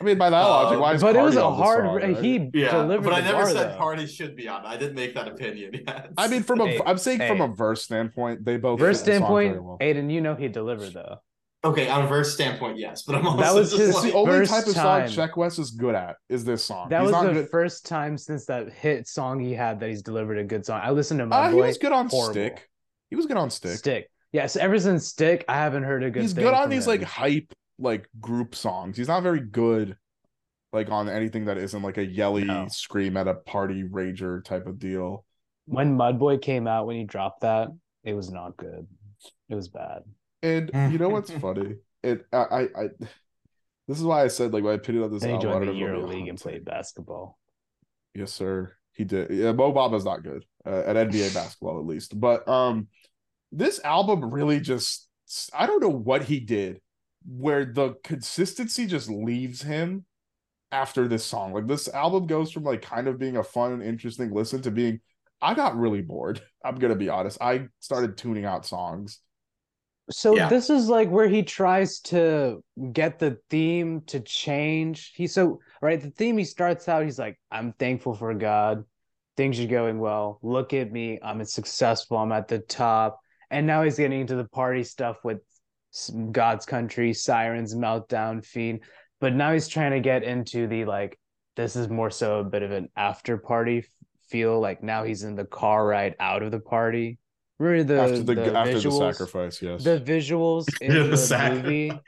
I 0.00 0.04
mean 0.04 0.18
by 0.18 0.30
that 0.30 0.40
logic, 0.42 0.74
Um, 0.76 0.80
why 0.80 0.94
is 0.94 1.02
But 1.02 1.16
it 1.16 1.22
was 1.22 1.36
a 1.36 1.50
hard. 1.50 1.84
song, 1.86 1.96
right? 1.96 2.16
He 2.18 2.50
yeah, 2.54 2.70
delivered 2.72 3.04
but 3.04 3.12
I 3.12 3.20
the 3.20 3.26
never 3.26 3.38
bar, 3.44 3.50
said 3.50 3.70
though. 3.72 3.78
Carti 3.78 4.08
should 4.08 4.34
be 4.36 4.48
on. 4.48 4.64
I 4.66 4.76
didn't 4.76 4.94
make 4.96 5.14
that 5.14 5.28
opinion 5.28 5.72
yet. 5.86 6.10
I 6.16 6.28
mean, 6.28 6.42
from 6.42 6.60
a, 6.60 6.66
Hey, 6.68 6.80
am 6.84 6.98
saying 6.98 7.18
from 7.20 7.40
a 7.40 7.48
verse 7.48 7.82
standpoint, 7.84 8.44
they 8.44 8.56
both 8.56 8.78
Verse 8.80 9.00
fit 9.02 9.06
the 9.12 9.18
song 9.18 9.28
very 9.34 9.44
standpoint, 9.46 9.64
well. 9.64 9.78
Aidan, 9.80 10.10
you 10.10 10.20
know 10.20 10.34
he 10.34 10.48
delivered 10.48 10.92
though. 10.92 11.18
Okay, 11.64 11.88
on 11.88 12.04
a 12.04 12.06
verse 12.06 12.34
standpoint, 12.34 12.76
yes, 12.78 13.04
but 13.04 13.14
I'm 13.14 13.26
also 13.26 13.40
That 13.42 13.54
was 13.54 13.70
just 13.70 13.80
his- 13.80 13.88
It's 13.90 13.98
like, 14.04 14.12
the 14.12 14.18
only 14.18 14.46
type 14.46 14.66
of 14.66 14.74
time. 14.74 15.08
song 15.08 15.28
Sheck 15.28 15.34
West 15.36 15.58
is 15.58 15.70
good 15.70 15.94
at 15.94 16.16
is 16.28 16.44
this 16.44 16.62
song. 16.64 16.90
That 16.90 17.00
He's 17.00 17.06
was 17.06 17.12
not 17.12 17.26
the 17.26 17.32
good. 17.40 17.48
first 17.50 17.86
time 17.86 18.18
since 18.18 18.44
that 18.46 18.70
hit 18.70 19.08
song 19.08 19.40
he 19.40 19.54
had 19.54 19.80
that 19.80 19.88
he's 19.88 20.02
delivered 20.02 20.36
a 20.38 20.44
good 20.44 20.66
song. 20.66 20.80
I 20.84 20.90
listened 20.90 21.20
to 21.20 21.26
my 21.26 21.36
Uh, 21.46 21.50
he 21.50 21.54
was 21.56 21.78
good 21.78 21.92
on 21.92 22.08
horrible. 22.08 22.32
Stick. 22.32 22.68
He 23.08 23.16
was 23.16 23.24
good 23.24 23.38
on 23.38 23.48
Stick. 23.48 23.78
Stick. 23.78 24.10
Yes, 24.32 24.56
ever 24.56 24.78
since 24.78 25.06
Stick, 25.06 25.44
I 25.48 25.54
haven't 25.56 25.84
heard 25.84 26.02
a 26.04 26.10
good. 26.10 26.20
He's 26.20 26.34
thing 26.34 26.44
good 26.44 26.52
on 26.52 26.62
from 26.64 26.70
these 26.70 26.84
him. 26.86 26.90
like 26.90 27.02
hype 27.04 27.54
like 27.78 28.08
group 28.20 28.54
songs. 28.54 28.96
He's 28.96 29.08
not 29.08 29.22
very 29.22 29.40
good 29.40 29.96
like 30.72 30.90
on 30.90 31.08
anything 31.08 31.44
that 31.44 31.56
isn't 31.58 31.82
like 31.82 31.98
a 31.98 32.04
yelly 32.04 32.44
No. 32.44 32.66
scream 32.68 33.16
at 33.16 33.28
a 33.28 33.34
party 33.34 33.84
rager 33.84 34.44
type 34.44 34.66
of 34.66 34.78
deal. 34.78 35.24
when 35.66 35.96
Mudboy 35.96 36.42
came 36.42 36.66
out 36.66 36.86
when 36.86 36.96
he 36.96 37.04
dropped 37.04 37.40
that, 37.42 37.68
it 38.02 38.12
was 38.14 38.30
not 38.30 38.56
good. 38.56 38.86
It 39.48 39.54
was 39.54 39.68
bad. 39.68 40.02
And 40.42 40.70
you 40.92 40.98
know 40.98 41.08
what's 41.08 41.30
funny? 41.30 41.76
It 42.02 42.26
I 42.32 42.36
I, 42.36 42.60
I 42.62 42.88
this 43.88 43.98
is 43.98 44.04
why 44.04 44.22
I 44.24 44.28
said 44.28 44.52
like 44.52 44.62
when 44.64 44.72
my 44.72 44.76
opinion 44.76 45.04
on 45.04 45.10
this 45.12 45.22
Then 45.22 45.30
he. 45.30 45.36
I 45.36 45.38
joined 45.40 45.64
don't 45.64 45.74
the 45.74 45.80
Euro 45.80 45.98
it'll 45.98 46.08
be 46.08 46.14
a 46.14 46.18
League 46.18 46.28
and 46.28 46.40
played 46.40 46.64
basketball. 46.64 47.38
Yes, 48.14 48.32
sir. 48.32 48.74
He 48.92 49.04
did. 49.04 49.30
Yeah, 49.30 49.52
Mo 49.52 49.72
Bamba's 49.72 50.04
not 50.04 50.22
good 50.22 50.44
uh, 50.64 50.82
at 50.86 50.96
NBA 50.96 51.34
basketball, 51.34 51.78
at 51.80 51.86
least. 51.86 52.18
But 52.18 52.46
um, 52.48 52.88
this 53.50 53.80
album 53.84 54.30
really 54.32 54.60
just 54.60 55.08
I 55.52 55.66
don't 55.66 55.80
know 55.80 55.88
what 55.88 56.22
he 56.24 56.40
did, 56.40 56.80
where 57.26 57.64
the 57.64 57.94
consistency 58.04 58.86
just 58.86 59.08
leaves 59.10 59.62
him 59.62 60.04
after 60.72 61.08
this 61.08 61.24
song. 61.24 61.52
Like 61.52 61.66
this 61.66 61.88
album 61.88 62.26
goes 62.26 62.52
from 62.52 62.64
like 62.64 62.82
kind 62.82 63.08
of 63.08 63.18
being 63.18 63.36
a 63.36 63.44
fun 63.44 63.72
and 63.72 63.82
interesting 63.82 64.32
listen 64.32 64.62
to 64.62 64.70
being 64.70 65.00
I 65.42 65.54
got 65.54 65.76
really 65.76 66.02
bored. 66.02 66.42
I'm 66.64 66.76
gonna 66.76 66.96
be 66.96 67.08
honest. 67.08 67.38
I 67.40 67.68
started 67.80 68.16
tuning 68.18 68.44
out 68.44 68.66
songs. 68.66 69.20
So 70.10 70.36
Yeah. 70.36 70.48
this 70.48 70.68
is 70.68 70.88
like 70.88 71.08
where 71.08 71.28
he 71.28 71.42
tries 71.42 72.00
to 72.00 72.62
get 72.92 73.18
the 73.18 73.38
theme 73.48 74.02
to 74.02 74.20
change. 74.20 75.12
He 75.14 75.26
so 75.26 75.60
right 75.80 76.00
the 76.00 76.10
theme 76.10 76.36
he 76.36 76.44
starts 76.44 76.88
out 76.88 77.04
he's 77.04 77.18
like 77.18 77.38
I'm 77.50 77.72
thankful 77.74 78.14
for 78.14 78.34
God. 78.34 78.84
Things 79.36 79.58
are 79.60 79.66
going 79.66 79.98
well. 79.98 80.38
Look 80.42 80.74
at 80.74 80.92
me. 80.92 81.18
I'm 81.22 81.42
successful. 81.44 82.18
I'm 82.18 82.32
at 82.32 82.48
the 82.48 82.58
top. 82.60 83.20
And 83.50 83.66
now 83.66 83.82
he's 83.82 83.96
getting 83.96 84.20
into 84.20 84.36
the 84.36 84.44
party 84.48 84.84
stuff 84.84 85.18
with 85.24 85.38
s- 85.38 85.53
God's 86.32 86.66
country, 86.66 87.12
sirens, 87.12 87.74
meltdown, 87.74 88.44
fiend. 88.44 88.80
But 89.20 89.34
now 89.34 89.52
he's 89.52 89.68
trying 89.68 89.92
to 89.92 90.00
get 90.00 90.22
into 90.22 90.66
the 90.66 90.84
like 90.84 91.18
this 91.56 91.76
is 91.76 91.88
more 91.88 92.10
so 92.10 92.40
a 92.40 92.44
bit 92.44 92.62
of 92.62 92.72
an 92.72 92.88
after 92.96 93.38
party 93.38 93.84
feel. 94.28 94.60
Like 94.60 94.82
now 94.82 95.04
he's 95.04 95.22
in 95.22 95.34
the 95.34 95.44
car 95.44 95.86
ride 95.86 96.16
out 96.18 96.42
of 96.42 96.50
the 96.50 96.60
party. 96.60 97.18
Remember 97.58 97.94
the 97.94 98.00
after 98.00 98.22
the, 98.22 98.34
the 98.34 98.58
after 98.58 98.80
the 98.80 98.90
sacrifice, 98.90 99.62
yes. 99.62 99.84
the 99.84 100.00
visuals 100.00 100.66
in 100.80 100.92
The 100.92 101.04
the, 101.04 101.16
sacrifice. 101.16 101.62
movie. 101.64 101.92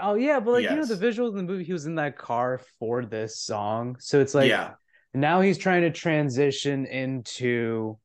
Oh 0.00 0.14
yeah, 0.14 0.38
but 0.38 0.52
like 0.52 0.64
you 0.64 0.76
know 0.76 0.84
the 0.84 0.94
visuals 0.94 1.30
in 1.30 1.38
the 1.38 1.42
movie, 1.42 1.64
he 1.64 1.72
was 1.72 1.86
in 1.86 1.94
that 1.96 2.16
car 2.16 2.60
for 2.78 3.04
this 3.06 3.38
song. 3.40 3.96
So 4.00 4.20
it's 4.20 4.34
like 4.34 4.48
yeah, 4.48 4.72
now 5.14 5.40
he's 5.40 5.56
trying 5.58 5.82
to 5.82 5.90
transition 5.90 6.84
into 6.86 7.98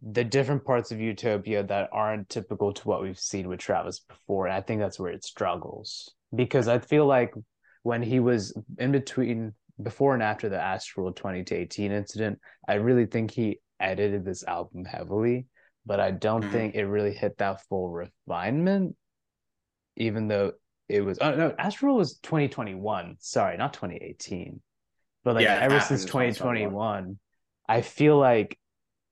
the 0.00 0.24
different 0.24 0.64
parts 0.64 0.90
of 0.90 1.00
Utopia 1.00 1.62
that 1.64 1.90
aren't 1.92 2.28
typical 2.28 2.72
to 2.72 2.88
what 2.88 3.02
we've 3.02 3.18
seen 3.18 3.48
with 3.48 3.60
Travis 3.60 4.00
before. 4.00 4.46
And 4.46 4.54
I 4.54 4.60
think 4.60 4.80
that's 4.80 4.98
where 4.98 5.12
it 5.12 5.24
struggles. 5.24 6.10
Because 6.34 6.66
I 6.66 6.78
feel 6.78 7.06
like 7.06 7.34
when 7.82 8.02
he 8.02 8.20
was 8.20 8.56
in 8.78 8.92
between 8.92 9.52
before 9.82 10.14
and 10.14 10.22
after 10.22 10.48
the 10.48 10.60
Astro 10.60 11.10
20 11.10 11.44
to 11.44 11.54
18 11.54 11.92
incident, 11.92 12.38
I 12.66 12.74
really 12.74 13.06
think 13.06 13.30
he 13.30 13.60
edited 13.80 14.24
this 14.24 14.44
album 14.44 14.84
heavily, 14.84 15.46
but 15.84 16.00
I 16.00 16.12
don't 16.12 16.42
Mhm. 16.44 16.52
think 16.52 16.74
it 16.74 16.84
really 16.86 17.12
hit 17.12 17.38
that 17.38 17.62
full 17.66 17.90
refinement, 17.90 18.96
even 19.96 20.28
though 20.28 20.52
it 20.88 21.00
was 21.00 21.18
oh 21.20 21.34
no, 21.34 21.54
Astro 21.58 21.94
was 21.94 22.18
2021. 22.18 23.16
Sorry, 23.18 23.56
not 23.56 23.72
2018. 23.72 24.62
But 25.24 25.34
like 25.34 25.44
Yeah, 25.44 25.58
ever 25.60 25.80
since 25.80 26.04
2021. 26.04 26.70
2021, 26.70 27.18
I 27.68 27.80
feel 27.82 28.18
like 28.18 28.58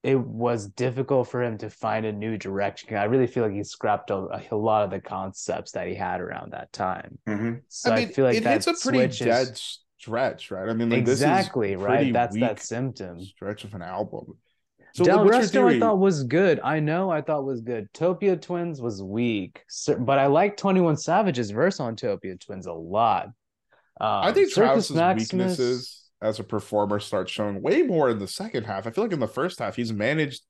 it 0.03 0.19
was 0.19 0.69
difficult 0.69 1.29
for 1.29 1.43
him 1.43 1.59
to 1.59 1.69
find 1.69 2.07
a 2.07 2.13
new 2.13 2.39
direction. 2.39 2.97
I 2.97 3.05
really 3.05 3.27
feel 3.27 3.45
like 3.45 3.53
he 3.53 3.63
scrapped 3.65 4.11
a, 4.11 4.43
a 4.51 4.57
lot 4.57 4.85
of 4.85 4.91
the 4.91 5.01
concepts 5.01 5.73
that 5.73 5.87
he 5.87 5.95
had 5.95 6.21
around 6.21 6.53
that 6.53 6.73
time. 6.73 7.19
Mhm. 7.29 7.63
So 7.69 7.91
I, 7.91 7.95
I 7.95 7.99
mean, 8.01 8.09
feel 8.09 8.25
like 8.25 8.37
it 8.37 8.45
hits 8.47 8.67
a 8.67 8.75
pretty 8.75 9.01
is- 9.01 9.19
dead 9.19 9.61
stretch, 9.99 10.51
right? 10.51 10.69
I 10.69 10.73
mean, 10.73 10.89
like 10.91 11.01
exactly 11.01 11.75
this 11.75 11.81
is 11.81 11.87
right. 11.87 12.13
That's 12.13 12.39
that 12.41 12.61
symptom. 12.61 13.21
stretch 13.21 13.65
of 13.65 13.75
an 13.75 13.83
album. 13.83 14.39
So 14.95 15.05
Del 15.05 15.25
like, 15.25 15.43
Resto 15.43 15.77
I 15.77 15.79
thought 15.79 15.99
was 15.99 16.25
good. 16.25 16.59
I 16.65 16.81
know 16.81 17.11
I 17.11 17.21
thought 17.21 17.45
was 17.45 17.61
good. 17.61 17.93
Topia 17.93 18.41
Twins 18.41 18.81
was 18.81 19.03
weak, 19.03 19.63
but 20.01 20.19
I 20.19 20.27
like 20.27 20.57
Twenty 20.57 20.81
One 20.81 20.97
Savage's 20.97 21.51
verse 21.51 21.79
on 21.79 21.95
Topia 21.95 22.41
Twins 22.41 22.67
a 22.67 22.73
lot. 22.73 23.27
Um, 24.01 24.25
I 24.25 24.33
think 24.33 24.49
Circus 24.49 24.89
Travis's 24.89 24.97
Maximus- 24.97 25.59
weaknesses 25.59 26.00
as 26.23 26.39
a 26.39 26.45
performer 26.45 27.01
starts 27.01 27.33
showing 27.33 27.63
way 27.63 27.83
more 27.83 28.11
in 28.11 28.19
the 28.19 28.29
second 28.29 28.65
half. 28.65 28.87
I 28.87 28.91
feel 28.91 29.05
like 29.05 29.13
in 29.13 29.21
the 29.21 29.27
first 29.29 29.59
half 29.59 29.77
he's 29.77 29.93
managed 29.93 30.43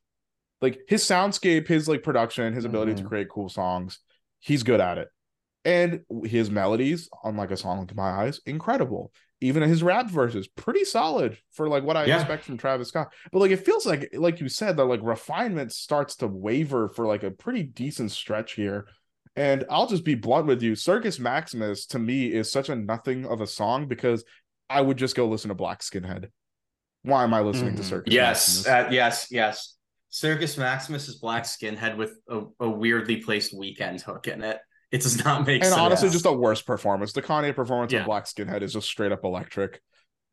like 0.61 0.81
his 0.89 1.03
soundscape, 1.03 1.69
his 1.69 1.89
like 1.89 2.03
production, 2.03 2.53
his 2.53 2.65
ability 2.65 2.95
to 2.95 3.03
Mhm. 3.03 3.09
create 3.09 3.29
cool 3.31 3.49
songs. 3.49 3.99
He's 4.41 4.63
good 4.63 4.81
at 4.81 4.99
it. 4.99 5.09
And 5.65 6.01
his 6.25 6.51
melodies, 6.51 7.09
on 7.23 7.37
like 7.37 7.51
a 7.51 7.57
song 7.57 7.81
like 7.81 7.95
My 7.95 8.11
Eyes, 8.25 8.41
incredible. 8.47 9.13
Even 9.43 9.63
his 9.63 9.83
rap 9.83 10.11
verses, 10.11 10.49
pretty 10.49 10.85
solid 10.85 11.39
for 11.53 11.69
like 11.69 11.83
what 11.85 11.97
I 11.97 12.05
Yeah. 12.07 12.17
expect 12.17 12.45
from 12.45 12.59
Travis 12.59 12.89
Scott. 12.89 13.13
But 13.33 13.39
like 13.41 13.51
it 13.51 13.65
feels 13.65 13.87
like, 13.87 14.11
like 14.15 14.41
you 14.41 14.49
said, 14.49 14.77
that 14.77 14.85
like 14.85 15.01
refinement 15.03 15.73
starts 15.73 16.17
to 16.17 16.27
waver 16.27 16.89
for 16.89 17.07
like 17.07 17.23
a 17.23 17.31
pretty 17.31 17.63
decent 17.63 18.11
stretch 18.11 18.53
here. 18.53 18.87
And 19.37 19.65
I'll 19.71 19.87
just 19.87 20.05
be 20.05 20.15
blunt 20.15 20.47
with 20.47 20.63
you. 20.63 20.75
Circus 20.75 21.19
Maximus 21.19 21.87
to 21.87 21.99
me 21.99 22.33
is 22.33 22.51
such 22.51 22.69
a 22.69 22.77
nothing 22.77 23.25
of 23.25 23.41
a 23.41 23.47
song 23.47 23.87
because 23.87 24.25
I 24.71 24.81
would 24.81 24.97
just 24.97 25.17
go 25.17 25.27
listen 25.29 25.49
to 25.49 25.55
Black 25.55 25.81
Skinhead. 25.81 26.29
Why 27.03 27.25
am 27.25 27.35
I 27.35 27.41
listening 27.41 27.75
to 27.77 27.83
Mhm. 27.83 27.87
Circus 27.87 28.15
Yes, 28.15 28.65
Maximus? 28.67 28.67
uh, 28.67 28.89
yes, 28.93 29.27
yes. 29.31 29.77
Circus 30.11 30.57
Maximus 30.57 31.09
is 31.09 31.17
black 31.17 31.45
skinhead 31.45 31.97
with 31.97 32.15
a, 32.29 32.43
a 32.61 32.69
weirdly 32.69 33.19
placed 33.19 33.53
Weeknd 33.55 34.01
hook 34.03 34.27
in 34.29 34.43
it. 34.43 34.59
It 34.91 35.03
does 35.03 35.25
not 35.25 35.47
make 35.47 35.57
and 35.63 35.67
sense. 35.67 35.75
And 35.77 35.83
honestly, 35.87 36.11
just 36.11 36.27
a 36.27 36.33
worse 36.33 36.63
performance. 36.63 37.13
The 37.13 37.23
Kanye 37.23 37.55
performance 37.55 37.93
Yeah. 37.93 38.01
of 38.01 38.07
Black 38.07 38.25
Skinhead 38.25 38.63
is 38.63 38.73
just 38.73 38.89
straight 38.89 39.13
up 39.13 39.25
electric. 39.25 39.81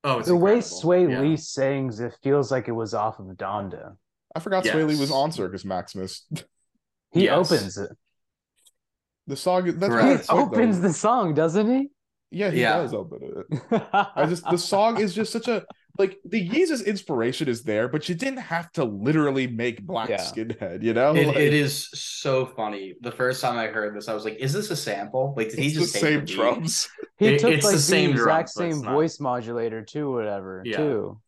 oh, 0.03 0.19
it's 0.19 0.27
the 0.29 0.35
way 0.35 0.55
incredible. 0.55 0.81
Swae 0.81 1.09
Yeah. 1.11 1.19
Lee 1.21 1.37
sings, 1.37 1.99
it 1.99 2.15
feels 2.23 2.51
like 2.51 2.67
it 2.67 2.71
was 2.71 2.93
off 2.95 3.19
of 3.19 3.25
Donda. 3.27 3.95
I 4.35 4.39
forgot 4.39 4.63
Swae 4.63 4.87
Lee 4.87 4.99
was 4.99 5.11
on 5.11 5.31
Circus 5.31 5.63
Maximus. 5.65 6.25
He 7.11 7.25
Yes. 7.25 7.51
opens 7.51 7.77
it. 7.77 7.89
The 9.27 9.35
song 9.35 9.65
that's 9.79 9.93
He 9.93 10.11
of 10.13 10.25
sweet, 10.25 10.27
though. 10.27 10.43
opens 10.43 10.81
the 10.81 10.93
song, 10.93 11.33
doesn't 11.33 11.69
he? 11.69 11.89
Yeah, 12.31 12.51
he 12.51 12.61
Yeah. 12.61 12.77
does 12.77 12.93
open 12.93 13.19
it. 13.23 13.81
I 13.93 14.25
just 14.27 14.43
the 14.49 14.57
song 14.73 14.99
is 14.99 15.13
just 15.13 15.31
such 15.31 15.47
a 15.47 15.65
like 15.97 16.19
the 16.25 16.47
Yeezus 16.47 16.85
inspiration 16.85 17.47
is 17.47 17.63
there, 17.63 17.87
but 17.87 18.07
you 18.07 18.13
didn't 18.13 18.37
have 18.39 18.71
to 18.73 18.83
literally 18.83 19.47
make 19.47 19.81
Black 19.83 20.09
Yeah. 20.09 20.17
Skinhead, 20.17 20.83
you 20.83 20.93
know? 20.93 21.15
It, 21.15 21.25
Like, 21.27 21.37
it 21.37 21.53
is 21.55 21.89
so 21.91 22.45
funny. 22.45 22.93
The 23.01 23.11
first 23.11 23.41
time 23.41 23.57
I 23.57 23.65
heard 23.67 23.95
this, 23.95 24.07
I 24.07 24.13
was 24.13 24.23
like, 24.23 24.35
"Is 24.37 24.53
this 24.53 24.69
a 24.69 24.75
sample? 24.75 25.33
Like, 25.35 25.49
did 25.49 25.57
he 25.59 25.71
just 25.71 25.93
the 25.93 25.99
take 25.99 26.09
same 26.09 26.19
the 26.19 26.25
drums. 26.33 26.87
He 27.17 27.27
It- 27.29 27.39
took 27.39 27.51
it's 27.51 27.63
like 27.65 27.71
the 27.71 27.77
the, 27.77 27.81
same 27.81 28.11
exact 28.11 28.53
drums, 28.53 28.53
but 28.55 28.65
it's 28.65 28.75
same 28.75 28.85
not. 28.85 28.93
voice 28.93 29.19
modulator 29.19 29.81
too, 29.83 30.11
whatever, 30.11 30.61
Yeah. 30.65 30.77
too. 30.77 31.21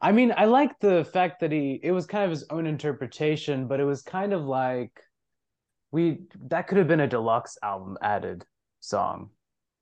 I 0.00 0.12
mean, 0.12 0.32
I 0.36 0.44
like 0.44 0.78
the 0.78 1.04
fact 1.04 1.40
that 1.40 1.50
he 1.50 1.80
it 1.82 1.90
was 1.90 2.06
kind 2.06 2.22
of 2.24 2.30
his 2.30 2.44
own 2.50 2.66
interpretation, 2.68 3.66
but 3.66 3.80
it 3.80 3.84
was 3.84 4.02
kind 4.02 4.32
of 4.32 4.44
like 4.44 4.92
we 5.90 6.20
that 6.50 6.68
could 6.68 6.78
have 6.78 6.86
been 6.86 7.00
a 7.00 7.08
deluxe 7.08 7.58
album 7.64 7.98
added 8.00 8.44
song. 8.78 9.30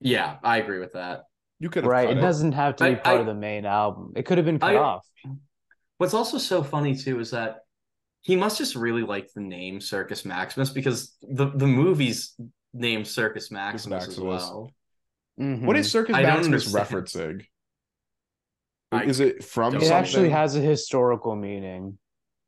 Yeah, 0.01 0.37
I 0.43 0.59
agree 0.59 0.79
with 0.79 0.93
that. 0.93 1.23
You 1.59 1.71
could 1.71 1.87
Right. 1.87 2.11
It 2.11 2.19
it. 2.19 2.21
doesn't 2.21 2.53
have 2.53 2.77
to 2.77 2.85
be 2.85 2.91
I- 2.91 2.95
part 2.97 3.17
I- 3.17 3.21
of 3.21 3.27
the 3.27 3.35
main 3.35 3.65
album. 3.65 4.13
It 4.17 4.25
could 4.27 4.39
have 4.39 4.45
been 4.45 4.59
cut 4.59 4.75
I- 4.77 4.79
off. 4.79 5.07
What's 5.99 6.13
also 6.15 6.37
so 6.39 6.63
funny 6.63 6.95
too 6.95 7.19
is 7.21 7.31
that 7.31 7.61
he 8.21 8.37
must 8.37 8.59
just 8.59 8.75
really 8.77 9.03
like 9.03 9.33
the 9.33 9.41
name 9.41 9.81
Circus 9.81 10.25
Maximus 10.27 10.69
because 10.71 11.17
the 11.23 11.47
the 11.47 11.67
movie's 11.67 12.37
named 12.75 13.07
Circus 13.07 13.51
Maximus, 13.51 14.09
as 14.09 14.21
well. 14.21 14.71
Mm-hmm. 15.41 15.65
What 15.67 15.77
is. 15.77 15.91
Circus 15.91 16.15
I 16.15 16.23
Maximus 16.23 16.71
referencing? 16.73 17.47
Is 19.05 19.21
it 19.21 19.43
from 19.45 19.73
don't 19.73 19.83
It 19.83 19.87
something? 19.87 19.97
actually 20.05 20.29
has 20.31 20.57
a 20.57 20.61
historical 20.61 21.35
meaning. 21.37 21.99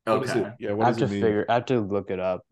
What 0.05 0.25
is 0.25 0.31
Okay. 0.31 0.41
it? 0.41 0.53
Yeah, 0.61 0.75
I 0.81 0.85
have 0.87 0.97
does 0.97 0.97
to 0.99 1.05
it 1.05 1.11
mean? 1.11 1.23
figure 1.23 1.47
I 1.49 1.55
have 1.55 1.67
to 1.67 1.81
look 1.81 2.11
it 2.11 2.21
up. 2.21 2.43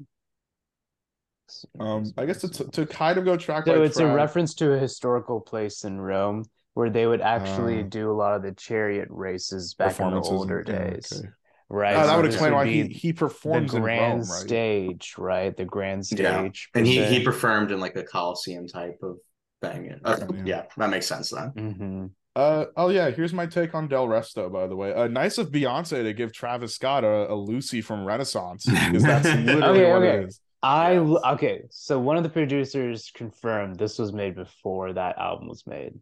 Um, 1.79 2.13
I 2.17 2.27
guess 2.27 2.41
to, 2.41 2.49
to 2.71 2.87
kind 2.87 3.19
of 3.19 3.25
go 3.25 3.37
track 3.37 3.65
So 3.67 3.79
by 3.79 3.85
it's 3.85 3.99
a 3.99 4.07
reference 4.07 4.55
to 4.55 4.73
a 4.73 4.79
historical 4.79 5.41
place 5.41 5.85
in 5.85 6.01
Rome 6.01 6.45
where 6.75 6.91
they 6.91 7.07
would 7.07 7.21
actually 7.21 7.81
Uh, 7.81 7.87
do 7.89 8.11
a 8.11 8.15
lot 8.15 8.35
of 8.35 8.43
the 8.43 8.53
chariot 8.53 9.09
races 9.11 9.75
back 9.75 9.99
in 9.99 10.11
the 10.11 10.21
performances 10.21 10.31
and- 10.31 10.39
older 10.41 10.65
yeah, 10.67 10.79
days. 10.91 11.13
okay. 11.21 11.29
Right. 11.69 11.97
Oh, 11.97 12.01
that 12.01 12.07
so 12.11 12.17
would 12.17 12.27
this 12.27 12.35
explain 12.35 12.53
why 12.53 12.67
he, 12.67 12.83
be 12.85 12.95
he 12.95 13.11
the 13.11 13.19
performs 13.19 13.75
in 13.75 13.83
grand 13.83 14.21
Rome, 14.21 14.29
right? 14.31 14.41
stage, 14.41 15.15
right? 15.19 15.57
The 15.57 15.65
grand 15.65 16.07
stage, 16.07 16.21
Yeah. 16.21 16.41
stage. 16.41 16.69
And 16.77 16.87
he 16.87 17.03
he 17.05 17.25
performed 17.25 17.73
in 17.73 17.81
like 17.81 17.97
a 17.97 18.05
coliseum 18.05 18.69
type 18.69 18.99
of 19.03 19.17
thing. 19.63 19.99
Okay, 20.05 20.27
Yeah. 20.37 20.43
yeah, 20.45 20.63
that 20.77 20.91
makes 20.91 21.07
sense 21.07 21.31
then. 21.31 21.51
Mhm. 21.57 22.11
Uh 22.37 22.67
oh 22.77 22.91
yeah, 22.91 23.11
here's 23.11 23.33
my 23.33 23.47
take 23.47 23.75
on 23.75 23.89
Del 23.89 24.07
Resto, 24.07 24.53
by 24.53 24.67
the 24.69 24.77
way. 24.77 24.93
Uh 24.95 25.09
nice 25.09 25.39
of 25.39 25.51
Beyonce 25.51 26.03
to 26.05 26.13
give 26.13 26.33
Travis 26.33 26.75
Scott 26.75 27.03
a, 27.03 27.33
a 27.33 27.35
Lucy 27.35 27.81
from 27.81 28.05
Renaissance 28.05 28.65
because 28.67 29.03
that's 29.03 29.25
literally 29.47 29.81
Okay, 29.87 29.93
what 29.93 30.03
okay. 30.03 30.19
it 30.19 30.29
is. 30.29 30.41
I 30.63 30.95
Yes. 30.95 31.21
okay, 31.35 31.63
so 31.71 31.99
one 31.99 32.17
of 32.17 32.23
the 32.23 32.29
producers 32.31 33.11
confirmed 33.15 33.79
this 33.79 33.99
was 33.99 34.13
made 34.13 34.35
before 34.35 34.93
that 34.95 35.19
album 35.19 35.49
was 35.49 35.67
made. 35.67 35.93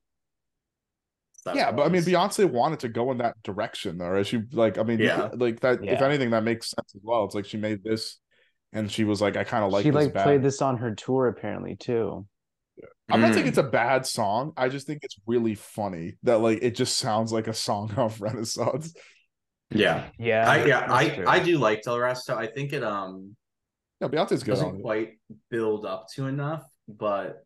That 1.45 1.57
yeah, 1.57 1.73
but 1.73 1.85
I 1.85 1.89
mean, 1.91 2.03
Beyonce 2.03 2.51
wanted 2.51 2.81
to 2.81 2.89
go 2.89 3.11
in 3.11 3.19
that 3.19 3.35
direction, 3.43 3.99
though. 3.99 4.09
Right? 4.09 4.27
She 4.27 4.41
like, 4.53 4.79
I 4.79 4.83
mean, 4.83 4.99
Yeah. 4.99 5.29
like 5.35 5.61
that. 5.61 5.85
If 5.85 6.01
anything, 6.01 6.31
that 6.31 6.43
makes 6.43 6.71
sense 6.71 6.95
as 6.95 7.03
well. 7.05 7.25
It's 7.25 7.35
like 7.35 7.45
she 7.45 7.59
made 7.59 7.85
this, 7.85 8.19
and 8.73 8.91
she 8.91 9.05
was 9.05 9.21
like, 9.21 9.37
I 9.37 9.45
kind 9.45 9.63
of 9.65 9.71
like 9.71 9.83
she 9.83 9.91
this 9.91 10.05
like 10.07 10.15
bad. 10.15 10.25
played 10.25 10.43
this 10.43 10.63
on 10.63 10.79
her 10.79 10.95
tour 10.95 11.29
apparently 11.29 11.77
too. 11.77 12.27
I'm 13.11 13.21
not 13.21 13.35
saying 13.35 13.45
Mm. 13.45 13.49
it's 13.51 13.59
a 13.59 13.63
bad 13.63 14.07
song. 14.07 14.55
I 14.57 14.71
just 14.71 14.87
think 14.87 15.01
it's 15.05 15.17
really 15.27 15.55
funny 15.55 16.15
that 16.23 16.39
like 16.39 16.61
it 16.63 16.75
just 16.75 16.97
sounds 16.97 17.31
like 17.33 17.47
a 17.49 17.53
song 17.55 17.93
off 17.99 18.21
Renaissance. 18.23 18.95
Yeah. 19.71 20.07
Yeah, 20.19 20.49
I 20.51 20.65
yeah, 20.65 20.87
I 20.89 21.09
true. 21.11 21.25
I 21.27 21.39
do 21.41 21.59
like 21.59 21.83
Del 21.83 21.99
Resto. 21.99 22.35
I 22.35 22.47
think 22.47 22.73
it 22.73 22.83
um 22.83 23.37
Yeah, 24.01 24.09
Beyonce's 24.09 24.43
good 24.43 24.53
doesn't 24.53 24.77
it. 24.81 24.83
quite 24.83 25.19
build 25.51 25.87
up 25.87 26.07
to 26.15 26.27
enough, 26.27 26.65
but 26.89 27.45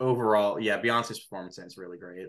overall, 0.00 0.60
yeah, 0.60 0.80
Beyonce's 0.80 1.20
performance 1.20 1.58
is 1.58 1.76
really 1.76 1.98
great. 1.98 2.28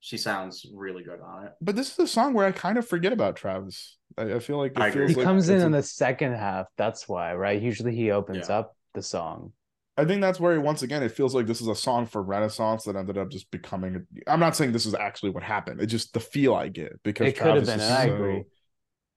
She 0.00 0.18
sounds 0.18 0.64
really 0.72 1.02
good 1.02 1.20
on 1.20 1.46
it. 1.46 1.52
But 1.60 1.74
this 1.74 1.90
is 1.92 1.98
a 1.98 2.06
song 2.06 2.34
where 2.34 2.46
I 2.46 2.52
kind 2.52 2.78
of 2.78 2.86
forget 2.86 3.12
about 3.12 3.34
Travis. 3.36 3.96
I, 4.16 4.34
I 4.34 4.38
feel 4.38 4.58
like 4.58 4.72
it 4.72 4.78
I 4.80 4.90
feels 4.90 5.10
he 5.10 5.16
like 5.16 5.24
comes 5.24 5.48
in 5.48 5.56
it's 5.56 5.62
a- 5.62 5.66
in 5.66 5.72
the 5.72 5.82
second 5.82 6.34
half. 6.34 6.66
That's 6.76 7.08
why, 7.08 7.34
right? 7.34 7.60
Usually 7.60 7.94
he 7.94 8.10
opens 8.10 8.48
Yeah. 8.48 8.58
up 8.58 8.76
the 8.94 9.02
song. 9.02 9.52
I 9.96 10.04
think 10.04 10.20
that's 10.20 10.38
where 10.38 10.60
once 10.60 10.82
again 10.82 11.02
it 11.02 11.12
feels 11.12 11.34
like 11.34 11.46
this 11.46 11.62
is 11.62 11.68
a 11.68 11.74
song 11.74 12.04
for 12.04 12.22
Renaissance 12.22 12.84
that 12.84 12.96
ended 12.96 13.16
up 13.16 13.30
just 13.30 13.50
becoming. 13.50 14.06
I'm 14.26 14.38
not 14.40 14.54
saying 14.54 14.72
this 14.72 14.84
is 14.84 14.94
actually 14.94 15.30
what 15.30 15.42
happened. 15.42 15.80
It's 15.80 15.90
just 15.90 16.12
the 16.12 16.20
feel 16.20 16.54
I 16.54 16.68
get 16.68 17.02
because 17.02 17.28
It 17.28 17.32
could 17.38 17.46
have 17.56 17.64
Travis 17.64 17.68
been, 17.70 17.80
is 17.80 17.86
and 17.86 17.94
I 17.94 18.06
so 18.06 18.14
agree. 18.14 18.44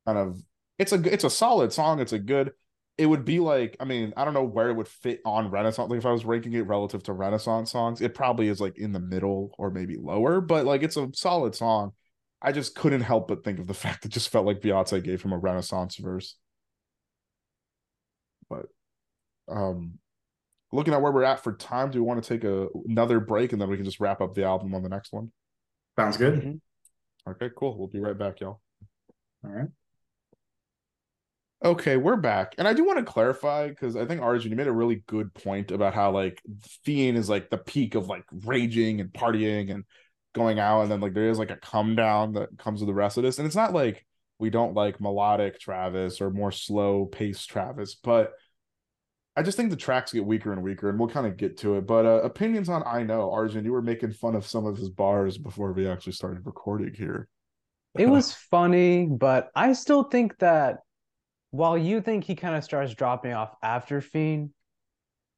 kind 0.07 0.17
of. 0.17 0.41
It's 0.79 0.93
a 0.93 0.97
g- 0.97 1.09
it's 1.09 1.25
a 1.25 1.29
solid 1.29 1.73
song. 1.73 1.99
It's 1.99 2.13
a 2.13 2.19
good. 2.19 2.53
It 2.99 3.05
would 3.05 3.23
be 3.23 3.39
like 3.39 3.77
I 3.79 3.85
mean 3.85 4.13
I 4.17 4.25
don't 4.25 4.33
know 4.33 4.43
where 4.43 4.69
it 4.69 4.73
would 4.75 4.89
fit 4.89 5.21
on 5.25 5.49
Renaissance. 5.49 5.89
Like 5.89 5.99
if 5.99 6.05
I 6.05 6.11
was 6.11 6.25
ranking 6.25 6.51
it 6.51 6.67
relative 6.67 7.01
to 7.03 7.13
Renaissance 7.13 7.71
songs, 7.71 8.01
it 8.01 8.13
probably 8.13 8.49
is 8.49 8.59
like 8.59 8.77
in 8.77 8.91
the 8.91 8.99
middle 8.99 9.55
or 9.57 9.71
maybe 9.71 9.95
lower. 9.95 10.41
But 10.41 10.65
like 10.65 10.83
it's 10.83 10.97
a 10.97 11.09
solid 11.13 11.55
song. 11.55 11.93
I 12.41 12.51
just 12.51 12.75
couldn't 12.75 13.01
help 13.01 13.29
but 13.29 13.45
think 13.45 13.59
of 13.59 13.67
the 13.67 13.73
fact 13.85 14.03
it 14.05 14.09
just 14.09 14.27
felt 14.29 14.45
like 14.45 14.59
Beyonce 14.59 15.01
gave 15.01 15.21
him 15.21 15.31
a 15.31 15.37
Renaissance 15.37 15.95
verse. 15.95 16.35
But 18.49 18.65
um 19.47 19.99
looking 20.73 20.93
at 20.93 21.01
where 21.01 21.13
we're 21.13 21.23
at 21.23 21.43
for 21.43 21.53
time, 21.53 21.91
do 21.91 21.99
we 21.99 22.05
want 22.05 22.21
to 22.23 22.27
take 22.27 22.43
a 22.43 22.67
another 22.87 23.21
break 23.21 23.53
and 23.53 23.61
then 23.61 23.69
we 23.69 23.77
can 23.77 23.85
just 23.85 24.01
wrap 24.01 24.21
up 24.21 24.35
the 24.35 24.43
album 24.43 24.75
on 24.75 24.83
the 24.83 24.89
next 24.89 25.13
one? 25.13 25.31
Sounds 25.97 26.17
good. 26.17 26.41
Mhm. 26.41 26.61
Okay, 27.29 27.49
cool. 27.55 27.77
We'll 27.77 27.87
be 27.87 27.99
right 27.99 28.17
back, 28.17 28.41
y'all. 28.41 28.61
All 29.45 29.51
right. 29.51 29.69
Okay, 31.63 31.97
we're 31.97 32.15
back. 32.15 32.55
And 32.57 32.67
I 32.67 32.73
do 32.73 32.85
want 32.85 32.99
to 32.99 33.05
clarify 33.05 33.67
because 33.67 33.97
I 33.97 34.05
think 34.05 34.21
Arjun, 34.21 34.49
you 34.49 34.55
made 34.55 34.67
a 34.67 34.71
really 34.71 35.03
good 35.07 35.33
point 35.33 35.71
about 35.71 35.93
how 35.93 36.11
like 36.11 36.41
Fiend 36.85 37.17
is 37.17 37.29
like 37.29 37.49
the 37.49 37.57
peak 37.57 37.95
of 37.95 38.07
like 38.07 38.23
raging 38.45 39.01
and 39.01 39.11
partying 39.11 39.69
and 39.69 39.83
going 40.33 40.57
out, 40.57 40.83
and 40.83 40.91
then 40.91 41.01
like 41.01 41.13
there 41.13 41.29
is 41.29 41.37
like 41.37 41.51
a 41.51 41.57
come 41.57 41.95
down 41.95 42.33
that 42.33 42.57
comes 42.57 42.79
with 42.79 42.87
the 42.87 42.93
rest 42.93 43.17
of 43.17 43.23
this. 43.23 43.39
And 43.39 43.45
it's 43.45 43.57
not 43.57 43.73
like 43.73 44.05
we 44.39 44.49
don't 44.49 44.73
like 44.73 45.01
melodic 45.01 45.59
Travis 45.59 46.21
or 46.21 46.31
more 46.31 46.53
slow 46.53 47.05
paced 47.05 47.49
Travis, 47.49 47.95
but 47.95 48.31
I 49.35 49.43
just 49.43 49.57
think 49.57 49.69
the 49.69 49.75
tracks 49.75 50.13
get 50.13 50.25
weaker 50.25 50.53
and 50.53 50.63
weaker, 50.63 50.89
and 50.89 50.97
we'll 50.97 51.09
kind 51.09 51.27
of 51.27 51.35
get 51.35 51.57
to 51.57 51.75
it. 51.75 51.85
But 51.85 52.05
uh, 52.05 52.21
opinions 52.23 52.69
on 52.69 52.83
I 52.85 53.03
know, 53.03 53.31
Arjun, 53.31 53.65
you 53.65 53.73
were 53.73 53.81
making 53.81 54.13
fun 54.13 54.33
of 54.33 54.45
some 54.45 54.65
of 54.65 54.77
his 54.77 54.89
bars 54.89 55.37
before 55.37 55.73
we 55.73 55.89
actually 55.89 56.13
started 56.13 56.45
recording 56.45 56.93
here. 56.93 57.27
It 57.97 58.07
was 58.07 58.31
funny, 58.31 59.07
but 59.07 59.49
I 59.55 59.73
still 59.73 60.03
think 60.03 60.37
that 60.37 60.79
while 61.51 61.77
you 61.77 62.01
think 62.01 62.23
he 62.23 62.35
kind 62.35 62.55
of 62.55 62.63
starts 62.63 62.93
dropping 62.93 63.33
off 63.33 63.55
after 63.63 64.01
Fiend, 64.01 64.51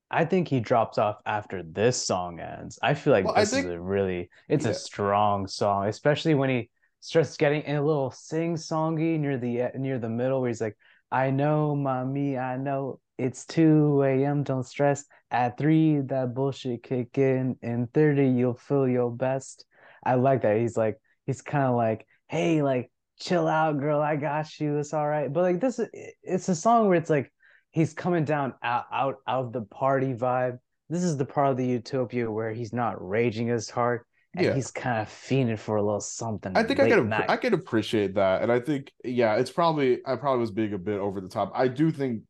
I 0.09 0.25
think 0.25 0.49
he 0.49 0.59
drops 0.59 0.97
off 0.97 1.17
after 1.25 1.63
this 1.63 2.05
song 2.05 2.39
ends. 2.39 2.77
I 2.81 2.93
feel 2.95 3.13
like 3.13 3.25
Well, 3.25 3.35
this 3.35 3.51
think- 3.51 3.65
is 3.65 3.71
a 3.71 3.79
really 3.79 4.29
it's 4.49 4.65
Yeah. 4.65 4.71
a 4.71 4.73
strong 4.73 5.47
song, 5.47 5.87
especially 5.87 6.33
when 6.35 6.49
he 6.49 6.69
starts 6.99 7.37
getting 7.37 7.63
a 7.67 7.81
little 7.81 8.11
sing 8.11 8.55
songy 8.55 9.17
near 9.19 9.37
the 9.37 9.71
near 9.75 9.99
the 9.99 10.09
middle 10.09 10.41
where 10.41 10.49
he's 10.49 10.61
like, 10.61 10.77
I 11.11 11.29
know, 11.31 11.75
mommy, 11.75 12.37
I 12.37 12.57
know 12.57 12.99
it's 13.17 13.45
2 13.45 14.03
a.m. 14.03 14.43
Don't 14.43 14.63
stress. 14.65 15.05
At 15.29 15.57
three, 15.57 15.99
that 16.01 16.33
bullshit 16.33 16.83
kick 16.83 17.17
in. 17.17 17.57
In 17.61 17.87
30, 17.87 18.27
you'll 18.27 18.55
feel 18.55 18.87
your 18.87 19.11
best. 19.11 19.65
I 20.03 20.15
like 20.15 20.41
that. 20.41 20.57
He's 20.57 20.75
like, 20.75 20.99
he's 21.25 21.41
kind 21.41 21.65
of 21.65 21.75
like, 21.75 22.05
hey, 22.27 22.61
like, 22.63 22.91
chill 23.21 23.47
out, 23.47 23.79
girl. 23.79 24.01
I 24.01 24.15
got 24.15 24.59
you. 24.59 24.77
It's 24.77 24.93
all 24.93 25.07
right. 25.07 25.31
But 25.31 25.41
like 25.43 25.61
this, 25.61 25.79
is- 25.79 25.89
it's 26.23 26.49
a 26.49 26.55
song 26.55 26.87
where 26.87 26.97
it's 26.97 27.09
like 27.09 27.31
he's 27.71 27.93
coming 27.93 28.25
down 28.25 28.53
out 28.63 28.85
out, 28.91 29.15
out 29.27 29.45
of 29.45 29.53
the 29.53 29.61
party 29.61 30.13
vibe. 30.13 30.57
This 30.89 31.03
is 31.03 31.15
the 31.15 31.25
part 31.25 31.51
of 31.51 31.57
the 31.57 31.65
utopia 31.65 32.29
where 32.29 32.51
he's 32.51 32.73
not 32.73 32.95
raging 32.99 33.49
as 33.49 33.69
hard 33.69 34.01
and 34.35 34.45
Yeah. 34.45 34.53
he's 34.55 34.71
kind 34.71 35.01
of 35.01 35.07
fiending 35.07 35.57
for 35.59 35.77
a 35.77 35.81
little 35.81 36.01
something. 36.01 36.51
I 36.57 36.63
think 36.63 36.79
I 36.79 36.89
could. 36.89 37.11
I 37.13 37.37
could 37.37 37.53
appreciate 37.53 38.15
that, 38.15 38.41
and 38.41 38.51
I 38.51 38.59
think 38.59 38.91
yeah, 39.03 39.35
it's 39.35 39.51
probably 39.51 39.99
I 40.05 40.15
probably 40.15 40.41
was 40.41 40.51
being 40.51 40.73
a 40.73 40.77
bit 40.77 40.99
over 40.99 41.21
the 41.21 41.29
top. 41.29 41.51
I 41.55 41.67
do 41.67 41.91
think 41.91 42.23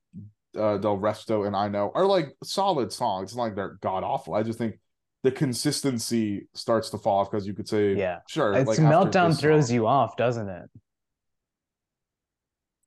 uh, 0.57 0.77
Del 0.77 0.97
Resto 0.97 1.47
and 1.47 1.55
I 1.55 1.69
know 1.69 1.91
are 1.95 2.05
like 2.05 2.27
solid 2.43 2.91
songs. 2.91 3.30
It's 3.30 3.38
not 3.38 3.43
like 3.43 3.55
they're 3.55 3.77
god 3.81 4.03
awful. 4.03 4.34
I 4.35 4.43
just 4.43 4.59
think 4.59 4.76
the 5.23 5.31
consistency 5.31 6.48
starts 6.53 6.89
to 6.89 6.98
fall 6.98 7.19
off 7.19 7.31
because 7.31 7.45
you 7.45 7.53
could 7.53 7.68
say 7.68 7.93
Yeah. 7.95 8.19
sure. 8.27 8.53
It's 8.53 8.68
like, 8.68 8.80
meltdown 8.80 9.38
throws 9.39 9.68
song- 9.68 9.76
you 9.76 9.88
off, 9.88 10.18
doesn't 10.18 10.49
it? 10.49 10.69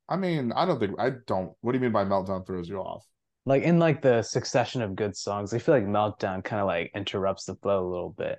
I 0.09 0.17
mean, 0.17 0.53
I 0.53 0.67
don't 0.67 0.79
think 0.79 0.99
I 0.99 1.13
don't. 1.27 1.53
What 1.61 1.73
do 1.73 1.79
you 1.79 1.83
mean 1.83 1.93
by 1.93 2.05
meltdown 2.05 2.47
throws 2.47 2.69
you 2.69 2.79
off? 2.79 3.07
Like 3.47 3.63
in 3.63 3.79
like 3.79 4.03
the 4.03 4.23
succession 4.23 4.83
of 4.83 4.97
good 4.97 5.17
songs, 5.17 5.53
I 5.55 5.59
feel 5.59 5.75
like 5.75 5.87
meltdown 5.87 6.45
kind 6.45 6.61
of 6.61 6.67
like 6.67 6.91
interrupts 6.95 7.45
the 7.45 7.55
flow 7.57 7.87
a 7.87 7.91
little 7.91 8.11
bit. 8.11 8.39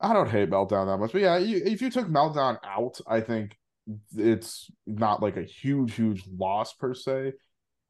I 0.00 0.12
don't 0.12 0.28
hate 0.28 0.50
meltdown 0.50 0.86
that 0.86 0.98
much, 0.98 1.12
but 1.12 1.20
yeah, 1.20 1.38
you, 1.38 1.62
if 1.64 1.80
you 1.80 1.90
took 1.90 2.08
meltdown 2.08 2.58
out, 2.64 3.00
I 3.06 3.20
think 3.20 3.56
it's 4.16 4.70
not 4.86 5.22
like 5.22 5.36
a 5.36 5.42
huge, 5.42 5.94
huge 5.94 6.24
loss 6.36 6.72
per 6.74 6.92
se. 6.92 7.34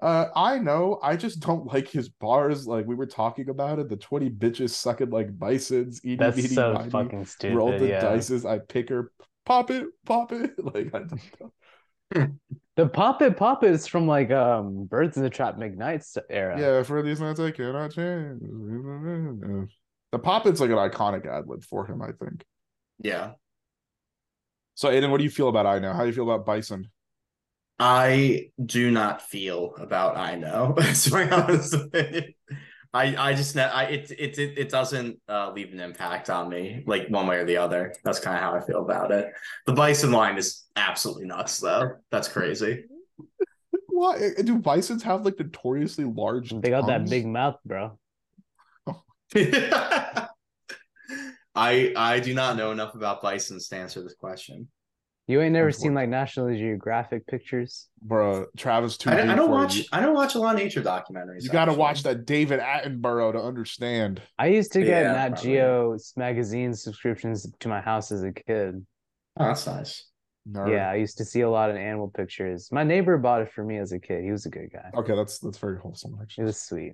Uh, 0.02 0.28
I 0.34 0.58
know. 0.58 0.98
I 1.00 1.16
just 1.16 1.40
don't 1.40 1.64
like 1.72 1.88
his 1.88 2.08
bars. 2.08 2.66
Like 2.66 2.86
we 2.86 2.96
were 2.96 3.06
talking 3.06 3.48
about 3.48 3.78
it, 3.78 3.88
the 3.88 3.96
twenty 3.96 4.28
bitches 4.28 4.70
sucking 4.70 5.10
like 5.10 5.38
bisons. 5.38 6.00
Eating, 6.04 6.18
That's 6.18 6.38
eating, 6.38 6.50
so 6.50 6.74
mighty, 6.74 6.90
fucking 6.90 7.24
stupid. 7.24 7.56
Roll 7.56 7.78
the 7.78 7.88
yeah. 7.88 8.00
dices. 8.00 8.44
I 8.44 8.58
pick 8.58 8.88
her, 8.88 9.12
pop 9.46 9.70
it, 9.70 9.86
pop 10.04 10.32
it. 10.32 10.52
Like 10.58 10.94
I 10.94 10.98
don't 11.04 11.40
know. 11.40 12.28
The 12.74 12.88
Pop 12.88 13.20
It 13.20 13.36
Pop 13.36 13.62
It 13.64 13.70
is 13.72 13.86
from 13.86 14.06
like 14.06 14.30
um 14.30 14.86
Birds 14.86 15.18
in 15.18 15.22
the 15.22 15.28
Trap 15.28 15.56
McKnights 15.56 16.16
era. 16.30 16.58
Yeah, 16.58 16.82
for 16.82 17.02
these 17.02 17.20
nights 17.20 17.38
I 17.38 17.50
cannot 17.50 17.92
change. 17.92 18.40
The 20.10 20.18
pop 20.18 20.46
it's 20.46 20.58
like 20.58 20.70
an 20.70 20.76
iconic 20.76 21.26
ad 21.26 21.46
lib 21.46 21.62
for 21.64 21.86
him. 21.86 22.00
I 22.00 22.12
think. 22.12 22.44
Yeah. 22.98 23.32
So, 24.74 24.88
Aidan, 24.88 25.10
what 25.10 25.18
do 25.18 25.24
you 25.24 25.30
feel 25.30 25.48
about 25.48 25.66
I 25.66 25.78
know? 25.78 25.92
How 25.92 26.00
do 26.00 26.06
you 26.06 26.14
feel 26.14 26.30
about 26.30 26.46
Bison? 26.46 26.88
I 27.84 28.50
do 28.64 28.92
not 28.92 29.22
feel 29.22 29.74
about 29.76 30.16
I 30.16 30.36
know. 30.36 30.74
That's 30.78 31.10
my 31.10 31.28
honest 31.28 31.74
opinion. 31.74 32.32
I 32.94 33.16
I 33.16 33.34
just 33.34 33.56
ne- 33.56 33.62
I 33.62 33.84
it 33.84 34.10
it 34.12 34.38
it, 34.38 34.56
it 34.56 34.68
doesn't 34.68 35.18
uh, 35.28 35.50
leave 35.50 35.72
an 35.72 35.80
impact 35.80 36.30
on 36.30 36.48
me 36.48 36.84
like 36.86 37.08
one 37.08 37.26
way 37.26 37.38
or 37.38 37.44
the 37.44 37.56
other. 37.56 37.92
That's 38.04 38.20
kind 38.20 38.36
of 38.36 38.42
how 38.42 38.54
I 38.54 38.60
feel 38.60 38.82
about 38.82 39.10
it. 39.10 39.32
The 39.66 39.72
bison 39.72 40.12
line 40.12 40.38
is 40.38 40.62
absolutely 40.76 41.24
nuts 41.24 41.58
though. 41.58 41.96
That's 42.12 42.28
crazy. 42.28 42.84
Why 43.88 44.30
do 44.44 44.58
bisons 44.58 45.02
have 45.02 45.24
like 45.24 45.40
notoriously 45.40 46.04
large? 46.04 46.50
They 46.50 46.70
got 46.70 46.86
that 46.86 47.10
big 47.10 47.26
mouth, 47.26 47.56
bro. 47.64 47.98
I 49.34 50.28
I 51.96 52.20
do 52.20 52.32
not 52.32 52.56
know 52.56 52.70
enough 52.70 52.94
about 52.94 53.22
bisons 53.22 53.66
to 53.68 53.76
answer 53.76 54.02
this 54.04 54.14
question. 54.14 54.68
You 55.32 55.40
ain't 55.40 55.54
never 55.54 55.72
seen 55.72 55.94
like 55.94 56.08
National 56.10 56.54
Geographic 56.54 57.26
pictures. 57.26 57.88
bro. 58.02 58.44
Travis 58.56 58.98
too. 58.98 59.08
I, 59.10 59.16
don't- 59.16 59.30
I 59.30 59.34
don't 59.34 59.46
for 59.46 59.52
watch 59.52 59.76
You, 59.76 59.84
I 59.92 60.00
don't 60.00 60.14
watch 60.14 60.34
a 60.34 60.38
lot 60.38 60.54
of 60.54 60.60
nature 60.60 60.82
documentaries. 60.82 61.42
you 61.42 61.48
got 61.48 61.64
to 61.64 61.72
watch 61.72 62.02
that 62.02 62.26
David 62.26 62.60
Attenborough 62.60 63.32
to 63.32 63.40
understand. 63.40 64.20
I 64.38 64.48
used 64.48 64.72
to 64.72 64.80
get 64.80 64.88
Yeah, 65.04 65.12
Nat 65.12 65.28
probably. 65.30 65.50
Geo 65.52 65.96
magazine 66.16 66.74
subscriptions 66.74 67.50
to 67.60 67.68
my 67.68 67.80
house 67.80 68.12
as 68.12 68.22
a 68.22 68.32
kid. 68.32 68.84
Oh, 69.38 69.46
that's 69.46 69.66
nice. 69.66 70.04
Nerd. 70.50 70.70
Yeah, 70.72 70.90
I 70.90 70.96
used 70.96 71.16
to 71.18 71.24
see 71.24 71.40
a 71.42 71.48
lot 71.48 71.70
of 71.70 71.76
animal 71.76 72.08
pictures. 72.14 72.68
My 72.72 72.82
neighbor 72.84 73.16
bought 73.16 73.42
it 73.42 73.52
for 73.52 73.64
me 73.64 73.78
as 73.78 73.92
a 73.92 73.98
kid. 74.00 74.24
He 74.24 74.30
was 74.32 74.44
a 74.44 74.50
good 74.50 74.70
guy. 74.72 74.90
Okay, 74.94 75.14
that's 75.16 75.38
that's 75.38 75.56
very 75.58 75.78
wholesome 75.78 76.14
He 76.16 76.22
actually. 76.22 76.44
was 76.44 76.60
sweet. 76.60 76.92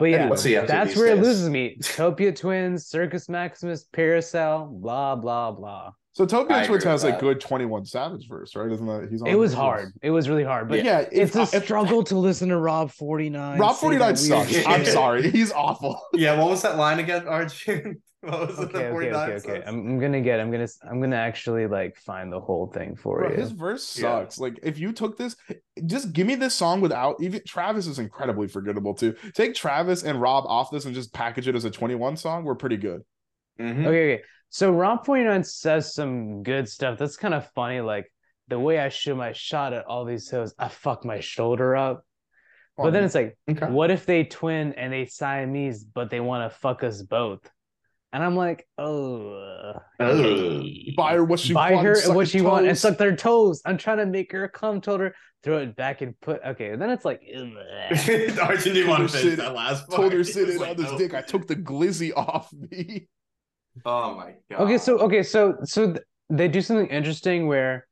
But 0.00 0.06
yeah, 0.06 0.16
Anyway, 0.16 0.30
What's 0.30 0.42
he 0.42 0.56
up 0.56 0.66
to 0.66 0.72
that's 0.72 0.88
these 0.90 0.98
where 0.98 1.12
it 1.12 1.18
loses 1.22 1.48
me. 1.48 1.76
Topia 1.80 2.34
Twins, 2.36 2.86
Circus 2.86 3.28
Maximus, 3.28 3.84
Parasail, 3.92 4.68
blah 4.80 5.14
blah 5.14 5.52
blah. 5.52 5.92
So 6.12 6.26
Topia 6.26 6.50
I 6.52 6.66
Twins 6.66 6.82
has 6.84 7.04
a 7.04 7.12
good 7.12 7.40
21 7.40 7.84
Savage 7.84 8.26
verse, 8.28 8.56
right? 8.56 8.70
Isn't 8.72 8.84
that 8.86 9.08
he's 9.10 9.22
on 9.22 9.28
It 9.28 9.36
was 9.36 9.52
his? 9.52 9.58
hard. 9.58 9.92
It 10.02 10.10
was 10.10 10.28
really 10.28 10.42
hard, 10.42 10.68
but 10.68 10.82
yeah, 10.84 11.04
it's 11.12 11.36
a 11.36 11.42
if- 11.42 11.54
if- 11.54 11.64
struggle 11.64 12.02
to 12.04 12.16
listen 12.18 12.48
to 12.48 12.56
Rob 12.58 12.90
49. 12.90 13.58
Rob 13.60 13.76
49 13.76 14.16
sucks. 14.16 14.66
I'm 14.66 14.84
sorry. 14.84 15.30
He's 15.30 15.52
awful. 15.52 16.00
Yeah, 16.12 16.36
what 16.36 16.48
was 16.50 16.62
that 16.62 16.76
line 16.76 16.98
again, 16.98 17.28
Arjun? 17.28 18.02
what 18.30 18.48
was 18.48 18.58
it? 18.58 18.62
Okay, 18.64 18.72
the 18.72 18.78
okay, 18.80 18.90
49 18.90 19.14
okay, 19.14 19.32
okay. 19.32 19.40
says? 19.60 19.64
I'm, 19.66 19.74
I'm 19.86 19.98
gonna 19.98 20.20
get. 20.20 20.40
I'm 20.40 20.50
gonna. 20.50 20.68
I'm 20.88 21.00
gonna 21.00 21.16
actually 21.16 21.66
like 21.66 21.96
find 21.96 22.30
the 22.32 22.40
whole 22.40 22.66
thing 22.66 22.94
for 22.96 23.18
Bro, 23.20 23.30
you. 23.30 23.36
his 23.36 23.52
verse 23.52 23.96
Yeah. 23.98 24.20
sucks. 24.20 24.38
Like 24.38 24.58
if 24.62 24.78
you 24.78 24.92
took 24.92 25.16
this, 25.16 25.36
just 25.86 26.12
give 26.12 26.26
me 26.26 26.34
this 26.34 26.54
song 26.54 26.80
without 26.80 27.16
even 27.22 27.40
Travis 27.46 27.86
is 27.86 27.98
incredibly 27.98 28.46
forgettable 28.48 28.94
too. 28.94 29.14
Take 29.34 29.54
Travis 29.54 30.02
and 30.02 30.20
Rob 30.20 30.44
off 30.46 30.70
this 30.70 30.84
and 30.84 30.94
just 30.94 31.12
package 31.14 31.48
it 31.48 31.54
as 31.54 31.64
a 31.64 31.70
21 31.70 32.16
song. 32.16 32.44
We're 32.44 32.54
pretty 32.56 32.76
good. 32.76 33.02
Mhm. 33.58 33.86
Okay, 33.86 34.14
okay. 34.14 34.22
So 34.50 34.70
Rob 34.72 35.06
49 35.06 35.44
says 35.44 35.94
some 35.94 36.42
good 36.42 36.68
stuff. 36.68 36.98
That's 36.98 37.16
kind 37.16 37.34
of 37.34 37.48
funny. 37.52 37.80
Like 37.80 38.12
the 38.48 38.58
way 38.58 38.78
I 38.78 38.88
shoot 38.90 39.14
my 39.14 39.32
shot 39.32 39.72
at 39.72 39.84
all 39.86 40.04
these 40.04 40.28
hills, 40.28 40.54
I 40.58 40.68
fuck 40.68 41.04
my 41.04 41.20
shoulder 41.20 41.76
up. 41.76 42.04
But 42.76 42.92
then 42.92 43.04
it's 43.04 43.14
like, 43.14 43.36
Okay. 43.48 43.66
what 43.66 43.90
if 43.90 44.06
they 44.06 44.24
twin 44.24 44.72
and 44.72 44.90
they 44.92 45.04
Siamese, 45.04 45.84
but 45.84 46.08
they 46.10 46.18
want 46.20 46.50
to 46.50 46.58
fuck 46.58 46.82
us 46.82 47.02
both? 47.02 47.40
And 48.12 48.24
I'm 48.24 48.34
like, 48.34 48.66
oh, 48.76 49.74
okay. 50.00 50.94
buy 50.96 51.12
her 51.14 51.24
what 51.24 51.38
she 51.38 51.52
buy 51.52 51.76
her 51.76 51.94
suck 51.94 52.14
what 52.16 52.22
her 52.22 52.26
she 52.26 52.40
want 52.40 52.66
and 52.66 52.76
suck 52.76 52.98
their 52.98 53.14
toes. 53.14 53.62
I'm 53.64 53.78
trying 53.78 53.98
to 53.98 54.06
make 54.06 54.32
her 54.32 54.48
come. 54.48 54.80
Told 54.80 55.00
her 55.00 55.14
throw 55.44 55.58
it 55.58 55.76
back 55.76 56.02
and 56.02 56.18
put. 56.20 56.40
Okay, 56.44 56.70
and 56.70 56.82
then 56.82 56.90
it's 56.90 57.04
like, 57.04 57.22
ugh. 57.32 57.46
Arjun 58.40 58.74
didn't 58.74 58.88
want 58.88 59.02
to 59.02 59.08
Sit- 59.08 59.20
finish 59.22 59.38
that 59.38 59.54
last 59.54 59.88
part. 59.88 60.00
Told 60.00 60.12
her 60.12 60.18
He 60.18 60.24
sit 60.24 60.50
in 60.50 60.58
like, 60.58 60.70
on 60.70 60.76
this 60.76 60.90
"No." 60.90 60.98
dick. 60.98 61.14
I 61.14 61.22
took 61.22 61.46
the 61.46 61.54
glizzy 61.56 62.12
off 62.16 62.52
me. 62.52 63.08
Oh 63.84 64.16
my 64.16 64.34
god. 64.50 64.62
Okay, 64.62 64.78
so 64.78 64.98
okay, 64.98 65.22
so 65.22 65.58
so 65.62 65.92
th- 65.92 66.04
they 66.28 66.48
do 66.48 66.60
something 66.60 66.88
interesting 66.88 67.46
where 67.46 67.86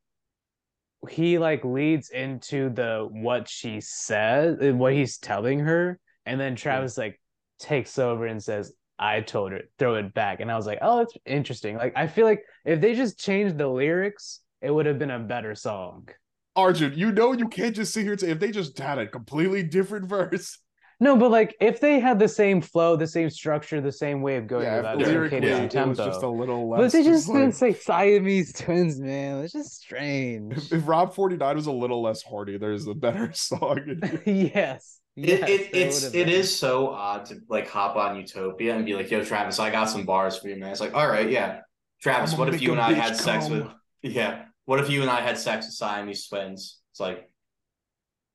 he 1.09 1.39
like 1.39 1.65
leads 1.65 2.11
into 2.11 2.71
the 2.71 3.07
what 3.09 3.49
she 3.49 3.81
said, 3.81 4.63
uh, 4.63 4.75
what 4.75 4.95
he's 4.95 5.19
telling 5.19 5.61
her, 5.61 6.01
and 6.27 6.41
then 6.41 6.57
Travis 6.57 6.99
like 6.99 7.21
takes 7.61 7.99
over 7.99 8.27
and 8.27 8.43
says, 8.43 8.73
"I 8.99 9.21
told 9.21 9.53
her, 9.53 9.63
throw 9.79 9.95
it 9.97 10.15
back," 10.15 10.41
and 10.41 10.51
I 10.51 10.57
was 10.57 10.67
like, 10.67 10.79
"Oh, 10.83 11.01
it's 11.01 11.15
interesting." 11.27 11.77
Like 11.77 11.93
I 11.97 12.07
feel 12.07 12.27
like 12.27 12.43
if 12.65 12.81
they 12.81 12.95
just 12.95 13.19
changed 13.19 13.59
the 13.59 13.69
lyrics, 13.69 14.41
it 14.61 14.71
would 14.71 14.87
have 14.87 14.99
been 14.99 15.11
a 15.11 15.19
better 15.19 15.55
song. 15.55 16.09
Arjun, 16.57 16.93
you 16.97 17.13
know 17.13 17.33
you 17.33 17.49
can't 17.49 17.77
just 17.77 17.93
sit 17.95 18.03
here 18.03 18.13
and 18.13 18.21
say 18.21 18.31
if 18.31 18.41
they 18.41 18.51
just 18.51 18.77
had 18.79 18.99
a 18.99 19.07
completely 19.07 19.63
different 19.63 20.07
verse. 20.09 20.59
No, 21.01 21.17
but 21.17 21.31
like 21.31 21.55
if 21.61 21.79
they 21.79 22.01
had 22.01 22.19
the 22.19 22.27
same 22.27 22.61
flow, 22.61 22.97
the 22.97 23.07
same 23.07 23.31
structure, 23.31 23.81
the 23.81 23.93
same 23.93 24.21
way 24.21 24.35
of 24.35 24.49
going 24.49 24.65
Yeah, 24.65 24.79
about 24.81 24.99
lyrically 24.99 25.49
and 25.49 25.73
it 25.73 25.87
was 25.87 25.97
just 25.99 26.25
a 26.25 26.29
little 26.29 26.69
less. 26.69 26.81
but 26.81 26.91
they 26.93 27.05
just 27.05 27.29
like- 27.29 27.39
didn't 27.39 27.55
say 27.55 27.73
Siamese 27.73 28.53
twins, 28.53 28.99
man. 28.99 29.39
It's 29.45 29.53
just 29.53 29.81
strange. 29.81 30.57
if, 30.57 30.73
if 30.73 30.89
Rob 30.89 31.15
49 31.15 31.55
was 31.55 31.67
a 31.67 31.73
little 31.73 32.03
less 32.03 32.23
horny, 32.23 32.59
there's 32.59 32.89
a 32.89 32.95
better 32.95 33.31
song. 33.35 34.01
yes. 34.27 34.98
It, 35.19 35.29
yes, 35.29 35.49
it 35.49 35.71
it's 35.73 36.05
it 36.05 36.13
been. 36.13 36.29
is 36.29 36.57
so 36.57 36.91
odd 36.91 37.25
to 37.27 37.41
like 37.49 37.69
hop 37.69 37.97
on 37.97 38.17
Utopia 38.17 38.77
and 38.77 38.87
be 38.87 38.95
like, 38.95 39.11
"Yo, 39.11 39.25
Travis, 39.25 39.59
I 39.59 39.71
got 39.71 39.87
some 39.91 40.05
bars 40.05 40.39
for 40.39 40.49
you, 40.49 40.55
man." 40.55 40.71
It's 40.71 40.81
like, 40.81 40.95
all 40.95 41.09
right, 41.09 41.29
yeah, 41.29 41.61
Travis. 42.01 42.37
What 42.37 42.55
if 42.55 42.63
you 42.63 42.71
and 42.71 42.81
I 42.81 42.93
had 42.93 43.17
sex 43.17 43.49
with? 43.49 43.67
Yeah, 44.01 44.45
what 44.65 44.79
if 44.79 44.89
you 44.89 45.03
and 45.03 45.11
I 45.11 45.21
had 45.23 45.37
sex 45.37 45.67
with 45.67 45.75
Siamese 45.75 46.29
twins? 46.29 46.79
It's 46.93 47.01
like, 47.01 47.29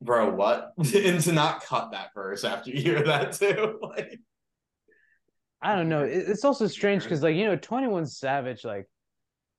bro, 0.01 0.33
what? 0.33 0.73
and 0.77 1.21
to 1.21 1.31
not 1.31 1.63
cut 1.63 1.91
that 1.91 2.09
verse 2.13 2.43
after 2.43 2.69
you 2.71 2.81
hear 2.81 3.01
that 3.03 3.31
too, 3.31 3.79
like, 3.81 4.19
I 5.61 5.77
don't 5.77 5.87
know. 5.87 6.03
It's 6.03 6.43
also 6.43 6.67
strange 6.67 7.03
because, 7.03 7.23
like, 7.23 7.37
you 7.37 7.45
know, 7.45 7.55
21 7.55 8.07
Savage, 8.07 8.65
like, 8.65 8.89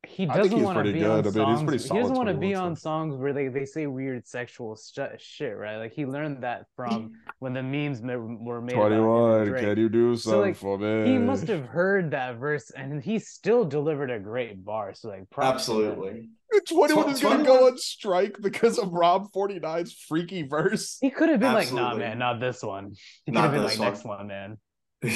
he 0.06 0.26
doesn't 0.26 0.62
want 0.62 0.76
to 0.76 0.82
pretty 0.82 0.98
be 1.00 1.04
on 1.04 1.22
good. 1.22 1.36
I 1.36 1.38
mean, 1.38 1.48
he's 1.48 1.58
songs. 1.58 1.68
pretty 1.68 1.94
he 1.94 2.00
doesn't 2.00 2.16
want 2.16 2.28
to 2.28 2.34
be 2.34 2.54
on 2.54 2.76
songs 2.76 3.16
where 3.16 3.32
they, 3.32 3.48
they 3.48 3.64
say 3.64 3.86
weird 3.86 4.26
sexual 4.26 4.76
sh- 4.76 4.98
shit, 5.18 5.56
right? 5.56 5.76
Like, 5.78 5.92
he 5.92 6.06
learned 6.06 6.42
that 6.42 6.66
from 6.76 7.12
when 7.40 7.52
the 7.52 7.62
memes 7.62 8.02
ma- 8.02 8.16
were 8.16 8.60
made. 8.60 8.74
about 8.76 8.92
him 8.92 8.98
21, 9.04 9.58
can 9.58 9.78
you 9.78 9.88
do 9.88 10.16
So, 10.16 10.30
something 10.30 10.40
like, 10.50 10.56
for 10.56 10.78
me? 10.78 11.12
He 11.12 11.18
must 11.18 11.46
have 11.48 11.66
heard 11.66 12.10
that 12.12 12.36
verse 12.36 12.70
and 12.70 13.02
he 13.02 13.18
still 13.18 13.64
delivered 13.64 14.10
a 14.10 14.18
great 14.18 14.64
bar. 14.64 14.94
So, 14.94 15.08
like, 15.08 15.28
props 15.30 15.66
to 15.66 15.80
him. 15.82 15.88
absolutely. 15.90 16.28
21 16.68 17.10
is 17.10 17.20
going 17.20 17.38
to 17.38 17.44
go 17.44 17.66
on 17.66 17.76
strike 17.78 18.36
because 18.40 18.78
of 18.78 18.92
Rob 18.92 19.32
49's 19.32 19.92
freaky 20.08 20.42
verse. 20.42 20.98
He 21.00 21.10
could 21.10 21.28
have 21.28 21.40
been 21.40 21.52
like, 21.52 21.72
nah, 21.72 21.94
man, 21.96 22.18
not 22.18 22.38
this 22.38 22.62
one. 22.62 22.94
He 23.24 23.32
could 23.32 23.40
have 23.40 23.50
been 23.52 23.64
like, 23.64 23.78
one. 23.78 23.88
next 23.88 24.04
one, 24.04 24.26
man. 24.28 24.58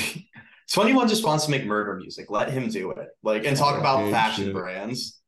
21 0.73 1.09
just 1.09 1.25
wants 1.25 1.45
to 1.47 1.51
make 1.51 1.65
murder 1.65 1.97
music. 1.97 2.31
Let 2.31 2.51
him 2.51 2.69
do 2.69 2.91
it. 2.93 3.09
Like, 3.23 3.45
and 3.45 3.57
talk 3.57 3.77
oh, 3.77 3.81
about 3.81 4.11
fashion 4.11 4.47
shit. 4.47 4.55
brands. 4.55 5.21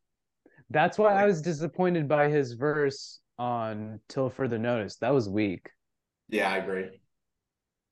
That's 0.68 0.98
why 0.98 1.14
I 1.14 1.26
was 1.26 1.42
disappointed 1.42 2.08
by 2.08 2.28
his 2.28 2.52
verse 2.52 3.20
on 3.38 4.00
Till 4.08 4.30
Further 4.30 4.58
Notice. 4.58 4.96
That 4.96 5.14
was 5.14 5.28
weak. 5.28 5.70
Yeah, 6.28 6.50
I 6.50 6.58
agree. 6.58 6.88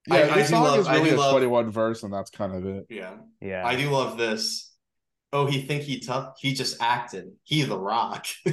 Yeah, 0.06 0.14
I- 0.14 0.26
this 0.26 0.48
I 0.48 0.50
song 0.50 0.64
love- 0.64 0.80
is 0.80 0.86
I 0.86 0.96
really 0.96 1.10
a 1.10 1.16
love- 1.16 1.32
21 1.32 1.70
verse, 1.70 2.02
and 2.02 2.12
that's 2.12 2.30
kind 2.30 2.54
of 2.54 2.66
it. 2.66 2.86
Yeah. 2.90 3.16
Yeah. 3.40 3.66
I 3.66 3.76
do 3.76 3.90
love 3.90 4.18
this. 4.18 4.72
Oh, 5.32 5.46
he 5.46 5.62
think 5.62 5.82
he 5.82 6.00
tough. 6.00 6.34
He 6.38 6.54
just 6.54 6.80
acted. 6.80 7.32
He 7.42 7.62
the 7.62 7.78
rock. 7.78 8.26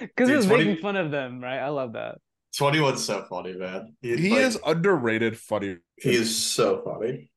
Because 0.00 0.28
Dude, 0.28 0.36
it's 0.38 0.46
20 0.46 0.64
making 0.64 0.82
fun 0.82 0.96
of 0.96 1.10
them, 1.10 1.40
right? 1.42 1.58
I 1.58 1.70
love 1.70 1.94
that. 1.94 2.18
21's 2.58 3.04
so 3.04 3.24
funny, 3.28 3.54
man. 3.54 3.94
He 4.02 4.30
like, 4.30 4.40
is 4.40 4.58
underrated 4.66 5.38
funny. 5.38 5.76
he 5.96 6.14
is 6.14 6.36
so 6.36 6.82
funny. 6.84 7.30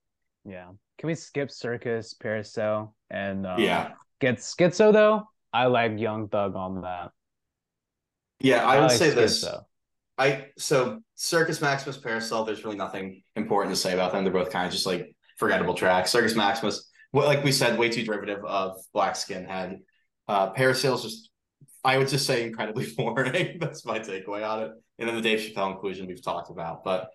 Yeah. 0.45 0.69
Can 0.97 1.07
we 1.07 1.15
skip 1.15 1.51
Circus, 1.51 2.15
Parasail, 2.21 2.93
and 3.09 3.45
um, 3.45 3.59
yeah. 3.59 3.93
get 4.19 4.37
Skitzo 4.37 4.93
though? 4.93 5.23
I 5.51 5.65
like 5.65 5.99
Young 5.99 6.27
Thug 6.29 6.55
on 6.55 6.81
that. 6.81 7.11
Yeah, 8.39 8.65
I 8.65 8.79
would 8.79 8.89
like 8.89 8.97
say 8.97 9.09
this. 9.09 9.43
Skitzo. 9.43 9.63
I 10.17 10.45
so 10.57 10.99
Circus 11.15 11.61
Maximus 11.61 11.97
Parasail, 11.97 12.45
there's 12.45 12.63
really 12.63 12.77
nothing 12.77 13.23
important 13.35 13.75
to 13.75 13.81
say 13.81 13.93
about 13.93 14.11
them. 14.11 14.23
They're 14.23 14.31
both 14.31 14.51
kind 14.51 14.67
of 14.67 14.71
just 14.71 14.85
like 14.85 15.15
forgettable 15.37 15.73
tracks. 15.73 16.11
Circus 16.11 16.35
Maximus, 16.35 16.87
well, 17.11 17.25
like 17.25 17.43
we 17.43 17.51
said, 17.51 17.79
way 17.79 17.89
too 17.89 18.03
derivative 18.03 18.45
of 18.45 18.77
Black 18.93 19.15
Skinhead. 19.15 19.79
Uh 20.27 20.53
Parasail's 20.53 21.01
just 21.01 21.30
I 21.83 21.97
would 21.97 22.07
just 22.09 22.25
say 22.25 22.45
incredibly 22.45 22.87
boring. 22.97 23.57
That's 23.59 23.85
my 23.85 23.99
takeaway 23.99 24.47
on 24.47 24.63
it. 24.63 24.71
And 24.99 25.07
then 25.07 25.15
the 25.15 25.21
Dave 25.21 25.39
Chappelle 25.39 25.71
inclusion 25.71 26.07
we've 26.07 26.23
talked 26.23 26.49
about. 26.49 26.83
But 26.83 27.09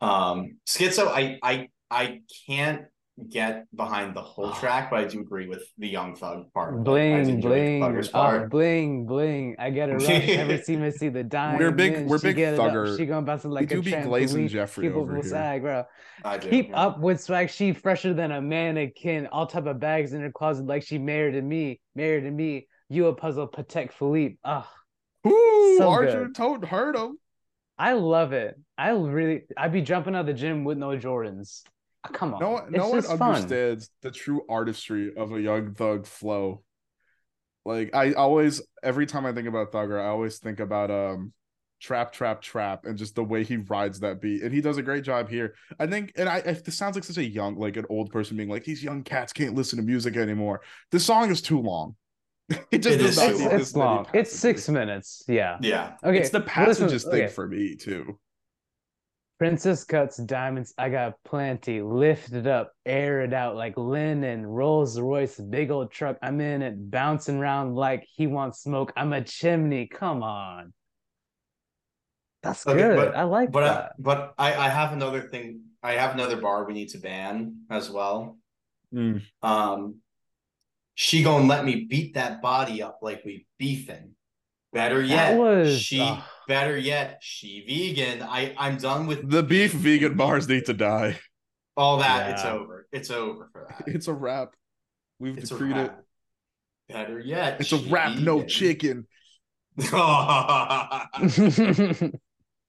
um 0.00 0.58
Skitzo, 0.66 1.06
I 1.08 1.38
I 1.42 1.68
I 1.90 2.20
can't 2.46 2.82
get 3.28 3.66
behind 3.74 4.16
the 4.16 4.22
whole 4.22 4.50
track, 4.52 4.90
but 4.90 5.00
I 5.00 5.04
do 5.04 5.20
agree 5.20 5.46
with 5.46 5.62
the 5.78 5.88
Young 5.88 6.16
Thug 6.16 6.50
part. 6.54 6.82
Bling, 6.82 7.40
bling, 7.40 7.82
Thugger's 7.82 8.08
oh, 8.08 8.12
part. 8.12 8.50
bling, 8.50 9.06
bling. 9.06 9.56
I 9.58 9.70
get 9.70 9.90
a 9.90 9.94
rush 9.94 10.08
every 10.08 10.58
time 10.58 10.82
I 10.82 10.90
see 10.90 11.08
the 11.08 11.24
dime. 11.24 11.58
We're 11.58 11.70
big- 11.70 12.06
we're 12.06 12.18
big 12.18 12.36
Thugger. 12.36 12.96
She 12.96 13.06
gonna 13.06 13.26
bounce 13.26 13.44
like 13.44 13.70
We 13.70 13.76
a 13.76 13.82
do 13.82 13.82
be 13.82 14.02
glazing 14.02 14.46
trampoline. 14.46 14.50
Jeffrey 14.50 14.86
People 14.88 15.02
over 15.02 15.14
will 15.14 15.22
here. 15.22 15.30
sag, 15.30 15.62
bro. 15.62 15.84
I 16.24 16.38
do. 16.38 16.48
Keep 16.48 16.70
yeah. 16.70 16.80
up 16.80 17.00
with 17.00 17.20
swag. 17.20 17.50
She 17.50 17.72
fresher 17.72 18.14
than 18.14 18.32
a 18.32 18.40
mannequin. 18.40 19.26
All 19.26 19.46
type 19.46 19.66
of 19.66 19.78
bags 19.78 20.12
in 20.12 20.22
her 20.22 20.32
closet, 20.32 20.66
like 20.66 20.82
she 20.82 20.98
married 20.98 21.32
to 21.32 21.42
me. 21.42 21.80
Married 21.94 22.22
to 22.22 22.30
me. 22.30 22.68
You 22.90 23.06
a 23.06 23.14
puzzle, 23.14 23.46
Patek 23.48 23.92
Philippe. 23.92 24.36
Ugh, 24.44 24.64
Ooh, 25.26 25.76
So 25.78 25.88
Archer 25.88 26.24
good. 26.26 26.34
Toad 26.34 26.64
heard 26.64 26.96
him. 26.96 27.18
I 27.78 27.92
love 27.94 28.32
it. 28.32 28.60
I 28.76 28.90
really, 28.90 29.42
I'd 29.56 29.72
be 29.72 29.80
jumping 29.80 30.14
out 30.14 30.22
of 30.22 30.26
the 30.26 30.34
gym 30.34 30.64
with 30.64 30.76
no 30.76 30.88
Jordans. 30.98 31.62
Ah, 32.04 32.08
Come 32.12 32.34
on, 32.34 32.40
No 32.40 32.50
one, 32.50 32.64
it's 32.64 32.72
no 32.76 32.88
one 32.88 32.98
just 33.02 33.16
fun. 33.16 33.34
understands 33.36 33.90
the 34.02 34.10
true 34.10 34.42
artistry 34.48 35.14
of 35.16 35.32
a 35.32 35.40
young 35.40 35.72
thug 35.74 36.06
flow. 36.06 36.62
Like 37.64 37.94
I 37.94 38.12
always, 38.12 38.60
every 38.82 39.06
time 39.06 39.24
I 39.24 39.32
think 39.32 39.46
about 39.46 39.70
Thugger, 39.70 40.00
I 40.02 40.08
always 40.08 40.38
think 40.38 40.60
about 40.60 40.90
um, 40.90 41.32
trap, 41.78 42.10
trap, 42.12 42.40
trap, 42.42 42.86
and 42.86 42.98
just 42.98 43.14
the 43.14 43.22
way 43.22 43.44
he 43.44 43.58
rides 43.58 44.00
that 44.00 44.20
beat, 44.20 44.42
and 44.42 44.52
he 44.52 44.60
does 44.62 44.78
a 44.78 44.82
great 44.82 45.04
job 45.04 45.28
here. 45.28 45.54
I 45.78 45.86
think, 45.86 46.12
and 46.16 46.28
I, 46.28 46.38
if 46.38 46.64
this 46.64 46.76
sounds 46.76 46.96
like 46.96 47.04
such 47.04 47.18
a 47.18 47.24
young, 47.24 47.56
like 47.56 47.76
an 47.76 47.84
old 47.90 48.10
person 48.10 48.36
being 48.36 48.48
like, 48.48 48.64
these 48.64 48.82
young 48.82 49.04
cats 49.04 49.32
can't 49.32 49.54
listen 49.54 49.76
to 49.78 49.82
music 49.84 50.16
anymore. 50.16 50.62
This 50.90 51.04
song 51.04 51.30
is 51.30 51.42
too 51.42 51.60
long. 51.60 51.96
it 52.70 52.78
just 52.78 52.98
It 52.98 53.02
does 53.02 53.16
is 53.16 53.16
not 53.18 53.26
too 53.28 53.32
It's, 53.32 53.40
long. 53.40 53.60
it's 53.60 53.76
long. 53.76 54.06
It's 54.12 54.32
six 54.32 54.68
minutes. 54.68 55.22
Yeah. 55.28 55.58
Yeah. 55.60 55.94
Okay. 56.04 56.18
It's 56.18 56.30
the 56.30 56.40
well, 56.40 56.48
passages 56.48 57.04
thing 57.04 57.24
okay. 57.24 57.28
for 57.28 57.46
me 57.48 57.76
too. 57.76 58.18
Princess 59.38 59.84
cuts 59.84 60.18
diamonds. 60.18 60.74
I 60.76 60.90
got 60.90 61.14
plenty. 61.24 61.80
Lift 61.80 62.32
it 62.32 62.46
up, 62.46 62.72
air 62.84 63.22
it 63.22 63.32
out 63.32 63.56
like 63.56 63.78
linen. 63.78 64.44
Rolls 64.44 65.00
Royce, 65.00 65.36
big 65.40 65.70
old 65.70 65.90
truck. 65.90 66.18
I'm 66.22 66.42
in 66.42 66.60
it, 66.60 66.90
bouncing 66.90 67.38
around 67.38 67.74
like 67.74 68.06
he 68.14 68.26
wants 68.26 68.62
smoke. 68.62 68.92
I'm 68.96 69.14
a 69.14 69.22
chimney. 69.22 69.86
Come 69.86 70.22
on. 70.22 70.74
That's 72.42 72.66
Okay, 72.66 72.78
good. 72.78 72.96
but- 72.96 73.16
I 73.16 73.22
like 73.22 73.50
But 73.50 73.64
I, 73.64 73.68
that. 73.68 73.92
but 73.98 74.34
I, 74.38 74.54
I 74.54 74.68
have 74.68 74.92
another 74.92 75.22
thing. 75.22 75.60
I 75.82 75.92
have 75.92 76.12
another 76.14 76.36
bar 76.36 76.66
we 76.66 76.74
need 76.74 76.88
to 76.90 76.98
ban 76.98 77.62
as 77.70 77.88
well. 77.90 78.36
Mm. 78.92 79.22
Um, 79.40 79.96
she 81.02 81.22
gonna 81.22 81.46
let 81.46 81.64
me 81.64 81.86
beat 81.88 82.12
that 82.12 82.42
body 82.42 82.82
up 82.82 82.98
like 83.00 83.24
we 83.24 83.46
beefing. 83.58 84.14
Better 84.70 85.00
yet, 85.02 85.38
was- 85.38 85.80
she. 85.80 85.98
ugh. 86.00 86.22
Better 86.46 86.76
yet, 86.76 87.20
she 87.22 87.64
vegan. 87.66 88.20
I 88.22 88.54
I'm 88.58 88.76
done 88.76 89.06
with 89.06 89.30
The 89.30 89.42
beef 89.42 89.72
vegan 89.72 90.14
bars 90.16 90.46
need 90.46 90.66
to 90.66 90.74
die. 90.74 91.18
all 91.74 91.96
that. 91.98 92.32
It's 92.32 92.44
over. 92.44 92.86
It's 92.92 93.10
over 93.10 93.48
for 93.50 93.66
that. 93.68 93.88
It's 93.88 94.08
a 94.08 94.12
wrap. 94.12 94.54
We've 95.18 95.38
It's 95.38 95.50
a 95.50 95.54
decreed 95.54 95.76
it. 95.76 95.92
Better 96.90 97.18
yet, 97.18 97.60
It's 97.60 97.72
a 97.72 97.78
wrap, 97.78 98.18
no 98.18 98.44
chicken. 98.44 99.06
chicken. 99.78 99.78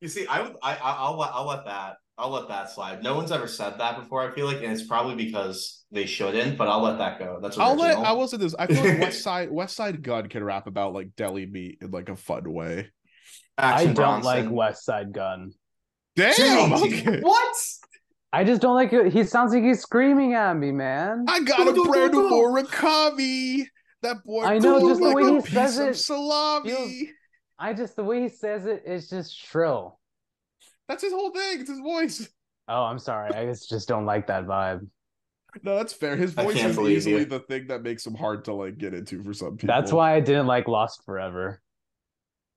you 0.01 0.07
see, 0.07 0.25
I 0.27 0.41
would, 0.41 0.55
I, 0.63 0.75
I- 0.75 0.95
I'll 0.99 1.17
let, 1.17 1.31
I'll 1.33 1.47
let 1.47 1.65
that, 1.65 1.97
I'll 2.22 2.30
let 2.30 2.48
that 2.49 2.69
slide. 2.69 3.02
No 3.03 3.15
one's 3.15 3.31
ever 3.31 3.48
said 3.48 3.80
that 3.80 3.98
before. 3.99 4.22
I 4.22 4.34
feel 4.34 4.45
like, 4.45 4.57
and 4.61 4.72
it's 4.72 4.84
probably 4.85 5.15
because 5.15 5.84
they 5.91 6.06
shouldn't. 6.06 6.57
But 6.57 6.68
I'll 6.68 6.81
let 6.84 6.99
that 6.99 7.18
go. 7.19 7.39
That's 7.41 7.57
I'll 7.57 7.76
let. 7.76 7.98
I 7.98 8.11
will 8.11 8.27
say 8.27 8.38
this. 8.38 8.53
I 8.60 8.68
feel 8.68 8.84
like 8.84 8.99
West 9.02 9.22
Side 9.23 9.49
Westside 9.49 10.02
Gunn 10.02 10.30
can 10.30 10.43
rap 10.43 10.68
about 10.68 10.93
like 10.93 11.10
deli 11.18 11.45
meat 11.48 11.80
in 11.81 11.89
like 11.91 12.10
a 12.10 12.15
fun 12.15 12.43
way. 12.53 12.91
I 13.57 13.88
don't 13.88 14.23
like 14.23 14.45
Westside 14.45 15.11
Gunn. 15.11 15.52
Damn. 16.15 16.35
Jimmy, 16.35 16.98
Okay. 16.99 17.19
What? 17.22 17.56
I 18.34 18.43
just 18.43 18.61
don't 18.61 18.76
like 18.76 18.93
it. 18.93 19.11
He 19.11 19.23
sounds 19.26 19.53
like 19.53 19.64
he's 19.64 19.81
screaming 19.81 20.34
at 20.35 20.53
me, 20.56 20.72
man. 20.72 21.26
I 21.27 21.41
got 21.41 21.61
a 21.61 21.73
Do, 21.73 21.84
do, 21.84 21.91
brand 21.91 22.11
do, 22.14 22.22
new 22.23 22.30
do. 22.30 22.35
Murakami. 22.35 23.65
That 24.03 24.23
boy. 24.23 24.43
I 24.43 24.57
know, 24.57 24.80
cool 24.80 24.89
just 24.89 25.02
the 25.02 25.07
like 25.07 25.15
way 25.15 25.23
a 25.23 25.30
he 25.34 25.41
piece 25.41 25.53
says 25.53 25.80
of 25.80 25.88
it 25.89 25.95
Salami. 25.95 26.69
feels- 26.72 27.10
I 27.60 27.73
just 27.73 27.95
the 27.95 28.03
way 28.03 28.22
he 28.22 28.30
says 28.30 28.65
it 28.65 28.84
is 28.85 29.10
just 29.10 29.35
shrill. 29.38 29.99
That's 30.91 31.03
his 31.03 31.13
whole 31.13 31.31
thing. 31.31 31.61
It's 31.61 31.69
his 31.69 31.80
voice. 31.80 32.27
Oh, 32.68 32.84
I'm 32.84 32.99
sorry. 32.99 33.34
I 33.34 33.45
just 33.45 33.69
just 33.69 33.88
don't 33.88 34.05
like 34.05 34.27
that 34.27 34.45
vibe. 34.45 34.85
No, 35.63 35.77
that's 35.77 35.93
fair. 35.93 36.18
His 36.18 36.34
voice 36.34 36.57
is 36.61 36.77
easily 36.77 37.19
you. 37.19 37.26
the 37.26 37.39
thing 37.39 37.68
that 37.68 37.81
makes 37.81 38.05
him 38.05 38.13
hard 38.13 38.43
to 38.45 38.53
like 38.53 38.77
get 38.77 38.93
into 38.93 39.23
for 39.23 39.34
some 39.34 39.55
people. 39.55 39.73
That's 39.73 39.93
why 39.93 40.13
I 40.15 40.19
didn't 40.19 40.47
like 40.47 40.68
Lost 40.68 41.05
Forever. 41.05 41.61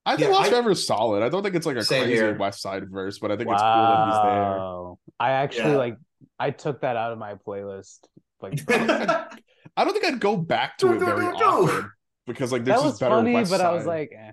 I 0.04 0.16
think 0.16 0.28
Yeah, 0.30 0.34
Lost 0.34 0.48
I- 0.48 0.50
Forever 0.50 0.70
is 0.72 0.84
solid. 0.84 1.22
I 1.22 1.28
don't 1.28 1.44
think 1.44 1.54
it's 1.54 1.64
like 1.64 1.76
a 1.76 1.84
crazy 1.84 2.10
here. 2.12 2.36
West 2.36 2.60
Side 2.60 2.90
verse, 2.90 3.20
but 3.20 3.30
I 3.30 3.36
think 3.36 3.50
it's 3.50 3.62
cool 3.62 3.70
that 3.70 4.06
he's 4.06 4.22
there. 4.22 4.94
I 5.20 5.30
actually 5.30 5.70
Yeah. 5.70 5.76
like 5.78 5.96
I 6.40 6.50
took 6.50 6.80
that 6.80 6.96
out 6.96 7.12
of 7.12 7.18
my 7.18 7.36
playlist. 7.36 8.00
Like 8.40 8.60
I 8.68 9.84
don't 9.84 9.92
think 9.92 10.04
I'd 10.04 10.18
go 10.20 10.36
back 10.36 10.76
to 10.78 10.88
Do, 10.88 10.92
it 10.94 10.98
do, 10.98 11.04
very 11.04 11.26
do, 11.32 11.32
do. 11.38 11.44
often 11.44 11.90
because 12.26 12.50
like 12.50 12.64
there's 12.64 12.78
that 12.80 12.84
was 12.84 12.92
just 12.94 13.00
better 13.00 13.14
funny, 13.14 13.34
West 13.34 13.50
but 13.52 13.58
Side. 13.58 13.66
I 13.66 13.72
was 13.74 13.86
like, 13.86 14.10
eh. 14.12 14.32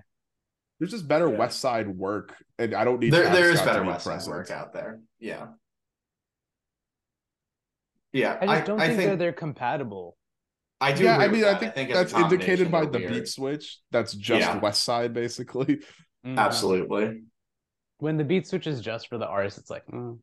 There's 0.82 0.90
just 0.90 1.06
better 1.06 1.30
Yeah. 1.30 1.38
West 1.38 1.60
Side 1.60 1.86
work, 1.88 2.34
and 2.58 2.74
I 2.74 2.82
don't 2.82 2.98
need. 2.98 3.12
there, 3.12 3.22
Travis 3.22 3.38
there 3.38 3.50
is 3.50 3.56
Scott 3.60 3.66
to 3.68 3.72
better 3.72 3.82
be 3.84 3.88
West 3.90 4.04
Side 4.04 4.26
work 4.26 4.50
out 4.50 4.72
there. 4.72 5.00
Yeah. 5.20 5.46
Yeah, 8.12 8.36
I 8.40 8.46
just 8.46 8.66
don't 8.66 8.80
I 8.80 8.88
think, 8.88 8.98
think 8.98 9.08
they're 9.10 9.16
they're 9.16 9.32
compatible. 9.32 10.16
I 10.80 10.92
do. 10.92 11.04
Yeah, 11.04 11.22
agree 11.22 11.24
I 11.24 11.28
mean. 11.30 11.44
I 11.44 11.70
think, 11.70 11.90
as 11.90 12.10
a 12.12 12.14
that's 12.14 12.14
indicated 12.14 12.70
by 12.72 12.84
the 12.84 12.98
weird. 12.98 13.12
beat 13.12 13.28
switch. 13.28 13.78
That's 13.92 14.12
just 14.12 14.40
Yeah. 14.40 14.58
West 14.58 14.82
Side, 14.82 15.14
basically. 15.14 15.82
Mhm. 16.26 16.36
Absolutely. 16.38 17.22
When 17.98 18.16
the 18.16 18.24
beat 18.24 18.46
switch 18.48 18.66
is 18.66 18.80
just 18.80 19.08
for 19.08 19.18
the 19.18 19.26
artist, 19.26 19.58
it's 19.58 19.70
like, 19.70 19.86
mm. 19.86 20.18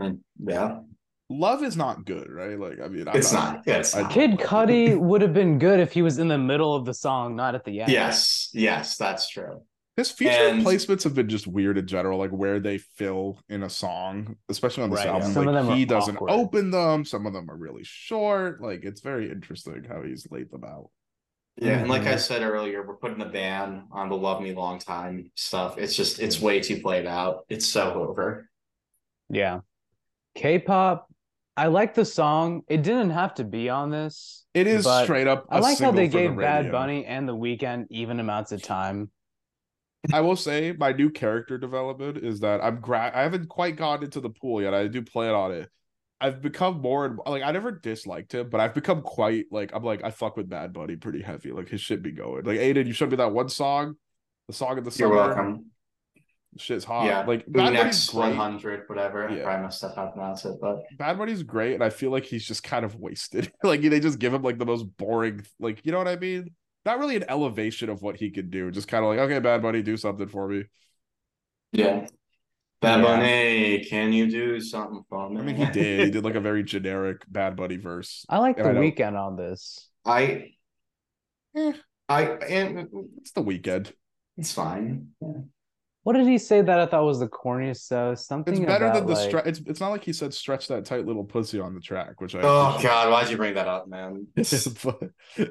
Mm, 0.00 0.20
Yeah, 0.38 0.80
Love 1.28 1.62
is 1.64 1.76
not 1.76 2.04
good, 2.04 2.30
right? 2.30 2.58
Like, 2.58 2.78
I 2.80 2.86
mean, 2.88 3.08
I'm 3.08 3.16
it's 3.16 3.32
not. 3.32 3.62
Yeah, 3.66 3.78
it's 3.78 3.94
I- 3.96 4.02
not. 4.02 4.12
Kid 4.12 4.38
Cudi 4.38 4.96
would 4.96 5.20
have 5.22 5.34
been 5.34 5.58
good 5.58 5.80
if 5.80 5.92
he 5.92 6.02
was 6.02 6.18
in 6.18 6.28
the 6.28 6.38
middle 6.38 6.74
of 6.74 6.84
the 6.86 6.94
song, 6.94 7.34
not 7.36 7.54
at 7.56 7.64
the 7.64 7.80
end. 7.80 7.90
Yes, 7.92 8.50
yes, 8.54 8.96
that's 8.96 9.28
true. 9.28 9.62
His 9.98 10.12
feature 10.12 10.30
And- 10.30 10.64
placements 10.64 11.02
have 11.02 11.16
been 11.16 11.28
just 11.28 11.48
weird 11.48 11.76
in 11.76 11.88
general, 11.88 12.20
like 12.20 12.30
where 12.30 12.60
they 12.60 12.78
fill 12.78 13.40
in 13.48 13.64
a 13.64 13.68
song, 13.68 14.36
especially 14.48 14.84
on 14.84 14.90
this 14.90 15.00
Right, 15.00 15.08
album. 15.08 15.32
some 15.32 15.44
like 15.46 15.56
of 15.56 15.66
them 15.66 15.76
he 15.76 15.82
are 15.82 15.86
doesn't 15.86 16.14
awkward. 16.16 16.30
open 16.30 16.70
them, 16.70 17.04
some 17.04 17.26
of 17.26 17.32
them 17.32 17.50
are 17.50 17.56
really 17.56 17.82
short. 17.82 18.62
Like 18.62 18.84
it's 18.84 19.00
very 19.00 19.28
interesting 19.28 19.82
how 19.88 20.02
he's 20.02 20.28
laid 20.30 20.52
them 20.52 20.62
out. 20.62 20.90
Yeah, 21.56 21.80
and 21.80 21.90
like 21.90 22.02
I 22.02 22.14
Mhm. 22.14 22.20
said 22.20 22.42
earlier, 22.42 22.86
we're 22.86 22.94
putting 22.94 23.20
a 23.20 23.28
ban 23.28 23.88
on 23.90 24.08
the 24.08 24.14
"Love 24.16 24.40
Me 24.40 24.54
Long 24.54 24.78
Time" 24.78 25.32
stuff. 25.34 25.76
It's 25.78 25.96
just 25.96 26.20
it's 26.20 26.40
way 26.40 26.60
too 26.60 26.80
played 26.80 27.04
out. 27.04 27.44
It's 27.48 27.66
so 27.66 27.94
over. 28.08 28.48
Yeah. 29.28 29.62
K-pop, 30.36 31.12
I 31.56 31.66
like 31.66 31.94
the 31.94 32.04
song. 32.04 32.62
It 32.68 32.84
didn't 32.84 33.10
have 33.10 33.34
to 33.34 33.44
be 33.44 33.68
on 33.68 33.90
this. 33.90 34.46
It 34.54 34.68
is 34.68 34.86
straight 35.02 35.26
up. 35.26 35.46
I 35.50 35.58
a 35.58 35.60
like 35.60 35.78
how 35.80 35.90
they 35.90 36.04
single 36.08 36.20
for 36.20 36.28
the 36.28 36.28
gave 36.28 36.38
Bad. 36.38 36.70
Bunny 36.70 37.04
and 37.04 37.28
The 37.28 37.34
Weeknd 37.34 37.86
even 37.90 38.20
amounts 38.20 38.52
of 38.52 38.62
time. 38.62 39.10
I 40.12 40.20
will 40.20 40.36
say 40.36 40.72
my 40.78 40.92
new 40.92 41.10
character 41.10 41.58
development 41.58 42.18
is 42.18 42.40
that 42.40 42.62
I'm 42.62 42.80
gra- 42.80 43.12
I 43.14 43.22
haven't 43.22 43.48
quite 43.48 43.76
gotten 43.76 44.04
into 44.04 44.20
the 44.20 44.30
pool 44.30 44.62
yet. 44.62 44.74
I 44.74 44.86
do 44.88 45.02
plan 45.02 45.34
on 45.34 45.52
it. 45.52 45.68
I've 46.20 46.42
become 46.42 46.80
more 46.80 47.04
and 47.06 47.18
like 47.26 47.42
I 47.44 47.52
never 47.52 47.70
disliked 47.70 48.32
him, 48.34 48.48
but 48.50 48.60
I've 48.60 48.74
become 48.74 49.02
quite 49.02 49.44
like 49.52 49.70
I'm 49.74 49.84
like 49.84 50.02
I 50.02 50.10
fuck 50.10 50.36
with 50.36 50.48
Bad 50.48 50.72
Bunny 50.72 50.96
pretty 50.96 51.22
heavy. 51.22 51.52
Like 51.52 51.68
his 51.68 51.80
shit 51.80 52.02
be 52.02 52.10
going. 52.10 52.44
Like 52.44 52.58
Aidan, 52.58 52.86
you 52.86 52.92
showed 52.92 53.10
me 53.10 53.16
that 53.18 53.32
one 53.32 53.48
song, 53.48 53.94
the 54.48 54.52
song 54.54 54.78
of 54.78 54.84
the 54.84 54.90
You're 54.98 55.08
summer. 55.10 55.14
welcome. 55.16 55.66
Shit's 56.56 56.82
hot. 56.84 57.04
yeah, 57.06 57.24
like 57.24 57.44
Bad 57.46 57.52
Bunny's 57.52 57.72
next 57.84 58.14
one 58.14 58.34
hundred, 58.34 58.84
whatever. 58.88 59.28
I 59.28 59.36
Yeah. 59.36 59.42
probably 59.44 59.62
messed 59.64 59.84
up 59.84 59.94
how 59.94 60.06
to 60.06 60.10
pronounce 60.12 60.44
it, 60.44 60.54
but 60.60 60.82
Bad 60.96 61.18
Bunny's 61.18 61.42
great, 61.44 61.74
and 61.74 61.84
I 61.84 61.90
feel 61.90 62.10
like 62.10 62.24
he's 62.24 62.44
just 62.44 62.64
kind 62.64 62.84
of 62.84 62.96
wasted. 62.96 63.52
like 63.62 63.82
they 63.82 64.00
just 64.00 64.18
give 64.18 64.34
him 64.34 64.42
like 64.42 64.58
the 64.58 64.66
most 64.66 64.84
boring, 64.96 65.44
like 65.60 65.84
you 65.84 65.92
know 65.92 65.98
what 65.98 66.08
I 66.08 66.16
mean? 66.16 66.48
Not 66.88 67.00
really 67.00 67.16
an 67.16 67.24
elevation 67.28 67.90
of 67.90 68.00
what 68.00 68.16
he 68.16 68.30
could 68.30 68.50
do. 68.50 68.70
Just 68.70 68.88
kind 68.88 69.04
of 69.04 69.10
like, 69.10 69.18
okay, 69.18 69.40
Bad 69.40 69.60
Bunny, 69.60 69.82
do 69.82 69.98
something 69.98 70.26
for 70.26 70.48
me. 70.48 70.64
yeah. 71.70 72.06
Bad 72.80 73.00
Yeah. 73.00 73.04
Bunny, 73.04 73.84
can 73.84 74.10
you 74.14 74.30
do 74.30 74.58
something 74.58 75.02
for 75.10 75.28
me? 75.28 75.38
I 75.38 75.42
mean, 75.42 75.56
he 75.56 75.66
did. 75.66 76.04
He 76.06 76.10
did 76.10 76.24
like 76.24 76.34
a 76.36 76.40
very 76.40 76.62
generic 76.62 77.24
Bad 77.28 77.56
Bunny 77.56 77.76
verse. 77.76 78.24
I 78.30 78.38
like 78.38 78.56
And 78.56 78.64
The 78.64 78.70
I 78.70 78.72
don't- 78.72 79.16
on 79.16 79.36
this. 79.36 79.90
I, 80.06 80.52
Eh. 81.54 81.72
I, 82.08 82.22
and 82.24 82.88
It's 83.18 83.32
the 83.32 83.42
Weeknd. 83.44 83.92
it's 84.38 84.54
fine. 84.54 85.08
Yeah. 85.20 85.40
What 86.08 86.16
did 86.16 86.26
he 86.26 86.38
say 86.38 86.62
that 86.62 86.80
I 86.80 86.86
thought 86.86 87.04
was 87.04 87.18
the 87.18 87.28
corniest 87.28 87.86
though? 87.88 88.14
Something 88.14 88.54
It's 88.54 88.64
better 88.64 88.86
about, 88.86 88.94
than 88.94 89.06
the 89.08 89.12
like, 89.12 89.28
stretch. 89.28 89.46
It's 89.46 89.60
it's 89.66 89.78
not 89.78 89.90
like 89.90 90.02
he 90.02 90.14
said 90.14 90.32
stretch 90.32 90.66
that 90.68 90.86
tight 90.86 91.04
little 91.04 91.22
pussy 91.22 91.60
on 91.60 91.74
the 91.74 91.82
track, 91.82 92.22
which 92.22 92.34
I. 92.34 92.38
Oh. 92.38 92.78
God, 92.82 93.10
why'd 93.10 93.28
you 93.28 93.36
bring 93.36 93.52
that 93.52 93.68
up, 93.68 93.88
man? 93.88 94.26
but 94.34 95.10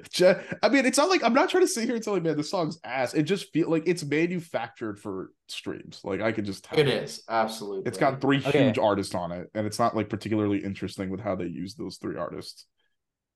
Je- 0.10 0.34
I 0.64 0.70
mean, 0.70 0.88
it's 0.88 0.98
not 0.98 1.10
like 1.10 1.24
I'm 1.24 1.36
not 1.36 1.52
trying 1.52 1.62
to 1.62 1.68
sit 1.68 1.84
here 1.84 1.94
and 1.94 2.04
tell 2.04 2.16
you, 2.16 2.24
man, 2.24 2.38
the 2.38 2.44
song's 2.44 2.80
ass. 2.84 3.14
It 3.14 3.22
just 3.24 3.54
feel 3.54 3.70
like 3.70 3.84
it's 3.86 4.04
manufactured 4.04 5.00
for 5.00 5.30
streams. 5.48 6.02
Like 6.04 6.22
I 6.22 6.32
could 6.32 6.46
just 6.46 6.64
tell. 6.64 6.80
It 6.80 6.88
is 6.88 7.22
absolutely. 7.30 7.84
It's 7.86 8.00
got 8.00 8.20
three 8.20 8.40
Okay. 8.40 8.66
huge 8.66 8.80
artists 8.80 9.14
on 9.14 9.32
it, 9.32 9.52
and 9.54 9.68
it's 9.68 9.78
not 9.78 9.96
like 9.96 10.10
particularly 10.10 10.64
interesting 10.64 11.12
with 11.12 11.20
how 11.20 11.36
they 11.36 11.46
use 11.46 11.76
those 11.76 11.98
three 11.98 12.18
artists. 12.18 12.66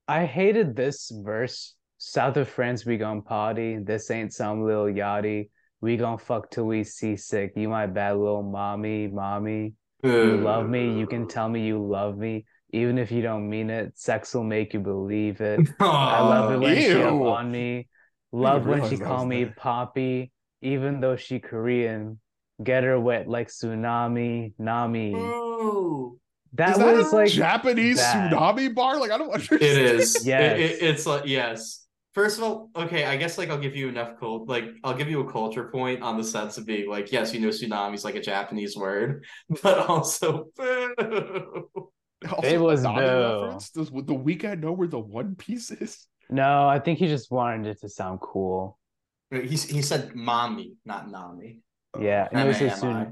I 0.08 0.26
hated 0.26 0.76
this 0.76 1.12
verse. 1.14 1.76
South 2.00 2.38
of 2.38 2.50
France, 2.50 2.84
we 2.84 2.98
gon' 2.98 3.22
party. 3.22 3.78
This 3.78 4.10
ain't 4.10 4.34
some 4.34 4.64
little 4.64 4.86
yachty. 4.86 5.50
We 5.82 5.98
gon' 5.98 6.20
fuck 6.20 6.52
till 6.52 6.66
we 6.68 6.84
seasick. 6.84 7.54
You 7.56 7.68
my 7.70 7.88
bad 7.88 8.18
little 8.18 8.44
mommy, 8.44 9.08
mommy. 9.08 9.74
You 10.04 10.38
love 10.38 10.68
me. 10.70 10.98
You 11.00 11.08
can 11.08 11.28
tell 11.28 11.50
me 11.50 11.66
you 11.66 11.84
love 11.84 12.18
me, 12.18 12.46
even 12.72 12.98
if 12.98 13.12
you 13.12 13.22
don't 13.22 13.50
mean 13.50 13.70
it. 13.70 13.98
Sex 13.98 14.34
will 14.34 14.44
make 14.44 14.74
you 14.74 14.80
believe 14.80 15.42
it. 15.42 15.60
I 15.80 16.22
love 16.22 16.52
it 16.54 16.60
when 16.60 16.76
she 16.76 17.02
up 17.02 17.14
on 17.14 17.52
me. 17.52 17.88
Love 18.32 18.66
when 18.66 18.88
she 18.90 18.96
that 18.96 19.06
call 19.06 19.26
me 19.26 19.44
there. 19.44 19.56
Poppy, 19.58 20.32
even 20.62 21.02
though 21.02 21.16
she 21.16 21.40
Korean. 21.40 22.20
Get 22.64 22.84
her 22.84 23.00
wet 23.00 23.28
like 23.28 23.48
tsunami, 23.48 24.54
Nami. 24.60 25.16
Ooh. 25.16 26.20
That 26.54 26.78
that 26.78 26.96
was 26.96 27.12
like 27.12 27.32
Japanese 27.32 27.98
bad. 27.98 28.32
tsunami 28.32 28.74
bar? 28.76 29.00
Like 29.00 29.10
I 29.10 29.18
don't 29.18 29.32
understand. 29.32 29.62
It 29.64 29.78
is. 29.78 30.28
It- 30.28 30.60
it- 30.60 30.82
it's 30.84 31.06
like 31.08 31.26
yes. 31.26 31.86
First 32.14 32.38
of 32.38 32.44
all, 32.44 32.70
okay, 32.76 33.06
I 33.06 33.16
guess 33.16 33.38
like 33.38 33.50
I'll 33.50 33.58
give 33.58 33.76
you 33.76 33.88
enough 33.88 34.20
cult 34.20 34.48
like 34.50 34.66
I'll 34.84 34.94
give 34.94 35.10
you 35.10 35.22
a 35.22 35.32
culture 35.32 35.66
point 35.70 36.02
on 36.02 36.18
the 36.18 36.24
sense 36.24 36.58
of 36.58 36.66
being 36.66 36.90
like, 36.90 37.12
yes, 37.12 37.34
you 37.34 37.40
know 37.40 37.48
tsunami 37.50 37.94
is 37.96 38.04
like 38.04 38.16
a 38.16 38.22
Japanese 38.22 38.76
word, 38.76 39.24
but 39.64 39.78
also 39.90 40.48
Also, 42.30 42.48
It 42.48 42.60
was 42.60 42.84
Nami 42.84 43.00
boo. 43.02 43.42
reference? 43.42 43.70
Does 43.72 43.90
the 43.90 44.02
Weeknd 44.16 44.60
know 44.60 44.72
where 44.74 44.88
the 44.88 45.00
One 45.00 45.36
Piece 45.36 45.72
is? 45.72 46.06
no, 46.30 46.68
I 46.68 46.80
think 46.80 47.00
he 47.00 47.08
just 47.08 47.32
wanted 47.32 47.68
it 47.68 47.82
to 47.82 47.90
sound 47.90 48.20
cool. 48.22 48.78
he 49.32 49.40
he 49.48 49.82
said 49.82 50.14
mommy, 50.16 50.74
not 50.86 51.10
nami. 51.10 51.62
Yeah, 52.00 52.28
and 52.32 52.42
it 52.42 52.48
was 52.48 52.58
his 52.58 52.82
M-A-M-I. 52.84 53.08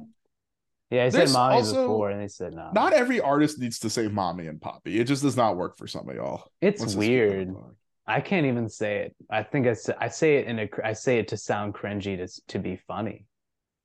Yeah, 0.92 1.06
he 1.06 1.10
There's 1.12 1.32
said 1.32 1.38
mommy 1.38 1.56
also- 1.56 1.82
before, 1.88 2.10
and 2.12 2.22
they 2.22 2.28
said 2.28 2.54
no. 2.54 2.72
Not 2.74 2.94
every 2.94 3.20
artist 3.22 3.60
needs 3.60 3.80
to 3.80 3.90
say 3.90 4.08
mommy 4.08 4.48
and 4.48 4.60
poppy. 4.62 5.00
It 5.00 5.06
just 5.06 5.22
does 5.24 5.36
not 5.38 5.58
work 5.58 5.78
for 5.78 5.88
some 5.88 6.08
of 6.10 6.16
y'all. 6.16 6.44
It's 6.62 6.82
Let's 6.82 6.94
just 6.94 7.02
keep 7.02 7.10
that 7.10 7.28
weird. 7.30 7.48
in 7.48 7.54
mind. 7.54 7.76
I 8.10 8.22
can't 8.22 8.46
even 8.46 8.68
say 8.70 8.98
it. 9.06 9.16
I 9.30 9.44
think 9.44 9.68
I 9.68 9.74
say, 9.74 9.94
I 10.00 10.08
say 10.10 10.38
it 10.38 10.48
in 10.48 10.60
a 10.60 10.68
cr- 10.68 10.84
I 10.86 10.94
say 10.94 11.20
it 11.20 11.28
to 11.30 11.38
sound 11.38 11.74
cringy 11.74 12.18
to 12.18 12.28
to 12.50 12.60
be 12.60 12.76
funny. 12.88 13.26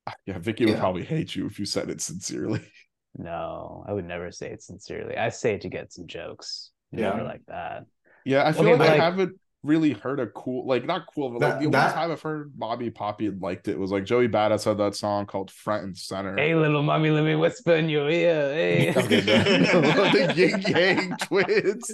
Yeah, 0.25 0.37
Vicky 0.39 0.65
would 0.65 0.73
Yeah. 0.75 0.79
probably 0.79 1.03
hate 1.03 1.35
you 1.35 1.45
if 1.47 1.59
you 1.59 1.65
said 1.65 1.89
it 1.89 2.01
sincerely. 2.01 2.61
No, 3.17 3.85
I 3.87 3.93
would 3.93 4.03
never 4.05 4.29
say 4.29 4.51
it 4.51 4.61
sincerely. 4.61 5.15
I 5.15 5.29
say 5.29 5.53
it 5.55 5.61
to 5.61 5.69
get 5.69 5.93
some 5.93 6.05
jokes. 6.05 6.71
Never 6.91 7.19
Yeah. 7.19 7.23
like 7.23 7.45
that. 7.47 7.85
Yeah, 8.25 8.45
I 8.45 8.51
feel 8.51 8.63
Okay, 8.67 8.75
like 8.75 8.89
I 8.89 8.93
like- 8.93 9.01
haven't 9.01 9.39
really 9.63 9.93
heard 9.93 10.19
a 10.19 10.27
cool, 10.27 10.67
like 10.67 10.85
not 10.85 11.03
cool, 11.15 11.29
but 11.29 11.39
like 11.41 11.53
That- 11.53 11.59
the 11.61 11.65
only 11.67 11.93
time 11.93 12.11
I've 12.11 12.21
heard 12.21 12.51
Bobby 12.59 12.89
Poppy 12.91 13.29
liked 13.29 13.67
it 13.69 13.79
was 13.79 13.89
like 13.89 14.03
Joey 14.03 14.27
Badass 14.27 14.65
had 14.65 14.77
that 14.79 14.95
song 14.95 15.25
called 15.27 15.49
Front 15.49 15.85
and 15.85 15.97
Center. 15.97 16.35
Hey, 16.35 16.53
little 16.55 16.83
mommy, 16.83 17.09
let 17.09 17.23
me 17.23 17.35
whisper 17.35 17.71
in 17.75 17.87
your 17.87 18.09
ear. 18.09 18.53
Hey. 18.53 18.89
Okay, 18.97 19.21
the, 19.21 20.11
the 20.13 20.33
Ying 20.35 20.61
Yang 20.61 21.17
twins. 21.21 21.91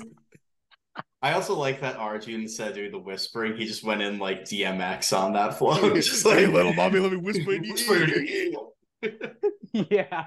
I 1.22 1.34
also 1.34 1.56
like 1.56 1.82
that 1.82 1.98
Arjun 1.98 2.48
said 2.48 2.74
during 2.74 2.92
the 2.92 2.98
whispering, 3.00 3.56
he 3.56 3.66
just 3.66 3.84
went 3.84 4.02
in 4.02 4.18
like 4.20 4.44
DMX 4.44 5.16
on 5.18 5.34
that 5.34 5.54
flow. 5.58 5.94
just 5.96 6.26
like 6.26 6.40
hey, 6.40 6.48
little 6.48 6.74
mommy, 6.74 7.00
let 7.00 7.12
me 7.12 7.18
whisper 7.18 7.54
in 7.54 7.64
your 7.64 7.78
ear. 8.24 8.52
yeah. 9.90 10.26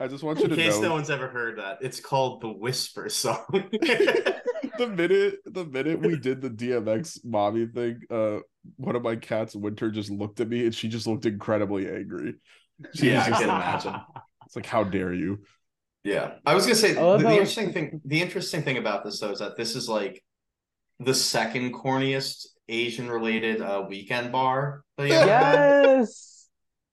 I 0.00 0.08
just 0.08 0.22
want 0.24 0.38
you 0.38 0.44
In 0.44 0.50
to 0.50 0.56
case 0.56 0.74
know 0.76 0.88
no 0.88 0.92
one's 0.94 1.10
ever 1.10 1.28
heard 1.28 1.58
that, 1.58 1.78
it's 1.82 2.00
called 2.00 2.40
the 2.42 2.48
Whisper 2.48 3.08
song. 3.10 3.44
the 3.50 4.86
minute 4.94 5.36
the 5.44 5.64
minute 5.64 6.00
we 6.00 6.16
did 6.18 6.40
the 6.40 6.50
DMX 6.50 7.20
mommy 7.24 7.66
thing, 7.66 8.00
uh, 8.10 8.38
one 8.76 8.96
of 8.96 9.02
my 9.02 9.16
cats, 9.16 9.54
Winter, 9.54 9.90
just 9.90 10.10
looked 10.10 10.40
at 10.40 10.48
me 10.48 10.64
and 10.64 10.74
she 10.74 10.88
just 10.88 11.06
looked 11.06 11.26
incredibly 11.26 11.88
angry. 11.88 12.34
She 12.94 13.08
yeah, 13.08 13.18
was 13.18 13.26
I 13.26 13.28
just 13.30 13.40
can 13.42 13.48
like- 13.50 13.62
imagine. 13.62 13.94
It's 14.46 14.54
like, 14.56 14.66
how 14.66 14.84
dare 14.84 15.12
you? 15.12 15.40
Yeah, 16.06 16.34
I 16.46 16.54
was 16.54 16.64
gonna 16.64 16.76
say 16.76 16.92
the, 16.94 17.16
the 17.18 17.30
interesting 17.30 17.72
thing. 17.72 18.00
The 18.04 18.22
interesting 18.22 18.62
thing 18.62 18.78
about 18.78 19.04
this 19.04 19.18
though 19.18 19.32
is 19.32 19.40
that 19.40 19.56
this 19.56 19.74
is 19.74 19.88
like 19.88 20.22
the 21.00 21.12
second 21.14 21.74
corniest 21.74 22.46
Asian 22.68 23.10
related 23.10 23.60
uh, 23.60 23.84
Weeknd 23.90 24.30
bar. 24.30 24.82
That 24.98 25.08
you 25.08 25.12
yes. 25.14 26.48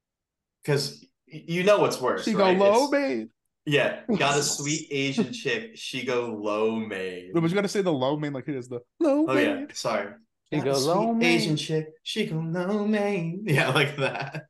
because 0.63 1.05
you 1.27 1.63
know 1.63 1.77
what's 1.79 2.01
worse. 2.01 2.23
She 2.25 2.33
right? 2.33 2.57
go 2.57 2.65
low, 2.65 2.87
It's- 2.87 2.91
man. 2.91 3.29
Yeah, 3.65 4.01
got 4.17 4.37
a 4.37 4.43
sweet 4.57 4.87
Asian 4.91 5.31
chick. 5.31 5.71
She 5.75 6.03
go 6.03 6.35
low 6.37 6.75
maid. 6.75 7.31
No, 7.33 7.39
but 7.39 7.49
you 7.49 7.55
gotta 7.55 7.67
say 7.69 7.81
the 7.81 7.93
low 7.93 8.17
man 8.17 8.33
like 8.33 8.47
it 8.49 8.55
is 8.55 8.67
the 8.67 8.81
low 8.99 9.25
Oh 9.29 9.37
yeah, 9.37 9.65
sorry. 9.73 10.13
She 10.51 10.57
Got 10.57 10.65
go 10.65 10.71
a 10.71 10.75
sweet 10.75 10.87
low 10.89 11.13
maid. 11.13 11.35
Asian 11.35 11.55
chick. 11.55 11.87
She 12.03 12.25
go 12.25 12.37
low 12.37 12.85
maid. 12.87 13.41
Yeah, 13.45 13.69
like 13.69 13.95
that. 13.97 14.47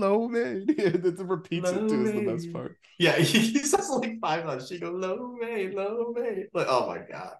Low 0.00 0.28
man. 0.28 0.66
Yeah, 0.78 0.86
it 0.86 1.18
repeats 1.20 1.70
Low 1.70 1.84
it 1.84 1.88
too 1.88 2.04
is 2.04 2.12
the 2.12 2.22
best 2.32 2.52
part. 2.52 2.76
Yeah, 2.98 3.16
he 3.18 3.58
says 3.58 3.88
like 3.90 4.18
five 4.20 4.44
times. 4.44 4.68
She 4.68 4.78
go 4.78 4.90
low 4.90 5.36
maid, 5.40 5.74
low 5.74 6.12
maid. 6.16 6.46
Like 6.54 6.66
oh 6.68 6.86
my 6.88 6.98
god. 7.10 7.34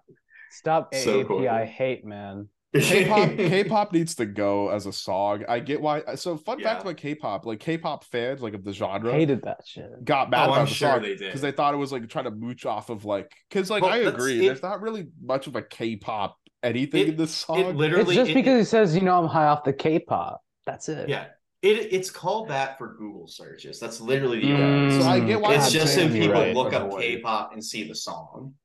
Stop 0.51 0.93
So 0.95 1.23
AAPI 1.23 1.27
cool. 1.27 1.65
hate, 1.65 2.05
man. 2.05 2.49
K-pop, 2.73 3.29
K-pop 3.35 3.91
needs 3.91 4.15
to 4.15 4.25
go 4.25 4.69
as 4.69 4.85
a 4.85 4.93
song. 4.93 5.43
I 5.49 5.59
get 5.59 5.81
why. 5.81 5.99
Uh, 6.01 6.15
so, 6.15 6.37
fun 6.37 6.57
Yeah. 6.59 6.69
fact 6.69 6.83
about 6.83 6.95
K-pop, 6.95 7.45
like 7.45 7.59
K-pop 7.59 8.05
fans, 8.05 8.41
like 8.41 8.53
of 8.53 8.63
the 8.63 8.71
genre, 8.71 9.11
Hated 9.11 9.41
that 9.43 9.59
shit. 9.67 10.05
got 10.05 10.29
mad 10.29 10.43
Oh, 10.43 10.51
about 10.53 10.57
I'm 10.59 10.65
the 10.67 10.71
sure 10.73 10.89
song 11.03 11.15
because 11.19 11.41
they 11.41 11.51
thought 11.51 11.73
it 11.73 11.77
was 11.77 11.91
like 11.91 12.07
trying 12.07 12.25
to 12.25 12.31
mooch 12.31 12.65
off 12.65 12.89
of 12.89 13.03
like, 13.03 13.29
because 13.49 13.69
like 13.69 13.83
Well, 13.83 13.91
I 13.91 13.97
agree, 13.97 14.39
it- 14.39 14.47
there's 14.47 14.63
not 14.63 14.81
really 14.81 15.07
much 15.21 15.47
of 15.47 15.57
a 15.57 15.61
K-pop 15.61 16.37
anything 16.63 17.01
It- 17.01 17.09
in 17.09 17.15
this 17.17 17.31
It 17.33 17.45
song. 17.45 17.75
literally 17.75 18.15
It's 18.15 18.15
just 18.15 18.31
it- 18.31 18.35
because 18.35 18.59
he 18.59 18.63
says, 18.69 18.95
you 18.95 19.01
know, 19.01 19.21
I'm 19.21 19.27
high 19.27 19.47
off 19.47 19.65
the 19.65 19.73
K-pop. 19.73 20.41
That's 20.65 20.87
it. 20.87 21.09
Yeah. 21.09 21.25
It 21.61 21.93
it's 21.93 22.09
called 22.09 22.47
that 22.49 22.77
for 22.77 22.95
Google 22.95 23.27
searches. 23.27 23.79
That's 23.79 24.01
literally 24.01 24.39
the 24.39 24.47
Mm, 24.47 24.99
So 25.01 25.07
I 25.07 25.19
get 25.19 25.39
why 25.41 25.55
It's 25.55 25.65
I'm 25.67 25.71
just 25.71 25.93
saying 25.93 26.07
if 26.09 26.13
people 26.21 26.33
right. 26.33 26.55
look 26.55 26.73
up 26.73 26.87
Avoid. 26.87 27.01
K-pop 27.01 27.53
and 27.53 27.63
see 27.63 27.87
the 27.87 27.95
song. 27.95 28.55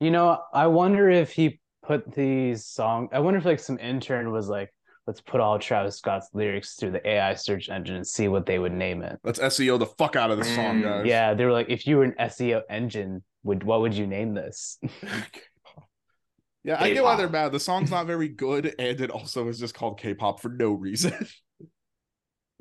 You 0.00 0.10
know, 0.10 0.40
I 0.52 0.66
wonder 0.66 1.10
if 1.10 1.32
he 1.32 1.60
put 1.82 2.12
these 2.14 2.64
song. 2.66 3.08
I 3.12 3.20
wonder 3.20 3.38
if 3.38 3.44
like 3.44 3.60
some 3.60 3.78
intern 3.78 4.30
was 4.32 4.48
like, 4.48 4.72
let's 5.06 5.20
put 5.20 5.40
all 5.40 5.58
Travis 5.58 5.98
Scott's 5.98 6.28
lyrics 6.32 6.74
through 6.74 6.92
the 6.92 7.06
AI 7.08 7.34
search 7.34 7.68
engine 7.68 7.96
and 7.96 8.06
see 8.06 8.28
what 8.28 8.44
they 8.46 8.58
would 8.58 8.72
name 8.72 9.02
it. 9.02 9.18
Let's 9.22 9.38
SEO 9.38 9.78
the 9.78 9.86
fuck 9.86 10.16
out 10.16 10.30
of 10.30 10.38
this 10.38 10.54
song, 10.54 10.80
Mm, 10.80 10.82
guys. 10.82 11.06
Yeah, 11.06 11.34
they 11.34 11.44
were 11.44 11.52
like, 11.52 11.68
if 11.68 11.86
you 11.86 11.98
were 11.98 12.04
an 12.04 12.14
SEO 12.18 12.62
engine, 12.70 13.22
would 13.44 13.62
what 13.62 13.80
would 13.82 13.94
you 13.94 14.06
name 14.06 14.34
this? 14.34 14.78
K-pop. 14.82 15.84
Yeah, 16.64 16.78
I 16.82 16.92
get 16.92 17.04
why 17.04 17.14
they're 17.14 17.26
K-pop. 17.28 17.42
mad. 17.44 17.52
The 17.52 17.60
song's 17.60 17.92
not 17.92 18.06
very 18.08 18.26
good, 18.28 18.74
and 18.78 19.00
it 19.00 19.10
also 19.10 19.46
is 19.48 19.60
just 19.60 19.72
called 19.74 20.00
K-pop 20.00 20.40
for 20.40 20.48
no 20.48 20.72
reason. 20.72 21.14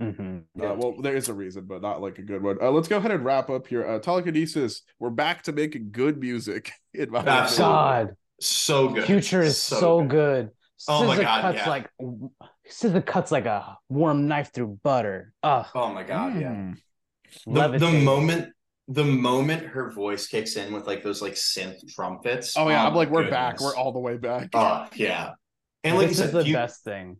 Mhm. 0.01 0.43
Uh, 0.59 0.75
well, 0.75 0.95
there 1.01 1.15
is 1.15 1.29
a 1.29 1.33
reason, 1.33 1.65
but 1.65 1.81
not 1.81 2.01
like 2.01 2.19
a 2.19 2.21
good 2.21 2.43
one. 2.43 2.57
Uh, 2.61 2.69
let's 2.71 2.87
go 2.87 2.97
ahead 2.97 3.11
and 3.11 3.23
wrap 3.23 3.49
up 3.49 3.67
here. 3.67 3.87
Uh, 3.87 3.99
telekinesis, 3.99 4.81
we're 4.99 5.09
back 5.09 5.43
to 5.43 5.53
making 5.53 5.91
good 5.91 6.19
music. 6.19 6.71
In 6.93 7.11
my 7.11 7.19
opinion. 7.21 7.49
God, 7.57 8.15
So 8.41 8.89
good. 8.89 9.05
Future 9.05 9.41
is 9.41 9.61
so, 9.61 10.03
good. 10.03 10.49
Oh 10.89 11.07
my 11.07 11.21
God, 11.21 11.41
cuts 11.41 11.57
yeah. 11.59 11.69
like 11.69 11.89
SZA 12.69 13.05
cuts 13.05 13.31
like 13.31 13.45
a 13.45 13.77
warm 13.87 14.27
knife 14.27 14.51
through 14.53 14.79
butter. 14.83 15.33
Ugh, 15.41 15.65
Oh 15.73 15.93
my 15.93 16.03
god, 16.03 16.39
yeah. 16.39 16.51
Mm. 16.51 16.77
The, 17.47 17.77
the 17.77 17.91
moment 18.03 18.51
the 18.87 19.03
moment 19.03 19.65
her 19.65 19.91
voice 19.91 20.27
kicks 20.27 20.57
in 20.57 20.73
with 20.73 20.85
like 20.85 21.01
those 21.01 21.21
like 21.21 21.33
synth 21.33 21.77
trumpets. 21.89 22.55
Oh 22.57 22.69
yeah, 22.69 22.85
I'm 22.85 22.93
my 22.93 22.99
like, 22.99 23.09
we're 23.09 23.29
back. 23.29 23.59
We're 23.59 23.75
all 23.75 23.91
the 23.93 23.99
way 23.99 24.17
back. 24.17 24.49
Oh 24.53 24.87
yeah. 24.95 25.31
And 25.83 25.97
like 25.97 26.09
this 26.09 26.17
you 26.19 26.25
is 26.25 26.31
said, 26.31 26.39
the 26.39 26.45
Fu- 26.45 26.53
best 26.53 26.83
thing. 26.83 27.17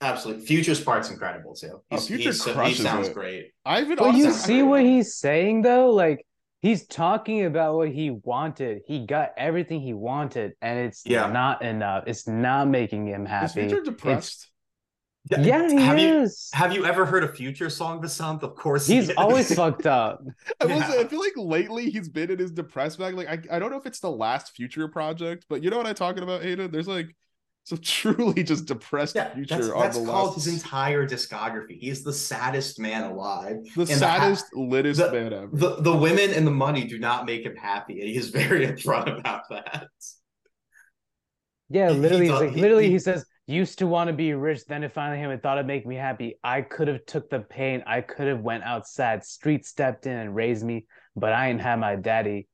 Absolutely. 0.00 0.46
Future's 0.46 0.80
part's 0.80 1.10
incredible 1.10 1.54
too. 1.54 1.82
Oh, 1.90 1.96
Future 1.98 2.30
he's 2.30 2.42
so- 2.42 2.58
he 2.64 2.74
sounds 2.74 3.08
it. 3.08 3.14
great. 3.14 3.52
I 3.64 3.80
even 3.80 3.96
But 3.96 4.14
you 4.16 4.32
see 4.32 4.62
what 4.62 4.82
he's 4.82 5.14
saying 5.14 5.62
though, 5.62 5.90
like 5.90 6.24
he's 6.60 6.86
talking 6.86 7.44
about 7.44 7.76
what 7.76 7.88
he 7.90 8.10
wanted. 8.10 8.82
He 8.86 9.06
got 9.06 9.30
everything 9.36 9.80
he 9.80 9.92
wanted, 9.94 10.52
and 10.60 10.78
it's 10.78 11.02
Yeah. 11.06 11.30
not 11.30 11.62
enough. 11.62 12.04
It's 12.06 12.26
not 12.26 12.68
making 12.68 13.06
him 13.06 13.24
is 13.24 13.30
happy. 13.30 13.68
Future 13.68 13.82
depressed? 13.82 14.50
Yeah, 15.30 15.68
he 15.68 15.76
have 15.76 15.98
you 15.98 16.20
is. 16.22 16.48
have 16.54 16.72
you 16.72 16.86
ever 16.86 17.04
heard 17.04 17.22
a 17.22 17.28
Future 17.30 17.68
song 17.68 18.00
this 18.00 18.18
month? 18.18 18.42
Of 18.42 18.54
course, 18.54 18.86
He's 18.86 19.06
he 19.06 19.10
is. 19.10 19.16
always 19.18 19.54
fucked 19.54 19.84
up. 19.86 20.22
I 20.58 20.64
will 20.64 20.80
say, 20.80 21.00
I 21.00 21.04
feel 21.04 21.20
like 21.20 21.34
lately 21.36 21.90
he's 21.90 22.08
been 22.08 22.30
in 22.30 22.38
his 22.38 22.50
depressed 22.50 22.98
bag. 22.98 23.14
Like 23.14 23.28
I, 23.28 23.56
I 23.56 23.58
don't 23.58 23.70
know 23.70 23.76
if 23.76 23.84
it's 23.84 24.00
the 24.00 24.10
last 24.10 24.56
Future 24.56 24.88
project, 24.88 25.44
but 25.50 25.62
you 25.62 25.68
know 25.68 25.76
what 25.76 25.86
I'm 25.86 25.94
talking 25.94 26.22
about, 26.22 26.42
Hayden? 26.42 26.70
There's 26.70 26.88
like 26.88 27.14
some 27.68 27.78
truly 27.78 28.42
just 28.42 28.64
depressed 28.66 29.14
Yeah, 29.14 29.32
Future 29.34 29.56
that's, 29.56 29.68
on 29.68 29.80
that's 29.82 29.98
the 29.98 30.04
called 30.06 30.36
last. 30.36 30.44
his 30.46 30.54
entire 30.54 31.06
discography. 31.06 31.78
He's 31.78 32.02
the 32.02 32.12
saddest 32.12 32.80
man 32.80 33.04
alive. 33.04 33.56
the 33.76 33.80
and 33.82 33.88
the 33.88 34.08
ha- 34.08 34.18
saddest, 34.20 34.46
littest 34.56 35.00
the- 35.00 35.12
man 35.12 35.32
ever. 35.32 35.50
The 35.52 35.76
the 35.82 35.94
women 35.96 36.30
and 36.30 36.46
the 36.46 36.50
money 36.50 36.84
do 36.84 36.98
not 36.98 37.26
make 37.26 37.44
him 37.44 37.56
happy, 37.56 38.00
and 38.00 38.08
he 38.08 38.16
is 38.16 38.30
very 38.30 38.66
upfront 38.68 39.18
about 39.18 39.42
that. 39.50 39.88
Yeah, 41.68 41.88
He- 41.90 41.94
he 41.96 42.00
literally, 42.00 42.28
like, 42.30 42.50
he- 42.52 42.60
literally, 42.60 42.86
he- 42.86 42.92
he 42.92 42.98
says, 42.98 43.26
"Used 43.46 43.78
to 43.80 43.86
want 43.86 44.08
to 44.08 44.14
be 44.14 44.32
rich, 44.32 44.64
then 44.66 44.82
it 44.82 44.92
finally 44.92 45.18
him 45.18 45.30
and 45.30 45.42
thought 45.42 45.58
it'd 45.58 45.66
make 45.66 45.86
me 45.86 45.96
happy. 45.96 46.38
I 46.42 46.62
could 46.62 46.88
have 46.88 47.04
took 47.06 47.28
the 47.28 47.40
pain. 47.40 47.82
I 47.86 48.00
could 48.00 48.26
have 48.28 48.40
went 48.40 48.64
outside. 48.64 49.24
Street 49.24 49.66
stepped 49.66 50.06
in 50.06 50.16
and 50.16 50.34
raised 50.34 50.64
me, 50.64 50.86
but 51.14 51.32
I 51.34 51.48
ain't 51.50 51.60
had 51.60 51.76
my 51.78 51.96
daddy, 51.96 52.47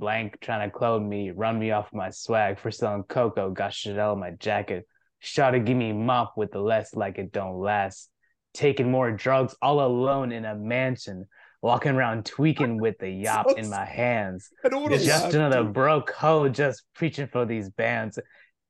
blank, 0.00 0.38
trying 0.40 0.68
to 0.68 0.76
clone 0.76 1.08
me, 1.08 1.30
run 1.30 1.58
me 1.58 1.70
off 1.70 1.92
my 1.92 2.10
swag 2.10 2.58
for 2.58 2.70
selling 2.72 3.04
cocoa. 3.04 3.50
Got 3.50 3.72
Chanel 3.74 4.14
in 4.14 4.18
my 4.18 4.30
jacket. 4.32 4.86
Shot 5.20 5.50
to 5.52 5.60
give 5.60 5.76
me 5.76 5.92
mop 5.92 6.32
with 6.36 6.50
the 6.50 6.60
less 6.60 6.96
like 6.96 7.18
it 7.18 7.30
don't 7.30 7.60
last. 7.60 8.10
Taking 8.54 8.90
more 8.90 9.12
drugs 9.12 9.54
all 9.62 9.80
alone 9.86 10.32
in 10.32 10.44
a 10.44 10.56
mansion." 10.56 11.26
Walking 11.62 11.92
around 11.92 12.24
tweaking 12.24 12.80
with 12.80 12.96
the 12.98 13.10
yop 13.26 13.46
in 13.58 13.68
my 13.68 13.84
hands. 13.84 14.48
I 14.64 14.70
don't 14.70 14.80
want 14.80 14.92
to 14.92 14.96
It's 14.96 15.04
Just 15.04 15.34
another 15.34 15.62
dude. 15.62 15.74
broke 15.74 16.10
hoe 16.10 16.48
just 16.48 16.84
preaching 16.94 17.26
for 17.26 17.44
these 17.44 17.68
bands. 17.68 18.18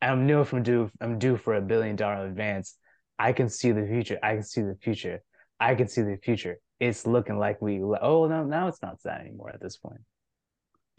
I'm 0.02 0.26
new 0.26 0.42
from 0.42 0.64
due. 0.64 0.90
I'm 1.00 1.16
due 1.20 1.36
for 1.36 1.54
a 1.54 1.60
billion 1.60 1.94
dollar 1.94 2.26
advance. 2.26 2.74
I 3.16 3.32
can 3.32 3.48
see 3.48 3.70
the 3.70 3.86
future. 3.86 4.18
I 4.24 4.34
can 4.34 4.42
see 4.42 4.62
the 4.62 4.76
future. 4.82 5.22
I 5.60 5.76
can 5.76 5.86
see 5.86 6.02
the 6.02 6.16
future. 6.20 6.58
It's 6.80 7.06
looking 7.06 7.38
like 7.38 7.62
we. 7.62 7.80
Oh 7.80 8.26
no, 8.26 8.42
now 8.42 8.66
it's 8.66 8.82
not 8.82 9.00
sad 9.00 9.20
anymore 9.20 9.50
at 9.50 9.60
this 9.60 9.76
point. 9.76 10.00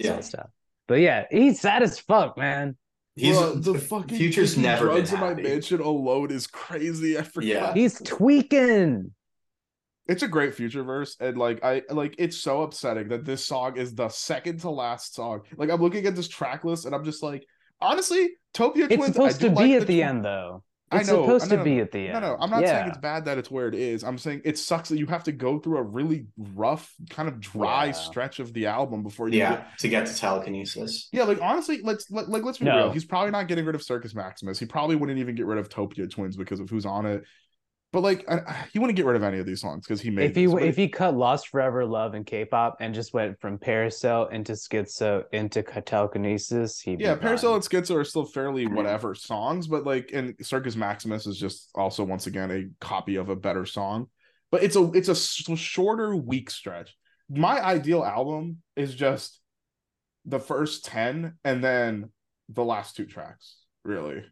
Yeah. 0.03 0.15
So 0.15 0.21
stuff. 0.21 0.49
But 0.87 0.95
yeah, 0.95 1.25
he's 1.31 1.59
sad 1.59 1.83
as 1.83 1.99
fuck, 1.99 2.37
man. 2.37 2.75
He's 3.15 3.35
Bruh, 3.35 3.63
the 3.63 3.77
fucking 3.77 4.17
Future's 4.17 4.51
taking 4.51 4.63
never 4.63 4.87
been 4.87 4.95
drugs 4.95 5.13
in 5.13 5.19
my 5.19 5.33
mansion 5.33 5.81
alone 5.81 6.31
is 6.31 6.47
crazy. 6.47 7.17
I 7.17 7.23
forgot. 7.23 7.47
Yeah. 7.47 7.73
He's 7.73 8.01
tweaking. 8.01 9.11
It's 10.07 10.23
a 10.23 10.27
great 10.27 10.55
future 10.55 10.83
verse, 10.83 11.15
and 11.19 11.37
like 11.37 11.63
I 11.63 11.83
like 11.89 12.15
it's 12.17 12.37
so 12.37 12.63
upsetting 12.63 13.09
that 13.09 13.23
this 13.23 13.45
song 13.45 13.77
is 13.77 13.95
the 13.95 14.09
second 14.09 14.59
to 14.61 14.69
last 14.69 15.13
song. 15.13 15.41
Like 15.55 15.69
I'm 15.69 15.81
looking 15.81 16.05
at 16.05 16.15
this 16.15 16.27
track 16.27 16.65
list 16.65 16.85
and 16.85 16.95
I'm 16.95 17.05
just 17.05 17.21
like, 17.21 17.45
honestly, 17.79 18.31
Topia 18.53 18.85
It's 18.85 18.95
Twins. 18.95 19.09
I 19.09 19.11
supposed 19.11 19.39
do 19.39 19.49
to 19.49 19.55
like 19.55 19.65
be 19.65 19.75
at 19.75 19.87
the 19.87 19.99
tw- 19.99 20.03
end, 20.03 20.25
though. 20.25 20.63
I 20.91 20.99
It's 20.99 21.07
know, 21.07 21.23
supposed 21.23 21.49
no, 21.49 21.57
to 21.57 21.63
be 21.63 21.79
at 21.79 21.91
the 21.91 22.07
No, 22.09 22.13
end. 22.15 22.21
no, 22.21 22.27
no, 22.33 22.37
I'm 22.39 22.49
not 22.49 22.65
saying 22.67 22.89
it's 22.89 22.97
bad 22.97 23.25
that 23.25 23.37
it's 23.37 23.49
where 23.49 23.67
it 23.67 23.75
is. 23.75 24.03
I'm 24.03 24.17
saying 24.17 24.41
it 24.43 24.57
sucks 24.57 24.89
that 24.89 24.97
you 24.99 25.05
have 25.07 25.23
to 25.23 25.31
go 25.31 25.57
through 25.57 25.77
a 25.77 25.83
really 25.83 26.27
rough, 26.37 26.93
kind 27.09 27.29
of 27.29 27.39
dry 27.39 27.85
Yeah. 27.87 27.91
stretch 27.93 28.39
of 28.39 28.51
the 28.53 28.65
album 28.67 29.01
before 29.01 29.29
you. 29.29 29.39
yeah 29.39 29.55
Get... 29.55 29.77
to 29.79 29.87
get 29.89 30.05
to 30.07 30.15
telekinesis. 30.15 31.07
Yeah, 31.13 31.23
like 31.23 31.39
honestly, 31.41 31.79
let's 31.81 32.11
let, 32.11 32.27
like 32.29 32.43
let's 32.43 32.57
be 32.57 32.65
No. 32.65 32.75
real. 32.77 32.91
He's 32.91 33.05
probably 33.05 33.31
not 33.31 33.47
getting 33.47 33.65
rid 33.65 33.75
of 33.75 33.81
Circus 33.83 34.13
Maximus. 34.13 34.59
He 34.59 34.65
probably 34.65 34.95
wouldn't 34.97 35.19
even 35.19 35.35
get 35.35 35.45
rid 35.45 35.59
of 35.59 35.69
Topia 35.69 36.09
Twins 36.09 36.35
because 36.35 36.59
of 36.59 36.69
who's 36.69 36.85
on 36.85 37.05
it. 37.05 37.23
But 37.93 38.01
like, 38.01 38.23
I, 38.29 38.67
he 38.71 38.79
wouldn't 38.79 38.95
get 38.95 39.05
rid 39.05 39.17
of 39.17 39.23
any 39.23 39.39
of 39.39 39.45
these 39.45 39.59
songs 39.59 39.85
because 39.85 39.99
he 39.99 40.09
made. 40.09 40.29
if 40.29 40.35
he 40.35 40.45
this, 40.45 40.55
if 40.61 40.77
he 40.77 40.87
cut 40.87 41.15
Lost 41.15 41.49
Forever 41.49 41.85
Love 41.85 42.13
and 42.13 42.25
K-pop 42.25 42.77
and 42.79 42.93
just 42.93 43.13
went 43.13 43.39
from 43.41 43.57
Parasail 43.57 44.31
into 44.31 44.53
Skitzo 44.53 45.23
into 45.33 45.61
telekinesis, 45.61 46.79
he'd 46.79 47.01
Yeah, 47.01 47.15
Parasail 47.15 47.55
and 47.55 47.63
Skitzo 47.63 47.97
are 47.97 48.05
still 48.05 48.23
fairly 48.23 48.65
whatever 48.65 49.13
songs, 49.13 49.67
but 49.67 49.85
like, 49.85 50.11
and 50.13 50.35
Circus 50.41 50.77
Maximus 50.77 51.27
is 51.27 51.37
just 51.37 51.69
also 51.75 52.05
once 52.05 52.27
again 52.27 52.49
a 52.51 52.85
copy 52.85 53.17
of 53.17 53.27
a 53.27 53.35
better 53.35 53.65
song. 53.65 54.07
But 54.51 54.63
it's 54.63 54.77
a 54.77 54.91
it's 54.93 55.09
a 55.09 55.15
shorter 55.55 56.15
week 56.15 56.49
stretch. 56.49 56.95
My 57.29 57.61
ideal 57.61 58.03
album 58.03 58.57
is 58.77 58.95
just 58.95 59.39
the 60.25 60.39
first 60.39 60.85
ten 60.85 61.35
and 61.43 61.63
then 61.63 62.11
the 62.47 62.63
last 62.63 62.95
two 62.95 63.05
tracks. 63.05 63.57
Really, 63.83 64.23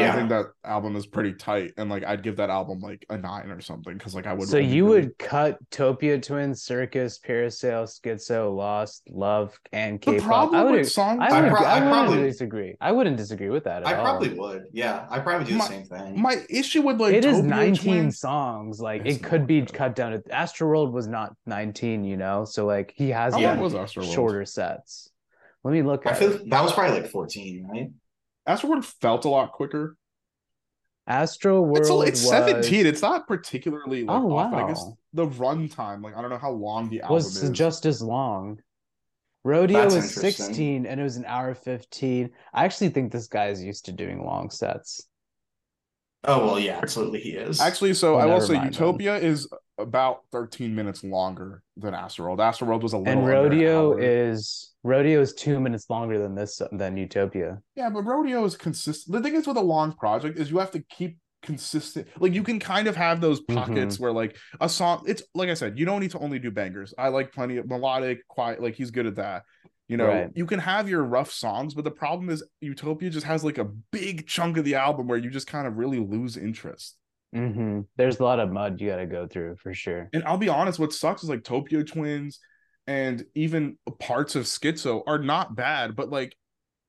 And 0.00 0.10
I 0.10 0.14
think 0.16 0.28
that 0.28 0.46
album 0.64 0.96
is 0.96 1.06
pretty 1.06 1.32
tight. 1.34 1.72
And 1.76 1.88
like 1.90 2.04
I'd 2.04 2.22
give 2.22 2.36
that 2.36 2.50
album 2.50 2.80
like 2.80 3.04
a 3.10 3.16
nine 3.18 3.50
or 3.50 3.60
something 3.60 3.94
because 3.96 4.14
like 4.14 4.26
I 4.26 4.32
would. 4.32 4.48
So 4.48 4.58
you 4.58 4.86
really- 4.86 5.00
would 5.06 5.18
cut 5.18 5.58
Topia 5.70 6.20
Twins, 6.22 6.62
Circus, 6.62 7.18
Parasail, 7.18 7.84
Skitzo, 7.84 8.54
Lost, 8.54 9.02
Love, 9.10 9.58
and 9.72 10.00
K-pop. 10.00 10.24
problem 10.26 10.60
I 10.60 10.64
would, 10.64 10.72
with 10.80 10.90
songs. 10.92 11.20
I, 11.22 11.26
I 11.26 11.48
pro- 11.48 11.58
I, 11.60 11.62
I 11.62 11.74
wouldn't 11.74 11.90
probably- 11.92 12.22
disagree. 12.22 12.76
I 12.80 12.92
wouldn't 12.92 13.16
disagree 13.16 13.50
with 13.50 13.64
that 13.64 13.82
at 13.82 13.88
I 13.88 13.94
all. 13.94 14.04
probably 14.04 14.30
would. 14.38 14.64
Yeah, 14.72 15.06
I 15.10 15.18
probably 15.20 15.46
do 15.46 15.54
the 15.58 15.64
same 15.64 15.84
thing. 15.84 16.20
my 16.20 16.44
issue 16.50 16.82
with 16.82 17.00
like 17.00 17.14
it 17.14 17.24
is 17.24 17.40
19 17.42 17.82
Twins- 17.82 18.18
songs. 18.18 18.80
Like 18.80 19.02
It's 19.04 19.18
it 19.18 19.22
could 19.22 19.46
be 19.46 19.62
cut 19.62 19.94
down 19.94 20.12
to 20.12 20.18
Astroworld 20.30 20.92
was 20.92 21.06
not 21.06 21.34
19, 21.46 22.04
you 22.04 22.16
know. 22.16 22.44
So 22.44 22.66
like 22.66 22.92
he 22.96 23.10
has 23.10 23.34
Yeah. 23.38 23.48
done 23.54 23.60
long 23.60 23.64
was 23.64 23.74
Astroworld? 23.74 24.14
shorter 24.14 24.44
sets. 24.44 25.10
Let 25.62 25.72
me 25.72 25.82
look 25.82 26.06
I 26.06 26.12
feel 26.12 26.32
it. 26.32 26.50
that 26.50 26.62
was 26.62 26.72
probably 26.72 27.00
like 27.00 27.10
14, 27.10 27.66
right? 27.72 27.90
Astroworld 28.48 28.84
felt 28.84 29.24
a 29.24 29.28
lot 29.28 29.52
quicker. 29.52 29.96
Astro 31.06 31.60
World 31.60 32.08
It's, 32.08 32.22
it's 32.22 32.22
was, 32.22 32.30
17. 32.30 32.86
It's 32.86 33.02
not 33.02 33.26
particularly 33.28 34.04
like 34.04 34.22
Oh, 34.22 34.36
off, 34.36 34.50
but 34.50 34.64
I 34.64 34.66
guess 34.68 34.82
wow. 34.84 34.96
the 35.12 35.26
runtime, 35.26 36.02
like 36.02 36.16
I 36.16 36.22
don't 36.22 36.30
know 36.30 36.38
how 36.38 36.52
long 36.52 36.88
the 36.88 37.02
album 37.02 37.14
was 37.14 37.42
is. 37.42 37.50
just 37.50 37.84
as 37.86 38.00
long. 38.00 38.58
Rodeo 39.44 39.90
That's 39.90 39.94
was 39.94 40.14
16 40.14 40.86
and 40.86 40.98
it 40.98 41.02
was 41.02 41.16
an 41.16 41.26
hour 41.26 41.54
15. 41.54 42.30
I 42.54 42.64
actually 42.64 42.88
think 42.90 43.12
this 43.12 43.26
guy 43.26 43.48
is 43.48 43.62
used 43.62 43.84
to 43.86 43.92
doing 43.92 44.24
long 44.24 44.48
sets. 44.50 45.06
Oh 46.24 46.46
well, 46.46 46.58
yeah, 46.58 46.78
absolutely 46.82 47.20
he 47.20 47.30
is. 47.32 47.60
Actually, 47.60 47.92
so 47.94 48.16
Well, 48.16 48.22
I 48.22 48.26
will 48.26 48.40
say 48.40 48.54
mind 48.54 48.74
then. 48.78 48.88
Utopia 48.88 49.16
is 49.16 49.46
about 49.78 50.22
13 50.32 50.74
minutes 50.74 51.02
longer 51.02 51.62
than 51.76 51.94
Astroworld. 51.94 52.38
Astroworld 52.38 52.82
was 52.82 52.92
a 52.92 52.98
little 52.98 53.12
And 53.12 53.26
Rodeo 53.26 53.96
is 53.98 54.72
Rodeo 54.82 55.20
is 55.20 55.34
two 55.34 55.58
minutes 55.60 55.88
longer 55.90 56.18
than 56.18 56.34
this 56.34 56.60
than 56.72 56.96
Utopia. 56.96 57.58
Yeah, 57.74 57.90
but 57.90 58.02
rodeo 58.02 58.44
is 58.44 58.56
consistent. 58.56 59.14
The 59.16 59.22
thing 59.22 59.34
is 59.34 59.46
with 59.46 59.56
a 59.56 59.62
long 59.62 59.92
project 59.92 60.38
is 60.38 60.50
you 60.50 60.58
have 60.58 60.70
to 60.72 60.80
keep 60.90 61.18
consistent. 61.42 62.08
Like 62.18 62.32
you 62.34 62.42
can 62.42 62.58
kind 62.58 62.86
of 62.86 62.96
have 62.96 63.20
those 63.20 63.40
Mm-hmm. 63.42 63.54
pockets 63.58 63.98
where 63.98 64.12
like 64.12 64.36
a 64.60 64.68
song. 64.68 65.04
It's 65.06 65.22
like 65.34 65.48
I 65.48 65.54
said, 65.54 65.78
you 65.78 65.84
don't 65.86 66.00
need 66.00 66.12
to 66.12 66.18
only 66.18 66.38
do 66.38 66.50
bangers. 66.50 66.94
I 66.96 67.08
like 67.08 67.32
plenty 67.32 67.56
of 67.56 67.66
melodic, 67.66 68.26
quiet. 68.28 68.62
Like 68.62 68.74
he's 68.76 68.90
good 68.90 69.06
at 69.06 69.16
that. 69.16 69.42
You 69.88 69.98
know, 69.98 70.06
Right. 70.06 70.30
you 70.34 70.46
can 70.46 70.60
have 70.60 70.88
your 70.88 71.02
rough 71.02 71.30
songs, 71.30 71.74
but 71.74 71.84
the 71.84 71.90
problem 71.90 72.30
is 72.30 72.42
Utopia 72.62 73.10
just 73.10 73.26
has 73.26 73.44
like 73.44 73.58
a 73.58 73.64
big 73.64 74.26
chunk 74.26 74.56
of 74.56 74.64
the 74.64 74.76
album 74.76 75.06
where 75.08 75.18
you 75.18 75.28
just 75.30 75.46
kind 75.46 75.66
of 75.66 75.76
really 75.76 75.98
lose 75.98 76.36
interest. 76.38 76.96
Hmm 77.34 77.80
There's 77.96 78.20
a 78.20 78.24
lot 78.24 78.38
of 78.40 78.50
mud 78.52 78.80
you 78.80 78.88
got 78.90 78.96
to 78.96 79.06
go 79.06 79.26
through 79.26 79.56
for 79.56 79.74
sure. 79.74 80.08
And 80.12 80.22
I'll 80.24 80.38
be 80.38 80.48
honest, 80.48 80.78
what 80.78 80.92
sucks 80.92 81.22
is 81.22 81.28
like 81.28 81.42
Topia 81.42 81.86
Twins 81.86 82.38
and 82.86 83.24
even 83.34 83.76
parts 83.98 84.36
of 84.36 84.44
Skitzo 84.44 85.02
are 85.06 85.18
not 85.18 85.56
bad, 85.56 85.96
but 85.96 86.10
like, 86.10 86.36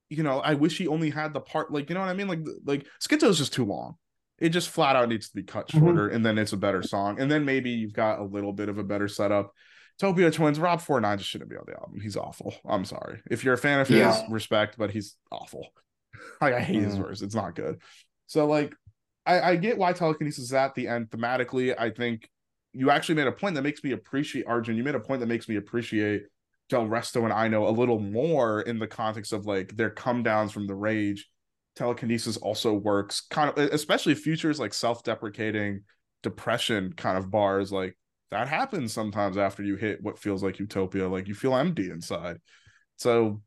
you 0.09 0.21
know, 0.23 0.39
I 0.39 0.53
wish 0.53 0.77
he 0.77 0.87
only 0.87 1.09
had 1.09 1.33
the 1.33 1.39
part, 1.41 1.71
like, 1.71 1.89
you 1.89 1.95
know 1.95 2.01
what 2.01 2.09
I 2.09 2.13
mean? 2.13 2.27
Like, 2.27 2.41
like 2.65 2.85
Skitzo 3.01 3.29
is 3.29 3.37
just 3.39 3.53
too 3.53 3.65
long. 3.65 3.95
It 4.37 4.49
just 4.49 4.69
flat 4.69 4.95
out 4.95 5.09
needs 5.09 5.29
to 5.29 5.35
be 5.35 5.43
cut 5.43 5.69
Mhm. 5.69 5.79
shorter, 5.79 6.07
and 6.09 6.23
then 6.25 6.37
it's 6.37 6.53
a 6.53 6.57
better 6.57 6.83
song. 6.83 7.19
And 7.19 7.31
then 7.31 7.45
maybe 7.45 7.71
you've 7.71 7.93
got 7.93 8.19
a 8.19 8.23
little 8.23 8.53
bit 8.53 8.69
of 8.69 8.77
a 8.77 8.83
better 8.83 9.07
setup. 9.07 9.53
Topia 9.99 10.31
Twins, 10.31 10.59
Rob49 10.59 11.17
just 11.19 11.29
shouldn't 11.29 11.49
be 11.49 11.55
on 11.55 11.63
the 11.65 11.73
album. 11.79 12.01
He's 12.01 12.17
awful. 12.17 12.53
I'm 12.67 12.83
sorry. 12.85 13.21
If 13.31 13.43
you're 13.45 13.53
a 13.53 13.57
fan 13.57 13.79
of 13.79 13.87
his, 13.87 13.97
Yeah. 13.99 14.21
respect, 14.29 14.77
but 14.77 14.91
he's 14.91 15.15
awful. 15.31 15.69
Like 16.41 16.53
I 16.53 16.59
hate 16.59 16.81
his 16.83 16.95
Mm. 16.95 17.03
verse. 17.03 17.21
It's 17.21 17.35
not 17.35 17.55
good. 17.55 17.81
So 18.27 18.45
like 18.45 18.75
I, 19.25 19.41
I 19.41 19.55
get 19.55 19.77
why 19.77 19.93
telekinesis 19.93 20.45
is 20.45 20.53
at 20.53 20.75
the 20.75 20.87
end 20.87 21.09
thematically. 21.09 21.75
I 21.77 21.89
think 21.89 22.29
you 22.73 22.89
actually 22.89 23.15
made 23.15 23.27
a 23.27 23.31
point 23.31 23.55
that 23.55 23.61
makes 23.61 23.83
me 23.83 23.91
appreciate 23.91 24.45
Arjun. 24.47 24.75
You 24.75 24.83
made 24.83 24.95
a 24.95 24.99
point 24.99 25.21
that 25.21 25.27
makes 25.27 25.47
me 25.47 25.55
appreciate 25.55 26.23
Del 26.69 26.87
Resto 26.87 27.23
and 27.23 27.33
I 27.33 27.47
know 27.47 27.67
a 27.67 27.69
little 27.69 27.99
more 27.99 28.61
in 28.61 28.79
the 28.79 28.87
context 28.87 29.33
of 29.33 29.45
like 29.45 29.75
their 29.75 29.89
come 29.89 30.23
downs 30.23 30.51
from 30.51 30.67
the 30.67 30.75
rage. 30.75 31.29
Telekinesis 31.75 32.37
also 32.37 32.73
works 32.73 33.21
kind 33.29 33.49
of 33.49 33.57
especially 33.57 34.15
futures 34.15 34.59
like 34.59 34.73
self-deprecating 34.73 35.81
depression 36.23 36.93
kind 36.93 37.17
of 37.17 37.29
bars 37.29 37.71
like 37.71 37.97
that 38.31 38.47
happens 38.47 38.93
sometimes 38.93 39.37
after 39.37 39.61
you 39.61 39.75
hit 39.75 40.01
what 40.01 40.17
feels 40.17 40.41
like 40.41 40.57
utopia 40.57 41.07
like 41.07 41.27
you 41.27 41.35
feel 41.35 41.53
empty 41.53 41.91
inside 41.91 42.37
so 42.95 43.41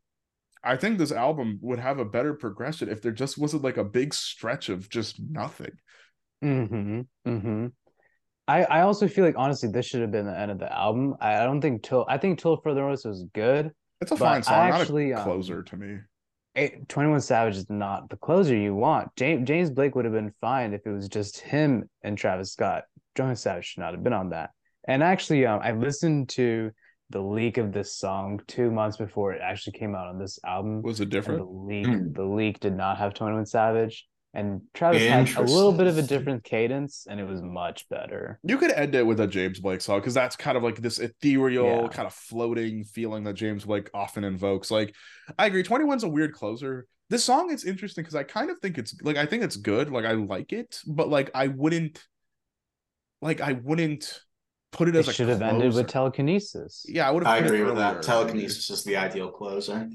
i 0.65 0.77
think 0.77 0.99
this 0.99 1.13
album 1.13 1.59
would 1.63 1.79
have 1.79 1.99
a 1.99 2.05
better 2.05 2.35
progression 2.35 2.89
if 2.89 3.03
there 3.03 3.13
just 3.13 3.39
wasn't 3.39 3.63
like 3.63 3.77
a 3.77 3.85
big 3.85 4.13
stretch 4.15 4.69
of 4.69 4.89
just 4.89 5.21
nothing 5.21 5.73
Mm-hmm. 6.45 7.01
Mm-hmm. 7.27 7.67
I, 8.47 8.65
I 8.65 8.81
also 8.83 9.09
feel 9.09 9.25
like 9.25 9.35
honestly 9.37 9.69
this 9.71 9.87
should 9.87 10.01
have 10.01 10.11
been 10.11 10.27
the 10.27 10.39
end 10.39 10.51
of 10.51 10.59
the 10.59 10.73
album. 10.73 11.17
I, 11.21 11.37
I 11.41 11.45
don't 11.45 11.61
think 11.61 11.83
till 11.83 12.07
I 12.09 12.19
think 12.19 12.39
till 12.39 12.57
further 12.59 12.81
notice 12.83 13.05
was 13.05 13.25
good. 13.35 13.71
it's 14.01 14.13
a 14.13 14.17
fine 14.17 14.43
song 14.43 14.55
I 14.55 14.71
not 14.71 14.81
actually, 14.81 15.11
a 15.11 15.19
um, 15.19 15.25
closer 15.25 15.63
to 15.63 15.77
me 15.77 15.99
It, 16.55 16.89
21 16.89 17.21
Savage 17.21 17.57
is 17.57 17.69
not 17.69 18.09
the 18.09 18.17
closer 18.17 18.57
you 18.57 18.75
want. 18.75 19.09
James 19.17 19.47
James 19.47 19.71
Blake 19.71 19.95
would 19.95 20.05
have 20.05 20.15
been 20.15 20.33
fine 20.41 20.73
if 20.73 20.87
it 20.87 20.91
was 20.91 21.09
just 21.09 21.41
him 21.41 21.89
and 22.03 22.17
Travis 22.17 22.53
Scott. 22.53 22.85
21 23.17 23.37
Savage 23.37 23.67
should 23.67 23.81
not 23.81 23.95
have 23.95 24.03
been 24.03 24.13
on 24.13 24.31
that. 24.31 24.51
And 24.87 25.03
actually, 25.03 25.45
um, 25.45 25.61
I 25.63 25.73
listened 25.73 26.31
to 26.31 26.71
the 27.11 27.21
leak 27.21 27.57
of 27.57 27.73
this 27.73 27.95
song 27.97 28.41
two 28.47 28.71
months 28.71 28.97
before 28.97 29.33
it 29.33 29.41
actually 29.43 29.79
came 29.79 29.95
out 29.95 30.09
on 30.09 30.19
this 30.19 30.39
album. 30.45 30.83
was 30.83 31.01
it 31.01 31.05
And 31.05 31.13
the 31.13 31.17
different 31.17 31.67
leak, 31.67 31.87
Hmm. 31.87 32.13
the 32.13 32.25
leak 32.25 32.61
did 32.61 32.75
not 32.77 32.99
have 32.99 33.15
21 33.15 33.47
Savage. 33.47 34.07
And 34.35 34.61
Travis 34.75 35.03
had 35.03 35.37
a 35.39 35.41
little 35.43 35.73
bit 35.73 35.87
of 35.87 35.97
a 35.97 36.03
different 36.03 36.45
cadence, 36.45 37.07
and 37.09 37.19
it 37.19 37.25
was 37.25 37.41
much 37.43 37.89
better. 37.89 38.39
you 38.43 38.59
could 38.59 38.71
end 38.73 38.95
it 38.95 39.05
with 39.07 39.19
a 39.21 39.27
james 39.27 39.59
blake 39.59 39.81
song 39.81 40.01
because 40.01 40.13
that's 40.13 40.37
kind 40.37 40.57
of 40.57 40.63
like 40.63 40.77
this 40.77 40.99
ethereal 40.99 41.65
Yeah. 41.85 41.89
kind 41.89 42.07
of 42.07 42.13
floating 42.13 42.85
feeling 42.85 43.25
that 43.25 43.35
james 43.35 43.65
blake 43.65 43.89
often 43.95 44.25
invokes 44.25 44.71
like 44.71 44.95
i 45.39 45.47
agree 45.47 45.63
21's 45.63 46.05
a 46.05 46.09
weird 46.09 46.35
closer 46.35 46.87
this 47.09 47.25
song 47.25 47.51
is 47.51 47.65
interesting 47.65 48.03
because 48.05 48.15
i 48.15 48.23
kind 48.23 48.51
of 48.51 48.59
think 48.59 48.77
it's 48.77 48.95
like 49.03 49.17
i 49.17 49.25
think 49.25 49.43
it's 49.43 49.57
good 49.57 49.91
like 49.91 50.05
i 50.05 50.13
like 50.13 50.53
it 50.53 50.79
but 50.87 51.09
like 51.09 51.31
i 51.35 51.47
wouldn't 51.49 52.05
like 53.23 53.41
i 53.41 53.53
wouldn't 53.55 54.21
put 54.73 54.89
it 54.89 54.95
It 54.95 55.01
as 55.01 55.09
a 55.09 55.13
should 55.13 55.29
have 55.29 55.43
ended 55.43 55.75
with 55.75 55.87
telekinesis. 55.89 56.85
yeah 56.89 57.09
i 57.09 57.11
would 57.11 57.25
have 57.25 57.33
I 57.35 57.39
agree 57.39 57.61
with 57.63 57.73
earlier, 57.79 57.95
that. 57.95 58.03
Telekinesis 58.03 58.71
is 58.71 58.85
the 58.85 58.97
ideal 58.97 59.31
closer. 59.31 59.89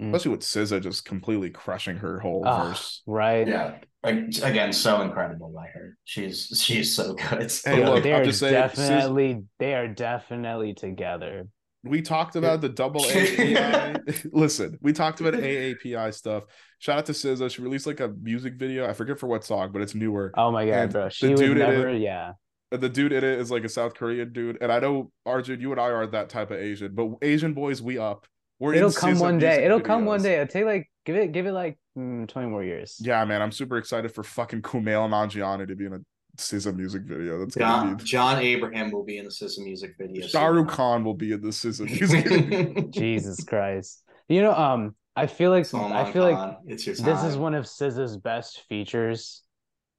especially 0.00 0.30
with 0.30 0.40
SZA 0.40 0.80
just 0.82 1.04
completely 1.04 1.50
crushing 1.50 1.96
her 1.96 2.18
whole 2.20 2.42
Ah, 2.46 2.68
verse 2.68 3.02
right. 3.06 3.46
Yeah. 3.46 3.78
Like, 4.02 4.16
again, 4.42 4.72
so 4.72 5.02
incredible 5.02 5.52
by 5.54 5.66
her. 5.74 5.98
She's 6.04 6.62
she's 6.64 6.94
so 6.96 7.12
good. 7.12 7.52
Hey, 7.62 7.80
Yo, 7.80 7.92
look, 7.94 8.02
they 8.02 8.14
I'm 8.14 8.22
are 8.22 8.24
just 8.24 8.38
saying, 8.40 8.70
Sis- 8.70 8.78
definitely 8.88 9.42
they 9.58 9.74
are 9.74 9.88
definitely 9.88 10.72
together. 10.72 11.48
we 11.84 12.00
talked 12.00 12.34
about 12.34 12.62
the 12.62 12.70
double 12.70 13.02
AAPI. 13.02 14.28
Listen, 14.32 14.78
we 14.80 14.94
talked 14.94 15.20
about 15.20 15.34
AAPI 15.34 16.14
stuff. 16.14 16.44
Shout 16.78 16.96
out 16.96 17.04
to 17.06 17.12
SZA. 17.12 17.50
She 17.50 17.60
released 17.60 17.86
like 17.86 18.00
a 18.00 18.08
music 18.22 18.54
video. 18.54 18.88
I 18.88 18.94
forget 18.94 19.18
for 19.18 19.26
what 19.26 19.44
song, 19.44 19.70
but 19.70 19.82
it's 19.82 19.94
newer. 19.94 20.32
Oh 20.34 20.50
my 20.50 20.64
god, 20.64 20.72
And 20.74 20.92
bro. 20.92 21.04
the 21.04 21.10
She 21.10 21.28
would 21.28 21.36
dude 21.36 21.58
never, 21.58 21.90
it- 21.90 22.00
yeah. 22.00 22.32
And 22.72 22.80
the 22.80 22.88
dude 22.88 23.12
in 23.12 23.18
it 23.18 23.38
is 23.38 23.50
like 23.50 23.64
a 23.64 23.68
South 23.68 23.94
Korean 23.94 24.32
dude. 24.32 24.58
And 24.60 24.70
I 24.70 24.78
know 24.78 25.10
Arjun, 25.26 25.60
you 25.60 25.72
and 25.72 25.80
I 25.80 25.90
are 25.90 26.06
that 26.08 26.28
type 26.28 26.50
of 26.50 26.58
Asian, 26.58 26.94
but 26.94 27.08
Asian 27.22 27.52
boys, 27.52 27.82
we 27.82 27.98
up. 27.98 28.26
We're 28.60 28.74
It'll 28.74 28.90
in 28.90 28.94
come 28.94 29.18
one 29.18 29.38
day. 29.38 29.64
It'll 29.64 29.80
come 29.80 30.04
one 30.04 30.22
day. 30.22 30.38
I'll 30.38 30.46
take 30.46 30.66
like 30.66 30.90
give 31.06 31.16
it 31.16 31.32
give 31.32 31.46
it 31.46 31.52
like 31.52 31.78
mm, 31.98 32.28
20 32.28 32.48
more 32.48 32.62
years. 32.62 32.96
Yeah, 33.00 33.24
man, 33.24 33.40
I'm 33.40 33.52
super 33.52 33.78
excited 33.78 34.12
for 34.12 34.22
fucking 34.22 34.62
Kumail 34.62 35.08
Nanjiani 35.08 35.66
to 35.66 35.74
be 35.74 35.86
in 35.86 35.94
a 35.94 36.00
SZA 36.36 36.76
music 36.76 37.02
video. 37.02 37.38
That's 37.38 37.56
gonna 37.56 37.88
John, 37.88 37.96
be. 37.96 38.04
John 38.04 38.38
Abraham 38.38 38.90
will 38.90 39.04
be 39.04 39.18
in 39.18 39.24
the 39.24 39.30
System 39.30 39.64
music 39.64 39.94
video. 39.98 40.26
Shah 40.26 40.46
Rukh 40.46 40.68
Khan 40.68 41.04
will 41.04 41.14
be 41.14 41.32
in 41.32 41.40
the 41.40 41.48
SZA 41.48 41.86
music 42.00 42.28
video. 42.28 42.82
Jesus 42.90 43.42
Christ. 43.44 44.02
You 44.28 44.42
know, 44.42 44.54
um, 44.54 44.94
I 45.16 45.26
feel 45.26 45.50
like 45.50 45.64
Salman 45.64 45.96
I 45.96 46.12
feel 46.12 46.22
like 46.22 46.36
Khan, 46.36 46.56
it's 46.66 46.86
your 46.86 46.96
this 46.96 47.24
is 47.24 47.36
one 47.36 47.54
of 47.54 47.64
SZA's 47.64 48.16
best 48.16 48.62
features, 48.68 49.42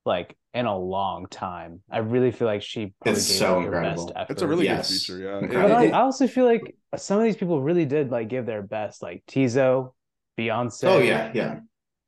like 0.06 0.36
in 0.54 0.66
a 0.66 0.78
long 0.78 1.28
time. 1.28 1.82
I 1.90 2.00
really 2.00 2.32
feel 2.32 2.48
like 2.48 2.62
she 2.62 2.94
probably 3.02 3.20
It's 3.20 3.28
gave 3.28 3.38
so 3.38 3.54
it 3.60 3.64
her 3.64 3.66
incredible. 3.66 4.06
best 4.06 4.12
effort. 4.16 4.34
It's 4.34 4.42
a 4.42 4.48
really 4.48 4.66
Yes. 4.66 4.90
good 4.90 5.00
feature, 5.00 5.20
yeah. 5.20 5.40
Incredible. 5.40 5.76
But 5.76 5.94
I, 5.94 6.00
I 6.00 6.02
also 6.02 6.28
feel 6.28 6.46
like 6.46 6.76
some 6.98 7.20
of 7.20 7.24
these 7.24 7.38
people 7.38 7.62
really 7.62 7.86
did 7.86 8.12
like 8.12 8.28
give 8.28 8.46
their 8.46 8.62
best, 8.62 9.02
like 9.02 9.24
Teezo, 9.28 9.94
Beyonce. 10.38 10.84
Oh 10.88 11.00
yeah, 11.00 11.32
yeah. 11.34 11.60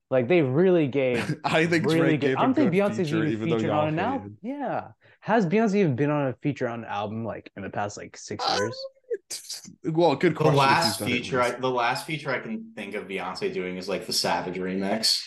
like 0.09 0.27
they 0.27 0.41
really 0.41 0.87
gave 0.87 1.35
I 1.43 1.65
think 1.65 1.85
really 1.85 1.97
Drake 1.97 2.21
good. 2.21 2.31
gave 2.31 2.37
I 2.37 2.43
a 2.43 2.45
don't 2.45 2.53
think 2.53 2.71
good 2.71 2.73
Beyonce's 2.73 2.97
feature, 2.97 3.25
even, 3.25 3.31
even 3.33 3.49
featured 3.49 3.69
on 3.69 3.87
an 3.89 3.99
hated. 3.99 4.05
album. 4.05 4.37
Yeah, 4.41 4.87
has 5.21 5.45
Beyonce 5.45 5.75
even 5.75 5.95
been 5.95 6.09
on 6.11 6.27
a 6.27 6.33
feature 6.41 6.67
on 6.67 6.79
an 6.79 6.85
album 6.85 7.23
like 7.25 7.51
in 7.55 7.63
the 7.63 7.69
past 7.69 7.97
like 7.97 8.17
six 8.17 8.43
Uh, 8.45 8.57
years? 8.59 8.75
Well, 9.85 10.15
good 10.15 10.35
question. 10.35 10.53
if 10.55 10.57
last 10.59 10.85
he's 10.85 10.97
done 10.97 11.07
it 11.13 11.15
feature, 11.15 11.41
I, 11.41 11.51
the 11.51 11.69
last 11.69 12.05
feature 12.05 12.29
I 12.31 12.39
can 12.39 12.73
think 12.75 12.95
of 12.95 13.05
Beyonce 13.07 13.53
doing 13.53 13.77
is 13.77 13.87
like 13.89 14.05
the 14.05 14.13
Savage 14.13 14.55
remix. 14.57 15.23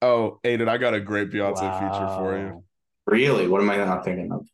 Oh, 0.00 0.38
Aidan, 0.44 0.68
I 0.68 0.78
got 0.78 0.94
a 0.94 1.00
great 1.00 1.30
Beyonce 1.30 1.72
feature 1.78 2.08
for 2.16 2.38
you. 2.38 2.64
Really? 3.06 3.48
What 3.48 3.60
am 3.62 3.70
I 3.70 3.76
not 3.78 4.04
thinking 4.04 4.30
of? 4.32 4.46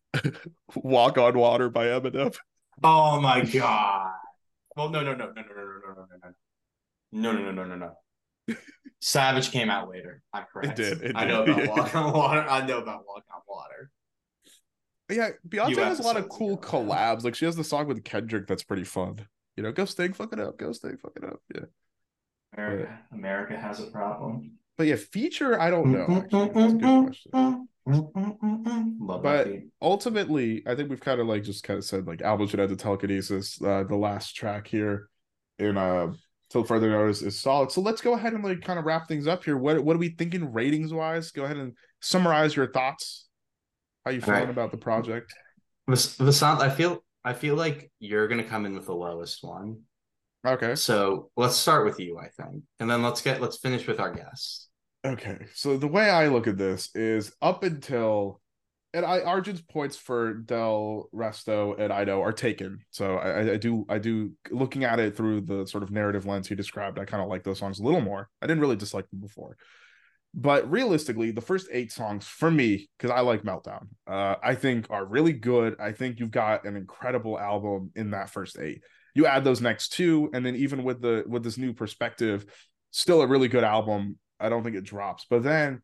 Walk 0.75 1.19
on 1.19 1.37
Water 1.37 1.69
by 1.69 1.87
Eminem. 1.87 2.35
Oh 2.83 3.21
my 3.21 3.43
god. 3.45 4.13
Well, 4.77 4.89
no, 4.89 5.03
no, 5.03 5.15
no, 5.15 5.27
no, 5.27 5.33
no, 5.33 5.43
no, 5.43 5.55
no, 5.55 5.95
no, 5.97 6.07
no, 7.13 7.33
no, 7.33 7.33
no, 7.33 7.33
no, 7.33 7.51
no, 7.53 7.65
no, 7.65 7.77
no, 7.77 7.95
no. 8.49 8.57
Savage 9.01 9.51
came 9.51 9.71
out 9.71 9.89
later. 9.91 10.23
I'm 10.33 10.45
correct. 10.53 10.77
did, 10.77 11.03
it 11.03 11.13
I 11.15 11.27
know 11.27 11.45
did. 11.45 11.59
about 11.59 11.77
Walk 11.77 11.95
on 11.95 12.13
Water. 12.13 12.47
I 12.49 12.67
know 12.67 12.79
about 12.79 13.05
Walk 13.07 13.25
on 13.33 13.41
Water. 13.47 13.91
Yeah, 15.11 15.31
Beyonce 15.47 15.77
has 15.77 16.01
a 16.01 16.03
lot 16.03 16.17
of 16.17 16.29
cool 16.29 16.57
collabs. 16.57 17.23
Like 17.23 17.35
she 17.35 17.45
has 17.45 17.57
the 17.57 17.65
song 17.65 17.87
with 17.87 18.03
Kendrick 18.05 18.47
that's 18.47 18.63
pretty 18.63 18.85
fun. 18.85 19.27
You 19.57 19.63
know, 19.63 19.73
go 19.73 19.85
Sting, 19.85 20.15
fuck 20.15 20.33
it 20.33 20.41
up, 20.41 20.59
go 20.59 20.73
Sting, 20.73 20.97
fuck 20.97 21.13
it 21.17 21.25
up. 21.25 21.41
Yeah. 21.55 21.67
America, 22.57 22.99
America 23.13 23.57
has 23.59 23.81
a 23.81 23.87
problem. 23.87 24.59
But 24.77 24.87
yeah, 24.89 24.97
feature, 24.97 25.61
I 25.61 25.71
don't 25.71 25.93
know. 25.93 26.07
Actually. 26.09 26.49
That's 26.49 26.73
a 26.73 26.77
good 26.77 27.05
question. 27.33 27.69
Love 29.01 29.23
But- 29.23 29.49
ultimately, 29.83 30.63
I 30.67 30.75
think 30.75 30.91
we've 30.91 31.01
kind 31.01 31.21
of 31.21 31.27
like 31.27 31.43
just 31.45 31.63
kind 31.65 31.79
of 31.79 31.85
said 31.85 32.07
like 32.07 32.23
album 32.23 32.47
should 32.49 32.59
have 32.61 32.71
the 32.71 32.77
telekinesis. 32.77 33.61
Uh, 33.63 33.85
the 33.85 33.97
last 33.97 34.35
track 34.35 34.67
here 34.67 35.09
in 35.59 35.77
uh 35.77 36.13
till 36.51 36.65
further 36.65 36.91
notice 36.91 37.23
is 37.23 37.39
solid. 37.39 37.71
So 37.71 37.81
let's 37.81 38.01
go 38.01 38.15
ahead 38.15 38.33
and 38.33 38.43
like 38.43 38.63
kind 38.63 38.79
of 38.79 38.85
wrap 38.85 39.07
things 39.07 39.27
up 39.27 39.45
here. 39.45 39.57
What 39.57 39.85
what 39.85 39.95
are 39.97 39.99
we 40.01 40.11
thinking 40.11 40.53
ratings 40.53 40.93
wise? 40.93 41.31
Go 41.31 41.45
ahead 41.45 41.57
and 41.59 41.75
summarize 42.01 42.57
your 42.57 42.71
thoughts. 42.73 43.27
How 44.05 44.11
you 44.11 44.21
feeling 44.21 44.41
Right. 44.41 44.51
about 44.51 44.71
the 44.71 44.77
project? 44.79 45.33
Vas- 45.87 46.17
Vasanth, 46.19 46.61
I 46.61 46.71
feel 46.71 47.05
I 47.25 47.33
feel 47.35 47.55
like 47.55 47.91
you're 48.01 48.29
gonna 48.29 48.45
come 48.45 48.67
in 48.67 48.75
with 48.75 48.87
the 48.87 48.95
lowest 48.95 49.45
one. 49.45 49.83
Okay. 50.47 50.75
So 50.75 51.31
let's 51.37 51.57
start 51.57 51.85
with 51.87 51.99
you, 51.99 52.19
I 52.19 52.29
think, 52.29 52.63
and 52.81 52.91
then 52.91 53.03
let's 53.03 53.23
get 53.23 53.41
let's 53.41 53.59
finish 53.59 53.87
with 53.87 54.01
our 54.01 54.13
guests. 54.13 54.69
Okay. 55.05 55.47
So 55.55 55.77
the 55.77 55.87
way 55.87 56.11
I 56.11 56.29
look 56.29 56.47
at 56.47 56.59
this 56.59 56.91
is 56.95 57.33
up 57.43 57.63
until 57.63 58.41
and 58.93 59.05
I 59.05 59.21
Arjun's 59.21 59.61
points 59.61 59.97
for 59.97 60.35
Del 60.35 61.09
Resto 61.15 61.79
and 61.79 61.93
Ido 61.93 62.21
are 62.23 62.33
taken. 62.33 62.81
So 62.91 63.17
I, 63.17 63.53
I- 63.53 63.57
do 63.57 63.85
I 63.89 63.99
do 63.99 64.33
looking 64.51 64.85
at 64.85 65.01
it 65.01 65.17
through 65.17 65.43
the 65.43 65.67
sort 65.67 65.83
of 65.83 65.91
narrative 65.91 66.27
lens 66.27 66.49
he 66.49 66.55
described, 66.55 66.99
I 66.99 67.05
kind 67.05 67.23
of 67.23 67.29
like 67.29 67.43
those 67.43 67.59
songs 67.59 67.81
a 67.81 67.83
little 67.83 68.01
more. 68.01 68.29
I 68.41 68.47
didn't 68.47 68.61
really 68.61 68.77
dislike 68.77 69.09
them 69.11 69.21
before. 69.21 69.57
But 70.37 70.69
realistically, 70.69 71.31
the 71.31 71.41
first 71.41 71.69
eight 71.71 71.93
songs 71.93 72.27
for 72.27 72.51
me, 72.51 72.89
because 72.99 73.13
I 73.13 73.21
like 73.21 73.43
Meltdown, 73.45 73.87
uh, 74.09 74.35
I 74.43 74.57
think 74.57 74.87
are 74.91 75.05
really 75.05 75.33
good. 75.33 75.77
I 75.79 75.93
think 75.93 76.19
you've 76.19 76.33
got 76.33 76.65
an 76.65 76.77
incredible 76.77 77.39
album 77.39 77.93
in 77.95 78.11
that 78.11 78.31
first 78.31 78.59
eight. 78.59 78.83
You 79.15 79.27
add 79.27 79.45
those 79.45 79.61
next 79.61 79.93
two, 79.93 80.31
and 80.35 80.45
then 80.45 80.57
even 80.57 80.83
with 80.83 81.01
the 81.01 81.25
with 81.27 81.45
this 81.45 81.59
new 81.59 81.73
perspective, 81.73 82.47
still 82.91 83.23
a 83.23 83.27
really 83.27 83.49
good 83.49 83.65
album. 83.65 84.19
I 84.41 84.49
don't 84.49 84.63
think 84.65 84.77
it 84.77 84.85
drops. 84.85 85.27
But 85.29 85.43
then 85.43 85.83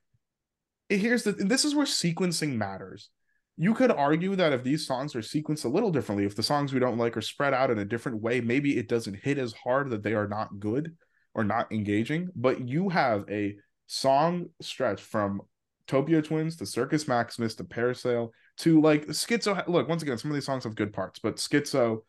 here's 0.89 1.23
the 1.23 1.33
this 1.33 1.65
is 1.65 1.75
where 1.75 1.87
sequencing 1.87 2.57
matters. 2.57 3.11
You 3.57 3.75
could 3.75 3.91
argue 3.91 4.37
that 4.37 4.53
if 4.53 4.65
these 4.65 4.87
songs 4.87 5.15
are 5.15 5.21
sequenced 5.21 5.65
a 5.65 5.69
little 5.69 5.91
differently, 5.91 6.25
if 6.25 6.35
the 6.35 6.43
songs 6.43 6.73
we 6.73 6.81
don't 6.81 6.99
like 6.99 7.17
are 7.17 7.23
spread 7.23 7.53
out 7.53 7.71
in 7.71 7.79
a 7.79 7.85
different 7.85 8.23
way, 8.23 8.41
maybe 8.41 8.77
it 8.77 8.89
doesn't 8.89 9.23
hit 9.23 9.39
as 9.39 9.53
hard 9.53 9.91
that 9.91 10.03
they 10.03 10.15
are 10.15 10.27
not 10.27 10.59
good 10.59 10.97
or 11.35 11.45
not 11.45 11.71
engaging. 11.71 12.31
But 12.35 12.69
you 12.69 12.89
have 12.89 13.25
a 13.29 13.57
song 13.87 14.47
stretch 14.63 15.03
from 15.03 15.43
Topia 15.87 16.25
Twins 16.25 16.57
to 16.57 16.67
Circus 16.67 17.07
Maximus 17.07 17.55
to 17.57 17.65
Parasail 17.65 18.31
to 18.59 18.81
like 18.81 19.07
Skitzo. 19.09 19.67
Look, 19.69 19.89
once 19.89 20.03
again, 20.03 20.17
some 20.19 20.31
of 20.31 20.37
these 20.37 20.47
songs 20.47 20.65
have 20.65 20.75
good 20.75 20.93
parts, 20.93 21.19
but 21.19 21.37
Skitzo 21.37 22.03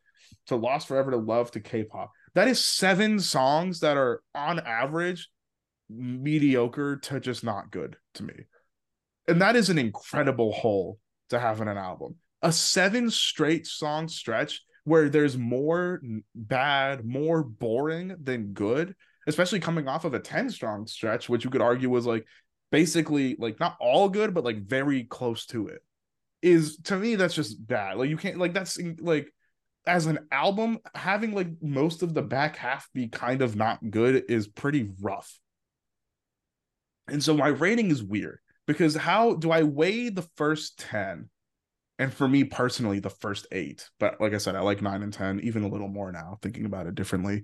to 0.47 0.55
Lost 0.55 0.87
Forever 0.87 1.11
to 1.11 1.17
Love 1.17 1.51
to 1.51 1.59
K-pop. 1.59 2.11
That 2.33 2.47
is 2.47 2.63
seven 2.63 3.19
songs 3.19 3.81
that 3.81 3.97
are 3.97 4.21
on 4.33 4.59
average 4.59 5.29
mediocre 5.89 6.97
to 6.97 7.19
just 7.19 7.43
not 7.43 7.71
good 7.71 7.97
to 8.15 8.23
me. 8.23 8.33
And 9.27 9.41
that 9.41 9.55
is 9.55 9.69
an 9.69 9.77
incredible 9.77 10.51
hole 10.51 10.99
to 11.29 11.39
have 11.39 11.61
in 11.61 11.67
an 11.67 11.77
album. 11.77 12.15
A 12.41 12.51
seven 12.51 13.09
straight 13.09 13.67
song 13.67 14.07
stretch 14.07 14.61
where 14.83 15.09
there's 15.09 15.37
more 15.37 16.01
bad, 16.33 17.05
more 17.05 17.43
boring 17.43 18.15
than 18.21 18.53
good, 18.53 18.95
especially 19.27 19.59
coming 19.59 19.87
off 19.87 20.05
of 20.05 20.13
a 20.13 20.19
10 20.19 20.49
strong 20.49 20.87
stretch, 20.87 21.29
which 21.29 21.43
you 21.43 21.51
could 21.51 21.61
argue 21.61 21.89
was 21.89 22.05
like 22.05 22.25
basically 22.71 23.35
like 23.37 23.59
not 23.59 23.77
all 23.79 24.09
good, 24.09 24.33
but 24.33 24.43
like 24.43 24.63
very 24.63 25.03
close 25.03 25.45
to 25.47 25.67
it. 25.67 25.83
Is 26.41 26.77
to 26.85 26.97
me, 26.97 27.15
that's 27.15 27.35
just 27.35 27.65
bad. 27.67 27.97
Like, 27.97 28.09
you 28.09 28.17
can't, 28.17 28.39
like, 28.39 28.53
that's 28.53 28.79
like, 28.99 29.31
as 29.85 30.05
an 30.05 30.19
album, 30.31 30.79
having 30.93 31.33
like 31.33 31.47
most 31.61 32.03
of 32.03 32.13
the 32.13 32.21
back 32.21 32.55
half 32.57 32.87
be 32.93 33.07
kind 33.07 33.41
of 33.41 33.55
not 33.55 33.79
good 33.89 34.25
is 34.29 34.47
pretty 34.47 34.91
rough. 35.01 35.39
And 37.07 37.23
so 37.23 37.33
my 37.33 37.47
rating 37.47 37.91
is 37.91 38.03
weird 38.03 38.39
because 38.67 38.95
how 38.95 39.35
do 39.35 39.51
I 39.51 39.63
weigh 39.63 40.09
the 40.09 40.27
first 40.35 40.79
10? 40.79 41.29
And 41.99 42.13
for 42.13 42.27
me 42.27 42.43
personally, 42.43 42.99
the 42.99 43.09
first 43.09 43.47
eight. 43.51 43.87
But 43.99 44.19
like 44.19 44.33
I 44.33 44.37
said, 44.37 44.55
I 44.55 44.61
like 44.61 44.81
nine 44.81 45.03
and 45.03 45.13
10, 45.13 45.41
even 45.41 45.63
a 45.63 45.67
little 45.67 45.87
more 45.87 46.11
now, 46.11 46.37
thinking 46.41 46.65
about 46.65 46.87
it 46.87 46.95
differently. 46.95 47.43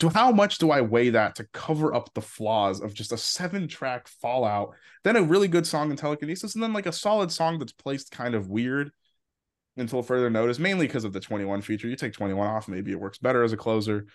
To 0.00 0.08
how 0.08 0.32
much 0.32 0.58
do 0.58 0.70
I 0.70 0.80
weigh 0.80 1.10
that 1.10 1.36
to 1.36 1.46
cover 1.52 1.94
up 1.94 2.12
the 2.12 2.20
flaws 2.20 2.80
of 2.80 2.92
just 2.92 3.12
a 3.12 3.16
seven 3.16 3.68
track 3.68 4.08
Fallout, 4.08 4.74
then 5.04 5.16
a 5.16 5.22
really 5.22 5.46
good 5.46 5.66
song 5.66 5.90
in 5.90 5.96
Telekinesis, 5.96 6.54
and 6.54 6.62
then 6.62 6.72
like 6.72 6.86
a 6.86 6.92
solid 6.92 7.30
song 7.30 7.58
that's 7.58 7.72
placed 7.72 8.10
kind 8.10 8.34
of 8.34 8.48
weird 8.48 8.90
until 9.76 10.02
further 10.02 10.30
notice, 10.30 10.58
mainly 10.58 10.86
because 10.86 11.04
of 11.04 11.12
the 11.12 11.20
21 11.20 11.62
feature. 11.62 11.88
You 11.88 11.96
take 11.96 12.12
21 12.12 12.46
off, 12.46 12.68
maybe 12.68 12.92
it 12.92 13.00
works 13.00 13.18
better 13.18 13.42
as 13.42 13.52
a 13.52 13.56
closer. 13.56 14.06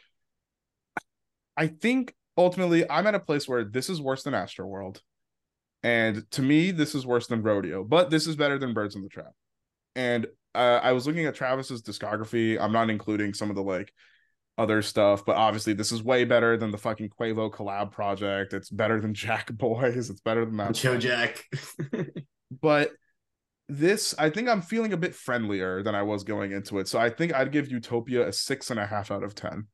I 1.58 1.68
think 1.68 2.14
ultimately 2.38 2.90
I'm 2.90 3.08
at 3.08 3.16
a 3.16 3.20
place 3.20 3.48
where 3.48 3.64
this 3.64 3.90
is 3.90 4.02
worse 4.02 4.24
than 4.24 4.34
Astro 4.34 4.66
World. 4.66 5.02
And 5.84 6.30
to 6.32 6.42
me, 6.42 6.72
this 6.72 6.96
is 6.96 7.06
worse 7.06 7.28
than 7.28 7.42
Rodeo, 7.42 7.84
but 7.84 8.10
this 8.10 8.28
is 8.28 8.36
better 8.36 8.58
than 8.58 8.74
Birds 8.74 8.96
in 8.96 9.02
the 9.02 9.10
Trap. 9.10 9.32
And 9.96 10.28
uh, 10.56 10.80
I 10.82 10.94
was 10.94 11.08
looking 11.08 11.26
at 11.26 11.36
Travis's 11.36 11.82
discography. 11.82 12.60
I'm 12.60 12.72
not 12.72 12.90
including 12.90 13.34
some 13.34 13.50
of 13.50 13.56
the 13.56 13.64
like 13.64 13.94
other 14.58 14.82
stuff, 14.82 15.26
but 15.26 15.38
obviously 15.38 15.74
this 15.74 15.92
is 15.92 16.04
way 16.04 16.26
better 16.26 16.58
than 16.58 16.72
the 16.72 16.78
fucking 16.78 17.10
Quavo 17.10 17.50
collab 17.50 17.92
project. 17.92 18.54
It's 18.54 18.70
better 18.70 19.00
than 19.00 19.14
Jack 19.14 19.52
Boys. 19.54 20.10
It's 20.10 20.22
better 20.22 20.46
than 20.46 20.58
that. 20.58 20.74
Joe 20.74 20.98
Jack. 20.98 21.46
But 22.62 22.92
this, 23.70 24.16
I 24.18 24.30
think 24.30 24.50
I'm 24.50 24.62
feeling 24.62 24.94
a 24.94 24.98
bit 24.98 25.16
friendlier 25.16 25.84
than 25.84 25.96
I 25.96 26.02
was 26.04 26.24
going 26.24 26.52
into 26.52 26.80
it. 26.80 26.88
So 26.88 27.00
I 27.00 27.10
think 27.10 27.34
I'd 27.34 27.52
give 27.52 27.70
Utopia 27.72 28.28
a 28.28 28.34
six 28.34 28.70
and 28.72 28.80
a 28.80 28.86
half 28.86 29.12
out 29.12 29.24
of 29.24 29.36
10. 29.36 29.68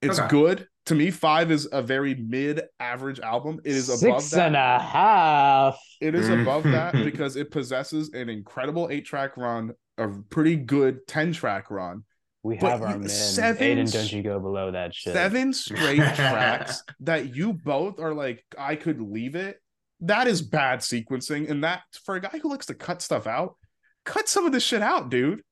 It's 0.00 0.18
Okay. 0.18 0.28
good. 0.28 0.66
To 0.86 0.94
me, 0.94 1.10
five 1.10 1.50
is 1.50 1.68
a 1.70 1.82
very 1.82 2.14
mid 2.14 2.62
average 2.80 3.20
album. 3.20 3.60
It 3.64 3.72
is 3.76 3.88
above 3.88 4.22
Six 4.22 4.30
that. 4.30 4.46
and 4.46 4.56
a 4.56 4.78
half. 4.78 5.78
It 6.00 6.14
is 6.14 6.28
above 6.28 6.62
that 6.64 6.92
because 6.94 7.36
it 7.36 7.50
possesses 7.50 8.10
an 8.14 8.28
incredible 8.30 8.88
eight 8.90 9.04
track 9.04 9.36
run, 9.36 9.72
a 9.98 10.08
pretty 10.30 10.56
good 10.56 11.06
10 11.08 11.32
track 11.32 11.70
run, 11.70 12.04
We 12.44 12.56
But 12.56 12.70
have 12.70 12.82
our 12.82 12.92
you- 12.92 12.98
men. 13.00 13.08
seven 13.08 13.62
Aidan, 13.62 13.86
don't 13.86 14.12
you 14.12 14.22
go 14.22 14.38
below 14.40 14.70
that 14.70 14.94
shit. 14.94 15.12
seven 15.12 15.52
straight 15.52 15.96
tracks 16.14 16.82
that 17.00 17.34
you 17.34 17.52
both 17.52 17.98
are 18.00 18.14
like, 18.14 18.42
I 18.56 18.76
could 18.76 19.00
leave 19.00 19.34
it. 19.34 19.60
That 20.00 20.26
is 20.28 20.42
bad 20.42 20.80
sequencing. 20.80 21.50
And 21.50 21.64
that 21.64 21.82
for 22.04 22.14
a 22.16 22.20
guy 22.20 22.38
who 22.42 22.50
likes 22.50 22.66
to 22.66 22.74
cut 22.74 23.02
stuff 23.02 23.26
out, 23.26 23.56
cut 24.04 24.28
some 24.28 24.46
of 24.46 24.52
this 24.52 24.62
shit 24.62 24.82
out, 24.82 25.10
dude. 25.10 25.42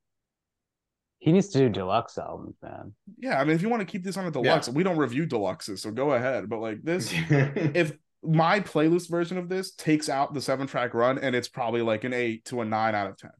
He 1.19 1.33
needs 1.33 1.49
to 1.49 1.59
do 1.59 1.69
deluxe 1.69 2.19
albums, 2.19 2.57
man. 2.63 2.93
Yeah, 3.19 3.41
I 3.41 3.45
mean, 3.45 3.57
if 3.57 3.63
you 3.63 3.69
want 3.69 3.81
to 3.81 3.87
keep 3.87 4.05
this 4.05 4.17
on 4.17 4.27
a 4.27 4.31
deluxe, 4.31 4.69
we 4.69 4.83
don't 4.83 4.99
review 4.99 5.27
deluxes, 5.27 5.79
so 5.81 5.91
go 5.91 6.13
ahead. 6.13 6.49
But 6.49 6.61
like 6.61 6.83
this, 6.83 7.11
if 7.31 7.97
my 8.23 8.61
playlist 8.61 9.09
version 9.11 9.39
of 9.39 9.49
this 9.49 9.73
takes 9.75 10.09
out 10.09 10.35
the 10.35 10.41
seven 10.41 10.67
track 10.67 10.95
run 10.95 11.19
and 11.19 11.35
it's 11.35 11.49
probably 11.49 11.83
like 11.83 12.05
an 12.05 12.13
eight 12.13 12.45
to 12.47 12.61
a 12.61 12.65
nine 12.65 12.95
out 12.95 13.09
of 13.09 13.17
ten 13.17 13.31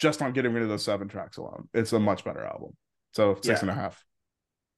just 0.00 0.20
on 0.22 0.32
getting 0.32 0.52
rid 0.52 0.62
of 0.64 0.68
those 0.68 0.82
seven 0.84 1.06
tracks 1.06 1.36
alone 1.36 1.68
it's 1.74 1.92
a 1.92 2.00
much 2.00 2.24
better 2.24 2.42
album 2.42 2.70
so 3.12 3.34
six 3.34 3.46
Yeah. 3.46 3.60
and 3.60 3.70
a 3.70 3.74
half 3.74 4.04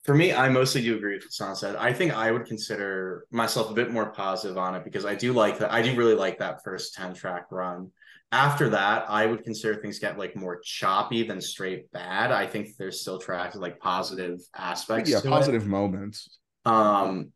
For 0.05 0.15
me, 0.15 0.33
I 0.33 0.49
mostly 0.49 0.83
do 0.83 0.97
agree 0.97 1.15
with 1.15 1.25
what 1.25 1.33
Son 1.33 1.55
said. 1.55 1.77
I 1.77 1.93
think 1.93 2.13
I 2.13 2.33
would 2.33 2.45
consider 2.45 3.27
myself 3.31 3.71
a 3.71 3.75
bit 3.75 3.93
more 3.93 4.11
positive 4.11 4.59
on 4.59 4.75
it 4.75 4.85
because 4.85 5.05
I 5.05 5.15
do 5.15 5.33
like 5.33 5.59
that. 5.61 5.73
I 5.73 5.81
do 5.81 5.95
really 5.95 6.15
like 6.15 6.39
that 6.39 6.65
first 6.65 6.95
10 6.95 7.15
track 7.15 7.47
run. 7.53 7.91
After 8.33 8.71
that, 8.71 9.09
I 9.09 9.27
would 9.27 9.45
consider 9.45 9.81
things 9.81 9.99
get 9.99 10.19
like 10.19 10.35
more 10.35 10.59
choppy 10.61 11.23
than 11.23 11.41
straight 11.41 11.93
bad. 11.93 12.33
I 12.33 12.47
think 12.47 12.77
there's 12.79 13.01
still 13.01 13.19
tracks 13.19 13.55
like 13.55 13.79
positive 13.79 14.41
aspects. 14.57 15.11
yeah 15.11 15.21
to 15.21 15.29
it. 15.29 15.31
positive 15.31 15.67
moments 15.67 16.39
Um, 16.65 17.33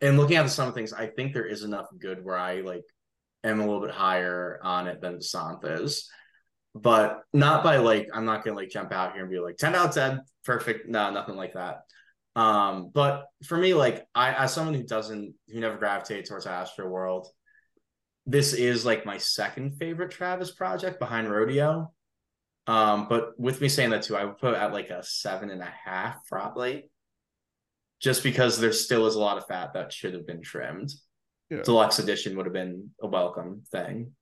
and 0.00 0.16
looking 0.16 0.36
at 0.36 0.50
some 0.50 0.68
of 0.68 0.74
things, 0.74 0.92
I 0.92 1.06
think 1.06 1.32
there 1.32 1.46
is 1.46 1.62
enough 1.62 1.86
good 1.98 2.24
where 2.24 2.38
I 2.38 2.62
like 2.62 2.82
am 3.44 3.60
a 3.60 3.64
little 3.64 3.80
bit 3.80 3.90
higher 3.90 4.58
on 4.62 4.86
it 4.86 5.00
than 5.00 5.20
Santh 5.20 5.64
is, 5.64 6.10
but 6.74 7.20
not 7.32 7.62
by 7.62 7.76
like 7.76 8.08
I'm 8.12 8.24
not 8.24 8.44
gonna 8.44 8.56
like 8.56 8.70
jump 8.70 8.92
out 8.92 9.12
here 9.12 9.22
and 9.22 9.30
be 9.30 9.38
like 9.38 9.56
10 9.56 9.74
out 9.74 9.88
of 9.88 9.94
10, 9.94 10.20
perfect. 10.44 10.88
No, 10.88 11.10
nothing 11.10 11.36
like 11.36 11.54
that. 11.54 11.82
Um, 12.36 12.90
but 12.92 13.26
for 13.44 13.56
me, 13.56 13.74
like 13.74 14.06
I 14.14 14.32
as 14.34 14.52
someone 14.52 14.74
who 14.74 14.82
doesn't 14.82 15.34
who 15.48 15.60
never 15.60 15.76
gravitated 15.76 16.26
towards 16.26 16.46
Astro 16.46 16.88
World, 16.88 17.28
this 18.26 18.52
is 18.52 18.84
like 18.84 19.06
my 19.06 19.18
second 19.18 19.76
favorite 19.76 20.10
Travis 20.10 20.50
project 20.50 20.98
behind 20.98 21.30
Rodeo. 21.30 21.92
Um, 22.66 23.06
but 23.08 23.38
with 23.38 23.60
me 23.60 23.68
saying 23.68 23.90
that 23.90 24.02
too, 24.02 24.16
I 24.16 24.24
would 24.24 24.38
put 24.38 24.54
at 24.54 24.72
like 24.72 24.90
a 24.90 25.02
seven 25.02 25.50
and 25.50 25.62
a 25.62 25.72
half 25.84 26.16
probably 26.26 26.90
just 28.00 28.22
because 28.22 28.58
there 28.58 28.72
still 28.72 29.06
is 29.06 29.14
a 29.14 29.20
lot 29.20 29.38
of 29.38 29.46
fat 29.46 29.74
that 29.74 29.92
should 29.92 30.14
have 30.14 30.26
been 30.26 30.42
trimmed. 30.42 30.92
Yeah. 31.50 31.62
Deluxe 31.62 31.98
edition 31.98 32.36
would 32.36 32.46
have 32.46 32.52
been 32.52 32.90
a 33.00 33.06
welcome 33.06 33.62
thing. 33.70 34.12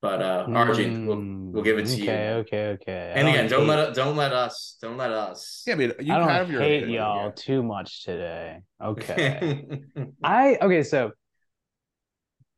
But 0.00 0.22
uh 0.22 0.46
Arjun, 0.48 1.06
we'll, 1.06 1.16
we'll 1.52 1.64
give 1.64 1.78
it 1.78 1.86
to 1.86 1.92
Mm, 1.92 2.02
okay, 2.02 2.26
you. 2.28 2.34
Okay, 2.40 2.66
okay, 2.80 3.12
And 3.16 3.26
again, 3.28 3.48
don't 3.48 3.66
let 3.66 3.94
don't 3.94 4.16
let 4.16 4.32
us 4.32 4.76
don't 4.80 4.96
let 4.96 5.10
us. 5.10 5.64
yeah 5.66 5.74
i 5.74 5.76
mean 5.76 5.92
you 6.00 6.12
I 6.12 6.18
don't 6.18 6.28
have 6.28 6.50
your 6.50 6.60
hate 6.62 6.86
y'all 6.88 7.26
yeah. 7.26 7.32
too 7.34 7.62
much 7.62 8.04
today. 8.04 8.58
Okay. 8.82 9.82
I 10.22 10.56
okay, 10.62 10.82
so 10.84 11.10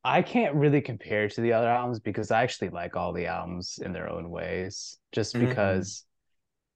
I 0.02 0.22
can't 0.22 0.54
really 0.54 0.80
compare 0.80 1.28
to 1.28 1.40
the 1.40 1.52
other 1.52 1.68
albums 1.68 2.00
because 2.00 2.30
I 2.30 2.42
actually 2.42 2.70
like 2.70 2.96
all 2.96 3.12
the 3.12 3.26
albums 3.26 3.78
in 3.82 3.92
their 3.92 4.08
own 4.10 4.30
ways. 4.30 4.98
Just 5.12 5.34
Mhm. 5.34 5.48
because 5.48 6.04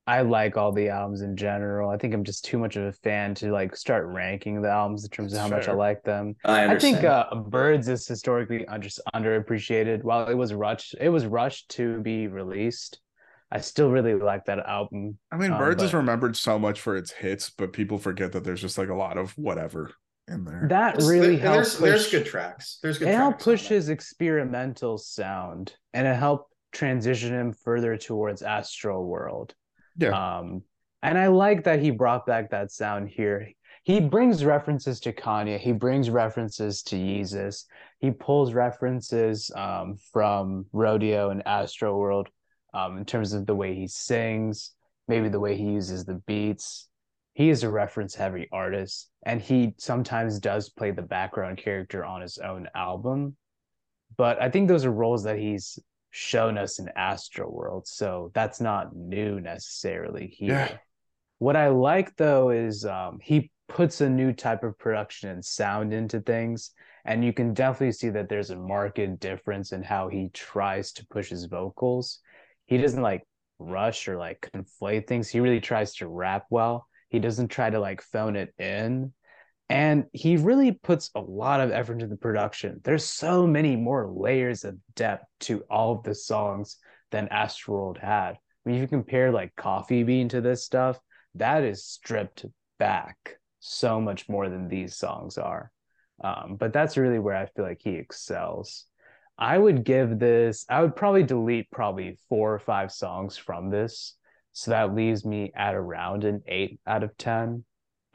I 0.07 0.21
like 0.21 0.57
all 0.59 0.71
the 0.73 0.91
albums 0.91 1.23
in 1.23 1.35
general. 1.37 1.89
I 1.89 1.97
think 1.97 2.13
I'm 2.13 2.25
just 2.25 2.45
too 2.45 2.59
much 2.59 2.77
of 2.77 2.85
a 2.85 2.93
fan 2.93 3.35
to 3.37 3.51
like 3.51 3.75
start 3.75 4.07
ranking 4.07 4.61
the 4.61 4.69
albums 4.69 5.05
in 5.05 5.11
terms 5.11 5.33
of 5.33 5.41
how 5.41 5.49
much 5.49 5.67
I 5.67 5.73
like 5.73 6.03
them. 6.03 6.35
I 6.45 6.75
I 6.75 6.79
think 6.79 7.03
uh, 7.05 7.35
Birds 7.35 7.89
is 7.89 8.07
historically 8.07 8.67
under, 8.67 8.89
underappreciated. 9.15 10.03
While 10.03 10.29
it 10.29 10.35
was 10.35 10.53
rushed, 10.53 10.95
it 11.01 11.09
was 11.09 11.25
rushed 11.25 11.71
to 11.71 12.01
be 12.03 12.27
released. 12.29 13.01
I 13.51 13.61
still 13.61 13.91
really 13.91 14.15
like 14.15 14.45
that 14.47 14.59
album. 14.59 15.17
I 15.33 15.37
mean, 15.37 15.53
Um, 15.53 15.59
Birds 15.59 15.83
is 15.83 15.95
remembered 15.95 16.37
so 16.37 16.59
much 16.59 16.81
for 16.81 16.97
its 16.97 17.11
hits, 17.13 17.51
but 17.51 17.73
people 17.73 17.99
forget 17.99 18.33
that 18.33 18.45
there's 18.45 18.61
just 18.61 18.77
like 18.77 18.89
a 18.89 18.95
lot 18.95 19.17
of 19.17 19.31
whatever 19.39 19.93
in 20.29 20.45
there. 20.45 20.67
That 20.69 20.97
really 20.99 21.37
there- 21.37 21.53
helped 21.53 21.57
there's, 21.57 21.79
there's 21.79 22.03
push- 22.05 22.13
good 22.13 22.27
tracks. 22.27 22.79
There's 22.83 22.99
good 22.99 23.09
it 23.09 23.15
helped 23.15 23.43
push 23.43 23.69
his 23.69 23.89
experimental 23.89 24.99
sound, 24.99 25.77
and 25.95 26.07
it 26.07 26.17
helped 26.17 26.53
transition 26.73 27.33
him 27.33 27.53
further 27.53 27.97
towards 27.97 28.43
Astro 28.43 29.03
World. 29.03 29.55
Yeah. 29.97 30.39
Um, 30.39 30.63
and 31.03 31.19
I 31.19 31.29
like 31.29 31.65
that 31.65 31.81
he 31.81 31.91
brought 31.91 32.27
back 32.27 32.51
that 32.51 32.71
sound 32.71 33.09
here. 33.09 33.51
He 33.83 34.01
brings 34.01 34.45
references 34.45 35.01
to 35.01 35.13
Kanye. 35.13 35.59
He 35.59 35.73
brings 35.73 36.09
references 36.09 36.83
to 36.85 36.97
Yeezus. 36.97 37.65
He 37.99 38.11
pulls 38.11 38.55
references 38.55 39.51
um, 39.55 39.97
from 40.13 40.65
Rodeo 40.73 41.29
and 41.29 41.47
Astro 41.47 41.97
World 41.97 42.31
um, 42.73 42.97
in 42.97 43.05
terms 43.05 43.35
of 43.35 43.47
the 43.47 43.55
way 43.55 43.75
he 43.75 43.87
sings, 43.87 44.73
maybe 45.07 45.29
the 45.29 45.41
way 45.41 45.57
he 45.57 45.65
uses 45.65 46.07
the 46.07 46.23
beats. 46.27 46.89
He 47.35 47.51
is 47.51 47.63
a 47.63 47.71
reference 47.71 48.15
heavy 48.15 48.49
artist, 48.53 49.11
and 49.27 49.43
he 49.43 49.75
sometimes 49.77 50.39
does 50.39 50.71
play 50.71 50.93
the 50.93 51.03
background 51.03 51.59
character 51.59 52.05
on 52.05 52.23
his 52.23 52.39
own 52.39 52.69
album. 52.75 53.37
But 54.17 54.41
I 54.41 54.49
think 54.49 54.69
those 54.69 54.85
are 54.87 54.93
roles 54.93 55.25
that 55.25 55.39
he's 55.39 55.79
shown 56.17 56.57
us 56.57 56.79
in 56.79 56.89
Astro 56.95 57.51
World, 57.51 57.89
so 57.89 58.31
that's 58.35 58.61
not 58.61 58.95
new 58.95 59.41
necessarily 59.41 60.29
here. 60.29 60.69
Yeah. 60.71 60.79
What 61.39 61.57
I 61.57 61.69
like 61.69 62.15
though 62.15 62.51
is 62.51 62.85
um, 62.85 63.19
he 63.21 63.51
puts 63.69 64.01
a 64.01 64.09
new 64.09 64.33
type 64.33 64.63
of 64.63 64.79
production 64.79 65.31
and 65.31 65.45
sound 65.45 65.93
into 65.93 66.21
things, 66.21 66.71
and 67.05 67.25
you 67.25 67.33
can 67.33 67.53
definitely 67.53 67.91
see 67.91 68.11
that 68.11 68.29
there's 68.29 68.51
a 68.51 68.57
marked 68.57 69.19
difference 69.19 69.73
in 69.73 69.83
how 69.83 70.09
he 70.09 70.31
tries 70.33 70.93
to 70.93 71.07
push 71.09 71.31
his 71.31 71.47
vocals. 71.47 72.21
He 72.67 72.79
doesn't 72.79 73.03
like 73.03 73.27
rush 73.59 74.07
or 74.07 74.17
like 74.17 74.49
conflate 74.55 75.09
things. 75.09 75.29
He 75.29 75.41
really 75.41 75.61
tries 75.61 75.97
to 75.97 76.07
rap 76.07 76.45
well. 76.49 76.87
He 77.09 77.19
doesn't 77.19 77.49
try 77.49 77.71
to 77.71 77.81
like 77.81 78.03
phone 78.03 78.37
it 78.37 78.55
in. 78.57 79.13
And 79.71 80.05
he 80.13 80.37
really 80.37 80.73
puts 80.73 81.11
a 81.15 81.21
lot 81.21 81.61
of 81.61 81.71
effort 81.71 81.95
into 81.95 82.07
the 82.07 82.17
production. 82.17 82.81
There's 82.85 83.05
so 83.05 83.47
many 83.47 83.77
more 83.77 84.07
layers 84.07 84.65
of 84.65 84.77
depth 84.95 85.25
to 85.41 85.65
all 85.71 85.97
of 85.97 86.03
the 86.03 86.15
songs 86.15 86.77
than 87.11 87.29
Astroworld 87.29 87.99
had. 87.99 88.35
If 88.67 88.81
you 88.81 88.87
compare 88.87 89.31
like 89.31 89.57
Coffee 89.57 90.03
Bean 90.03 90.29
to 90.31 90.41
this 90.41 90.65
stuff, 90.65 90.99
that 91.37 91.65
is 91.65 91.85
stripped 91.85 92.47
back 92.79 93.39
so 93.61 94.01
much 94.01 94.29
more 94.29 94.49
than 94.49 94.69
these 94.69 94.97
songs 94.97 95.39
are. 95.39 95.71
Um, 96.23 96.57
but 96.57 96.73
that's 96.73 96.97
really 96.97 97.19
where 97.19 97.37
I 97.37 97.47
feel 97.47 97.65
like 97.65 97.81
he 97.83 97.95
excels. 97.95 98.85
I 99.37 99.59
would 99.59 99.85
give 99.85 100.19
this, 100.19 100.65
I 100.69 100.81
would 100.83 100.95
probably 100.95 101.25
delete 101.25 101.71
probably 101.71 102.19
four 102.29 102.55
or 102.55 102.59
five 102.59 102.93
songs 102.93 103.37
from 103.37 103.71
this. 103.71 104.17
So 104.53 104.71
that 104.71 104.95
leaves 104.95 105.25
me 105.25 105.51
at 105.57 105.75
around 105.75 106.25
an 106.25 106.43
eight 106.47 106.79
out 106.87 107.03
of 107.03 107.17
10. 107.17 107.65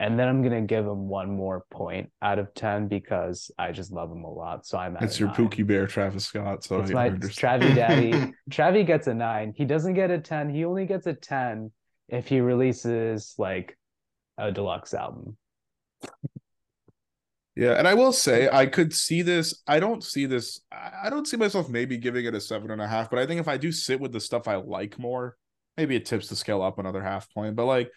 And 0.00 0.18
then 0.18 0.28
I'm 0.28 0.42
gonna 0.42 0.62
give 0.62 0.86
him 0.86 1.08
one 1.08 1.30
more 1.30 1.66
point 1.70 2.10
out 2.22 2.38
of 2.38 2.54
ten 2.54 2.88
because 2.88 3.50
I 3.58 3.70
just 3.72 3.92
love 3.92 4.10
him 4.10 4.24
a 4.24 4.30
lot. 4.30 4.66
So 4.66 4.78
I'm 4.78 4.96
at 4.96 5.04
It's 5.04 5.20
your 5.20 5.28
nine. 5.28 5.36
Pookie 5.36 5.66
Bear, 5.66 5.86
Travis 5.86 6.24
Scott. 6.24 6.64
So 6.64 6.80
It's 6.80 6.90
I 6.90 6.94
my. 6.94 7.10
Travie 7.10 7.74
Daddy. 7.74 8.32
Travie 8.50 8.86
gets 8.86 9.06
a 9.08 9.14
nine. 9.14 9.52
He 9.54 9.66
doesn't 9.66 9.94
get 9.94 10.10
a 10.10 10.18
ten. 10.18 10.48
He 10.48 10.64
only 10.64 10.86
gets 10.86 11.06
a 11.06 11.12
ten 11.14 11.70
if 12.08 12.26
he 12.28 12.40
releases 12.40 13.34
like 13.38 13.78
a 14.38 14.50
deluxe 14.50 14.94
album. 14.94 15.36
Yeah, 17.56 17.72
and 17.72 17.86
I 17.86 17.94
will 17.94 18.12
say 18.12 18.48
I 18.50 18.66
could 18.66 18.94
see 18.94 19.22
this. 19.22 19.62
I 19.66 19.80
don't 19.80 20.02
see 20.02 20.24
this. 20.24 20.60
I 20.72 20.92
I 21.04 21.10
don't 21.10 21.26
see 21.26 21.36
myself 21.36 21.68
maybe 21.68 21.98
giving 21.98 22.24
it 22.24 22.34
a 22.34 22.40
seven 22.40 22.70
and 22.70 22.80
a 22.80 22.88
half, 22.88 23.10
but 23.10 23.18
I 23.18 23.26
think 23.26 23.40
if 23.40 23.48
I 23.48 23.58
do 23.58 23.70
sit 23.70 24.00
with 24.00 24.12
the 24.12 24.20
stuff 24.20 24.48
I 24.48 24.56
like 24.56 24.98
more, 24.98 25.36
maybe 25.76 25.96
it 25.96 26.06
tips 26.06 26.28
the 26.28 26.36
scale 26.36 26.62
up 26.62 26.78
another 26.78 27.02
half 27.02 27.32
point. 27.34 27.56
But 27.56 27.66
like, 27.66 27.90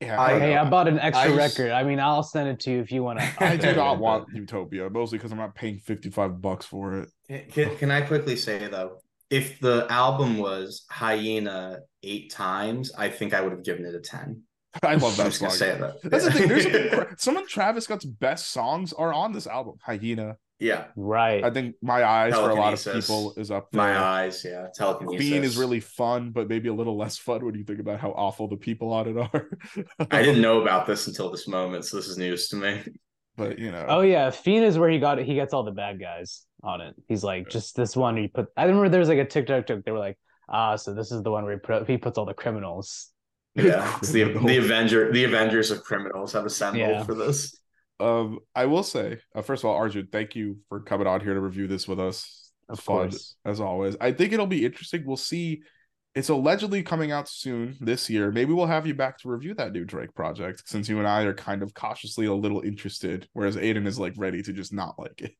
yeah, 0.00 0.20
I, 0.20 0.32
I- 0.34 0.38
Hey, 0.40 0.54
know. 0.54 0.62
I 0.62 0.70
bought 0.70 0.88
an 0.88 0.98
extra 0.98 1.32
I 1.32 1.36
just- 1.36 1.58
record. 1.58 1.72
I 1.72 1.82
mean, 1.84 2.00
I'll 2.00 2.22
send 2.22 2.48
it 2.48 2.60
to 2.60 2.70
you 2.70 2.80
if 2.80 2.90
you 2.92 3.02
want 3.02 3.18
to. 3.38 3.44
I 3.44 3.56
do 3.56 3.74
not 3.74 3.98
want 3.98 4.28
Utopia, 4.34 4.88
mostly 4.90 5.18
because 5.18 5.32
I'm 5.32 5.38
not 5.38 5.54
paying 5.54 5.78
55 5.78 6.40
bucks 6.40 6.66
for 6.66 6.98
it. 7.00 7.08
Can, 7.28 7.44
can, 7.50 7.76
can 7.76 7.90
I 7.90 8.00
quickly 8.02 8.36
say 8.36 8.66
though, 8.68 8.98
if 9.30 9.60
the 9.60 9.86
album 9.90 10.38
was 10.38 10.84
Hyena 10.90 11.78
eight 12.02 12.30
times, 12.32 12.92
I 12.96 13.08
think 13.10 13.34
I 13.34 13.40
would 13.40 13.52
have 13.52 13.62
given 13.64 13.84
it 13.84 13.94
a 13.94 14.00
ten. 14.00 14.42
I 14.82 14.94
love 14.94 15.12
I'm 15.12 15.16
that 15.24 15.24
just 15.30 15.40
gonna 15.40 15.50
song. 15.50 15.58
say 15.58 15.78
that. 15.78 15.94
That's 16.04 16.24
the 16.24 16.30
thing. 16.32 16.48
There's 16.48 17.20
some 17.22 17.36
of 17.36 17.46
Travis 17.48 17.84
Scott's 17.84 18.04
best 18.04 18.50
songs 18.50 18.92
are 18.92 19.12
on 19.12 19.32
this 19.32 19.46
album. 19.46 19.74
Hyena. 19.82 20.36
Yeah, 20.60 20.84
Right. 20.96 21.42
I 21.42 21.50
think 21.50 21.76
My 21.82 22.04
Eyes 22.04 22.34
for 22.34 22.50
a 22.50 22.54
lot 22.54 22.74
of 22.74 22.92
people 22.94 23.34
is 23.36 23.50
up 23.50 23.70
there. 23.70 23.80
my 23.82 23.98
eyes. 23.98 24.44
Yeah, 24.44 24.66
telekinesis. 24.74 25.18
Bean 25.18 25.42
is 25.42 25.56
really 25.56 25.80
fun, 25.80 26.30
but 26.30 26.48
maybe 26.48 26.68
a 26.68 26.74
little 26.74 26.96
less 26.96 27.16
fun 27.18 27.44
when 27.44 27.54
you 27.54 27.64
think 27.64 27.80
about 27.80 27.98
how 27.98 28.10
awful 28.10 28.46
the 28.48 28.56
people 28.56 28.92
on 28.92 29.08
it 29.08 29.16
are. 29.16 29.50
I 30.10 30.22
didn't 30.22 30.42
know 30.48 30.60
about 30.60 30.86
this 30.86 31.06
until 31.06 31.30
this 31.30 31.48
moment, 31.48 31.84
so 31.86 31.96
this 31.96 32.06
is 32.08 32.18
news 32.18 32.48
to 32.48 32.56
me. 32.56 32.82
but 33.36 33.58
you 33.58 33.70
know. 33.72 33.86
Oh 33.88 34.00
yeah, 34.02 34.30
Fiend 34.30 34.64
is 34.64 34.78
where 34.78 34.90
he 34.90 34.98
got 34.98 35.18
it. 35.18 35.26
He 35.26 35.34
gets 35.34 35.52
all 35.54 35.62
the 35.64 35.72
bad 35.72 35.98
guys 36.00 36.46
on 36.62 36.80
it. 36.82 36.94
He's 37.08 37.24
like, 37.24 37.48
just 37.48 37.74
this 37.74 37.96
one. 37.96 38.16
He 38.16 38.28
put. 38.28 38.46
I 38.56 38.64
remember 38.64 38.88
there 38.90 39.00
was 39.00 39.08
like 39.08 39.18
a 39.18 39.24
TikTok. 39.24 39.66
Took. 39.66 39.84
They 39.84 39.92
were 39.92 39.98
like, 39.98 40.18
ah, 40.48 40.76
so 40.76 40.92
this 40.94 41.10
is 41.10 41.22
the 41.22 41.30
one 41.30 41.44
where 41.44 41.54
he 41.54 41.58
put. 41.58 41.88
He 41.88 41.96
puts 41.96 42.18
all 42.18 42.26
the 42.26 42.34
criminals. 42.34 43.08
Yeah, 43.54 43.96
it's 44.02 44.12
the 44.12 44.24
the 44.24 44.56
Avenger, 44.64 45.10
the 45.10 45.24
Avengers 45.24 45.70
of 45.70 45.82
criminals 45.82 46.32
have 46.34 46.44
assembled 46.44 46.80
Yeah. 46.80 47.02
for 47.04 47.14
this. 47.14 47.56
Um, 48.00 48.40
I 48.54 48.66
will 48.66 48.82
say, 48.82 49.18
uh, 49.34 49.42
first 49.42 49.62
of 49.62 49.70
all, 49.70 49.76
Arjun, 49.76 50.08
thank 50.10 50.34
you 50.34 50.58
for 50.68 50.80
coming 50.80 51.06
on 51.06 51.20
here 51.20 51.34
to 51.34 51.40
review 51.40 51.66
this 51.66 51.86
with 51.86 52.00
us. 52.00 52.50
Of 52.68 52.80
fun 52.80 53.10
course. 53.10 53.34
as 53.44 53.60
always. 53.60 53.96
I 54.00 54.12
think 54.12 54.32
it'll 54.32 54.46
be 54.46 54.64
interesting. 54.64 55.02
We'll 55.04 55.16
see. 55.16 55.62
It's 56.14 56.28
allegedly 56.28 56.82
coming 56.82 57.12
out 57.12 57.28
soon 57.28 57.76
this 57.80 58.08
year. 58.08 58.30
Maybe 58.30 58.52
we'll 58.52 58.66
have 58.66 58.86
you 58.86 58.94
back 58.94 59.18
to 59.18 59.28
review 59.28 59.54
that 59.54 59.72
new 59.72 59.84
Drake 59.84 60.14
project 60.14 60.62
since 60.66 60.88
you 60.88 60.98
and 60.98 61.06
I 61.06 61.22
are 61.22 61.34
kind 61.34 61.62
of 61.62 61.74
cautiously 61.74 62.26
a 62.26 62.34
little 62.34 62.60
interested, 62.60 63.28
whereas 63.32 63.56
Aidan 63.56 63.86
is 63.86 63.98
like 63.98 64.14
ready 64.16 64.42
to 64.42 64.52
just 64.52 64.72
not 64.72 64.98
like 64.98 65.20
it. 65.20 65.32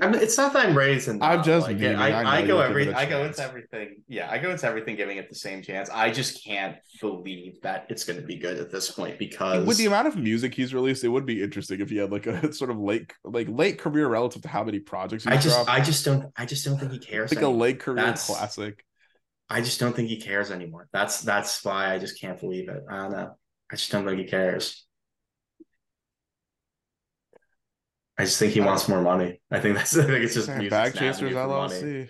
I 0.00 0.08
mean, 0.08 0.20
it's 0.20 0.36
not 0.36 0.52
that 0.52 0.66
I'm 0.66 0.76
raising. 0.76 1.22
I'm 1.22 1.42
just 1.42 1.66
like. 1.66 1.80
I 1.82 2.10
I, 2.10 2.38
I 2.38 2.46
go 2.46 2.60
every. 2.60 2.92
I 2.92 3.06
go 3.06 3.24
into 3.24 3.42
everything. 3.42 4.02
Yeah, 4.08 4.30
I 4.30 4.38
go 4.38 4.50
into 4.50 4.66
everything 4.66 4.96
giving 4.96 5.16
it 5.18 5.28
the 5.28 5.34
same 5.34 5.62
chance. 5.62 5.90
I 5.90 6.10
just 6.10 6.44
can't 6.44 6.76
believe 7.00 7.60
that 7.62 7.86
it's 7.88 8.04
going 8.04 8.20
to 8.20 8.26
be 8.26 8.36
good 8.36 8.58
at 8.58 8.70
this 8.70 8.90
point 8.90 9.18
because 9.18 9.66
With 9.66 9.78
the 9.78 9.86
amount 9.86 10.08
of 10.08 10.16
music 10.16 10.54
he's 10.54 10.74
released, 10.74 11.04
it 11.04 11.08
would 11.08 11.26
be 11.26 11.42
interesting 11.42 11.80
if 11.80 11.90
he 11.90 11.96
had 11.96 12.10
like 12.10 12.26
a 12.26 12.52
sort 12.54 12.70
of 12.70 12.78
late, 12.78 13.12
like 13.24 13.48
late 13.48 13.78
career 13.78 14.08
relative 14.08 14.42
to 14.42 14.48
how 14.48 14.64
many 14.64 14.80
projects 14.80 15.24
he's 15.24 15.32
I 15.32 15.36
just, 15.36 15.56
dropped. 15.56 15.70
I 15.70 15.80
just 15.80 16.04
don't. 16.04 16.32
I 16.36 16.46
just 16.46 16.64
don't 16.64 16.78
think 16.78 16.92
he 16.92 16.98
cares. 16.98 17.32
like 17.34 17.44
a 17.44 17.48
late 17.48 17.80
career 17.80 17.96
That's- 17.96 18.26
classic. 18.26 18.84
I 19.50 19.60
just 19.60 19.78
don't 19.80 19.94
think 19.94 20.08
he 20.08 20.18
cares 20.18 20.50
anymore. 20.50 20.88
That's 20.94 21.20
that's 21.20 21.62
why 21.62 21.92
I 21.92 21.98
just 21.98 22.18
can't 22.18 22.40
believe 22.40 22.70
it. 22.70 22.84
I 22.88 22.96
don't 22.96 23.12
know. 23.12 23.36
I 23.70 23.76
just 23.76 23.92
don't 23.92 24.06
think 24.06 24.18
he 24.18 24.24
cares. 24.24 24.86
I 28.22 28.24
just 28.26 28.38
think 28.38 28.52
he 28.52 28.60
wants 28.60 28.88
more 28.88 29.02
money. 29.02 29.40
I 29.50 29.60
think 29.60 29.76
that's. 29.76 29.96
I 29.98 30.04
think 30.04 30.24
it's 30.24 30.34
just 30.34 30.46
Damn, 30.48 30.68
Bag 30.68 30.94
Chasers 30.94 31.34
avenue 31.34 31.34
for 31.34 31.46
money. 31.48 31.74
LLC. 31.74 32.08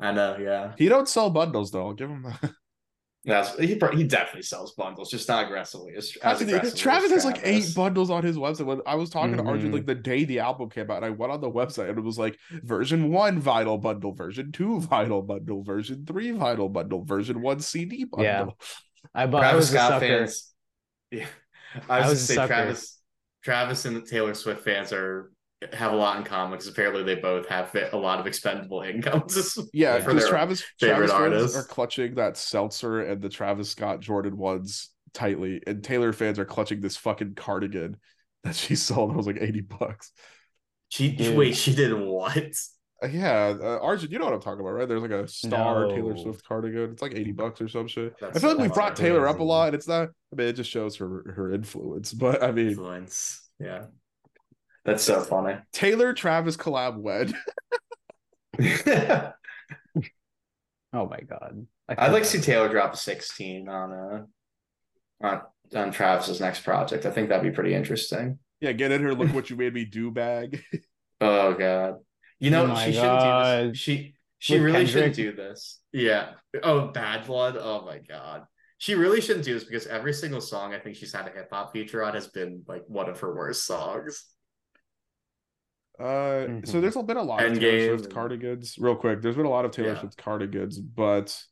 I 0.00 0.12
know. 0.12 0.36
Yeah. 0.38 0.72
He 0.78 0.88
don't 0.88 1.08
sell 1.08 1.30
bundles 1.30 1.70
though. 1.70 1.86
I'll 1.86 1.92
give 1.94 2.10
him 2.10 2.22
that. 2.22 2.50
That's 3.24 3.56
he. 3.56 3.76
pro- 3.76 3.94
He 3.94 4.02
definitely 4.02 4.42
sells 4.42 4.72
bundles, 4.74 5.08
just 5.08 5.28
not 5.28 5.44
aggressively. 5.44 5.92
As, 5.96 6.16
as 6.24 6.40
aggressively 6.40 6.76
Travis 6.80 7.12
as 7.12 7.22
has 7.22 7.24
like 7.24 7.40
eight 7.44 7.62
Mm-hmm. 7.62 7.80
bundles 7.80 8.10
on 8.10 8.24
his 8.24 8.36
website. 8.36 8.66
When 8.66 8.80
I 8.84 8.96
was 8.96 9.10
talking 9.10 9.36
to 9.36 9.44
Arjun 9.44 9.70
like 9.70 9.86
the 9.86 9.94
day 9.94 10.24
the 10.24 10.40
album 10.40 10.70
came 10.70 10.90
out, 10.90 10.96
and 10.96 11.04
I 11.06 11.10
went 11.10 11.30
on 11.30 11.40
the 11.40 11.48
website 11.50 11.88
and 11.88 11.98
it 11.98 12.04
was 12.04 12.18
like 12.18 12.36
version 12.50 13.12
one 13.12 13.40
vinyl 13.40 13.80
bundle, 13.80 14.12
version 14.12 14.50
two 14.50 14.80
vinyl 14.80 15.24
bundle, 15.24 15.62
version 15.62 16.04
three 16.04 16.30
vinyl 16.32 16.72
bundle, 16.72 17.04
version 17.04 17.40
one 17.42 17.60
CD 17.60 18.02
bundle. 18.04 18.24
Yeah. 18.24 18.46
I 19.14 19.26
bought. 19.26 19.40
Travis 19.40 19.56
was 19.56 19.70
Scott 19.70 19.88
sucker. 19.90 20.06
fans. 20.06 20.48
Yeah, 21.12 21.26
I 21.88 21.98
I 21.98 22.00
was, 22.00 22.08
was 22.10 22.18
just 22.18 22.26
say 22.28 22.34
sucker. 22.34 22.48
Travis. 22.54 22.98
Travis 23.44 23.84
and 23.84 23.96
the 23.96 24.00
Taylor 24.00 24.34
Swift 24.34 24.62
fans 24.64 24.92
are 24.92 25.30
have 25.72 25.92
a 25.92 25.96
lot 25.96 26.18
in 26.18 26.24
common 26.24 26.52
because 26.52 26.68
apparently 26.68 27.02
they 27.02 27.16
both 27.16 27.48
have 27.48 27.74
a 27.92 27.96
lot 27.96 28.18
of 28.20 28.26
expendable 28.26 28.82
incomes. 28.86 29.58
Yeah, 29.72 29.98
for 29.98 30.10
because 30.10 30.22
their 30.22 30.30
Travis 30.30 30.64
favorite 30.78 31.08
Travis 31.08 31.10
fans 31.10 31.22
artists. 31.22 31.56
are 31.56 31.64
clutching 31.64 32.14
that 32.16 32.36
seltzer 32.36 33.02
and 33.02 33.20
the 33.20 33.28
Travis 33.28 33.70
Scott 33.70 34.00
Jordan 34.00 34.36
ones 34.36 34.90
tightly, 35.14 35.62
and 35.66 35.82
Taylor 35.82 36.12
fans 36.12 36.38
are 36.38 36.44
clutching 36.44 36.80
this 36.80 36.96
fucking 36.96 37.34
cardigan 37.34 37.96
that 38.44 38.54
she 38.54 38.74
sold. 38.76 39.10
That 39.10 39.16
was 39.16 39.26
like 39.26 39.38
eighty 39.40 39.60
bucks. 39.60 40.12
She 40.88 41.10
Dude. 41.12 41.36
wait, 41.36 41.56
she 41.56 41.74
did 41.74 41.94
what? 41.94 42.36
Uh, 43.02 43.08
yeah, 43.08 43.54
uh, 43.60 43.78
Arjun, 43.82 44.10
you 44.10 44.18
know 44.18 44.26
what 44.26 44.34
I'm 44.34 44.40
talking 44.40 44.60
about, 44.60 44.74
right? 44.74 44.88
There's 44.88 45.02
like 45.02 45.10
a 45.10 45.26
star 45.26 45.88
Taylor 45.88 46.16
Swift 46.16 46.44
cardigan. 46.46 46.92
It's 46.92 47.02
like 47.02 47.14
80 47.14 47.32
bucks 47.32 47.60
or 47.60 47.68
some 47.68 47.88
shit. 47.88 48.14
I 48.22 48.38
feel 48.38 48.50
like 48.50 48.58
we 48.58 48.64
that's 48.64 48.74
brought 48.74 48.94
Taylor 48.94 49.26
up 49.26 49.40
a 49.40 49.42
lot, 49.42 49.68
and 49.68 49.74
it's 49.74 49.88
not. 49.88 50.10
I 50.32 50.36
mean, 50.36 50.48
it 50.48 50.52
just 50.52 50.70
shows 50.70 50.96
her 50.96 51.32
her 51.34 51.52
influence. 51.52 52.12
But 52.12 52.42
I 52.42 52.52
mean, 52.52 52.68
Influence. 52.68 53.48
Yeah, 53.58 53.86
that's 54.84 55.02
so 55.02 55.20
funny. 55.20 55.58
Taylor 55.72 56.12
Travis 56.12 56.56
collab 56.56 56.96
wed. 56.96 57.32
Oh 60.92 61.08
my 61.08 61.20
god. 61.20 61.66
I'd 61.88 62.12
like 62.12 62.24
to 62.24 62.28
see 62.28 62.40
Taylor 62.40 62.68
drop 62.68 62.94
a 62.94 62.96
16 62.96 63.68
on 63.68 63.92
uh 63.92 65.26
on 65.26 65.40
on 65.74 65.90
Travis's 65.90 66.40
next 66.40 66.60
project. 66.64 67.06
I 67.06 67.10
think 67.10 67.28
that'd 67.28 67.42
be 67.42 67.54
pretty 67.54 67.74
interesting. 67.74 68.38
Yeah, 68.60 68.72
get 68.72 68.92
in 68.92 69.00
here. 69.00 69.12
Look 69.12 69.32
what 69.32 69.50
you 69.50 69.56
made 69.56 69.74
me 69.74 69.84
do, 69.84 70.10
bag. 70.10 70.62
Oh 71.24 71.54
god. 71.54 71.98
You 72.40 72.50
know, 72.50 72.64
Oh 72.64 72.66
my 72.66 72.86
she 72.86 72.92
shouldn't 72.94 73.20
do 73.20 73.68
this. 73.68 73.78
She 73.78 74.14
she 74.38 74.54
With 74.54 74.62
really 74.62 74.86
shouldn't 74.86 75.14
do 75.14 75.32
this. 75.32 75.80
Yeah. 75.92 76.32
Oh, 76.64 76.88
bad 76.88 77.26
blood. 77.26 77.56
Oh 77.56 77.82
my 77.86 77.98
god. 77.98 78.44
She 78.78 78.96
really 78.96 79.20
shouldn't 79.20 79.44
do 79.44 79.54
this 79.54 79.62
because 79.62 79.86
every 79.86 80.12
single 80.12 80.40
song 80.40 80.74
I 80.74 80.80
think 80.80 80.96
she's 80.96 81.12
had 81.12 81.28
a 81.28 81.30
hip 81.30 81.48
hop 81.52 81.72
feature 81.72 82.02
on 82.02 82.14
has 82.14 82.26
been 82.26 82.64
like 82.66 82.82
one 82.88 83.08
of 83.08 83.20
her 83.20 83.32
worst 83.32 83.64
songs. 83.66 84.24
Uh, 85.98 86.46
so 86.64 86.78
Mhm. 86.78 86.80
there's 86.80 86.96
been 86.96 87.16
a 87.16 87.22
lot 87.22 87.44
of 87.44 87.58
Taylor 87.58 87.88
Swift 87.96 88.04
and- 88.06 88.14
cardigans. 88.14 88.78
Real 88.78 88.96
quick, 88.96 89.20
there's 89.22 89.36
been 89.36 89.46
a 89.46 89.50
lot 89.50 89.64
of 89.64 89.70
Taylor 89.70 89.92
Yeah. 89.92 90.00
Swift 90.00 90.16
cardigans, 90.16 90.78
but 90.78 91.44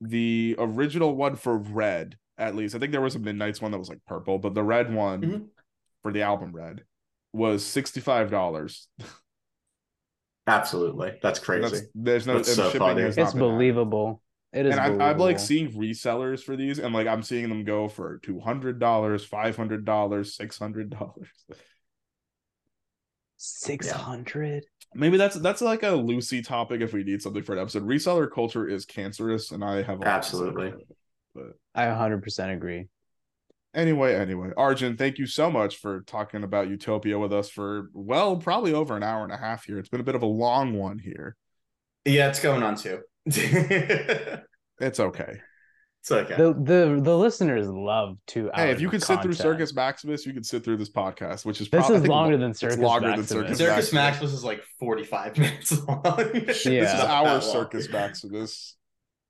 the 0.00 0.54
original 0.58 1.14
one 1.16 1.36
for 1.36 1.56
Red, 1.58 2.16
at 2.38 2.54
least, 2.54 2.74
I 2.74 2.78
think 2.78 2.92
there 2.92 3.00
was 3.00 3.16
a 3.16 3.18
Midnight's 3.18 3.60
one 3.60 3.70
that 3.72 3.78
was 3.78 3.88
like 3.88 4.04
purple, 4.06 4.38
but 4.38 4.54
the 4.54 4.62
red 4.62 4.92
one 4.94 5.22
Mhm. 5.22 5.48
for 6.02 6.12
the 6.12 6.22
album 6.22 6.52
Red 6.54 6.84
was 7.32 7.64
sixty 7.64 8.00
five 8.00 8.30
dollars. 8.30 8.88
Absolutely. 10.46 11.18
That's 11.22 11.38
crazy. 11.38 11.86
There's 11.94 12.26
no 12.26 12.34
That's 12.36 12.48
and 12.48 12.56
so 12.56 12.64
shipping 12.68 12.80
funny. 12.80 13.02
has 13.02 13.16
not 13.16 13.22
It's 13.24 13.32
been 13.34 13.42
added. 13.42 13.52
believable. 13.52 14.22
It 14.52 14.66
is. 14.66 14.72
And 14.76 14.80
I'm, 14.80 15.00
I'm 15.00 15.18
like 15.18 15.38
seeing 15.38 15.70
resellers 15.72 16.42
for 16.42 16.56
these, 16.56 16.78
and 16.80 16.92
like 16.92 17.06
I'm 17.06 17.22
seeing 17.22 17.48
them 17.48 17.62
go 17.64 17.88
for 17.88 18.18
two 18.18 18.40
hundred 18.40 18.78
dollars, 18.80 19.24
five 19.24 19.56
hundred 19.56 19.84
dollars, 19.84 20.34
six 20.34 20.58
hundred 20.58 20.90
dollars. 20.90 21.28
six 23.40 23.90
hundred. 23.90 24.64
Maybe 24.94 25.16
that's 25.16 25.36
that's 25.36 25.62
like 25.62 25.82
a 25.82 25.90
Lucy 25.90 26.42
topic 26.42 26.80
if 26.80 26.92
we 26.92 27.04
need 27.04 27.22
something 27.22 27.42
for 27.42 27.54
an 27.54 27.60
episode. 27.60 27.86
Reseller 27.86 28.30
culture 28.30 28.68
is 28.68 28.84
cancerous, 28.84 29.50
and 29.50 29.64
I 29.64 29.82
have 29.82 30.00
a 30.00 30.04
lot 30.04 30.22
to 30.22 30.28
say 30.28 30.46
Absolutely. 30.46 30.68
it. 30.68 30.96
But 31.34 31.52
I 31.74 31.88
100 31.88 32.22
percent 32.22 32.52
agree. 32.52 32.88
anyway, 33.74 34.14
anyway, 34.14 34.50
Arjun, 34.56 34.96
thank 34.96 35.18
you 35.18 35.26
so 35.26 35.50
much 35.50 35.76
for 35.76 36.00
talking 36.02 36.42
about 36.42 36.68
Utopia 36.68 37.18
with 37.18 37.32
us 37.32 37.48
for 37.48 37.88
well, 37.94 38.36
probably 38.36 38.72
over 38.72 38.96
an 38.96 39.02
hour 39.02 39.22
and 39.22 39.32
a 39.32 39.36
half 39.36 39.64
here. 39.64 39.78
It's 39.78 39.88
been 39.88 40.00
a 40.00 40.04
bit 40.04 40.16
of 40.16 40.22
a 40.22 40.26
long 40.26 40.74
one 40.74 40.98
here. 40.98 41.36
Yeah, 42.04 42.28
it's 42.28 42.40
going 42.40 42.62
on 42.62 42.74
too. 42.76 43.00
it's 43.26 45.00
It's 46.02 46.10
okay. 46.10 46.32
okay. 46.34 46.42
The 46.42 46.54
the 46.54 47.00
the 47.02 47.16
listeners 47.16 47.68
love 47.68 48.16
to. 48.28 48.50
Hey, 48.54 48.70
if 48.70 48.80
you 48.80 48.86
of 48.88 48.92
could 48.92 49.02
sit 49.02 49.20
through. 49.20 49.34
Circus 49.34 49.74
Maximus, 49.74 50.24
you 50.24 50.32
could 50.32 50.46
sit 50.46 50.64
through 50.64 50.78
this 50.78 50.90
podcast, 50.90 51.44
which 51.44 51.60
is 51.60 51.68
This 51.68 51.86
prob- 51.86 52.02
is 52.02 52.06
longer 52.08 52.34
lo- 52.36 52.40
than 52.40 52.50
it's 52.52 52.60
Circus 52.60 52.78
longer 52.78 53.08
than 53.08 53.18
Maximus. 53.20 53.28
Circus 53.28 53.58
Circus 53.58 53.92
Maximus. 53.92 53.92
Maximus 53.92 54.32
is 54.32 54.44
like 54.44 54.62
45 54.78 55.38
minutes 55.38 55.78
long. 55.86 56.02
This 56.46 56.64
Yeah. 56.64 56.80
This 56.80 56.94
is 56.94 57.00
our. 57.00 57.40
Circus 57.42 57.88
Maximus. 57.92 58.76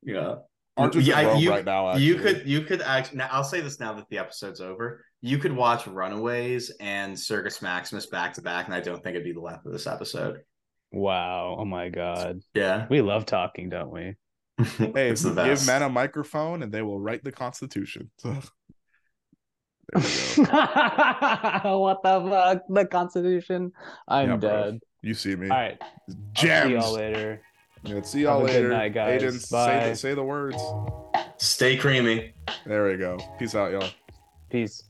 Yeah. 0.04 0.36
Arjun's 0.76 1.06
Yeah, 1.08 1.20
in 1.20 1.26
Rome 1.26 1.38
you- 1.40 1.50
right 1.50 1.64
now. 1.64 1.96
You 1.96 2.14
could 2.16 2.46
you 2.46 2.60
could 2.62 2.82
actually 2.82 3.18
now 3.18 3.28
I'll 3.32 3.42
say 3.44 3.60
this 3.60 3.80
now 3.80 3.92
that 3.94 4.08
the 4.08 4.18
episode's 4.18 4.60
over. 4.60 5.04
You 5.22 5.38
could 5.38 5.52
watch 5.52 5.86
Runaways 5.88 6.70
and 6.80 7.18
Circus 7.18 7.60
Maximus 7.60 8.06
back 8.06 8.32
to 8.34 8.42
back, 8.42 8.66
and 8.66 8.74
I 8.74 8.80
don't 8.80 9.02
think 9.02 9.16
it'd 9.16 9.24
be 9.24 9.32
the 9.32 9.40
length 9.40 9.66
of 9.66 9.72
this 9.72 9.86
episode. 9.88 10.38
Wow. 10.92 11.56
Oh 11.58 11.64
my 11.64 11.88
god. 11.88 12.40
Yeah. 12.54 12.86
We 12.88 13.00
love 13.02 13.26
talking, 13.26 13.68
don't 13.68 13.90
we? 13.90 14.14
Hey, 14.94 15.10
it's 15.10 15.22
the 15.22 15.34
give 15.44 15.66
men 15.66 15.82
a 15.82 15.88
microphone 15.88 16.62
and 16.62 16.72
they 16.72 16.82
will 16.82 17.00
write 17.00 17.24
the 17.24 17.32
Constitution. 17.32 18.10
there 18.24 18.34
we 19.94 20.44
go. 20.44 21.78
what 21.78 22.02
the 22.02 22.20
fuck? 22.30 22.62
The 22.68 22.86
Constitution. 22.86 23.72
I'm 24.06 24.30
Yeah, 24.30 24.36
bro. 24.36 24.50
dead. 24.72 24.80
You 25.02 25.14
see 25.14 25.34
me. 25.36 25.48
All 25.48 25.56
right. 25.56 25.80
I'll 25.80 26.34
see 26.36 26.72
y'all 26.72 26.92
later. 26.92 27.40
Yeah, 27.82 28.02
see 28.02 28.22
y'all 28.22 28.40
Have 28.40 28.48
a 28.48 28.52
good 28.52 28.56
later. 28.56 28.68
night, 28.68 28.94
guys. 28.94 29.22
Aidan, 29.22 29.38
say 29.40 29.56
Bye. 29.56 29.88
the, 29.88 29.94
say 29.96 30.14
the 30.14 30.22
words. 30.22 30.62
Stay 31.38 31.76
creamy. 31.76 32.34
There 32.66 32.86
we 32.86 32.96
go. 32.98 33.18
Peace 33.38 33.54
out, 33.54 33.72
y'all. 33.72 33.88
Peace. 34.50 34.82